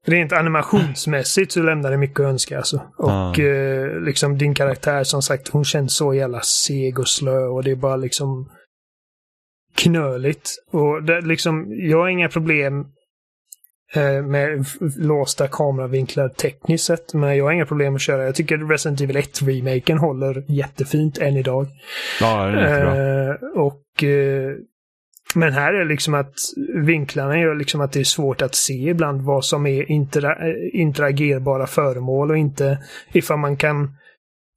Rent 0.06 0.32
animationsmässigt 0.32 1.52
så 1.52 1.62
lämnar 1.62 1.90
det 1.90 1.96
mycket 1.96 2.20
att 2.20 2.26
önska 2.26 2.56
alltså. 2.56 2.76
Och 2.98 3.10
Ja. 3.10 3.38
eh, 3.38 4.00
liksom 4.00 4.38
din 4.38 4.54
karaktär 4.54 5.04
som 5.04 5.22
sagt, 5.22 5.48
hon 5.48 5.64
känns 5.64 5.96
så 5.96 6.14
jävla 6.14 6.40
seg 6.40 6.98
och 6.98 7.08
slö 7.08 7.38
och 7.38 7.64
det 7.64 7.70
är 7.70 7.76
bara 7.76 7.96
liksom 7.96 8.50
knöligt. 9.74 10.50
Och 10.70 11.02
det, 11.02 11.20
liksom, 11.20 11.66
jag 11.70 11.98
har 11.98 12.08
inga 12.08 12.28
problem 12.28 12.86
eh, 13.94 14.22
med 14.22 14.66
låsta 14.96 15.48
kameravinklar 15.48 16.28
tekniskt 16.28 16.84
sett, 16.84 17.14
men 17.14 17.36
jag 17.36 17.44
har 17.44 17.52
inga 17.52 17.66
problem 17.66 17.94
att 17.94 18.00
köra. 18.00 18.24
Jag 18.24 18.34
tycker 18.34 18.58
Resident 18.58 19.00
Evil 19.00 19.16
1-remaken 19.16 19.98
håller 19.98 20.44
jättefint 20.48 21.18
än 21.18 21.36
idag. 21.36 21.66
Ja, 22.20 22.46
det 22.46 22.60
är 22.60 22.68
jättebra. 22.68 23.30
Eh, 23.30 23.34
och, 23.54 24.04
eh, 24.04 24.52
men 25.34 25.52
här 25.52 25.74
är 25.74 25.84
liksom 25.84 26.14
att 26.14 26.34
vinklarna 26.74 27.38
gör 27.38 27.54
liksom 27.54 27.80
att 27.80 27.92
det 27.92 28.00
är 28.00 28.04
svårt 28.04 28.42
att 28.42 28.54
se 28.54 28.90
ibland 28.90 29.22
vad 29.22 29.44
som 29.44 29.66
är 29.66 29.90
intera 29.90 30.48
eh, 30.48 30.54
interagerbara 30.72 31.66
föremål 31.66 32.30
och 32.30 32.36
inte 32.36 32.78
ifall 33.12 33.38
man 33.38 33.56
kan 33.56 33.96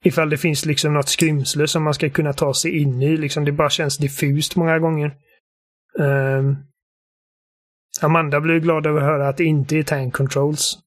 Ifall 0.06 0.30
det 0.30 0.38
finns 0.38 0.66
liksom 0.66 0.94
något 0.94 1.10
skrymsle 1.10 1.68
som 1.68 1.84
man 1.84 1.94
ska 1.94 2.10
kunna 2.10 2.34
ta 2.34 2.54
sig 2.54 2.78
in 2.82 3.02
i. 3.02 3.18
Liksom 3.18 3.46
det 3.46 3.52
bara 3.52 3.70
känns 3.70 3.98
diffust 3.98 4.56
många 4.56 4.80
gånger. 4.80 5.16
Ehm, 6.00 6.56
Amanda 8.02 8.42
blir 8.42 8.60
glad 8.60 8.86
över 8.88 9.02
att 9.02 9.08
höra 9.08 9.28
att 9.30 9.38
det 9.38 9.44
inte 9.44 9.78
är 9.78 9.84
tank 9.84 10.14
controls. 10.14 10.80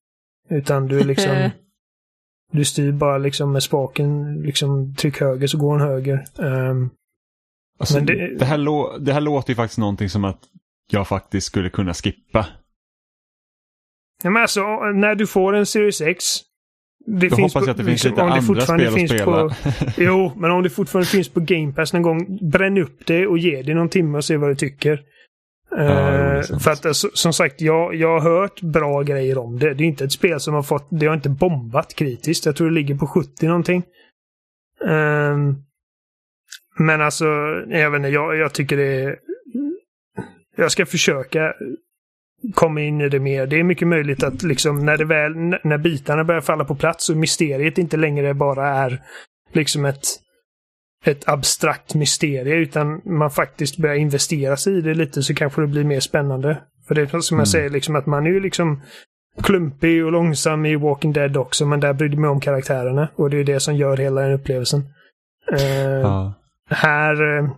Utan 0.49 0.87
du 0.87 0.99
är 0.99 1.03
liksom 1.03 1.49
Du 2.51 2.65
styr 2.65 2.91
bara 2.91 3.17
liksom 3.17 3.51
med 3.51 3.63
spaken, 3.63 4.41
liksom 4.41 4.95
tryck 4.95 5.19
höger 5.19 5.47
så 5.47 5.57
går 5.57 5.77
den 5.77 5.87
höger. 5.87 6.25
Ehm, 6.39 6.89
Alltså, 7.79 7.95
men 7.95 8.05
det... 8.05 8.37
det- 8.37 8.45
här 8.45 8.99
det 8.99 9.13
här 9.13 9.21
låter 9.21 9.49
ju 9.49 9.55
faktiskt 9.55 9.77
någonting 9.79 10.09
som 10.09 10.25
att 10.25 10.39
jag 10.91 11.07
faktiskt 11.07 11.47
skulle 11.47 11.69
kunna 11.69 11.93
skippa. 11.93 12.47
Ja, 14.23 14.29
men 14.29 14.41
alltså, 14.41 14.61
när 14.79 15.15
du 15.15 15.27
får 15.27 15.53
en 15.55 15.65
Series 15.65 16.01
X. 16.01 16.25
Det 17.11 17.29
Då 17.29 17.35
hoppas 17.35 17.53
jag 17.53 17.69
att 17.69 17.77
det 17.77 17.83
finns 17.83 18.03
lite 18.03 18.21
om 18.21 18.27
det 18.27 18.33
andra 18.33 18.41
fortfarande 18.41 18.85
spel 18.85 18.93
att 18.93 18.99
finns 18.99 19.11
spela. 19.11 19.49
På, 19.49 19.91
jo, 19.97 20.31
men 20.35 20.51
om 20.51 20.63
det 20.63 20.69
fortfarande 20.69 21.09
finns 21.09 21.29
på 21.29 21.39
Game 21.39 21.73
Pass 21.73 21.93
någon 21.93 22.01
gång, 22.01 22.49
bränn 22.49 22.77
upp 22.77 23.05
det 23.05 23.27
och 23.27 23.37
ge 23.37 23.61
det 23.61 23.73
någon 23.73 23.89
timme 23.89 24.17
och 24.17 24.25
se 24.25 24.37
vad 24.37 24.49
du 24.49 24.55
tycker. 24.55 25.01
sant. 26.43 26.63
för 26.63 26.71
att 26.71 26.85
alltså, 26.85 27.09
som 27.13 27.33
sagt, 27.33 27.61
jag, 27.61 27.95
jag 27.95 28.19
har 28.19 28.41
hört 28.41 28.61
bra 28.61 29.03
grejer 29.03 29.37
om 29.37 29.59
det. 29.59 29.73
Det 29.73 29.83
är 29.83 29.87
inte 29.87 30.03
ett 30.03 30.11
spel 30.11 30.39
som 30.39 30.53
har 30.53 30.63
fått, 30.63 30.87
det 30.89 31.05
har 31.05 31.13
inte 31.13 31.29
bombat 31.29 31.93
kritiskt. 31.95 32.45
Jag 32.45 32.55
tror 32.55 32.67
det 32.67 32.73
ligger 32.73 32.95
på 32.95 33.07
70 33.07 33.47
någonting. 33.47 33.83
Ehm, 34.87 35.55
men 36.79 37.01
alltså, 37.01 37.25
jag 37.67 37.91
vet 37.91 37.97
inte, 37.97 38.09
jag, 38.09 38.35
jag 38.35 38.53
tycker 38.53 38.77
det 38.77 39.03
är... 39.03 39.19
Jag 40.55 40.71
ska 40.71 40.85
försöka 40.85 41.53
komma 42.53 42.81
in 42.81 43.01
i 43.01 43.09
det 43.09 43.19
mer. 43.19 43.47
Det 43.47 43.59
är 43.59 43.63
mycket 43.63 43.87
möjligt 43.87 44.23
att 44.23 44.43
liksom 44.43 44.85
när 44.85 44.97
det 44.97 45.05
väl, 45.05 45.33
när 45.63 45.77
bitarna 45.77 46.23
börjar 46.23 46.41
falla 46.41 46.65
på 46.65 46.75
plats 46.75 47.09
och 47.09 47.17
mysteriet 47.17 47.77
inte 47.77 47.97
längre 47.97 48.33
bara 48.33 48.67
är 48.67 49.01
liksom 49.53 49.85
ett, 49.85 50.05
ett 51.05 51.29
abstrakt 51.29 51.93
mysterie 51.93 52.55
utan 52.55 53.01
man 53.05 53.31
faktiskt 53.31 53.77
börjar 53.77 53.95
investera 53.95 54.57
sig 54.57 54.77
i 54.77 54.81
det 54.81 54.93
lite 54.93 55.23
så 55.23 55.33
kanske 55.33 55.61
det 55.61 55.67
blir 55.67 55.83
mer 55.83 55.99
spännande. 55.99 56.61
För 56.87 56.95
det 56.95 57.01
är 57.01 57.19
som 57.21 57.35
Mm. 57.35 57.41
jag 57.41 57.47
säger, 57.47 57.69
liksom 57.69 57.95
att 57.95 58.05
man 58.05 58.25
är 58.25 58.29
ju 58.29 58.39
liksom 58.39 58.81
klumpig 59.41 60.05
och 60.05 60.11
långsam 60.11 60.65
i 60.65 60.75
Walking 60.75 61.13
Dead 61.13 61.37
också, 61.37 61.65
men 61.65 61.79
där 61.79 61.93
jag 61.93 62.19
mig 62.19 62.29
om 62.29 62.39
karaktärerna 62.39 63.09
och 63.15 63.29
det 63.29 63.37
är 63.37 63.43
det 63.43 63.59
som 63.59 63.75
gör 63.75 63.97
hela 63.97 64.21
den 64.21 64.33
upplevelsen. 64.33 64.83
Eh, 65.51 65.99
ja. 66.01 66.33
här... 66.69 67.49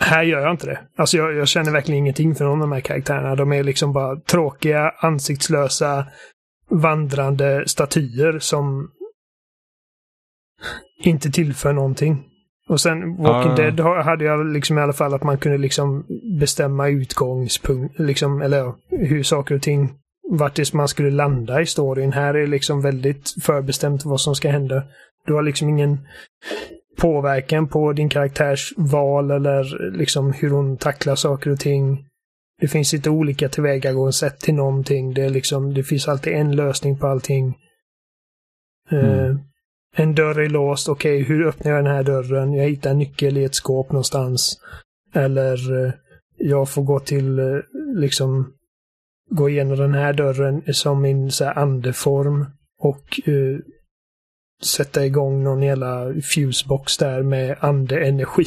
Här 0.00 0.22
gör 0.22 0.40
jag 0.40 0.50
inte 0.50 0.66
det. 0.66 0.80
Alltså 0.96 1.16
jag, 1.16 1.34
jag 1.34 1.48
känner 1.48 1.72
verkligen 1.72 1.98
ingenting 1.98 2.34
för 2.34 2.44
någon 2.44 2.62
av 2.62 2.68
de 2.68 2.72
här 2.72 2.80
karaktärerna. 2.80 3.34
De 3.34 3.52
är 3.52 3.62
liksom 3.62 3.92
bara 3.92 4.16
tråkiga, 4.20 4.94
ansiktslösa, 4.98 6.06
vandrande 6.70 7.68
statyer 7.68 8.38
som 8.38 8.90
inte 11.04 11.30
tillför 11.30 11.72
någonting. 11.72 12.24
Och 12.68 12.80
sen 12.80 13.16
Walking 13.16 13.50
Ja. 13.50 13.56
Dead 13.56 13.80
ha- 13.80 14.02
hade 14.02 14.24
jag 14.24 14.46
liksom 14.46 14.78
i 14.78 14.80
alla 14.80 14.92
fall 14.92 15.14
att 15.14 15.22
man 15.22 15.38
kunde 15.38 15.58
liksom 15.58 16.04
bestämma 16.40 16.88
utgångspunkt, 16.88 17.98
liksom, 17.98 18.42
eller 18.42 18.74
hur 18.90 19.22
saker 19.22 19.54
och 19.54 19.62
ting, 19.62 19.90
vart 20.30 20.54
det 20.54 20.74
man 20.74 20.88
skulle 20.88 21.10
landa 21.10 21.60
i 21.60 21.66
storyn. 21.66 22.12
Här 22.12 22.34
är 22.34 22.40
det 22.40 22.46
liksom 22.46 22.82
väldigt 22.82 23.34
förbestämt 23.42 24.04
vad 24.04 24.20
som 24.20 24.34
ska 24.34 24.50
hända. 24.50 24.82
Du 25.26 25.34
har 25.34 25.42
liksom 25.42 25.68
ingen 25.68 25.98
påverkan 26.98 27.68
på 27.68 27.92
din 27.92 28.08
karaktärs 28.08 28.74
val 28.76 29.30
eller 29.30 29.90
liksom 29.90 30.32
hur 30.32 30.50
hon 30.50 30.76
tacklar 30.76 31.14
saker 31.14 31.50
och 31.50 31.60
ting. 31.60 32.04
Det 32.60 32.68
finns 32.68 32.92
lite 32.92 33.10
olika 33.10 33.48
tillvägagångssätt 33.48 34.40
till 34.40 34.54
någonting. 34.54 35.14
Det, 35.14 35.22
är 35.22 35.30
liksom, 35.30 35.74
det 35.74 35.82
finns 35.82 36.08
alltid 36.08 36.32
en 36.32 36.56
lösning 36.56 36.98
på 36.98 37.06
allting. 37.06 37.54
Eh, 38.90 39.24
Mm. 39.24 39.38
en 39.96 40.14
dörr 40.14 40.40
är 40.40 40.48
låst. 40.48 40.88
Okej, 40.88 41.22
hur 41.22 41.46
öppnar 41.46 41.72
jag 41.72 41.84
den 41.84 41.92
här 41.92 42.02
dörren? 42.02 42.52
Jag 42.52 42.68
hittar 42.68 42.90
en 42.90 42.98
nyckel 42.98 43.38
i 43.38 43.44
ett 43.44 43.54
skåp 43.54 43.92
någonstans. 43.92 44.58
Eller 45.14 45.84
eh, 45.86 45.92
jag 46.36 46.68
får 46.68 46.82
gå 46.82 47.00
till, 47.00 47.38
eh, 47.38 47.58
liksom, 47.94 48.52
gå 49.30 49.48
igenom 49.48 49.76
den 49.78 49.94
här 49.94 50.12
dörren 50.12 50.62
som 50.74 51.02
min 51.02 51.30
så 51.30 51.44
här, 51.44 51.58
andeform. 51.58 52.46
Och 52.80 53.20
sätta 54.64 55.06
igång 55.06 55.44
någon 55.44 55.62
jävla 55.62 56.04
fusebox 56.34 56.96
där 56.96 57.22
med 57.22 57.56
andeenergi. 57.60 58.44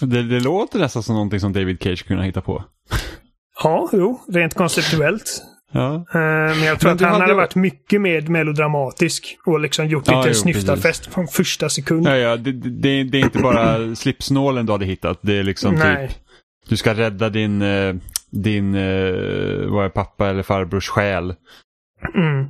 det, 0.00 0.22
det 0.22 0.40
låter 0.40 0.78
nästan 0.78 1.02
som 1.02 1.14
någonting 1.14 1.40
som 1.40 1.52
David 1.52 1.82
Cage 1.82 2.06
kunde 2.06 2.24
hitta 2.24 2.40
på. 2.40 2.64
ja, 3.62 3.88
jo, 3.92 4.20
rent 4.28 4.54
konceptuellt. 4.54 5.42
Ja. 5.72 5.94
Eh, 5.94 6.00
Men 6.20 6.62
jag 6.64 6.80
tror 6.80 6.90
Men 6.90 6.94
att 6.96 7.00
han 7.00 7.10
hade- 7.12 7.24
hade 7.24 7.34
varit 7.34 7.54
mycket 7.54 8.00
mer 8.00 8.20
melodramatisk 8.22 9.38
och 9.46 9.60
liksom 9.60 9.86
gjort 9.88 10.04
Ja, 10.06 10.22
lite 10.22 10.34
snyftarfest 10.34 11.06
från 11.06 11.28
första 11.28 11.68
sekund. 11.68 12.06
Ja, 12.06 12.16
ja, 12.16 12.36
det, 12.36 12.52
det, 12.52 13.04
det 13.04 13.18
är 13.18 13.24
inte 13.24 13.38
bara 13.38 13.94
slipsnålen 13.96 14.66
du 14.66 14.72
hade 14.72 14.84
hittat. 14.86 15.18
Det 15.22 15.38
är 15.38 15.42
liksom 15.42 15.74
Nej. 15.74 16.08
typ, 16.08 16.16
du 16.68 16.76
ska 16.76 16.94
rädda 16.94 17.28
din, 17.28 17.62
eh, 17.62 17.94
din 18.30 18.74
eh, 18.74 19.66
vad 19.70 19.84
är 19.84 19.88
pappa 19.88 20.28
eller 20.28 20.42
farbrors 20.42 20.88
själ. 20.88 21.34
Mm. 22.14 22.46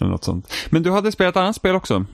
Eller 0.00 0.10
något 0.10 0.24
sånt. 0.24 0.52
Men 0.70 0.82
du 0.82 0.90
hade 0.90 1.12
spelat 1.12 1.32
ett 1.36 1.40
annat 1.40 1.56
spel 1.56 1.74
också. 1.74 2.04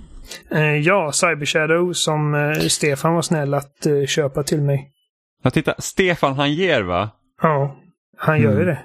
Eh, 0.51 0.61
Ja, 0.77 1.13
Cyber 1.13 1.47
Shadow 1.47 1.93
som 1.93 2.35
eh, 2.35 2.59
Stefan 2.69 3.15
var 3.15 3.23
snäll 3.23 3.55
att 3.55 3.87
eh, 3.87 4.07
köpa 4.07 4.43
till 4.43 4.61
mig. 4.63 4.91
Jag 5.43 5.53
tittar, 5.53 5.75
Stefan 5.79 6.35
han 6.35 6.53
ger 6.53 6.83
va? 6.83 7.11
Ja, 7.43 7.77
han 8.19 8.41
gör 8.41 8.51
ju 8.51 8.63
Mm. 8.63 8.67
det. 8.67 8.81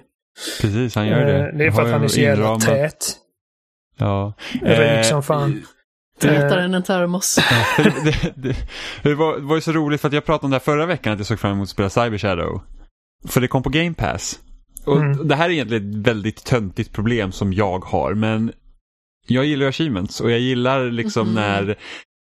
Precis, 0.61 0.95
han 0.95 1.07
gör 1.07 1.25
det. 1.25 1.47
Eh, 1.49 1.57
Det 1.57 1.65
är 1.65 1.71
för 1.71 1.81
att 1.81 1.91
han 1.91 2.03
är 2.03 2.07
så 2.07 2.19
jävla 2.19 2.43
inramat. 2.43 2.61
tät. 2.65 3.15
Ja. 3.97 4.33
Rik 4.61 4.79
Eh, 4.79 5.01
som 5.01 5.23
fan. 5.23 5.63
Tätare 6.19 6.63
än 6.63 6.73
en 6.73 6.83
termos. 6.83 7.35
det, 7.77 7.93
det, 8.03 8.33
det, 8.35 8.55
det, 9.03 9.15
var, 9.15 9.35
det 9.37 9.41
var 9.45 9.55
ju 9.55 9.61
så 9.61 9.71
roligt 9.71 10.01
för 10.01 10.07
att 10.07 10.13
jag 10.13 10.25
pratade 10.25 10.45
om 10.45 10.51
det 10.51 10.55
här 10.55 10.59
förra 10.59 10.85
veckan 10.85 11.13
att 11.13 11.19
jag 11.19 11.25
såg 11.25 11.39
fram 11.39 11.51
emot 11.51 11.63
att 11.63 11.69
spela 11.69 11.89
Cyber 11.89 12.17
Shadow. 12.17 12.61
För 13.27 13.41
det 13.41 13.47
kom 13.47 13.63
på 13.63 13.69
Game 13.69 13.93
Pass. 13.93 14.39
Och 14.85 14.97
Mm. 14.97 15.27
Det 15.27 15.35
här 15.35 15.45
är 15.49 15.53
egentligen 15.53 15.89
ett 16.01 16.07
väldigt 16.07 16.43
töntigt 16.45 16.93
problem 16.93 17.31
som 17.31 17.53
jag 17.53 17.79
har 17.85 18.13
men 18.13 18.51
jag 19.29 19.45
gillar 19.45 19.67
achievements 19.67 20.21
och 20.21 20.31
jag 20.31 20.39
gillar 20.39 20.91
liksom 20.91 21.27
Mhm. 21.27 21.35
när 21.35 21.75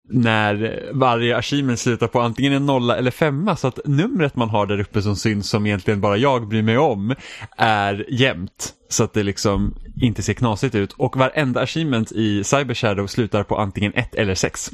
när 0.09 0.83
varje 0.93 1.37
achievement 1.37 1.79
slutar 1.79 2.07
på 2.07 2.21
antingen 2.21 2.53
en 2.53 2.65
nolla 2.65 2.97
eller 2.97 3.11
femma 3.11 3.55
så 3.55 3.67
att 3.67 3.79
numret 3.85 4.35
man 4.35 4.49
har 4.49 4.65
där 4.65 4.79
uppe 4.79 5.01
som 5.01 5.15
syns 5.15 5.49
som 5.49 5.65
egentligen 5.65 6.01
bara 6.01 6.17
jag 6.17 6.47
bryr 6.47 6.61
mig 6.61 6.77
om 6.77 7.15
är 7.57 8.05
jämnt. 8.09 8.73
Så 8.89 9.03
att 9.03 9.13
det 9.13 9.23
liksom 9.23 9.75
inte 10.01 10.23
ser 10.23 10.33
knasigt 10.33 10.75
ut 10.75 10.93
och 10.93 11.17
varenda 11.17 11.61
achievement 11.61 12.11
i 12.11 12.43
Cyber 12.43 12.73
Shadow 12.73 13.07
slutar 13.07 13.43
på 13.43 13.57
antingen 13.57 13.93
ett 13.93 14.15
eller 14.15 14.35
sex. 14.35 14.71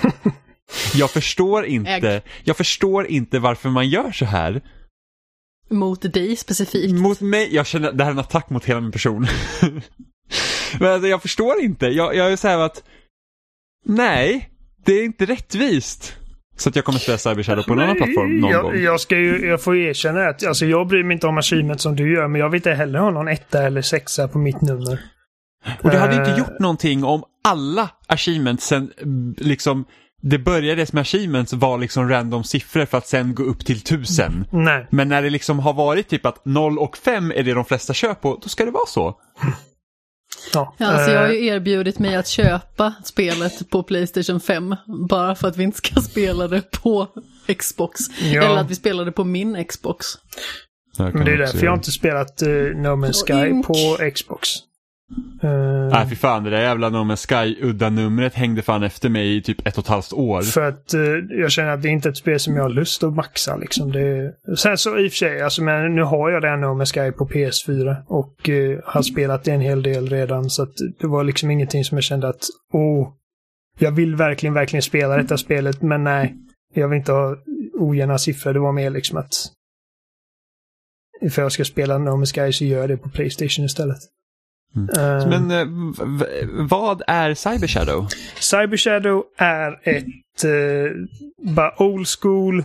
Jag 0.94 1.10
förstår 1.10 1.64
inte, 1.66 2.22
jag 2.44 2.56
förstår 2.56 3.06
inte 3.06 3.38
varför 3.38 3.68
man 3.68 3.88
gör 3.88 4.12
så 4.12 4.24
här. 4.24 4.60
Mot 5.70 6.12
dig 6.14 6.36
specifikt. 6.36 6.94
Mot 6.94 7.20
mig, 7.20 7.54
jag 7.54 7.66
känner 7.66 7.92
det 7.92 8.04
här 8.04 8.10
är 8.10 8.14
en 8.14 8.18
attack 8.18 8.50
mot 8.50 8.64
hela 8.64 8.80
min 8.80 8.92
person. 8.92 9.26
Men 10.78 10.92
alltså, 10.92 11.08
jag 11.08 11.22
förstår 11.22 11.60
inte, 11.60 11.86
jag, 11.86 12.14
jag 12.14 12.32
är 12.32 12.36
så 12.36 12.48
här 12.48 12.58
att 12.58 12.82
nej, 13.86 14.50
det 14.84 14.92
är 14.92 15.04
inte 15.04 15.26
rättvist. 15.26 16.16
Så 16.56 16.68
att 16.68 16.76
jag 16.76 16.84
kommer 16.84 16.98
spela 16.98 17.18
Cyber 17.18 17.42
Shadow 17.42 17.62
på 17.62 17.72
en 17.72 17.80
annan 17.80 17.96
plattform 17.96 18.40
någon 18.40 18.50
jag, 18.50 18.62
gång. 18.62 18.80
Jag, 18.80 19.00
ska 19.00 19.16
ju, 19.16 19.46
jag 19.46 19.62
får 19.62 19.76
ju 19.76 19.88
erkänna 19.88 20.28
att 20.28 20.46
alltså, 20.46 20.66
jag 20.66 20.86
bryr 20.86 21.04
mig 21.04 21.14
inte 21.14 21.26
om 21.26 21.38
achievement 21.38 21.80
som 21.80 21.96
du 21.96 22.14
gör, 22.14 22.28
men 22.28 22.40
jag 22.40 22.48
vill 22.48 22.58
inte 22.58 22.72
heller 22.72 22.98
ha 22.98 23.10
någon 23.10 23.28
etta 23.28 23.62
eller 23.62 23.82
sexa 23.82 24.28
på 24.28 24.38
mitt 24.38 24.60
nummer. 24.60 25.00
Och 25.82 25.90
det 25.90 25.98
hade 25.98 26.12
Eh, 26.12 26.18
inte 26.18 26.38
gjort 26.38 26.58
någonting 26.58 27.04
om 27.04 27.24
alla 27.44 27.90
achievements 28.06 28.66
sen 28.66 28.92
liksom 29.36 29.84
det 30.22 30.38
började 30.38 30.86
med 30.92 31.00
achievements 31.00 31.52
var 31.52 31.78
liksom 31.78 32.08
random 32.08 32.44
siffror 32.44 32.84
för 32.84 32.98
att 32.98 33.06
sen 33.06 33.34
gå 33.34 33.42
upp 33.42 33.66
till 33.66 33.80
tusen. 33.80 34.46
Nej. 34.50 34.86
Men 34.90 35.08
när 35.08 35.22
det 35.22 35.30
liksom 35.30 35.58
har 35.58 35.72
varit 35.72 36.08
typ 36.08 36.26
att 36.26 36.44
0 36.44 36.78
och 36.78 36.96
5 36.96 37.30
är 37.30 37.42
det 37.42 37.54
de 37.54 37.64
flesta 37.64 37.94
kör 37.94 38.14
på, 38.14 38.38
då 38.42 38.48
ska 38.48 38.64
det 38.64 38.70
vara 38.70 38.86
så. 38.86 39.18
Ja. 40.54 40.74
Ja, 40.78 40.86
alltså 40.86 41.10
jag 41.10 41.20
har 41.20 41.28
Eh, 41.28 41.32
ju 41.34 41.46
erbjudit 41.46 41.98
mig 41.98 42.16
att 42.16 42.28
köpa 42.28 42.94
spelet 43.04 43.70
på 43.70 43.82
Playstation 43.82 44.40
5 44.40 44.76
bara 45.08 45.34
för 45.34 45.48
att 45.48 45.56
vi 45.56 45.64
inte 45.64 45.78
ska 45.78 46.00
spela 46.00 46.48
det 46.48 46.70
på 46.70 47.06
Xbox. 47.58 48.00
Ja. 48.22 48.42
Eller 48.42 48.56
att 48.60 48.70
vi 48.70 48.74
spelar 48.74 49.04
det 49.04 49.12
på 49.12 49.24
min 49.24 49.64
Xbox. 49.64 50.06
men 50.98 51.24
det 51.24 51.32
är 51.32 51.38
därför 51.38 51.64
jag 51.64 51.74
inte 51.74 51.90
spelat 51.92 52.42
uh, 52.42 52.48
No 52.76 52.88
Man's 52.88 53.26
Sky 53.26 53.48
Ink. 53.50 53.66
på 53.66 53.98
Xbox. 54.14 54.48
Eh, 55.42 55.88
Nej 55.92 56.06
fy 56.08 56.16
fan, 56.16 56.44
det 56.44 56.50
där 56.50 56.60
jävla 56.60 56.88
No 56.88 56.96
Man's 56.96 57.26
Sky 57.26 57.56
udda 57.62 57.90
numret 57.90 58.34
hängde 58.34 58.62
fan 58.62 58.82
efter 58.82 59.08
mig 59.08 59.36
i 59.36 59.42
typ 59.42 59.66
ett 59.66 59.78
och 59.78 59.84
ett 59.84 59.88
halvt 59.88 60.12
år. 60.12 60.42
För 60.42 60.68
att 60.68 60.94
eh, 60.94 61.00
jag 61.30 61.50
känner 61.50 61.70
att 61.70 61.82
det 61.82 61.88
är 61.88 61.92
inte 61.92 62.08
ett 62.08 62.16
spel 62.16 62.40
som 62.40 62.56
jag 62.56 62.62
har 62.62 62.70
lust 62.70 63.02
att 63.02 63.14
maxa 63.14 63.56
liksom. 63.56 63.92
Det, 63.92 64.32
sen 64.56 64.78
så 64.78 64.98
i 64.98 65.08
och 65.08 65.12
för 65.12 65.16
sig, 65.16 65.42
alltså, 65.42 65.62
men 65.62 65.94
nu 65.94 66.02
har 66.02 66.30
jag 66.30 66.42
det 66.42 66.48
här 66.48 66.56
Man's 66.56 66.92
Sky 66.92 67.12
på 67.12 67.26
PS4 67.28 67.96
och 68.06 68.48
eh, 68.48 68.78
har 68.84 69.02
spelat 69.02 69.44
det 69.44 69.52
en 69.52 69.60
hel 69.60 69.82
del 69.82 70.08
redan 70.08 70.50
så 70.50 70.66
det 71.00 71.06
var 71.06 71.24
liksom 71.24 71.50
ingenting 71.50 71.84
som 71.84 71.96
jag 71.96 72.04
kände 72.04 72.28
att 72.28 72.44
åh, 72.72 73.08
jag 73.78 73.92
vill 73.92 74.16
verkligen, 74.16 74.54
verkligen 74.54 74.82
spela 74.82 75.16
detta 75.16 75.38
spelet 75.38 75.82
men 75.82 76.04
nej, 76.04 76.34
jag 76.74 76.88
vill 76.88 76.98
inte 76.98 77.12
ha 77.12 77.36
ojämna 77.74 78.18
siffror. 78.18 78.52
Det 78.52 78.60
var 78.60 78.72
mer 78.72 78.90
liksom 78.90 79.18
att 79.18 79.34
för 81.30 81.42
jag 81.42 81.52
ska 81.52 81.64
spela 81.64 81.98
No 81.98 82.10
Man's 82.10 82.46
Sky 82.46 82.52
så 82.52 82.64
gör 82.64 82.80
jag 82.80 82.88
det 82.88 82.96
på 82.96 83.08
Playstation 83.08 83.64
istället. 83.64 83.98
Mm. 84.76 85.28
Men 85.28 85.50
eh, 85.50 85.66
vad 86.68 87.02
är 87.06 87.34
Cyber 87.34 87.66
Shadow? 87.66 88.08
Cyber 88.40 88.76
Shadow 88.76 89.24
är 89.38 89.88
ett 89.88 90.44
eh, 90.44 90.92
bara 91.54 91.82
old 91.82 92.06
school 92.20 92.64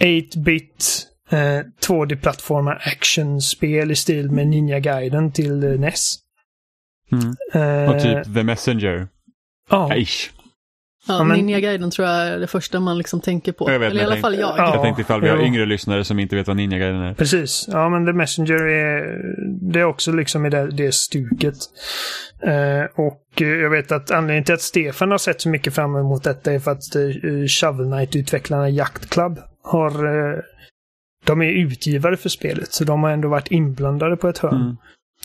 8-bit 0.00 1.06
eh, 1.30 1.60
2D-plattformar 1.86 2.80
actionspel 2.84 3.90
i 3.90 3.96
stil 3.96 4.30
med 4.30 4.46
Ninja 4.46 4.78
Gaiden 4.80 5.32
till 5.32 5.62
eh, 5.64 5.70
NES. 5.80 6.16
Mm. 7.12 7.34
Eh, 7.52 7.90
Och 7.94 8.02
typ 8.02 8.34
The 8.34 8.42
Messenger. 8.42 9.08
ja. 9.70 9.96
Ish. 9.96 10.30
Ja, 11.08 11.14
Ja, 11.18 11.24
men- 11.24 11.36
Ninja-guiden 11.36 11.90
tror 11.90 12.08
jag 12.08 12.28
är 12.28 12.38
det 12.38 12.46
första 12.46 12.80
man 12.80 12.98
liksom 12.98 13.20
tänker 13.20 13.52
på. 13.52 13.70
Jag 13.70 13.78
vet, 13.78 13.90
Eller 13.90 14.02
i 14.02 14.04
alla 14.04 14.16
fall 14.16 14.34
jag. 14.34 14.54
Ja. 14.58 14.74
Jag 14.74 14.82
tänkte 14.82 15.02
ifall 15.02 15.20
vi 15.20 15.28
har 15.28 15.36
jo. 15.36 15.42
yngre 15.42 15.66
lyssnare 15.66 16.04
som 16.04 16.18
inte 16.18 16.36
vet 16.36 16.46
vad 16.46 16.56
Ninja 16.56 16.78
Gaiden 16.78 17.00
är. 17.00 17.14
Precis. 17.14 17.68
Ja, 17.72 17.88
men 17.88 18.06
The 18.06 18.12
Messenger 18.12 18.66
är, 18.66 19.18
det 19.72 19.80
är 19.80 19.84
också 19.84 20.12
liksom 20.12 20.46
i 20.46 20.50
det, 20.50 20.70
det 20.70 20.94
stuket. 20.94 21.54
Eh, 22.42 23.04
och 23.04 23.22
jag 23.36 23.70
vet 23.70 23.92
att 23.92 24.10
anledningen 24.10 24.44
till 24.44 24.54
att 24.54 24.60
Stefan 24.62 25.10
har 25.10 25.18
sett 25.18 25.40
så 25.40 25.48
mycket 25.48 25.74
fram 25.74 25.96
emot 25.96 26.24
detta 26.24 26.52
är 26.52 26.58
för 26.58 26.70
att 26.70 26.94
eh, 26.96 27.46
Shovel 27.48 27.86
Knight-utvecklarna 27.86 28.70
Yacht 28.70 29.10
Club 29.10 29.38
har 29.62 29.90
eh, 29.90 30.38
de 31.24 31.42
är 31.42 31.46
utgivare 31.50 32.16
för 32.16 32.28
spelet, 32.28 32.72
så 32.72 32.84
de 32.84 33.02
har 33.02 33.10
ändå 33.10 33.28
varit 33.28 33.50
inblandade 33.50 34.16
på 34.16 34.28
ett 34.28 34.38
hörn. 34.38 34.54
Mm. 34.54 34.76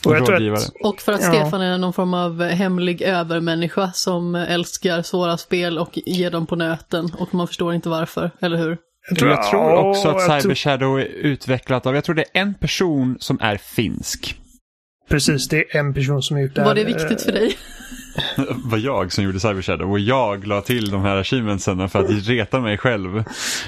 Och 0.06 0.16
jag 0.16 0.26
tror 0.26 0.52
att, 0.54 0.72
Och 0.84 1.00
för 1.00 1.12
att 1.12 1.20
Ja. 1.22 1.28
Stefan 1.28 1.60
är 1.60 1.78
någon 1.78 1.92
form 1.92 2.14
av 2.14 2.42
hemlig 2.42 3.02
övermänniska 3.02 3.90
som 3.94 4.34
älskar 4.34 5.02
svåra 5.02 5.36
spel 5.36 5.78
och 5.78 5.98
ger 6.06 6.30
dem 6.30 6.46
på 6.46 6.56
nöten 6.56 7.10
och 7.18 7.34
man 7.34 7.46
förstår 7.46 7.74
inte 7.74 7.88
varför, 7.88 8.30
eller 8.40 8.56
hur? 8.58 8.78
jag 9.10 9.28
Jag 9.30 9.50
tror 9.50 9.74
också 9.90 10.08
att 10.08 10.14
jag 10.14 10.22
Cyber 10.22 10.40
tror- 10.40 10.54
Shadow 10.54 11.00
är 11.00 11.04
utvecklat 11.04 11.86
av, 11.86 11.94
jag 11.94 12.04
tror 12.04 12.14
det 12.14 12.22
är 12.34 12.40
en 12.40 12.54
person 12.54 13.16
som 13.20 13.38
är 13.40 13.56
finsk. 13.56 14.36
Precis, 15.08 15.48
det 15.48 15.56
är 15.74 15.78
en 15.78 15.94
person 15.94 16.22
som 16.22 16.36
har 16.36 16.42
gjort 16.42 16.54
det 16.54 16.60
här. 16.60 16.68
Var 16.68 16.74
det 16.74 16.84
viktigt 16.84 17.22
för 17.22 17.32
dig? 17.32 17.56
var 18.64 18.78
jag 18.78 19.12
som 19.12 19.24
gjorde 19.24 19.40
Cyber 19.40 19.62
Shadow 19.62 19.90
och 19.90 19.98
jag 20.00 20.46
la 20.46 20.60
till 20.60 20.90
de 20.90 21.02
här 21.02 21.16
achievementsen 21.16 21.88
för 21.88 21.98
att 21.98 22.10
reta 22.28 22.60
mig 22.60 22.78
själv. 22.78 23.24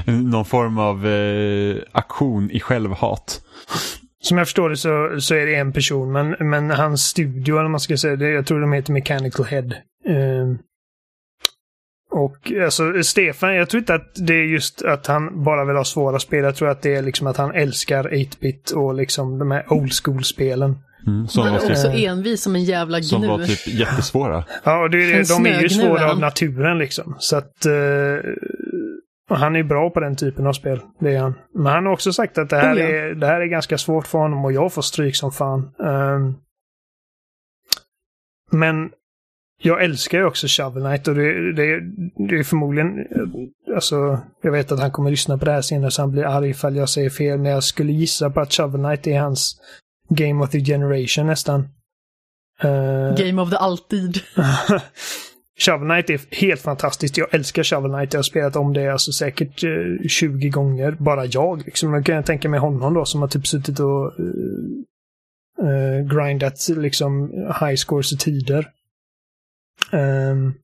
Någon 0.06 0.44
form 0.44 0.78
av 0.78 1.06
eh, 1.06 1.76
aktion 1.92 2.50
i 2.50 2.60
självhat. 2.60 3.40
Som 4.24 4.38
jag 4.38 4.46
förstår 4.46 4.70
det 4.70 4.76
så, 4.76 5.20
så 5.20 5.34
är 5.34 5.46
det 5.46 5.54
en 5.54 5.72
person, 5.72 6.12
men, 6.12 6.36
men 6.50 6.70
hans 6.70 7.02
studio, 7.02 7.58
eller 7.58 7.68
man 7.68 7.80
ska 7.80 7.96
säga, 7.96 8.16
det, 8.16 8.28
jag 8.30 8.46
tror 8.46 8.60
de 8.60 8.72
heter 8.72 8.92
Mechanical 8.92 9.46
Head. 9.46 9.70
Ehm, 10.08 10.58
och 12.10 12.52
alltså 12.64 13.02
Stefan, 13.02 13.54
jag 13.54 13.70
tror 13.70 13.78
inte 13.78 13.94
att 13.94 14.12
det 14.26 14.34
är 14.34 14.44
just 14.44 14.82
att 14.82 15.06
han 15.06 15.44
bara 15.44 15.64
vill 15.64 15.76
ha 15.76 15.84
svåra 15.84 16.18
spel. 16.18 16.44
Jag 16.44 16.56
tror 16.56 16.68
att 16.68 16.82
det 16.82 16.94
är 16.94 17.02
liksom 17.02 17.26
att 17.26 17.36
han 17.36 17.54
älskar 17.54 18.04
8-bit 18.04 18.70
och 18.70 18.94
liksom 18.94 19.38
de 19.38 19.50
här 19.50 19.72
old 19.72 19.92
school-spelen. 20.04 20.78
Mm, 21.06 21.28
som, 21.28 21.42
Han 21.42 21.52
var 21.52 21.58
är 21.58 21.62
typ, 21.62 21.70
också 21.70 21.88
envis 21.88 22.42
som 22.42 22.54
en 22.56 22.64
jävla 22.64 23.02
som 23.02 23.26
var 23.26 23.38
gnu. 23.38 23.46
typ 23.46 23.66
jättesvåra. 23.66 24.44
Ja, 24.64 24.82
och 24.82 24.90
det 24.90 24.98
är, 24.98 25.12
En 25.12 25.22
det- 25.22 25.28
de 25.28 25.46
är 25.46 25.60
ju 25.62 25.68
svåra 25.68 26.10
av 26.10 26.18
naturen 26.18 26.78
liksom. 26.78 27.16
Så 27.18 27.36
att... 27.36 27.66
han 29.28 29.56
är 29.56 29.62
bra 29.62 29.90
på 29.90 30.00
den 30.00 30.16
typen 30.16 30.46
av 30.46 30.52
spel. 30.52 30.80
Det 31.00 31.14
är 31.14 31.20
han. 31.20 31.34
Men 31.54 31.66
han 31.66 31.86
har 31.86 31.92
också 31.92 32.12
sagt 32.12 32.38
att 32.38 32.50
det 32.50 32.56
här, 32.56 32.76
är, 32.76 33.14
det 33.14 33.26
här 33.26 33.40
är 33.40 33.46
ganska 33.46 33.78
svårt 33.78 34.06
för 34.06 34.18
honom 34.18 34.44
och 34.44 34.52
jag 34.52 34.72
får 34.72 34.82
stryk 34.82 35.16
som 35.16 35.32
fan. 35.32 35.74
Ehm, 35.84 36.34
men 38.52 38.90
jag 39.62 39.84
älskar 39.84 40.18
ju 40.18 40.24
också 40.24 40.46
Shovel 40.48 40.82
Knight 40.82 41.08
och 41.08 41.14
det, 41.14 41.52
det, 41.52 41.80
det 42.28 42.38
är 42.38 42.42
förmodligen... 42.42 43.06
Alltså, 43.74 44.18
jag 44.42 44.52
vet 44.52 44.72
att 44.72 44.80
han 44.80 44.90
kommer 44.90 45.10
lyssna 45.10 45.38
på 45.38 45.44
det 45.44 45.52
här 45.52 45.62
senare 45.62 45.90
så 45.90 46.02
han 46.02 46.10
blir 46.10 46.24
arg 46.24 46.50
ifall 46.50 46.76
jag 46.76 46.88
säger 46.88 47.10
fel. 47.10 47.38
Men 47.38 47.52
jag 47.52 47.64
skulle 47.64 47.92
gissa 47.92 48.30
på 48.30 48.40
att 48.40 48.52
Shovel 48.52 48.80
Knight 48.80 49.06
är 49.06 49.20
hans 49.20 49.60
Game 50.08 50.44
of 50.44 50.50
the 50.50 50.60
Generation 50.60 51.26
nästan. 51.26 51.68
Eh, 52.62 53.14
Game 53.16 53.42
of 53.42 53.50
the 53.50 53.56
alltid. 53.56 54.20
Shovel 55.64 55.88
Knight 55.88 56.10
är 56.10 56.36
helt 56.36 56.60
fantastiskt. 56.60 57.16
Jag 57.16 57.34
älskar 57.34 57.62
Shovel 57.62 57.90
Knight. 57.90 58.12
Jag 58.12 58.18
har 58.18 58.22
spelat 58.22 58.56
om 58.56 58.72
det 58.72 58.88
alltså 58.88 59.12
säkert 59.12 59.64
eh, 59.64 60.08
20 60.08 60.48
gånger. 60.48 60.96
Bara 61.00 61.24
jag. 61.24 61.62
Liksom. 61.64 61.94
Jag 61.94 62.06
kan 62.06 62.22
tänka 62.22 62.48
mig 62.48 62.60
honom 62.60 62.94
då 62.94 63.04
som 63.04 63.20
har 63.20 63.28
typ 63.28 63.46
suttit 63.46 63.80
och 63.80 64.12
uh, 65.62 66.00
grindat 66.16 66.68
liksom 66.68 67.30
high 67.60 67.76
scores 67.76 68.12
i 68.12 68.16
tider. 68.16 68.68
Um, 69.92 70.54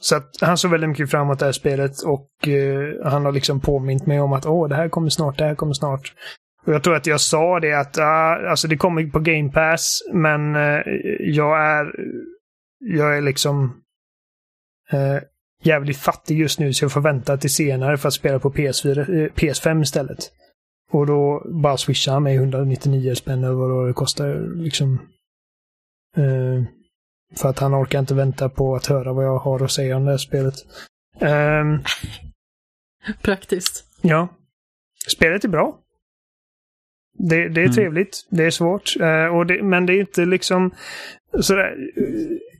så 0.00 0.16
att 0.16 0.30
han 0.40 0.58
såg 0.58 0.70
väldigt 0.70 0.90
mycket 0.90 1.10
framåt 1.10 1.38
det 1.38 1.44
här 1.44 1.52
spelet 1.52 2.02
och 2.02 2.28
uh, 2.46 3.04
han 3.04 3.24
har 3.24 3.32
liksom 3.32 3.60
påmint 3.60 4.06
mig 4.06 4.20
om 4.20 4.32
att 4.32 4.46
åh, 4.46 4.68
det 4.68 4.74
här 4.74 4.88
kommer 4.88 5.08
snart, 5.08 5.38
det 5.38 5.44
här 5.44 5.54
kommer 5.54 5.72
snart. 5.72 6.12
Och 6.66 6.72
jag 6.74 6.82
tror 6.82 6.96
att 6.96 7.06
jag 7.06 7.20
sa 7.20 7.60
det 7.60 7.72
att 7.72 7.98
ah, 7.98 8.50
alltså 8.50 8.68
det 8.68 8.76
kommer 8.76 9.06
på 9.06 9.18
Game 9.18 9.52
Pass, 9.52 10.02
men 10.12 10.56
uh, 10.56 10.82
jag 11.20 11.60
är 11.60 11.92
jag 12.80 13.16
är 13.16 13.20
liksom 13.20 13.82
eh, 14.90 15.22
jävligt 15.62 15.96
fattig 15.98 16.38
just 16.38 16.58
nu 16.58 16.72
så 16.72 16.84
jag 16.84 16.92
får 16.92 17.00
vänta 17.00 17.36
till 17.36 17.54
senare 17.54 17.96
för 17.96 18.08
att 18.08 18.14
spela 18.14 18.38
på 18.38 18.50
PS4, 18.52 18.98
eh, 18.98 19.30
PS5 19.32 19.82
istället. 19.82 20.18
Och 20.90 21.06
då 21.06 21.46
bara 21.62 21.76
swishar 21.76 22.12
han 22.12 22.22
mig 22.22 22.34
199 22.36 23.14
spänn 23.14 23.44
över 23.44 23.68
vad 23.68 23.86
det 23.86 23.92
kostar 23.92 24.56
liksom. 24.56 24.98
Eh, 26.16 26.64
för 27.36 27.48
att 27.48 27.58
han 27.58 27.74
orkar 27.74 27.98
inte 27.98 28.14
vänta 28.14 28.48
på 28.48 28.74
att 28.76 28.86
höra 28.86 29.12
vad 29.12 29.24
jag 29.24 29.38
har 29.38 29.64
att 29.64 29.70
säga 29.70 29.96
om 29.96 30.04
det 30.04 30.10
här 30.10 30.18
spelet. 30.18 30.54
Ehm, 31.20 31.78
Praktiskt. 33.22 33.84
Ja. 34.02 34.28
Spelet 35.08 35.44
är 35.44 35.48
bra. 35.48 35.78
Det, 37.18 37.48
det 37.48 37.60
är 37.60 37.64
Mm. 37.64 37.72
trevligt. 37.74 38.26
Det 38.30 38.44
är 38.44 38.50
svårt. 38.50 38.96
Eh, 39.00 39.36
och 39.36 39.46
det, 39.46 39.62
men 39.62 39.86
det 39.86 39.92
är 39.92 40.00
inte 40.00 40.24
liksom 40.24 40.74
sådär... 41.40 41.76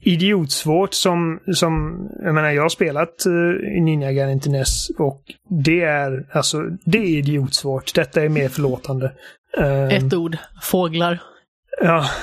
idiotsvårt 0.07 0.95
som, 0.95 1.41
som, 1.55 2.01
jag 2.25 2.35
menar 2.35 2.51
jag 2.51 2.63
har 2.63 2.69
spelat 2.69 3.27
uh, 3.27 3.83
Ninja 3.83 4.13
Gaiden 4.13 4.41
till 4.41 4.51
NES 4.51 4.91
och 4.99 5.23
det 5.49 5.83
är, 5.83 6.27
alltså, 6.33 6.63
det 6.85 6.99
är 6.99 7.19
idiotsvårt. 7.19 7.95
Detta 7.95 8.23
är 8.23 8.29
mer 8.29 8.49
förlåtande. 8.49 9.13
Uh, 9.59 9.95
Ett 9.95 10.15
ord, 10.15 10.37
fåglar. 10.63 11.23
Ja. 11.81 12.05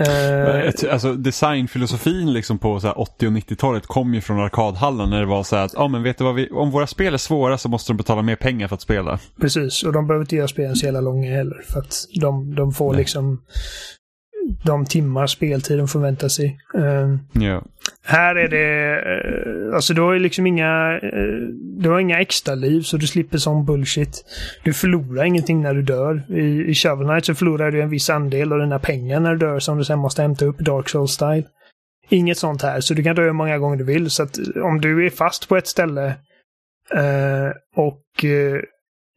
Eh, 0.00 0.92
alltså 0.92 1.14
designfilosofin 1.14 2.32
liksom 2.32 2.58
på 2.58 2.80
så 2.80 2.92
80 2.92 3.26
och 3.26 3.32
90-talet 3.32 3.86
kom 3.86 4.14
ju 4.14 4.20
från 4.20 4.40
arkadhallen 4.40 5.10
när 5.10 5.20
det 5.20 5.26
var 5.26 5.42
så 5.42 5.56
här 5.56 5.64
att, 5.64 5.72
ja 5.74 5.88
men 5.88 6.02
vet 6.02 6.18
du 6.18 6.24
vad 6.24 6.34
vi, 6.34 6.50
om 6.50 6.70
våra 6.70 6.86
spel 6.86 7.14
är 7.14 7.18
svåra 7.18 7.58
så 7.58 7.68
måste 7.68 7.92
de 7.92 7.96
betala 7.96 8.22
mer 8.22 8.36
pengar 8.36 8.68
för 8.68 8.74
att 8.74 8.80
spela. 8.80 9.18
Precis, 9.40 9.82
och 9.82 9.92
de 9.92 10.06
behöver 10.06 10.24
inte 10.24 10.36
göra 10.36 10.48
spelen 10.48 10.76
så 10.76 10.84
jävla 10.84 11.00
långa 11.00 11.30
heller 11.30 11.62
för 11.68 11.78
att 11.80 11.94
de, 12.20 12.54
de 12.54 12.72
får 12.72 12.92
Nej. 12.92 12.98
liksom 12.98 13.42
de 14.64 14.86
timmar 14.86 15.26
speltid 15.26 15.78
de 15.78 15.88
förväntar 15.88 16.28
sig. 16.28 16.58
Uh, 16.74 17.16
ja. 17.32 17.62
Här 18.04 18.34
är 18.36 18.48
det, 18.48 18.96
uh, 19.68 19.74
alltså 19.74 19.94
du 19.94 20.00
har 20.00 20.12
ju 20.12 20.18
liksom 20.18 20.46
inga, 20.46 21.00
uh, 21.02 21.48
du 21.78 21.90
har 21.90 21.98
inga 21.98 22.20
extra 22.20 22.54
liv 22.54 22.80
så 22.80 22.96
du 22.96 23.06
slipper 23.06 23.38
sån 23.38 23.64
bullshit. 23.64 24.24
Du 24.64 24.72
förlorar 24.72 25.24
ingenting 25.24 25.62
när 25.62 25.74
du 25.74 25.82
dör. 25.82 26.22
I, 26.28 26.70
i 26.70 26.74
Shovel 26.74 27.06
Knight 27.06 27.24
så 27.24 27.34
förlorar 27.34 27.70
du 27.70 27.82
en 27.82 27.90
viss 27.90 28.10
andel 28.10 28.52
av 28.52 28.58
dina 28.58 28.78
pengar 28.78 29.20
när 29.20 29.32
du 29.32 29.38
dör 29.38 29.58
som 29.58 29.78
du 29.78 29.84
sen 29.84 29.98
måste 29.98 30.22
hämta 30.22 30.44
upp 30.44 30.58
Dark 30.58 30.88
Souls 30.88 31.12
style. 31.12 31.44
Inget 32.08 32.38
sånt 32.38 32.62
här, 32.62 32.80
så 32.80 32.94
du 32.94 33.02
kan 33.02 33.16
dö 33.16 33.22
hur 33.22 33.32
många 33.32 33.58
gånger 33.58 33.76
du 33.76 33.84
vill. 33.84 34.10
Så 34.10 34.22
att 34.22 34.38
om 34.64 34.80
du 34.80 35.06
är 35.06 35.10
fast 35.10 35.48
på 35.48 35.56
ett 35.56 35.66
ställe 35.66 36.14
och 37.76 38.24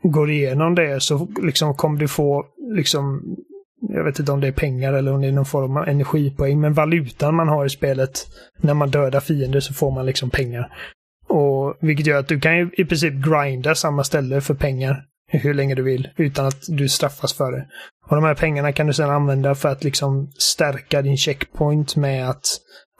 går 0.03 0.29
igenom 0.29 0.75
det 0.75 1.03
så 1.03 1.27
liksom 1.43 1.73
kommer 1.73 1.99
du 1.99 2.07
få 2.07 2.45
liksom 2.75 3.35
jag 3.81 4.03
vet 4.03 4.19
inte 4.19 4.31
om 4.31 4.41
det 4.41 4.47
är 4.47 4.51
pengar 4.51 4.93
eller 4.93 5.13
om 5.13 5.21
det 5.21 5.27
är 5.27 5.31
någon 5.31 5.45
form 5.45 5.77
av 5.77 5.87
energipoäng, 5.87 6.61
men 6.61 6.73
valutan 6.73 7.35
man 7.35 7.47
har 7.47 7.65
i 7.65 7.69
spelet 7.69 8.27
när 8.57 8.73
man 8.73 8.89
dödar 8.89 9.19
fiender 9.19 9.59
så 9.59 9.73
får 9.73 9.91
man 9.91 10.05
liksom 10.05 10.29
pengar. 10.29 10.73
Och 11.29 11.77
Vilket 11.79 12.07
gör 12.07 12.19
att 12.19 12.27
du 12.27 12.39
kan 12.39 12.57
ju 12.57 12.69
i 12.77 12.85
princip 12.85 13.13
grinda 13.13 13.75
samma 13.75 14.03
ställe 14.03 14.41
för 14.41 14.53
pengar 14.53 15.03
hur 15.31 15.53
länge 15.53 15.75
du 15.75 15.83
vill 15.83 16.09
utan 16.15 16.45
att 16.45 16.63
du 16.67 16.89
straffas 16.89 17.33
för 17.33 17.51
det. 17.51 17.65
Och 18.07 18.15
de 18.15 18.23
här 18.25 18.35
pengarna 18.35 18.71
kan 18.71 18.87
du 18.87 18.93
sedan 18.93 19.09
använda 19.09 19.55
för 19.55 19.69
att 19.69 19.83
liksom 19.83 20.31
stärka 20.37 21.01
din 21.01 21.17
checkpoint 21.17 21.95
med 21.95 22.29
att 22.29 22.45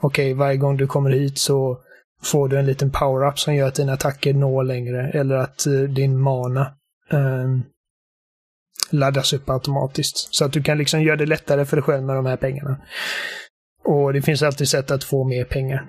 okej, 0.02 0.32
okay, 0.32 0.38
varje 0.38 0.56
gång 0.56 0.76
du 0.76 0.86
kommer 0.86 1.10
hit 1.10 1.38
så 1.38 1.78
får 2.22 2.48
du 2.48 2.58
en 2.58 2.66
liten 2.66 2.90
power-up 2.90 3.38
som 3.38 3.54
gör 3.54 3.68
att 3.68 3.74
dina 3.74 3.92
attacker 3.92 4.34
når 4.34 4.64
längre 4.64 5.10
eller 5.10 5.34
att 5.34 5.64
uh, 5.68 5.88
din 5.88 6.20
mana 6.20 6.72
um, 7.10 7.62
laddas 8.90 9.32
upp 9.32 9.50
automatiskt. 9.50 10.34
Så 10.34 10.44
att 10.44 10.52
du 10.52 10.62
kan 10.62 10.78
liksom 10.78 11.02
göra 11.02 11.16
det 11.16 11.26
lättare 11.26 11.64
för 11.64 11.76
dig 11.76 11.82
själv 11.82 12.02
med 12.02 12.16
de 12.16 12.26
här 12.26 12.36
pengarna. 12.36 12.76
Och 13.84 14.12
det 14.12 14.22
finns 14.22 14.42
alltid 14.42 14.68
sätt 14.68 14.90
att 14.90 15.04
få 15.04 15.24
mer 15.24 15.44
pengar. 15.44 15.86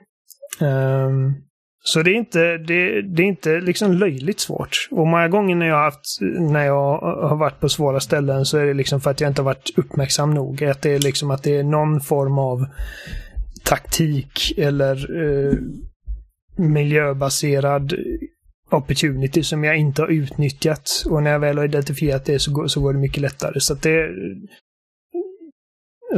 Um, 0.61 1.35
så 1.83 2.01
det 2.03 2.11
är 2.11 2.15
inte, 2.15 2.57
det, 2.57 3.01
det, 3.01 3.23
är 3.23 3.27
inte 3.27 3.59
liksom 3.59 3.93
löjligt 3.93 4.39
svårt. 4.39 4.87
Och 4.91 5.07
många 5.07 5.27
gånger 5.27 5.55
när 5.55 5.65
jag, 5.67 5.75
har 5.75 5.83
haft, 5.83 6.21
när 6.39 6.65
jag 6.65 6.97
har 6.99 7.37
varit 7.37 7.59
på 7.59 7.69
svåra 7.69 7.99
ställen 7.99 8.45
så 8.45 8.57
är 8.57 8.65
det 8.65 8.73
liksom 8.73 9.01
för 9.01 9.11
att 9.11 9.21
jag 9.21 9.29
inte 9.29 9.41
har 9.41 9.45
varit 9.45 9.77
uppmärksam 9.77 10.33
nog. 10.33 10.63
Att 10.63 10.81
det 10.81 10.89
är 10.89 10.99
liksom 10.99 11.31
att 11.31 11.43
det 11.43 11.57
är 11.57 11.63
någon 11.63 12.01
form 12.01 12.39
av 12.39 12.65
taktik 13.63 14.53
eller 14.57 15.21
eh, 15.23 15.53
miljöbaserad 16.57 17.93
opportunity 18.69 19.43
som 19.43 19.63
jag 19.63 19.77
inte 19.77 20.01
har 20.01 20.09
utnyttjat. 20.09 21.03
Och 21.09 21.23
när 21.23 21.31
jag 21.31 21.39
väl 21.39 21.57
har 21.57 21.65
identifierat 21.65 22.25
det 22.25 22.39
så 22.39 22.53
går, 22.53 22.67
så 22.67 22.81
går 22.81 22.93
det 22.93 22.99
mycket 22.99 23.21
lättare. 23.21 23.59
Så 23.59 23.73
att 23.73 23.81
det... 23.81 24.09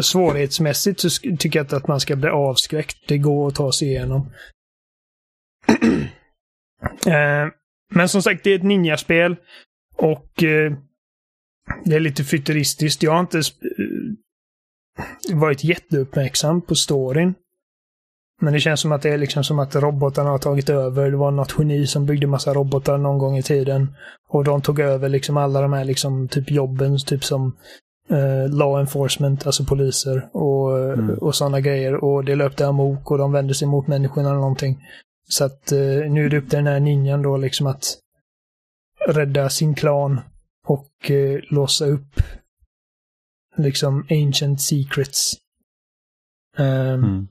Svårighetsmässigt 0.01 0.99
så 0.99 1.09
tycker 1.09 1.59
jag 1.59 1.63
inte 1.63 1.77
att 1.77 1.87
man 1.87 1.99
ska 1.99 2.15
bli 2.15 2.29
avskräckt. 2.29 2.97
Det 3.07 3.17
går 3.17 3.47
att 3.47 3.55
ta 3.55 3.71
sig 3.71 3.87
igenom. 3.87 4.31
eh, 7.07 7.47
men 7.93 8.09
som 8.09 8.21
sagt, 8.21 8.43
det 8.43 8.51
är 8.51 8.55
ett 8.55 8.63
ninjaspel. 8.63 9.35
Och 9.95 10.43
eh, 10.43 10.73
det 11.85 11.95
är 11.95 11.99
lite 11.99 12.23
futuristiskt. 12.23 13.03
Jag 13.03 13.11
har 13.11 13.19
inte 13.19 13.37
eh, 13.37 13.43
varit 15.35 15.63
jätteuppmärksam 15.63 16.61
på 16.61 16.75
storyn. 16.75 17.33
Men 18.41 18.53
det 18.53 18.59
känns 18.59 18.79
som 18.79 18.91
att 18.91 19.01
det 19.01 19.09
är 19.09 19.17
liksom 19.17 19.43
som 19.43 19.59
att 19.59 19.75
robotarna 19.75 20.29
har 20.29 20.37
tagit 20.37 20.69
över. 20.69 21.11
Det 21.11 21.17
var 21.17 21.31
något 21.31 21.55
geni 21.59 21.87
som 21.87 22.05
byggde 22.05 22.27
massa 22.27 22.53
robotar 22.53 22.97
någon 22.97 23.17
gång 23.17 23.37
i 23.37 23.43
tiden. 23.43 23.95
Och 24.29 24.43
de 24.43 24.61
tog 24.61 24.79
över 24.79 25.09
liksom 25.09 25.37
alla 25.37 25.61
de 25.61 25.73
här 25.73 25.85
liksom 25.85 26.27
typ 26.27 26.51
jobben, 26.51 26.97
typ 26.97 27.23
som 27.23 27.57
uh, 28.11 28.49
law 28.49 28.79
enforcement, 28.79 29.45
alltså 29.45 29.65
poliser 29.65 30.29
och, 30.33 30.79
mm. 30.93 31.09
och 31.09 31.35
sådana 31.35 31.61
grejer. 31.61 32.03
Och 32.03 32.25
det 32.25 32.35
löpte 32.35 32.67
amok 32.67 33.11
och 33.11 33.17
de 33.17 33.31
vände 33.31 33.53
sig 33.53 33.67
mot 33.67 33.87
människorna 33.87 34.29
eller 34.29 34.39
någonting. 34.39 34.83
Så 35.29 35.45
att 35.45 35.71
uh, 35.71 36.11
nu 36.11 36.25
är 36.25 36.29
det 36.29 36.37
upp 36.37 36.49
till 36.49 36.57
den 36.57 36.67
här 36.67 36.79
ninjan 36.79 37.21
då 37.21 37.37
liksom 37.37 37.67
att 37.67 37.97
rädda 39.07 39.49
sin 39.49 39.75
klan 39.75 40.21
och 40.67 41.09
uh, 41.09 41.39
låsa 41.49 41.85
upp 41.85 42.21
liksom 43.57 44.05
ancient 44.09 44.61
secrets. 44.61 45.33
Um, 46.57 46.65
mm. 46.65 47.27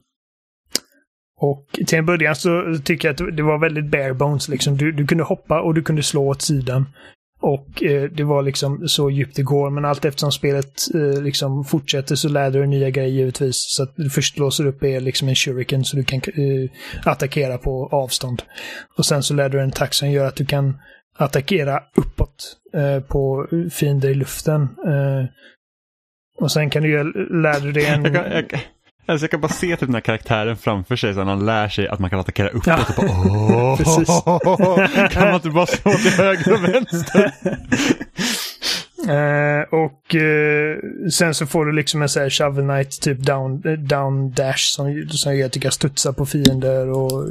Och 1.41 1.67
till 1.87 1.99
en 1.99 2.07
början 2.07 2.37
så 2.37 2.79
tycker 2.85 3.09
jag 3.09 3.13
att 3.13 3.37
det 3.37 3.43
var 3.43 3.59
väldigt 3.59 3.91
bare 3.91 4.15
bones. 4.15 4.49
Liksom. 4.49 4.77
Du, 4.77 4.93
du 4.93 5.07
kunde 5.07 5.25
hoppa 5.25 5.61
och 5.61 5.75
du 5.75 5.83
kunde 5.83 6.03
slå 6.03 6.29
åt 6.29 6.43
sidan. 6.43 6.87
Och 7.41 7.83
eh, 7.83 8.03
det 8.03 8.25
var 8.25 8.43
liksom 8.43 8.89
så 8.89 9.11
djupt 9.11 9.37
det 9.37 9.43
går. 9.43 9.71
Men 9.71 9.85
allt 9.85 10.05
eftersom 10.05 10.33
spelet 10.33 10.95
eh, 10.95 11.23
liksom 11.23 11.65
fortsätter 11.65 12.15
så 12.15 12.29
lär 12.29 12.51
du 12.51 12.59
dig 12.59 12.69
nya 12.69 12.91
grejer 12.91 13.09
givetvis. 13.09 13.57
Så 13.57 13.83
att 13.83 13.97
du 13.97 14.11
först 14.11 14.39
låser 14.39 14.67
upp 14.67 14.83
är 14.83 15.01
liksom 15.01 15.29
en 15.29 15.35
shuriken 15.35 15.85
så 15.85 15.97
du 15.97 16.05
kan 16.05 16.19
eh, 16.19 16.71
attackera 17.05 17.59
på 17.59 17.89
avstånd. 17.93 18.43
Och 18.99 19.07
sen 19.07 19.23
så 19.23 19.35
lär 19.35 19.49
du 19.49 19.59
dig 19.59 19.65
en 19.65 19.69
attack 19.69 19.95
som 19.95 20.11
gör 20.11 20.27
att 20.27 20.37
du 20.37 20.47
kan 20.47 20.79
attackera 21.17 21.83
uppåt 21.97 22.57
eh, 22.75 23.01
på 23.01 23.47
fiender 23.71 24.09
i 24.09 24.15
luften. 24.15 24.63
Eh, 24.63 25.25
och 26.39 26.53
sen 26.53 26.71
kan 26.71 26.83
du 26.83 26.89
ju 26.89 27.13
lära 27.43 27.73
dig 27.73 27.87
en... 27.87 28.05
Jag 28.05 28.15
kan, 28.15 28.33
jag, 28.33 28.49
Alltså 29.11 29.25
jag 29.25 29.31
kan 29.31 29.41
bara 29.41 29.53
se 29.53 29.77
typ 29.77 29.81
den 29.81 29.95
här 29.95 30.01
karaktären 30.01 30.57
framför 30.57 30.97
sig 30.97 31.15
så 31.15 31.23
han 31.23 31.47
lär 31.47 31.69
sig 31.69 31.89
att 31.89 31.99
man 31.99 32.11
kan 32.11 32.21
attackera 32.21 32.49
uppåt. 32.49 32.67
Ja. 32.67 32.79
Och 32.97 33.79
bara, 34.07 34.41
Åh! 34.45 35.09
kan 35.11 35.27
man 35.27 35.35
inte 35.35 35.51
bara 35.51 35.67
slå 35.67 35.93
till 35.93 36.11
höger 36.11 36.53
och 36.53 36.65
vänster? 36.65 37.33
Uh, 39.09 39.63
och 39.85 40.15
uh, 40.15 41.09
sen 41.11 41.35
så 41.35 41.47
får 41.47 41.67
du 41.67 41.73
liksom 41.73 42.03
en 42.03 42.09
sån 42.09 42.23
här 42.23 42.31
Shovel 42.31 42.65
Knight 42.65 43.01
typ 43.01 43.19
down, 43.19 43.63
uh, 43.67 43.73
down 43.73 44.33
dash 44.33 44.75
som, 44.77 45.09
som 45.09 45.37
gör 45.37 45.47
att 45.47 45.53
du 45.53 45.61
kan 45.61 45.73
studsa 45.73 46.13
på 46.13 46.27
fiender 46.27 46.89
och 46.89 47.29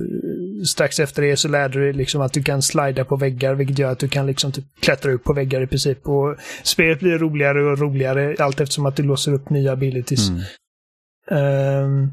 strax 0.68 1.00
efter 1.00 1.22
det 1.22 1.38
så 1.38 1.48
lär 1.48 1.70
du 1.70 1.80
dig 1.80 1.94
liksom 1.94 2.22
att 2.22 2.34
du 2.34 2.44
kan 2.44 2.62
slida 2.62 3.06
på 3.06 3.16
väggar 3.16 3.54
vilket 3.54 3.80
gör 3.80 3.92
att 3.92 4.00
du 4.00 4.08
kan 4.08 4.28
liksom 4.28 4.52
typ 4.52 4.66
klättra 4.82 5.12
upp 5.12 5.24
på 5.24 5.34
väggar 5.34 5.62
i 5.62 5.68
princip. 5.68 6.08
Och 6.08 6.36
spelet 6.64 7.00
blir 7.00 7.18
roligare 7.18 7.72
och 7.72 7.80
roligare 7.80 8.36
allt 8.40 8.62
eftersom 8.62 8.86
att 8.86 8.96
du 8.96 9.04
låser 9.04 9.34
upp 9.34 9.50
nya 9.50 9.72
abilities. 9.72 10.30
Mm. 10.30 10.42
Um, 11.32 12.12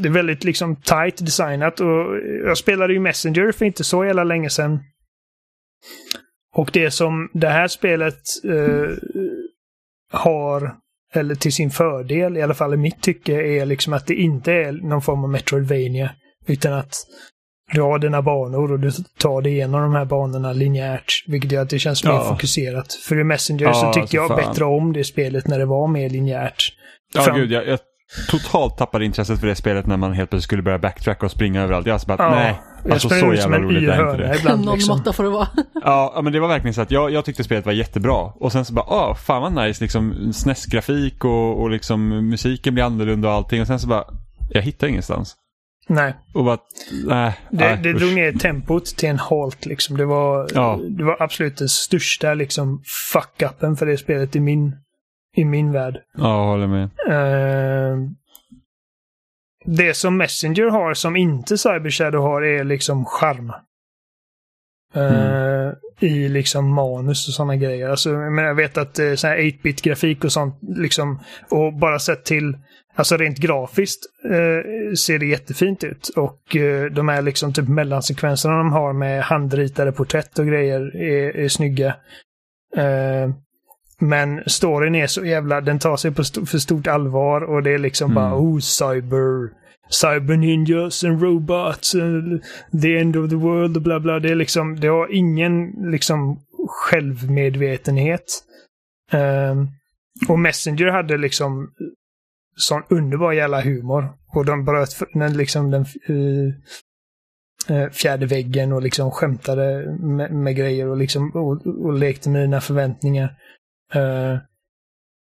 det 0.00 0.08
är 0.08 0.12
väldigt 0.12 0.44
liksom 0.44 0.76
tight 0.76 1.16
designat 1.16 1.80
och 1.80 2.16
jag 2.44 2.58
spelade 2.58 2.92
ju 2.92 3.00
Messenger 3.00 3.52
för 3.52 3.64
inte 3.64 3.84
så 3.84 4.04
jävla 4.04 4.24
länge 4.24 4.50
sedan. 4.50 4.80
Och 6.56 6.70
det 6.72 6.90
som 6.90 7.30
det 7.32 7.48
här 7.48 7.68
spelet 7.68 8.20
uh, 8.44 8.96
har, 10.12 10.76
eller 11.14 11.34
till 11.34 11.52
sin 11.52 11.70
fördel, 11.70 12.36
i 12.36 12.42
alla 12.42 12.54
fall 12.54 12.74
i 12.74 12.76
mitt 12.76 13.02
tycke, 13.02 13.32
är 13.32 13.66
liksom 13.66 13.92
att 13.92 14.06
det 14.06 14.14
inte 14.14 14.52
är 14.52 14.72
någon 14.72 15.02
form 15.02 15.24
av 15.24 15.30
Metroidvania. 15.30 16.10
Utan 16.46 16.72
att 16.72 16.94
du 17.72 17.80
har 17.80 17.98
dina 17.98 18.22
banor 18.22 18.72
och 18.72 18.80
du 18.80 18.90
tar 19.18 19.42
dig 19.42 19.52
igenom 19.52 19.82
de 19.82 19.94
här 19.94 20.04
banorna 20.04 20.52
linjärt. 20.52 21.24
Vilket 21.26 21.52
gör 21.52 21.62
att 21.62 21.70
det 21.70 21.78
känns 21.78 22.04
ja. 22.04 22.12
mer 22.12 22.24
fokuserat. 22.24 22.92
För 22.92 23.20
i 23.20 23.24
Messenger 23.24 23.64
ja, 23.66 23.74
så 23.74 23.92
tyckte 23.92 24.16
jag 24.16 24.28
fan. 24.28 24.36
bättre 24.36 24.64
om 24.64 24.92
det 24.92 25.04
spelet 25.04 25.46
när 25.46 25.58
det 25.58 25.66
var 25.66 25.88
mer 25.88 26.10
linjärt. 26.10 26.72
Ja, 27.14 27.22
Fram 27.22 27.36
gud, 27.36 27.52
jag, 27.52 27.68
jag 27.68 27.78
totalt 28.28 28.76
tappade 28.76 29.04
intresset 29.04 29.40
för 29.40 29.46
det 29.46 29.54
spelet 29.54 29.86
när 29.86 29.96
man 29.96 30.12
helt 30.12 30.30
plötsligt 30.30 30.44
skulle 30.44 30.62
börja 30.62 30.78
backtracka 30.78 31.26
och 31.26 31.32
springa 31.32 31.62
överallt. 31.62 31.86
Jag 31.86 32.00
bara, 32.06 32.22
ja, 32.22 32.30
nej. 32.30 32.60
Alltså 32.92 33.08
så 33.08 33.34
jävla 33.34 33.58
roligt 33.58 33.88
är 33.88 34.10
inte 34.10 34.22
det. 34.22 34.38
Ibland, 34.38 34.64
Någon 34.64 34.74
liksom. 34.74 34.98
måtta 34.98 35.12
får 35.12 35.24
det 35.24 35.30
vara. 35.30 35.48
ja, 35.84 36.20
men 36.24 36.32
det 36.32 36.40
var 36.40 36.48
verkligen 36.48 36.74
så 36.74 36.80
att 36.80 36.90
jag, 36.90 37.10
jag 37.10 37.24
tyckte 37.24 37.44
spelet 37.44 37.66
var 37.66 37.72
jättebra. 37.72 38.16
Och 38.16 38.52
sen 38.52 38.64
så 38.64 38.72
bara, 38.72 38.86
ah, 38.86 39.14
fan 39.14 39.42
vad 39.42 39.66
nice, 39.66 39.84
liksom 39.84 40.32
SNES-grafik 40.32 41.24
och, 41.24 41.62
och 41.62 41.70
liksom 41.70 42.28
musiken 42.28 42.74
blir 42.74 42.84
annorlunda 42.84 43.28
och 43.28 43.34
allting. 43.34 43.60
Och 43.60 43.66
sen 43.66 43.80
så 43.80 43.86
bara, 43.86 44.04
jag 44.50 44.62
hittar 44.62 44.86
ingenstans. 44.86 45.36
Nej. 45.88 46.14
Och 46.34 46.44
bara, 46.44 46.58
nej. 47.06 47.32
Det, 47.50 47.56
nej, 47.56 47.78
det 47.82 47.92
drog 47.92 48.12
ner 48.12 48.32
tempot 48.32 48.84
till 48.84 49.08
en 49.08 49.18
halt 49.18 49.66
liksom. 49.66 49.96
Det 49.96 50.04
var, 50.04 50.48
ja. 50.54 50.80
det 50.88 51.04
var 51.04 51.22
absolut 51.22 51.56
den 51.56 51.68
största 51.68 52.34
liksom 52.34 52.82
fuck-upen 53.12 53.76
för 53.76 53.86
det 53.86 53.98
spelet 53.98 54.36
i 54.36 54.40
min 54.40 54.72
i 55.38 55.44
min 55.44 55.72
värld. 55.72 56.02
Ja, 56.16 56.38
jag 56.38 56.46
håller 56.46 56.66
med. 56.66 56.90
Uh, 57.08 58.10
det 59.64 59.94
som 59.94 60.16
Messenger 60.16 60.70
har 60.70 60.94
som 60.94 61.16
inte 61.16 61.58
Cyber 61.58 61.90
Shadow 61.90 62.22
har 62.22 62.42
är 62.42 62.64
liksom 62.64 63.04
charm. 63.04 63.52
Uh, 64.96 65.72
I 66.00 66.28
liksom 66.28 66.74
manus 66.74 67.28
och 67.28 67.34
sådana 67.34 67.56
grejer. 67.56 67.88
Alltså, 67.88 68.08
men 68.10 68.44
jag 68.44 68.54
vet 68.54 68.78
att 68.78 68.98
uh, 68.98 69.04
8-bit 69.04 69.82
grafik 69.82 70.24
och 70.24 70.32
sånt 70.32 70.58
liksom 70.62 71.20
och 71.50 71.72
bara 71.72 71.98
sett 71.98 72.24
till 72.24 72.56
Alltså 72.98 73.16
rent 73.16 73.38
grafiskt 73.38 74.06
eh, 74.24 74.94
ser 74.94 75.18
det 75.18 75.26
jättefint 75.26 75.84
ut. 75.84 76.08
Och 76.08 76.56
eh, 76.56 76.84
de 76.84 77.08
här 77.08 77.22
liksom 77.22 77.52
typ 77.52 77.68
mellansekvenserna 77.68 78.58
de 78.58 78.72
har 78.72 78.92
med 78.92 79.22
handritade 79.22 79.92
porträtt 79.92 80.38
och 80.38 80.46
grejer 80.46 80.96
är, 80.96 81.36
är 81.36 81.48
snygga. 81.48 81.86
Eh, 82.76 83.30
men 84.00 84.42
storyn 84.46 84.94
är 84.94 85.06
så 85.06 85.24
jävla, 85.24 85.60
den 85.60 85.78
tar 85.78 85.96
sig 85.96 86.10
på 86.10 86.22
st 86.22 86.46
för 86.46 86.58
stort 86.58 86.86
allvar 86.86 87.40
och 87.40 87.62
det 87.62 87.70
är 87.70 87.78
liksom 87.78 88.10
Mm. 88.10 88.14
bara 88.14 88.40
oh 88.40 88.58
cyber, 88.58 89.50
cyber 89.90 90.36
ninjas 90.36 91.04
and 91.04 91.22
robots, 91.22 91.94
and 91.94 92.42
the 92.82 92.98
end 92.98 93.16
of 93.16 93.30
the 93.30 93.36
world 93.36 93.76
och 93.76 93.82
bla 93.82 94.00
bla. 94.00 94.18
Det 94.18 94.28
är 94.30 94.34
liksom, 94.34 94.80
det 94.80 94.88
har 94.88 95.14
ingen 95.14 95.70
liksom 95.90 96.40
självmedvetenhet. 96.68 98.24
Ehm, 99.12 99.68
och 100.28 100.38
Messenger 100.38 100.86
hade 100.86 101.16
liksom 101.16 101.70
sån 102.56 102.82
underbar 102.88 103.32
jävla 103.32 103.60
humor. 103.60 104.08
Och 104.34 104.44
de 104.44 104.64
bröt 104.64 105.02
den, 105.12 105.36
liksom 105.36 105.70
den 105.70 105.82
eh, 107.68 107.90
fjärde 107.90 108.26
väggen 108.26 108.72
och 108.72 108.82
liksom 108.82 109.10
skämtade 109.10 109.96
med, 109.98 110.32
med 110.34 110.56
grejer 110.56 110.86
och, 110.88 110.96
liksom, 110.96 111.30
och, 111.30 111.66
och 111.66 111.92
lekte 111.92 112.30
med 112.30 112.42
dina 112.42 112.60
förväntningar. 112.60 113.36
Eh, 113.94 114.38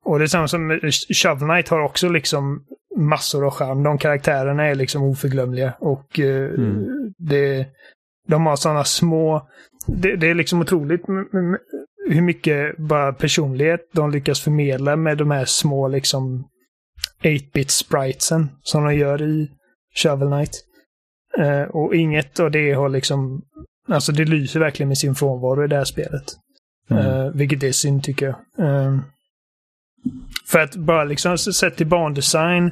och 0.05 0.19
det 0.19 0.25
är 0.25 0.27
samma 0.27 0.49
som 0.49 0.81
Shovel 1.23 1.49
Knight 1.49 1.69
har 1.69 1.81
också 1.81 2.09
liksom 2.09 2.65
massor 2.97 3.47
av 3.47 3.51
charm. 3.51 3.83
De 3.83 3.99
karaktärerna 3.99 4.65
är 4.65 4.75
liksom 4.75 5.03
oförglömliga 5.03 5.75
och 5.79 6.21
eh, 6.21 6.51
Mm. 6.51 6.87
det, 7.19 7.67
de 8.29 8.47
har 8.47 8.57
sådana 8.57 8.85
små... 8.85 9.49
Det, 9.87 10.17
det 10.17 10.31
är 10.31 10.35
liksom 10.35 10.61
otroligt 10.61 11.03
hur 12.09 12.23
mycket 12.23 12.77
bara 12.79 13.13
personlighet 13.13 13.81
de 13.93 14.11
lyckas 14.11 14.41
förmedla 14.41 14.97
med 14.97 15.19
de 15.19 15.31
här 15.31 15.45
små 15.45 15.89
liksom 15.89 16.49
8-bit 17.23 17.71
spritesen 17.71 18.49
som 18.63 18.85
de 18.85 18.95
gör 18.95 19.23
i 19.23 19.51
Shovel 19.95 20.29
Knight. 20.29 20.65
Eh, 21.39 21.63
och 21.63 21.95
inget 21.95 22.41
av 22.41 22.51
det 22.51 22.73
har 22.73 22.89
liksom... 22.89 23.43
Alltså 23.89 24.13
det 24.13 24.25
lyser 24.25 24.61
verkligen 24.61 24.89
med 24.89 24.99
sin 24.99 25.15
frånvaro 25.15 25.65
i 25.65 25.69
det 25.69 25.77
här 25.77 25.85
spelet. 25.85 26.25
Mm. 26.91 27.07
Eh, 27.07 27.31
vilket 27.35 27.63
är 27.63 27.73
synd 27.73 28.05
tycker 28.05 28.27
jag. 28.27 28.67
Eh, 28.69 28.99
för 30.47 30.59
att 30.59 30.77
bara 30.77 31.05
liksom 31.05 31.39
sett 31.39 31.77
till 31.77 31.87
bandesign 31.87 32.71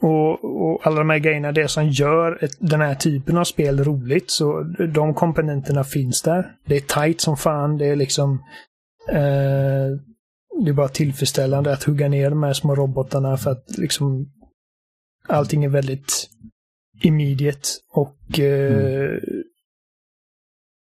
och, 0.00 0.44
och 0.44 0.86
alla 0.86 0.98
de 0.98 1.10
här 1.10 1.18
grejerna, 1.18 1.52
det 1.52 1.68
som 1.68 1.88
gör 1.88 2.44
ett, 2.44 2.56
den 2.58 2.80
här 2.80 2.94
typen 2.94 3.36
av 3.36 3.44
spel 3.44 3.84
roligt, 3.84 4.30
så 4.30 4.62
de 4.88 5.14
komponenterna 5.14 5.84
finns 5.84 6.22
där. 6.22 6.52
Det 6.64 6.76
är 6.76 6.80
tight 6.80 7.20
som 7.20 7.36
fan, 7.36 7.78
det 7.78 7.86
är 7.86 7.96
liksom 7.96 8.44
eh, 9.08 10.00
det 10.64 10.70
är 10.70 10.72
bara 10.72 10.88
tillfredsställande 10.88 11.72
att 11.72 11.84
hugga 11.84 12.08
ner 12.08 12.30
de 12.30 12.42
här 12.42 12.52
små 12.52 12.74
robotarna 12.74 13.36
för 13.36 13.50
att 13.50 13.78
liksom 13.78 14.32
allting 15.26 15.64
är 15.64 15.68
väldigt 15.68 16.28
immediate 17.02 17.68
och 17.92 18.40
eh, 18.40 19.18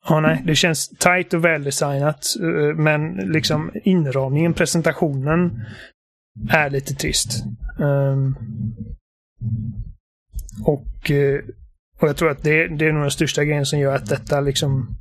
Ja, 0.09 0.21
nej, 0.21 0.43
det 0.47 0.55
känns 0.55 0.89
tight 0.89 1.35
och 1.35 1.45
väldesignat. 1.45 2.27
Eh, 2.41 2.77
men 2.77 3.15
liksom 3.17 3.71
inramningen, 3.85 4.55
presentationen 4.55 5.65
är 6.51 6.71
lite 6.71 6.95
trist. 6.95 7.45
Ehm, 7.81 8.37
och, 10.65 11.11
eh, 11.11 11.41
och 12.01 12.09
jag 12.09 12.17
tror 12.17 12.31
att 12.31 12.43
det, 12.43 12.69
det 12.69 12.87
är 12.87 12.93
nog 12.93 13.03
den 13.03 13.11
största 13.11 13.45
grejen 13.45 13.67
som 13.67 13.79
gör 13.79 13.95
att 13.95 14.09
detta 14.09 14.41
liksom 14.41 14.97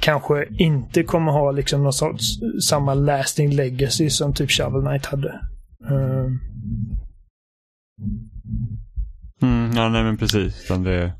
kanske 0.00 0.46
inte 0.50 1.02
kommer 1.02 1.32
ha 1.32 1.50
liksom 1.50 1.82
någon 1.82 1.92
sorts 1.92 2.24
samma 2.68 2.94
lasting 2.94 3.50
legacy 3.50 4.10
som 4.10 4.34
typ 4.34 4.50
Shovel 4.50 4.82
Knight 4.82 5.06
hade. 5.06 5.40
Ehm. 5.90 6.38
Mm, 9.42 9.72
ja, 9.76 9.88
nej 9.88 10.04
men 10.04 10.16
precis. 10.16 10.68
Det, 10.68 11.12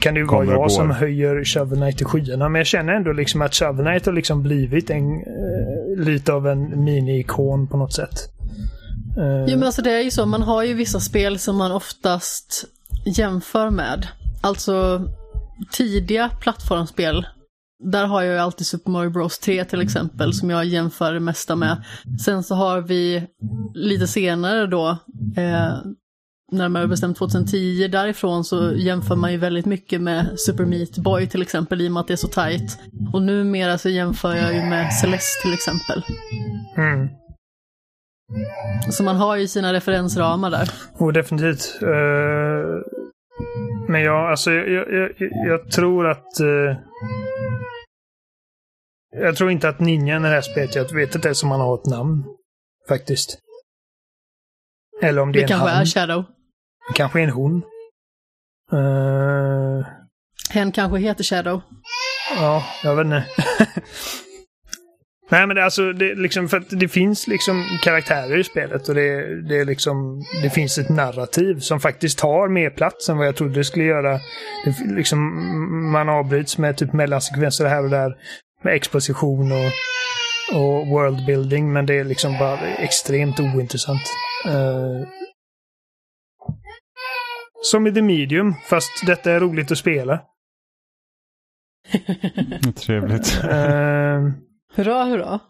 kan 0.00 0.14
det 0.14 0.20
ju 0.20 0.26
vara 0.26 0.44
jag 0.44 0.56
går. 0.56 0.68
som 0.68 0.90
höjer 0.90 1.44
Shovel 1.44 1.78
Knight 1.78 1.96
till 1.96 2.06
skyarna. 2.06 2.48
Men 2.48 2.58
jag 2.58 2.66
känner 2.66 2.92
ändå 2.92 3.12
liksom 3.12 3.42
att 3.42 3.54
Shovel 3.54 3.84
Knight 3.86 4.06
har 4.06 4.12
liksom 4.12 4.42
blivit 4.42 4.90
en, 4.90 5.12
eh, 5.12 6.04
lite 6.04 6.32
av 6.32 6.46
en 6.48 6.84
mini-ikon 6.84 7.66
på 7.68 7.76
något 7.76 7.92
sätt. 7.92 8.32
Eh, 9.18 9.44
Jo 9.48 9.58
men 9.58 9.62
alltså 9.62 9.82
det 9.82 9.90
är 9.90 10.02
ju 10.02 10.10
så, 10.10 10.26
man 10.26 10.42
har 10.42 10.62
ju 10.64 10.74
vissa 10.74 11.00
spel 11.00 11.38
som 11.38 11.56
man 11.56 11.72
oftast 11.72 12.64
jämför 13.04 13.70
med. 13.70 14.06
Alltså 14.40 15.02
tidiga 15.72 16.30
plattformsspel. 16.40 17.26
Där 17.84 18.06
har 18.06 18.22
jag 18.22 18.32
ju 18.32 18.38
alltid 18.40 18.66
Super 18.66 18.90
Mario 18.90 19.10
Bros 19.10 19.38
3 19.38 19.64
till 19.64 19.80
exempel 19.80 20.34
som 20.34 20.50
jag 20.50 20.64
jämför 20.64 21.12
det 21.12 21.20
mesta 21.20 21.56
med. 21.56 21.84
Sen 22.24 22.42
så 22.42 22.54
har 22.54 22.80
vi 22.80 23.26
lite 23.74 24.06
senare 24.06 24.66
då, 24.66 24.88
eh, 25.36 25.72
närmare 26.52 26.86
bestämt 26.88 27.18
2010 27.18 27.88
därifrån 27.88 28.44
så 28.44 28.72
jämför 28.74 29.16
man 29.16 29.32
ju 29.32 29.38
väldigt 29.38 29.66
mycket 29.66 30.00
med 30.00 30.40
Super 30.40 30.64
Meat 30.64 30.98
Boy 30.98 31.26
till 31.26 31.42
exempel 31.42 31.80
i 31.80 31.88
och 31.88 31.92
med 31.92 32.00
att 32.00 32.06
det 32.06 32.14
är 32.14 32.16
så 32.16 32.28
tight. 32.28 32.78
Och 33.12 33.22
numera 33.22 33.78
så 33.78 33.88
jämför 33.88 34.34
jag 34.34 34.54
ju 34.54 34.60
med 34.60 34.92
Celeste 34.94 35.42
till 35.42 35.54
exempel. 35.54 36.02
mm. 36.76 37.08
Så 38.90 39.02
man 39.02 39.16
har 39.16 39.36
ju 39.36 39.48
sina 39.48 39.72
referensramar 39.72 40.50
där. 40.50 40.70
Och 40.98 41.12
definitivt. 41.12 41.82
Eh, 41.82 41.88
men 43.88 44.02
ja, 44.02 44.30
alltså 44.30 44.50
jag, 44.50 44.68
jag, 44.68 45.10
jag, 45.18 45.30
jag 45.48 45.70
tror 45.70 46.06
att... 46.06 46.40
eh, 46.40 46.76
jag 49.16 49.36
tror 49.36 49.50
inte 49.50 49.68
att 49.68 49.80
ninjan 49.80 50.24
i 50.24 50.28
det 50.28 50.34
här 50.34 50.40
spelet, 50.40 50.74
jag 50.74 50.94
vet 50.94 51.14
inte 51.14 51.28
ens 51.28 51.42
om 51.42 51.50
han 51.50 51.60
har 51.60 51.74
ett 51.74 51.86
namn. 51.86 52.24
Faktiskt. 52.88 53.38
Eller 55.02 55.22
om 55.22 55.32
det, 55.32 55.38
Det 55.38 55.40
är 55.40 55.42
en 55.42 55.48
kanske 55.48 55.68
han. 55.68 55.80
är 55.80 55.86
Shadow. 55.86 56.24
Kanske 56.94 57.20
en 57.20 57.30
hon. 57.30 57.62
Eh, 58.72 59.86
Hen 60.50 60.72
kanske 60.72 60.98
heter 60.98 61.24
Shadow. 61.24 61.60
Ja, 62.36 62.64
jag 62.82 62.96
vet 62.96 63.04
inte. 63.04 63.24
Nej 65.30 65.46
men 65.46 65.56
det, 65.56 65.64
alltså, 65.64 65.92
det, 65.92 66.14
liksom, 66.14 66.48
för 66.48 66.56
att 66.56 66.70
det 66.70 66.88
finns 66.88 67.26
liksom 67.26 67.64
karaktärer 67.82 68.38
i 68.38 68.44
spelet 68.44 68.88
och 68.88 68.94
det, 68.94 69.42
det, 69.48 69.64
liksom, 69.64 70.24
det 70.42 70.50
finns 70.50 70.78
ett 70.78 70.88
narrativ 70.88 71.58
som 71.58 71.80
faktiskt 71.80 72.18
tar 72.18 72.48
mer 72.48 72.70
plats 72.70 73.08
än 73.08 73.18
vad 73.18 73.26
jag 73.26 73.36
trodde 73.36 73.54
det 73.54 73.64
skulle 73.64 73.84
göra. 73.84 74.20
Det, 74.64 74.94
liksom, 74.96 75.20
man 75.92 76.08
avbryts 76.08 76.58
med 76.58 76.76
typ 76.76 76.92
mellansekvenser 76.92 77.66
här 77.66 77.84
och 77.84 77.90
där 77.90 78.16
med 78.62 78.74
exposition 78.74 79.52
och, 79.52 79.72
och 80.60 80.86
worldbuilding 80.86 81.72
men 81.72 81.86
det 81.86 81.98
är 81.98 82.04
liksom 82.04 82.38
bara 82.38 82.58
extremt 82.78 83.40
ointressant. 83.40 84.02
Eh, 84.44 85.08
som 87.62 87.86
i 87.86 87.92
The 87.92 88.02
Medium, 88.02 88.54
fast 88.68 89.06
detta 89.06 89.32
är 89.32 89.40
roligt 89.40 89.70
att 89.70 89.78
spela. 89.78 90.20
trevligt. 92.76 93.40
Eh, 93.44 94.20
Hurra, 94.74 95.04
hurra. 95.04 95.40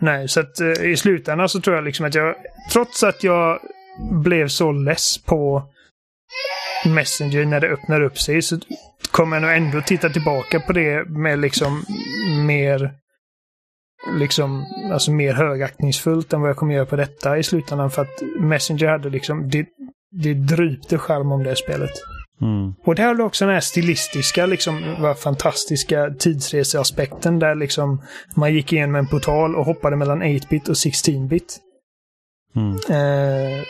Nej, 0.00 0.28
så 0.28 0.40
att 0.40 0.60
eh, 0.60 0.90
i 0.90 0.96
slutändan 0.96 1.48
så 1.48 1.60
tror 1.60 1.76
jag 1.76 1.84
liksom 1.84 2.06
att 2.06 2.14
jag, 2.14 2.34
trots 2.72 3.02
att 3.02 3.24
jag 3.24 3.60
blev 4.24 4.48
så 4.48 4.72
less 4.72 5.18
på 5.18 5.62
Messenger 6.86 7.44
när 7.44 7.60
det 7.60 7.68
öppnar 7.68 8.00
upp 8.00 8.18
sig, 8.18 8.42
så 8.42 8.58
kommer 9.10 9.36
jag 9.36 9.42
nog 9.42 9.52
ändå 9.52 9.80
titta 9.80 10.08
tillbaka 10.08 10.60
på 10.60 10.72
det 10.72 11.08
med 11.08 11.38
liksom 11.38 11.84
mer 12.46 12.94
liksom, 14.18 14.64
alltså 14.92 15.10
mer 15.10 15.34
högaktningsfullt 15.34 16.32
än 16.32 16.40
vad 16.40 16.50
jag 16.50 16.56
kommer 16.56 16.74
göra 16.74 16.86
på 16.86 16.96
detta 16.96 17.38
i 17.38 17.42
slutändan 17.42 17.90
för 17.90 18.02
att 18.02 18.22
Messenger 18.40 18.88
hade 18.88 19.10
liksom, 19.10 19.50
det, 19.50 19.66
det 20.12 20.34
drypte 20.34 20.98
charm 20.98 21.32
om 21.32 21.42
det 21.42 21.56
spelet. 21.56 21.90
Mm. 22.40 22.74
Och 22.84 22.94
det 22.94 23.02
hade 23.02 23.22
också 23.22 23.44
den 23.44 23.54
här 23.54 23.60
stilistiska, 23.60 24.46
liksom, 24.46 25.14
fantastiska 25.18 26.10
tidsreseaspekten 26.18 27.38
där 27.38 27.54
liksom 27.54 28.02
man 28.36 28.54
gick 28.54 28.72
igenom 28.72 28.94
en 28.94 29.06
portal 29.06 29.56
och 29.56 29.64
hoppade 29.64 29.96
mellan 29.96 30.22
8-bit 30.22 30.68
och 30.68 30.74
16-bit. 30.74 31.60
Mm. 32.56 32.74
Eh, 32.74 33.64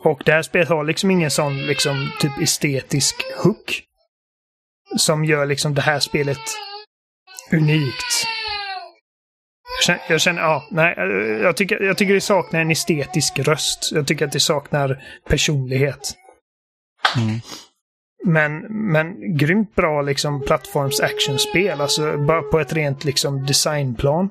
och 0.00 0.22
det 0.24 0.32
här 0.32 0.42
spelet 0.42 0.68
har 0.68 0.84
liksom 0.84 1.10
ingen 1.10 1.30
sån 1.30 1.66
liksom 1.66 2.10
typ 2.20 2.38
estetisk 2.42 3.16
hook. 3.44 3.82
Som 4.96 5.24
gör 5.24 5.46
liksom 5.46 5.74
det 5.74 5.82
här 5.82 6.00
spelet 6.00 6.40
unikt. 7.52 8.26
Jag 10.08 10.20
känner, 10.20 10.42
ja, 10.42 10.64
nej, 10.70 10.94
eh, 10.98 11.42
jag 11.42 11.56
tycker, 11.56 11.80
jag 11.80 11.98
tycker 11.98 12.14
det 12.14 12.20
saknar 12.20 12.60
en 12.60 12.70
estetisk 12.70 13.38
röst. 13.38 13.92
Jag 13.92 14.06
tycker 14.06 14.26
att 14.26 14.32
det 14.32 14.40
saknar 14.40 15.02
personlighet. 15.28 16.14
Mm. 17.16 17.40
Men, 18.24 18.58
men 18.92 19.36
grymt 19.36 19.74
bra 19.74 20.02
liksom 20.02 20.40
plattforms 20.40 21.00
actionspel, 21.00 21.80
alltså 21.80 22.18
bara 22.18 22.42
på 22.42 22.60
ett 22.60 22.72
rent 22.72 23.04
liksom 23.04 23.46
designplan. 23.46 24.30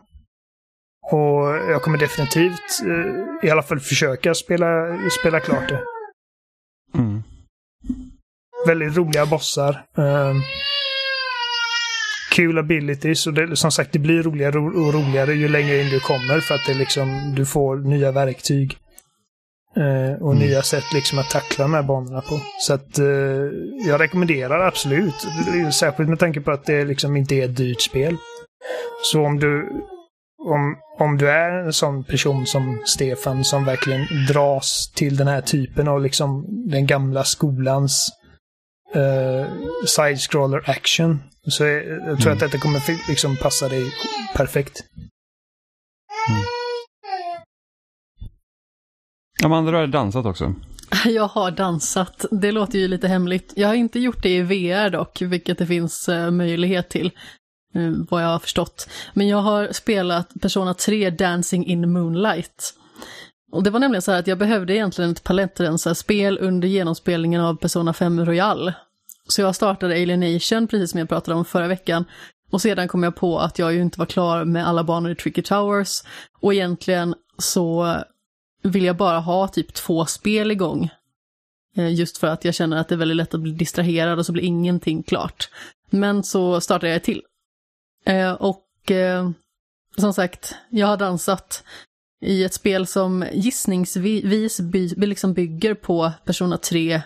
Och 1.11 1.47
jag 1.47 1.81
kommer 1.81 1.97
definitivt 1.97 2.81
eh, 2.85 3.47
i 3.47 3.51
alla 3.51 3.63
fall 3.63 3.79
försöka 3.79 4.33
spela, 4.33 4.97
spela 5.19 5.39
klart 5.39 5.69
det. 5.69 5.83
Mm. 6.95 7.23
Väldigt 8.67 8.97
roliga 8.97 9.25
bossar. 9.25 9.85
Kul 12.31 12.57
abilities 12.57 13.27
och 13.27 13.33
det, 13.33 13.55
som 13.55 13.71
sagt 13.71 13.91
det 13.91 13.99
blir 13.99 14.23
roligare 14.23 14.59
och 14.59 14.93
roligare 14.93 15.33
ju 15.33 15.47
längre 15.47 15.81
in 15.81 15.89
du 15.89 15.99
kommer 15.99 16.39
för 16.39 16.55
att 16.55 16.65
det 16.67 16.73
liksom, 16.73 17.33
du 17.35 17.45
får 17.45 17.77
nya 17.77 18.11
verktyg. 18.11 18.77
Eh, 19.75 20.21
och 20.21 20.33
mm. 20.33 20.47
nya 20.47 20.61
sätt 20.61 20.93
liksom 20.93 21.19
att 21.19 21.29
tackla 21.29 21.63
de 21.63 21.73
här 21.73 21.83
banorna 21.83 22.21
på. 22.21 22.39
Så 22.59 22.73
att 22.73 22.99
eh, 22.99 23.05
jag 23.87 23.99
rekommenderar 23.99 24.67
absolut. 24.67 25.27
Särskilt 25.73 26.09
med 26.09 26.19
tanke 26.19 26.41
på 26.41 26.51
att 26.51 26.65
det 26.65 26.85
liksom 26.85 27.17
inte 27.17 27.35
är 27.35 27.45
ett 27.45 27.57
dyrt 27.57 27.81
spel. 27.81 28.17
Så 29.03 29.25
om 29.25 29.39
du, 29.39 29.69
om, 30.43 30.75
om 30.99 31.17
du 31.17 31.29
är 31.29 31.65
en 31.65 31.73
sån 31.73 32.03
person 32.03 32.45
som 32.45 32.81
Stefan 32.85 33.43
som 33.43 33.65
verkligen 33.65 34.07
dras 34.27 34.91
till 34.95 35.17
den 35.17 35.27
här 35.27 35.41
typen 35.41 35.87
av 35.87 36.01
liksom 36.01 36.45
den 36.69 36.87
gamla 36.87 37.23
skolans 37.23 38.11
uh, 38.95 39.45
side-scroller 39.88 40.69
action. 40.69 41.23
Så 41.47 41.63
jag, 41.63 41.88
jag 41.88 42.03
tror 42.03 42.31
mm. 42.31 42.34
att 42.34 42.39
detta 42.39 42.57
kommer 42.57 43.09
liksom 43.09 43.38
passa 43.38 43.69
dig 43.69 43.91
perfekt. 44.35 44.84
Mm. 46.30 46.41
Amanda, 49.43 49.72
du 49.72 49.77
har 49.77 49.88
dansat 49.88 50.26
också. 50.26 50.53
Jag 51.05 51.27
har 51.27 51.51
dansat. 51.51 52.26
Det 52.31 52.51
låter 52.51 52.80
ju 52.80 52.88
lite 52.88 53.07
hemligt. 53.07 53.53
Jag 53.55 53.68
har 53.68 53.76
inte 53.76 53.99
gjort 53.99 54.23
det 54.23 54.35
i 54.35 54.41
VR 54.41 54.89
dock, 54.89 55.22
vilket 55.22 55.57
det 55.57 55.68
finns 55.68 56.09
uh, 56.09 56.31
möjlighet 56.31 56.89
till. 56.89 57.11
Uh, 57.76 58.03
vad 58.09 58.23
jag 58.23 58.27
har 58.27 58.39
förstått. 58.39 58.89
Men 59.13 59.27
jag 59.27 59.38
har 59.38 59.72
spelat 59.72 60.30
Persona 60.41 60.73
3 60.73 61.09
Dancing 61.09 61.65
in 61.65 61.91
Moonlight. 61.91 62.73
Och 63.51 63.63
det 63.63 63.69
var 63.69 63.79
nämligen 63.79 64.01
så 64.01 64.11
här 64.11 64.19
att 64.19 64.27
jag 64.27 64.37
behövde 64.37 64.75
egentligen 64.75 65.11
ett 65.11 65.23
palettrensarspel 65.23 66.37
under 66.41 66.67
genomspelningen 66.67 67.41
av 67.41 67.55
Persona 67.55 67.93
5 67.93 68.25
Royal. 68.25 68.73
Så 69.27 69.41
jag 69.41 69.55
startade 69.55 69.93
Alienation, 69.93 70.67
precis 70.67 70.91
som 70.91 70.99
jag 70.99 71.09
pratade 71.09 71.37
om 71.37 71.45
förra 71.45 71.67
veckan. 71.67 72.05
Och 72.51 72.61
sedan 72.61 72.87
kom 72.87 73.03
jag 73.03 73.15
på 73.15 73.39
att 73.39 73.59
jag 73.59 73.73
ju 73.73 73.81
inte 73.81 73.99
var 73.99 74.05
klar 74.05 74.45
med 74.45 74.67
alla 74.67 74.83
banor 74.83 75.11
i 75.11 75.15
Tricky 75.15 75.41
Towers. 75.41 76.03
Och 76.39 76.53
egentligen 76.53 77.15
så 77.37 77.97
vill 78.63 78.85
jag 78.85 78.97
bara 78.97 79.19
ha 79.19 79.47
typ 79.47 79.73
två 79.73 80.05
spel 80.05 80.51
igång. 80.51 80.89
Eh, 81.75 81.93
just 81.93 82.17
för 82.17 82.27
att 82.27 82.45
jag 82.45 82.55
känner 82.55 82.77
att 82.77 82.87
det 82.87 82.95
är 82.95 82.99
väldigt 82.99 83.17
lätt 83.17 83.33
att 83.33 83.41
bli 83.41 83.51
distraherad 83.51 84.19
och 84.19 84.25
så 84.25 84.31
blir 84.31 84.43
ingenting 84.43 85.03
klart. 85.03 85.49
Men 85.89 86.23
så 86.23 86.61
startade 86.61 86.93
jag 86.93 87.03
till. 87.03 87.21
Eh, 88.05 88.31
och 88.31 88.91
eh, 88.91 89.29
som 89.97 90.13
sagt, 90.13 90.55
jag 90.69 90.87
har 90.87 90.97
dansat 90.97 91.63
i 92.22 92.43
ett 92.43 92.53
spel 92.53 92.88
som 92.88 93.26
gissningsvis 93.31 94.60
by, 94.60 94.88
liksom 94.88 95.34
bygger 95.34 95.73
på 95.73 96.11
Persona 96.26 96.57
3 96.57 97.02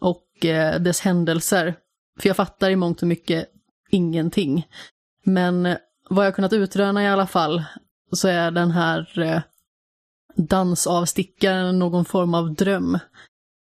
och 0.00 0.44
eh, 0.44 0.80
dess 0.80 1.00
händelser. 1.00 1.74
För 2.20 2.28
jag 2.28 2.36
fattar 2.36 2.70
i 2.70 2.76
mångt 2.76 3.02
och 3.02 3.08
mycket 3.08 3.48
ingenting. 3.90 4.66
Men 5.24 5.76
vad 6.10 6.26
jag 6.26 6.34
kunnat 6.34 6.52
utröna 6.52 7.02
i 7.02 7.08
alla 7.08 7.26
fall 7.26 7.64
så 8.12 8.28
är 8.28 8.50
den 8.50 8.70
här 8.70 9.18
eh, 9.18 9.40
dansavstickaren 10.36 11.78
någon 11.78 12.04
form 12.04 12.34
av 12.34 12.54
dröm. 12.54 12.98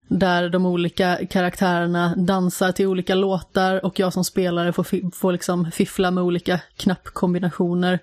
Där 0.09 0.49
de 0.49 0.67
olika 0.67 1.27
karaktärerna 1.27 2.15
dansar 2.17 2.73
till 2.73 2.87
olika 2.87 3.15
låtar 3.15 3.85
och 3.85 3.99
jag 3.99 4.13
som 4.13 4.25
spelare 4.25 4.73
får, 4.73 5.11
får 5.11 5.33
liksom 5.33 5.71
fiffla 5.71 6.11
med 6.11 6.25
olika 6.25 6.61
knappkombinationer 6.77 7.99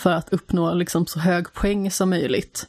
för 0.00 0.10
att 0.10 0.32
uppnå 0.32 0.74
liksom 0.74 1.06
så 1.06 1.20
hög 1.20 1.52
poäng 1.52 1.90
som 1.90 2.10
möjligt. 2.10 2.66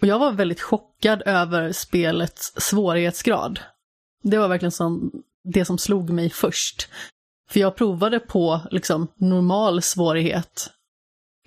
Och 0.00 0.06
jag 0.06 0.18
var 0.18 0.32
väldigt 0.32 0.60
chockad 0.60 1.22
över 1.26 1.72
spelets 1.72 2.52
svårighetsgrad. 2.56 3.60
Det 4.22 4.38
var 4.38 4.48
verkligen 4.48 4.72
som 4.72 5.10
det 5.44 5.64
som 5.64 5.78
slog 5.78 6.10
mig 6.10 6.30
först. 6.30 6.88
För 7.50 7.60
jag 7.60 7.76
provade 7.76 8.20
på 8.20 8.60
liksom 8.70 9.08
normal 9.16 9.82
svårighet. 9.82 10.70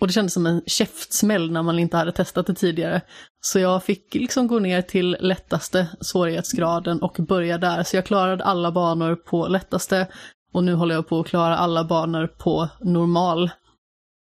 Och 0.02 0.08
det 0.08 0.14
kändes 0.14 0.34
som 0.34 0.46
en 0.46 0.62
käftsmäll 0.66 1.52
när 1.52 1.64
man 1.64 1.80
inte 1.80 1.98
hade 1.98 2.12
testat 2.12 2.48
det 2.48 2.54
tidigare. 2.54 3.02
Så 3.42 3.60
jag 3.60 3.84
fick 3.84 4.14
liksom 4.14 4.48
gå 4.48 4.60
ner 4.60 4.82
till 4.82 5.18
lättaste 5.20 5.88
svårighetsgraden 6.02 7.02
och 7.02 7.18
börja 7.20 7.58
där. 7.58 7.84
Så 7.84 7.96
jag 7.96 8.06
klarade 8.06 8.44
alla 8.44 8.72
banor 8.72 9.16
på 9.16 9.48
lättaste 9.48 10.08
och 10.54 10.64
nu 10.64 10.74
håller 10.74 10.96
jag 10.96 11.08
på 11.08 11.20
att 11.20 11.28
klara 11.28 11.58
alla 11.58 11.84
banor 11.84 12.28
på 12.28 12.70
normal. 12.82 13.50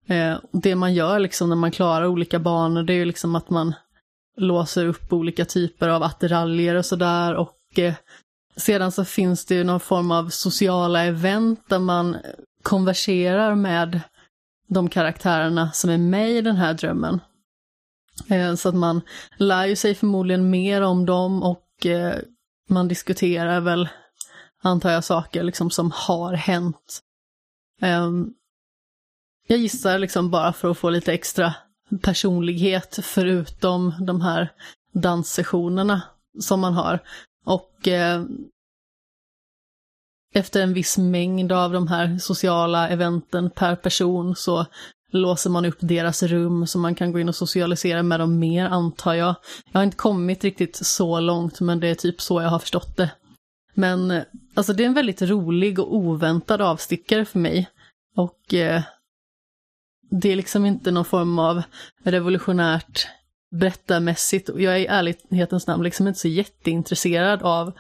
Eh, 0.08 0.38
det 0.52 0.76
man 0.76 0.94
gör 0.94 1.20
liksom 1.20 1.50
när 1.50 1.56
man 1.56 1.72
klarar 1.72 2.06
olika 2.06 2.40
banor 2.40 2.84
det 2.84 2.94
är 2.94 2.98
ju 2.98 3.06
liksom 3.06 3.36
att 3.36 3.50
man 3.50 3.74
låser 4.38 4.86
upp 4.86 5.14
olika 5.14 5.46
typer 5.46 5.90
av 5.90 6.04
attiraljer 6.04 6.76
och 6.76 6.86
sådär 6.86 7.36
och 7.36 7.80
eh, 7.80 7.94
sedan 8.56 8.92
så 8.92 9.06
finns 9.06 9.46
det 9.46 9.56
ju 9.56 9.64
någon 9.64 9.80
form 9.80 10.12
av 10.12 10.30
sociala 10.30 11.04
event 11.04 11.70
där 11.70 11.80
man 11.80 12.18
konverserar 12.64 13.56
med 13.56 14.02
de 14.68 14.90
karaktärerna 14.90 15.72
som 15.72 15.90
är 15.90 15.98
med 15.98 16.32
i 16.32 16.42
den 16.42 16.56
här 16.56 16.74
drömmen. 16.74 17.20
Eh, 18.30 18.56
så 18.56 18.70
att 18.70 18.76
man 18.76 19.02
lär 19.38 19.66
ju 19.66 19.76
sig 19.76 19.96
förmodligen 19.96 20.50
mer 20.50 20.82
om 20.82 21.06
dem 21.06 21.44
och 21.44 21.86
eh, 21.86 22.16
man 22.70 22.88
diskuterar 22.88 23.60
väl, 23.60 23.90
antar 24.64 24.92
jag, 24.92 25.04
saker 25.04 25.44
liksom 25.44 25.70
som 25.70 25.92
har 25.94 26.34
hänt. 26.34 27.00
Ehm, 27.82 28.34
jag 29.48 29.60
gissar 29.60 30.00
liksom 30.00 30.32
bara 30.32 30.54
för 30.54 30.72
att 30.72 30.78
få 30.78 30.90
lite 30.90 31.14
extra 31.14 31.54
personlighet 32.02 33.00
förutom 33.04 33.94
de 34.00 34.22
här 34.22 34.52
danssessionerna 34.94 36.02
som 36.40 36.60
man 36.60 36.74
har. 36.74 37.00
Och 37.46 37.88
eh, 37.88 38.24
efter 40.34 40.62
en 40.62 40.74
viss 40.74 40.98
mängd 40.98 41.52
av 41.52 41.74
de 41.74 41.88
här 41.88 42.18
sociala 42.18 42.90
eventen 42.90 43.50
per 43.50 43.76
person 43.76 44.36
så 44.36 44.66
låser 45.12 45.50
man 45.50 45.66
upp 45.66 45.78
deras 45.80 46.24
rum 46.24 46.68
så 46.68 46.80
man 46.80 46.96
kan 46.96 47.12
gå 47.12 47.20
in 47.20 47.30
och 47.30 47.36
socialisera 47.36 48.04
med 48.04 48.20
dem 48.20 48.40
mer 48.40 48.66
antar 48.66 49.14
jag. 49.14 49.36
Jag 49.72 49.80
har 49.80 49.84
inte 49.84 49.98
kommit 49.98 50.44
riktigt 50.44 50.76
så 50.76 51.20
långt 51.20 51.60
men 51.60 51.80
det 51.80 51.88
är 51.88 51.96
typ 51.96 52.22
så 52.22 52.42
jag 52.42 52.50
har 52.50 52.60
förstått 52.60 52.98
det. 52.98 53.12
Men 53.74 54.12
eh, 54.12 54.24
alltså 54.54 54.74
det 54.74 54.84
är 54.84 54.88
en 54.88 54.94
väldigt 54.94 55.22
rolig 55.22 55.80
och 55.80 55.96
oväntad 55.96 56.62
avstickare 56.62 57.26
för 57.26 57.40
mig. 57.40 57.70
Och 58.16 58.54
eh, 58.54 58.82
det 60.10 60.32
är 60.32 60.36
liksom 60.36 60.66
inte 60.66 60.92
någon 60.92 61.06
form 61.06 61.40
av 61.40 61.64
revolutionärt 62.04 63.08
berättarmässigt. 63.52 64.50
Jag 64.56 64.74
är 64.74 64.78
i 64.78 64.86
ärlighetens 64.86 65.68
namn 65.68 65.84
liksom 65.84 66.08
inte 66.08 66.20
så 66.20 66.28
jätteintresserad 66.28 67.42
av 67.42 67.74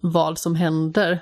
vad 0.00 0.38
som 0.38 0.54
händer. 0.54 1.12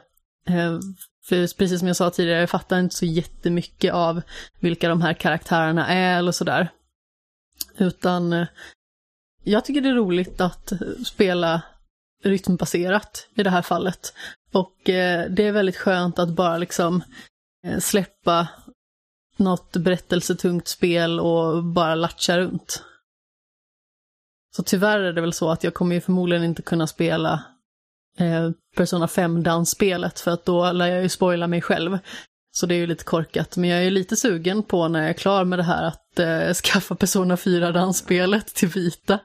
Eh, 0.47 0.79
för 1.25 1.57
precis 1.57 1.79
som 1.79 1.89
jag 1.89 1.97
sa 1.97 2.11
tidigare, 2.11 2.41
jag 2.41 2.51
fattar 2.51 2.79
inte 2.79 2.95
så 2.95 3.07
jättemycket 3.07 3.93
av 3.93 4.23
vilka 4.61 4.89
de 4.89 5.03
här 5.03 5.15
karaktärerna 5.15 5.87
är 5.87 6.19
eller 6.19 6.33
sådär. 6.33 6.73
Utan 7.79 8.33
eh, 8.33 8.47
jag 9.45 9.65
tycker 9.65 9.81
det 9.81 9.89
är 9.89 9.95
roligt 9.95 10.41
att 10.41 10.73
spela 11.07 11.63
rytmbaserat 12.25 13.29
i 13.35 13.43
det 13.43 13.51
här 13.51 13.63
fallet. 13.63 14.15
Och 14.53 14.89
eh, 14.89 15.31
det 15.31 15.47
är 15.47 15.53
väldigt 15.53 15.77
skönt 15.77 16.19
att 16.19 16.29
bara 16.29 16.59
liksom 16.59 17.03
släppa 17.79 18.49
något 19.43 19.77
berättelsetungt 19.77 20.69
spel 20.69 21.21
och 21.21 21.65
bara 21.65 21.95
latcha 21.95 22.39
runt. 22.39 22.83
Så 24.57 24.63
tyvärr 24.63 25.01
är 25.01 25.13
det 25.13 25.21
väl 25.21 25.33
så 25.33 25.51
att 25.51 25.65
jag 25.65 25.75
kommer 25.75 25.95
ju 25.95 26.01
förmodligen 26.01 26.45
inte 26.45 26.63
kunna 26.63 26.87
spela 26.87 27.45
eh, 28.19 28.51
Persona 28.77 29.07
5-dansspelet 29.07 30.21
för 30.21 30.31
att 30.31 30.45
då 30.45 30.73
lär 30.73 30.87
jag 30.87 31.03
ju 31.03 31.09
spoila 31.09 31.47
mig 31.47 31.61
själv. 31.63 31.99
Så 32.55 32.67
det 32.67 32.75
är 32.75 32.79
ju 32.79 32.87
lite 32.87 33.05
korkat, 33.05 33.57
men 33.57 33.71
jag 33.71 33.85
är 33.85 33.91
lite 33.91 34.17
sugen 34.17 34.63
på 34.63 34.89
när 34.89 35.01
jag 35.01 35.09
är 35.09 35.15
klar 35.15 35.45
med 35.45 35.59
det 35.59 35.63
här 35.63 35.85
att 35.85 36.19
eh, 36.19 36.53
skaffa 36.65 36.95
Persona 36.95 37.37
4-dansspelet 37.37 38.55
till 38.55 38.69
vita. 38.69 39.19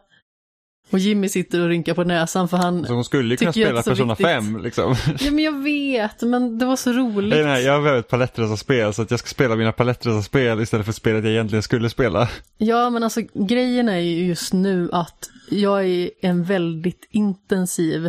Och 0.89 0.99
Jimmy 0.99 1.29
sitter 1.29 1.61
och 1.61 1.67
rynkar 1.67 1.93
på 1.93 2.03
näsan 2.03 2.49
för 2.49 2.57
han 2.57 2.85
Så 2.85 2.93
hon 2.93 3.03
skulle 3.03 3.33
ju 3.33 3.37
kunna 3.37 3.53
spela 3.53 3.83
Persona 3.83 4.15
5 4.15 4.63
liksom. 4.63 4.95
Ja 5.19 5.31
men 5.31 5.43
jag 5.43 5.63
vet, 5.63 6.21
men 6.21 6.57
det 6.57 6.65
var 6.65 6.75
så 6.75 6.91
roligt. 6.91 7.29
Nej, 7.29 7.43
nej, 7.43 7.63
jag 7.63 7.81
behöver 7.81 7.99
ett 7.99 8.07
palettresa-spel 8.07 8.93
så 8.93 9.01
att 9.01 9.11
jag 9.11 9.19
ska 9.19 9.29
spela 9.29 9.55
mina 9.55 9.71
palettresa-spel 9.71 10.61
istället 10.61 10.85
för 10.85 10.93
spelet 10.93 11.23
jag 11.23 11.33
egentligen 11.33 11.63
skulle 11.63 11.89
spela. 11.89 12.29
Ja 12.57 12.89
men 12.89 13.03
alltså 13.03 13.21
grejen 13.33 13.89
är 13.89 13.99
ju 13.99 14.25
just 14.25 14.53
nu 14.53 14.89
att 14.91 15.29
jag 15.49 15.79
är 15.79 15.83
i 15.83 16.11
en 16.21 16.43
väldigt 16.43 17.07
intensiv 17.09 18.05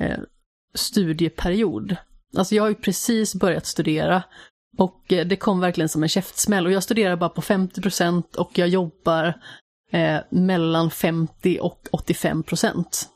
eh, 0.00 0.18
studieperiod. 0.74 1.96
Alltså 2.36 2.54
jag 2.54 2.62
har 2.62 2.68
ju 2.68 2.74
precis 2.74 3.34
börjat 3.34 3.66
studera 3.66 4.22
och 4.76 5.12
eh, 5.12 5.26
det 5.26 5.36
kom 5.36 5.60
verkligen 5.60 5.88
som 5.88 6.02
en 6.02 6.08
käftsmäll 6.08 6.66
och 6.66 6.72
jag 6.72 6.82
studerar 6.82 7.16
bara 7.16 7.30
på 7.30 7.40
50% 7.40 8.36
och 8.36 8.58
jag 8.58 8.68
jobbar 8.68 9.34
eh, 9.94 10.20
mellan 10.28 10.90
50 10.90 11.58
och 11.60 11.88
85 11.92 12.42
procent. 12.42 13.08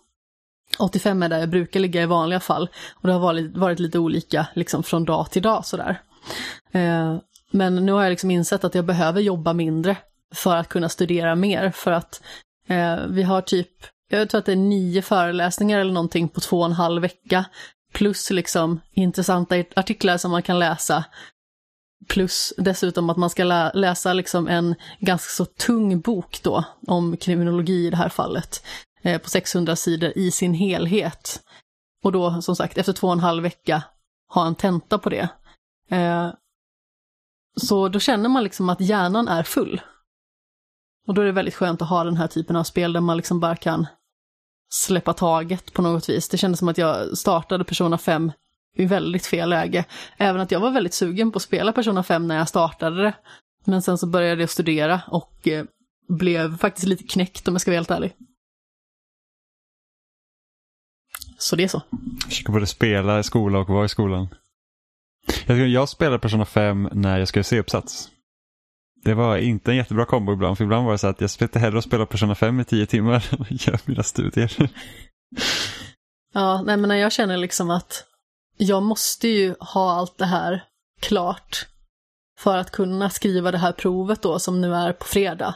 85 0.79 1.23
är 1.23 1.29
där 1.29 1.39
jag 1.39 1.51
brukar 1.51 1.81
ligga 1.81 2.03
i 2.03 2.07
vanliga 2.07 2.41
fall 2.41 2.69
och 2.95 3.07
det 3.07 3.13
har 3.13 3.21
varit, 3.21 3.57
varit 3.57 3.79
lite 3.79 3.99
olika 3.99 4.47
liksom 4.55 4.83
från 4.83 5.05
dag 5.05 5.31
till 5.31 5.43
dag 5.43 5.67
sådär. 5.67 6.01
Eh, 6.73 7.19
men 7.51 7.77
nu 7.77 7.93
har 7.93 8.03
jag 8.03 8.11
liksom 8.11 8.31
insett 8.31 8.65
att 8.65 8.75
jag 8.75 8.85
behöver 8.85 9.21
jobba 9.21 9.53
mindre 9.53 9.97
för 10.35 10.57
att 10.57 10.69
kunna 10.69 10.89
studera 10.89 11.35
mer 11.35 11.71
för 11.71 11.93
att 11.93 12.23
eh, 12.69 12.97
vi 13.09 13.23
har 13.23 13.41
typ, 13.41 13.71
jag 14.11 14.29
tror 14.29 14.39
att 14.39 14.47
det 14.47 14.53
är 14.53 14.57
nio 14.57 15.03
föreläsningar 15.03 15.81
eller 15.81 15.93
någonting 15.93 16.29
på 16.29 16.41
två 16.41 16.59
och 16.59 16.67
en 16.67 16.73
halv 16.73 17.03
vecka 17.03 17.45
plus 17.93 18.31
liksom 18.31 18.81
intressanta 18.93 19.65
artiklar 19.77 20.17
som 20.17 20.31
man 20.31 20.43
kan 20.43 20.59
läsa 20.59 21.05
Plus 22.09 22.53
dessutom 22.57 23.11
att 23.11 23.17
man 23.17 23.31
ska 23.31 23.45
lä 23.45 23.71
läsa 23.75 24.13
liksom 24.13 24.49
en 24.49 24.75
ganska 25.01 25.31
så 25.31 25.45
tung 25.45 26.01
bok 26.01 26.41
då, 26.43 26.65
om 26.87 27.17
kriminologi 27.17 27.87
i 27.87 27.91
det 27.91 27.97
här 27.97 28.09
fallet, 28.09 28.63
eh, 29.03 29.21
på 29.21 29.31
600 29.31 29.77
sidor 29.77 30.13
i 30.17 30.31
sin 30.31 30.55
helhet. 30.55 31.43
Och 32.05 32.13
då, 32.13 32.43
som 32.43 32.57
sagt, 32.57 32.79
efter 32.79 32.93
två 32.93 33.07
och 33.07 33.13
en 33.13 33.21
halv 33.21 33.43
vecka 33.43 33.83
ha 34.35 34.47
en 34.47 34.55
tenta 34.55 34.99
på 34.99 35.11
det. 35.11 35.29
Eh, 35.91 36.31
så 37.61 37.89
då 37.89 38.01
känner 38.01 38.29
man 38.29 38.45
liksom 38.45 38.69
att 38.69 38.81
hjärnan 38.81 39.29
är 39.29 39.43
full. 39.43 39.81
Och 41.07 41.15
då 41.15 41.23
är 41.23 41.27
det 41.27 41.33
väldigt 41.33 41.55
skönt 41.55 41.83
att 41.83 41.89
ha 41.89 42.05
den 42.05 42.17
här 42.17 42.27
typen 42.27 42.57
av 42.57 42.65
spel 42.65 42.93
där 42.93 43.01
man 43.01 43.17
liksom 43.17 43.41
bara 43.41 43.57
kan 43.57 43.87
släppa 44.71 45.13
taget 45.13 45.73
på 45.73 45.83
något 45.83 46.09
vis. 46.09 46.29
Det 46.29 46.39
kändes 46.39 46.59
som 46.59 46.69
att 46.69 46.79
jag 46.79 47.19
startade 47.19 47.65
Persona 47.65 47.99
5 47.99 48.33
i 48.79 48.87
väldigt 48.87 49.27
fel 49.27 49.51
läge. 49.51 49.85
Även 50.17 50.41
att 50.41 50.51
jag 50.51 50.61
var 50.61 50.71
väldigt 50.71 50.95
sugen 50.95 51.33
på 51.33 51.37
att 51.37 51.43
spela 51.43 51.73
Persona 51.73 52.03
5 52.03 52.29
när 52.29 52.37
jag 52.37 52.49
startade 52.49 53.03
det. 53.03 53.15
Men 53.65 53.83
sen 53.83 53.99
så 53.99 54.07
började 54.07 54.43
jag 54.43 54.51
studera 54.51 55.01
och 55.07 55.49
eh, 55.49 55.65
blev 56.09 56.59
faktiskt 56.59 56.87
lite 56.87 57.05
knäckt 57.05 57.49
om 57.49 57.55
jag 57.55 57.61
ska 57.61 57.71
vara 57.71 57.79
helt 57.79 57.91
ärlig. 57.91 58.15
Så 61.39 61.57
det 61.57 61.65
är 61.65 61.69
så. 61.69 61.83
Jag 62.23 62.31
försöker 62.31 62.53
både 62.53 62.67
spela 62.67 63.19
i 63.19 63.23
skola 63.23 63.59
och 63.59 63.69
vara 63.69 63.85
i 63.85 63.89
skolan. 63.89 64.29
Jag, 65.47 65.59
jag 65.59 65.89
spelade 65.89 66.19
Persona 66.19 66.45
5 66.45 66.89
när 66.93 67.19
jag 67.19 67.29
skulle 67.29 67.45
se 67.45 67.61
uppsats. 67.61 68.09
Det 69.05 69.15
var 69.15 69.37
inte 69.37 69.71
en 69.71 69.77
jättebra 69.77 70.05
kombo 70.05 70.33
ibland, 70.33 70.57
för 70.57 70.65
ibland 70.65 70.85
var 70.85 70.93
det 70.93 70.99
så 70.99 71.07
att 71.07 71.21
jag 71.21 71.31
spelade 71.31 71.59
hellre 71.59 71.79
att 71.79 71.85
spela 71.85 72.07
Persona 72.07 72.35
5 72.35 72.61
i 72.61 72.65
tio 72.65 72.87
timmar 72.87 73.29
än 73.33 73.41
att 73.43 73.67
göra 73.67 73.79
mina 73.85 74.03
studier. 74.03 74.71
Ja, 76.35 76.63
nej 76.63 76.77
men 76.77 76.99
jag 76.99 77.13
känner 77.13 77.37
liksom 77.37 77.71
att 77.71 78.08
jag 78.59 78.83
måste 78.83 79.29
ju 79.29 79.55
ha 79.61 79.93
allt 79.93 80.19
det 80.19 80.27
här 80.27 80.65
klart 81.01 81.67
för 82.39 82.57
att 82.57 82.71
kunna 82.71 83.11
skriva 83.11 83.53
det 83.53 83.59
här 83.59 83.73
provet 83.73 84.23
då 84.23 84.39
som 84.39 84.61
nu 84.61 84.75
är 84.75 84.93
på 84.93 85.05
fredag. 85.05 85.55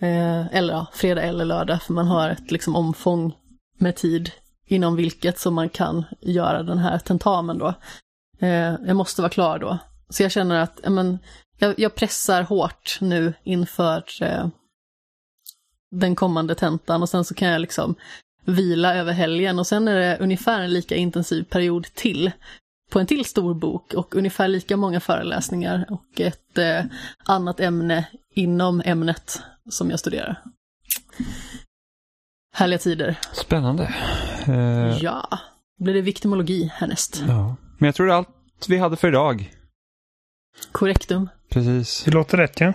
Eh, 0.00 0.54
eller 0.54 0.74
ja, 0.74 0.86
fredag 0.92 1.22
eller 1.22 1.44
lördag, 1.44 1.82
för 1.82 1.92
man 1.92 2.06
har 2.06 2.30
ett 2.30 2.50
liksom 2.50 2.76
omfång 2.76 3.36
med 3.78 3.96
tid 3.96 4.30
inom 4.66 4.96
vilket 4.96 5.38
som 5.38 5.54
man 5.54 5.68
kan 5.68 6.04
göra 6.20 6.62
den 6.62 6.78
här 6.78 6.98
tentamen 6.98 7.58
då. 7.58 7.74
Eh, 8.38 8.74
jag 8.86 8.96
måste 8.96 9.22
vara 9.22 9.32
klar 9.32 9.58
då. 9.58 9.78
Så 10.08 10.22
jag 10.22 10.32
känner 10.32 10.60
att 10.60 10.80
ja, 10.82 10.90
men, 10.90 11.18
jag, 11.58 11.78
jag 11.78 11.94
pressar 11.94 12.42
hårt 12.42 12.98
nu 13.00 13.34
inför 13.44 14.04
eh, 14.22 14.48
den 15.90 16.16
kommande 16.16 16.54
tentan 16.54 17.02
och 17.02 17.08
sen 17.08 17.24
så 17.24 17.34
kan 17.34 17.48
jag 17.48 17.60
liksom 17.60 17.94
vila 18.48 18.94
över 18.94 19.12
helgen 19.12 19.58
och 19.58 19.66
sen 19.66 19.88
är 19.88 19.94
det 19.94 20.18
ungefär 20.20 20.60
en 20.62 20.70
lika 20.72 20.96
intensiv 20.96 21.42
period 21.44 21.84
till 21.94 22.30
på 22.90 23.00
en 23.00 23.06
till 23.06 23.24
stor 23.24 23.54
bok 23.54 23.94
och 23.94 24.14
ungefär 24.14 24.48
lika 24.48 24.76
många 24.76 25.00
föreläsningar 25.00 25.86
och 25.90 26.20
ett 26.20 26.58
eh, 26.58 26.84
annat 27.24 27.60
ämne 27.60 28.08
inom 28.34 28.82
ämnet 28.84 29.42
som 29.70 29.90
jag 29.90 30.00
studerar. 30.00 30.42
Härliga 32.54 32.78
tider. 32.78 33.18
Spännande. 33.32 33.94
Eh, 34.46 34.98
Ja, 35.02 35.38
blir 35.78 35.94
det 35.94 36.00
viktimologi 36.00 36.70
härnäst. 36.74 37.22
ja. 37.28 37.56
Men 37.78 37.86
jag 37.86 37.94
tror 37.94 38.06
det 38.06 38.12
är 38.12 38.16
allt 38.16 38.28
vi 38.68 38.76
hade 38.78 38.96
för 38.96 39.08
idag. 39.08 39.52
Korrektum. 40.72 41.28
Precis. 41.50 42.02
Det 42.04 42.10
låter 42.10 42.36
rätt 42.36 42.60
ja. 42.60 42.72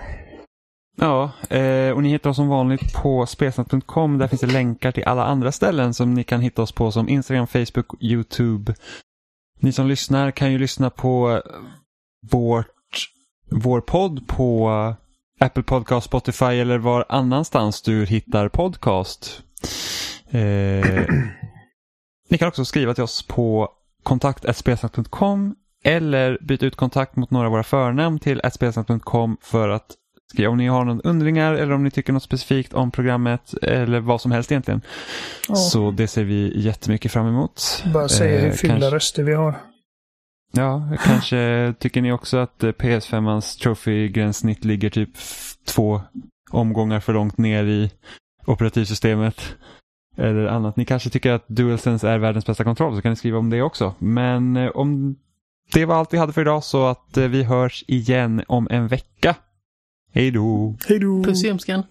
Ja, 0.98 1.32
eh, 1.50 1.92
och 1.92 2.04
ni 2.04 2.10
hittar 2.10 2.30
oss 2.30 2.36
som 2.36 2.48
vanligt 2.48 2.94
på 2.94 3.26
spelsnack.com. 3.26 4.18
Där 4.18 4.28
finns 4.28 4.42
det 4.42 4.48
länkar 4.48 4.92
till 4.92 5.04
alla 5.04 5.26
andra 5.26 5.52
ställen 5.52 5.94
som 5.94 6.14
ni 6.14 6.24
kan 6.24 6.42
hitta 6.42 6.62
oss 6.62 6.72
på 6.72 6.92
som 6.92 7.10
Instagram, 7.10 7.48
Facebook, 7.48 8.02
YouTube. 8.02 8.76
Ni 9.60 9.72
som 9.72 9.88
lyssnar 9.88 10.32
kan 10.32 10.52
ju 10.52 10.58
lyssna 10.60 10.90
på 10.90 11.42
vårt, 12.32 12.68
vår 13.52 13.82
podd 13.82 14.28
på 14.28 14.70
Apple 15.40 15.64
Podcast, 15.64 16.06
Spotify 16.06 16.46
eller 16.46 16.78
var 16.78 17.06
annanstans 17.10 17.82
du 17.82 18.06
hittar 18.06 18.50
podcast. 18.50 19.42
Eh, 20.30 21.06
ni 22.30 22.38
kan 22.38 22.48
också 22.48 22.66
skriva 22.66 22.94
till 22.94 23.04
oss 23.04 23.28
på 23.28 23.70
kontakt.spelsnack.com 24.04 25.56
eller 25.84 26.38
byta 26.42 26.66
ut 26.66 26.76
kontakt 26.76 27.16
mot 27.16 27.32
några 27.32 27.46
av 27.46 27.52
våra 27.52 27.64
förnamn 27.64 28.20
till 28.20 28.42
spelsnack.com 28.52 29.38
för 29.42 29.70
att 29.70 29.96
skriva 30.34 30.52
om 30.52 30.58
ni 30.58 30.68
har 30.68 30.86
några 30.86 31.02
undringar 31.04 31.54
eller 31.54 31.74
om 31.74 31.84
ni 31.84 31.92
tycker 31.92 32.14
något 32.14 32.24
specifikt 32.24 32.74
om 32.74 32.92
programmet 32.92 33.54
eller 33.62 34.00
vad 34.00 34.22
som 34.22 34.32
helst 34.32 34.52
egentligen. 34.52 34.82
Ja. 35.50 35.56
Så 35.56 35.92
det 35.92 36.08
ser 36.08 36.24
vi 36.24 36.62
jättemycket 36.62 37.12
fram 37.12 37.28
emot. 37.28 37.84
Bara 37.94 38.08
säga 38.10 38.40
hur 38.42 38.48
Eh, 38.48 38.54
fyllda 38.54 38.76
kanske- 38.80 38.96
röster 38.96 39.24
vi 39.24 39.34
har. 39.34 39.56
Ja, 40.56 40.90
kanske 41.06 41.74
tycker 41.80 42.02
ni 42.02 42.12
också 42.12 42.38
att 42.38 42.64
eh, 42.64 42.70
PS5ans 42.72 43.60
trophy-gränssnitt 43.62 44.66
ligger 44.66 44.90
typ 44.90 45.10
två 45.68 46.02
omgångar 46.52 47.00
för 47.00 47.14
långt 47.14 47.38
ner 47.38 47.64
i 47.64 47.92
operativsystemet. 48.46 49.56
Eller 50.18 50.46
annat. 50.46 50.78
Ni 50.78 50.86
kanske 50.86 51.10
tycker 51.10 51.32
att 51.32 51.48
DualSense 51.48 52.10
är 52.10 52.18
världens 52.18 52.46
bästa 52.46 52.64
kontroll 52.64 52.96
så 52.96 53.02
kan 53.02 53.10
ni 53.10 53.16
skriva 53.16 53.38
om 53.38 53.50
det 53.50 53.62
också. 53.62 53.94
Men 54.00 54.58
eh, 54.58 54.70
om 54.70 55.16
det 55.74 55.86
var 55.86 55.96
allt 55.96 56.14
vi 56.14 56.18
hade 56.18 56.34
för 56.34 56.42
idag 56.42 56.64
så 56.64 56.86
att 56.86 57.18
eh, 57.18 57.24
vi 57.28 57.44
hörs 57.44 57.84
igen 57.88 58.44
om 58.48 58.68
en 58.72 58.88
vecka. 58.88 59.36
Hej 60.16 60.32
då! 60.32 60.76
Hej 60.88 61.00
då! 61.00 61.24
Puss 61.24 61.44
i 61.44 61.48
ljumsken. 61.48 61.84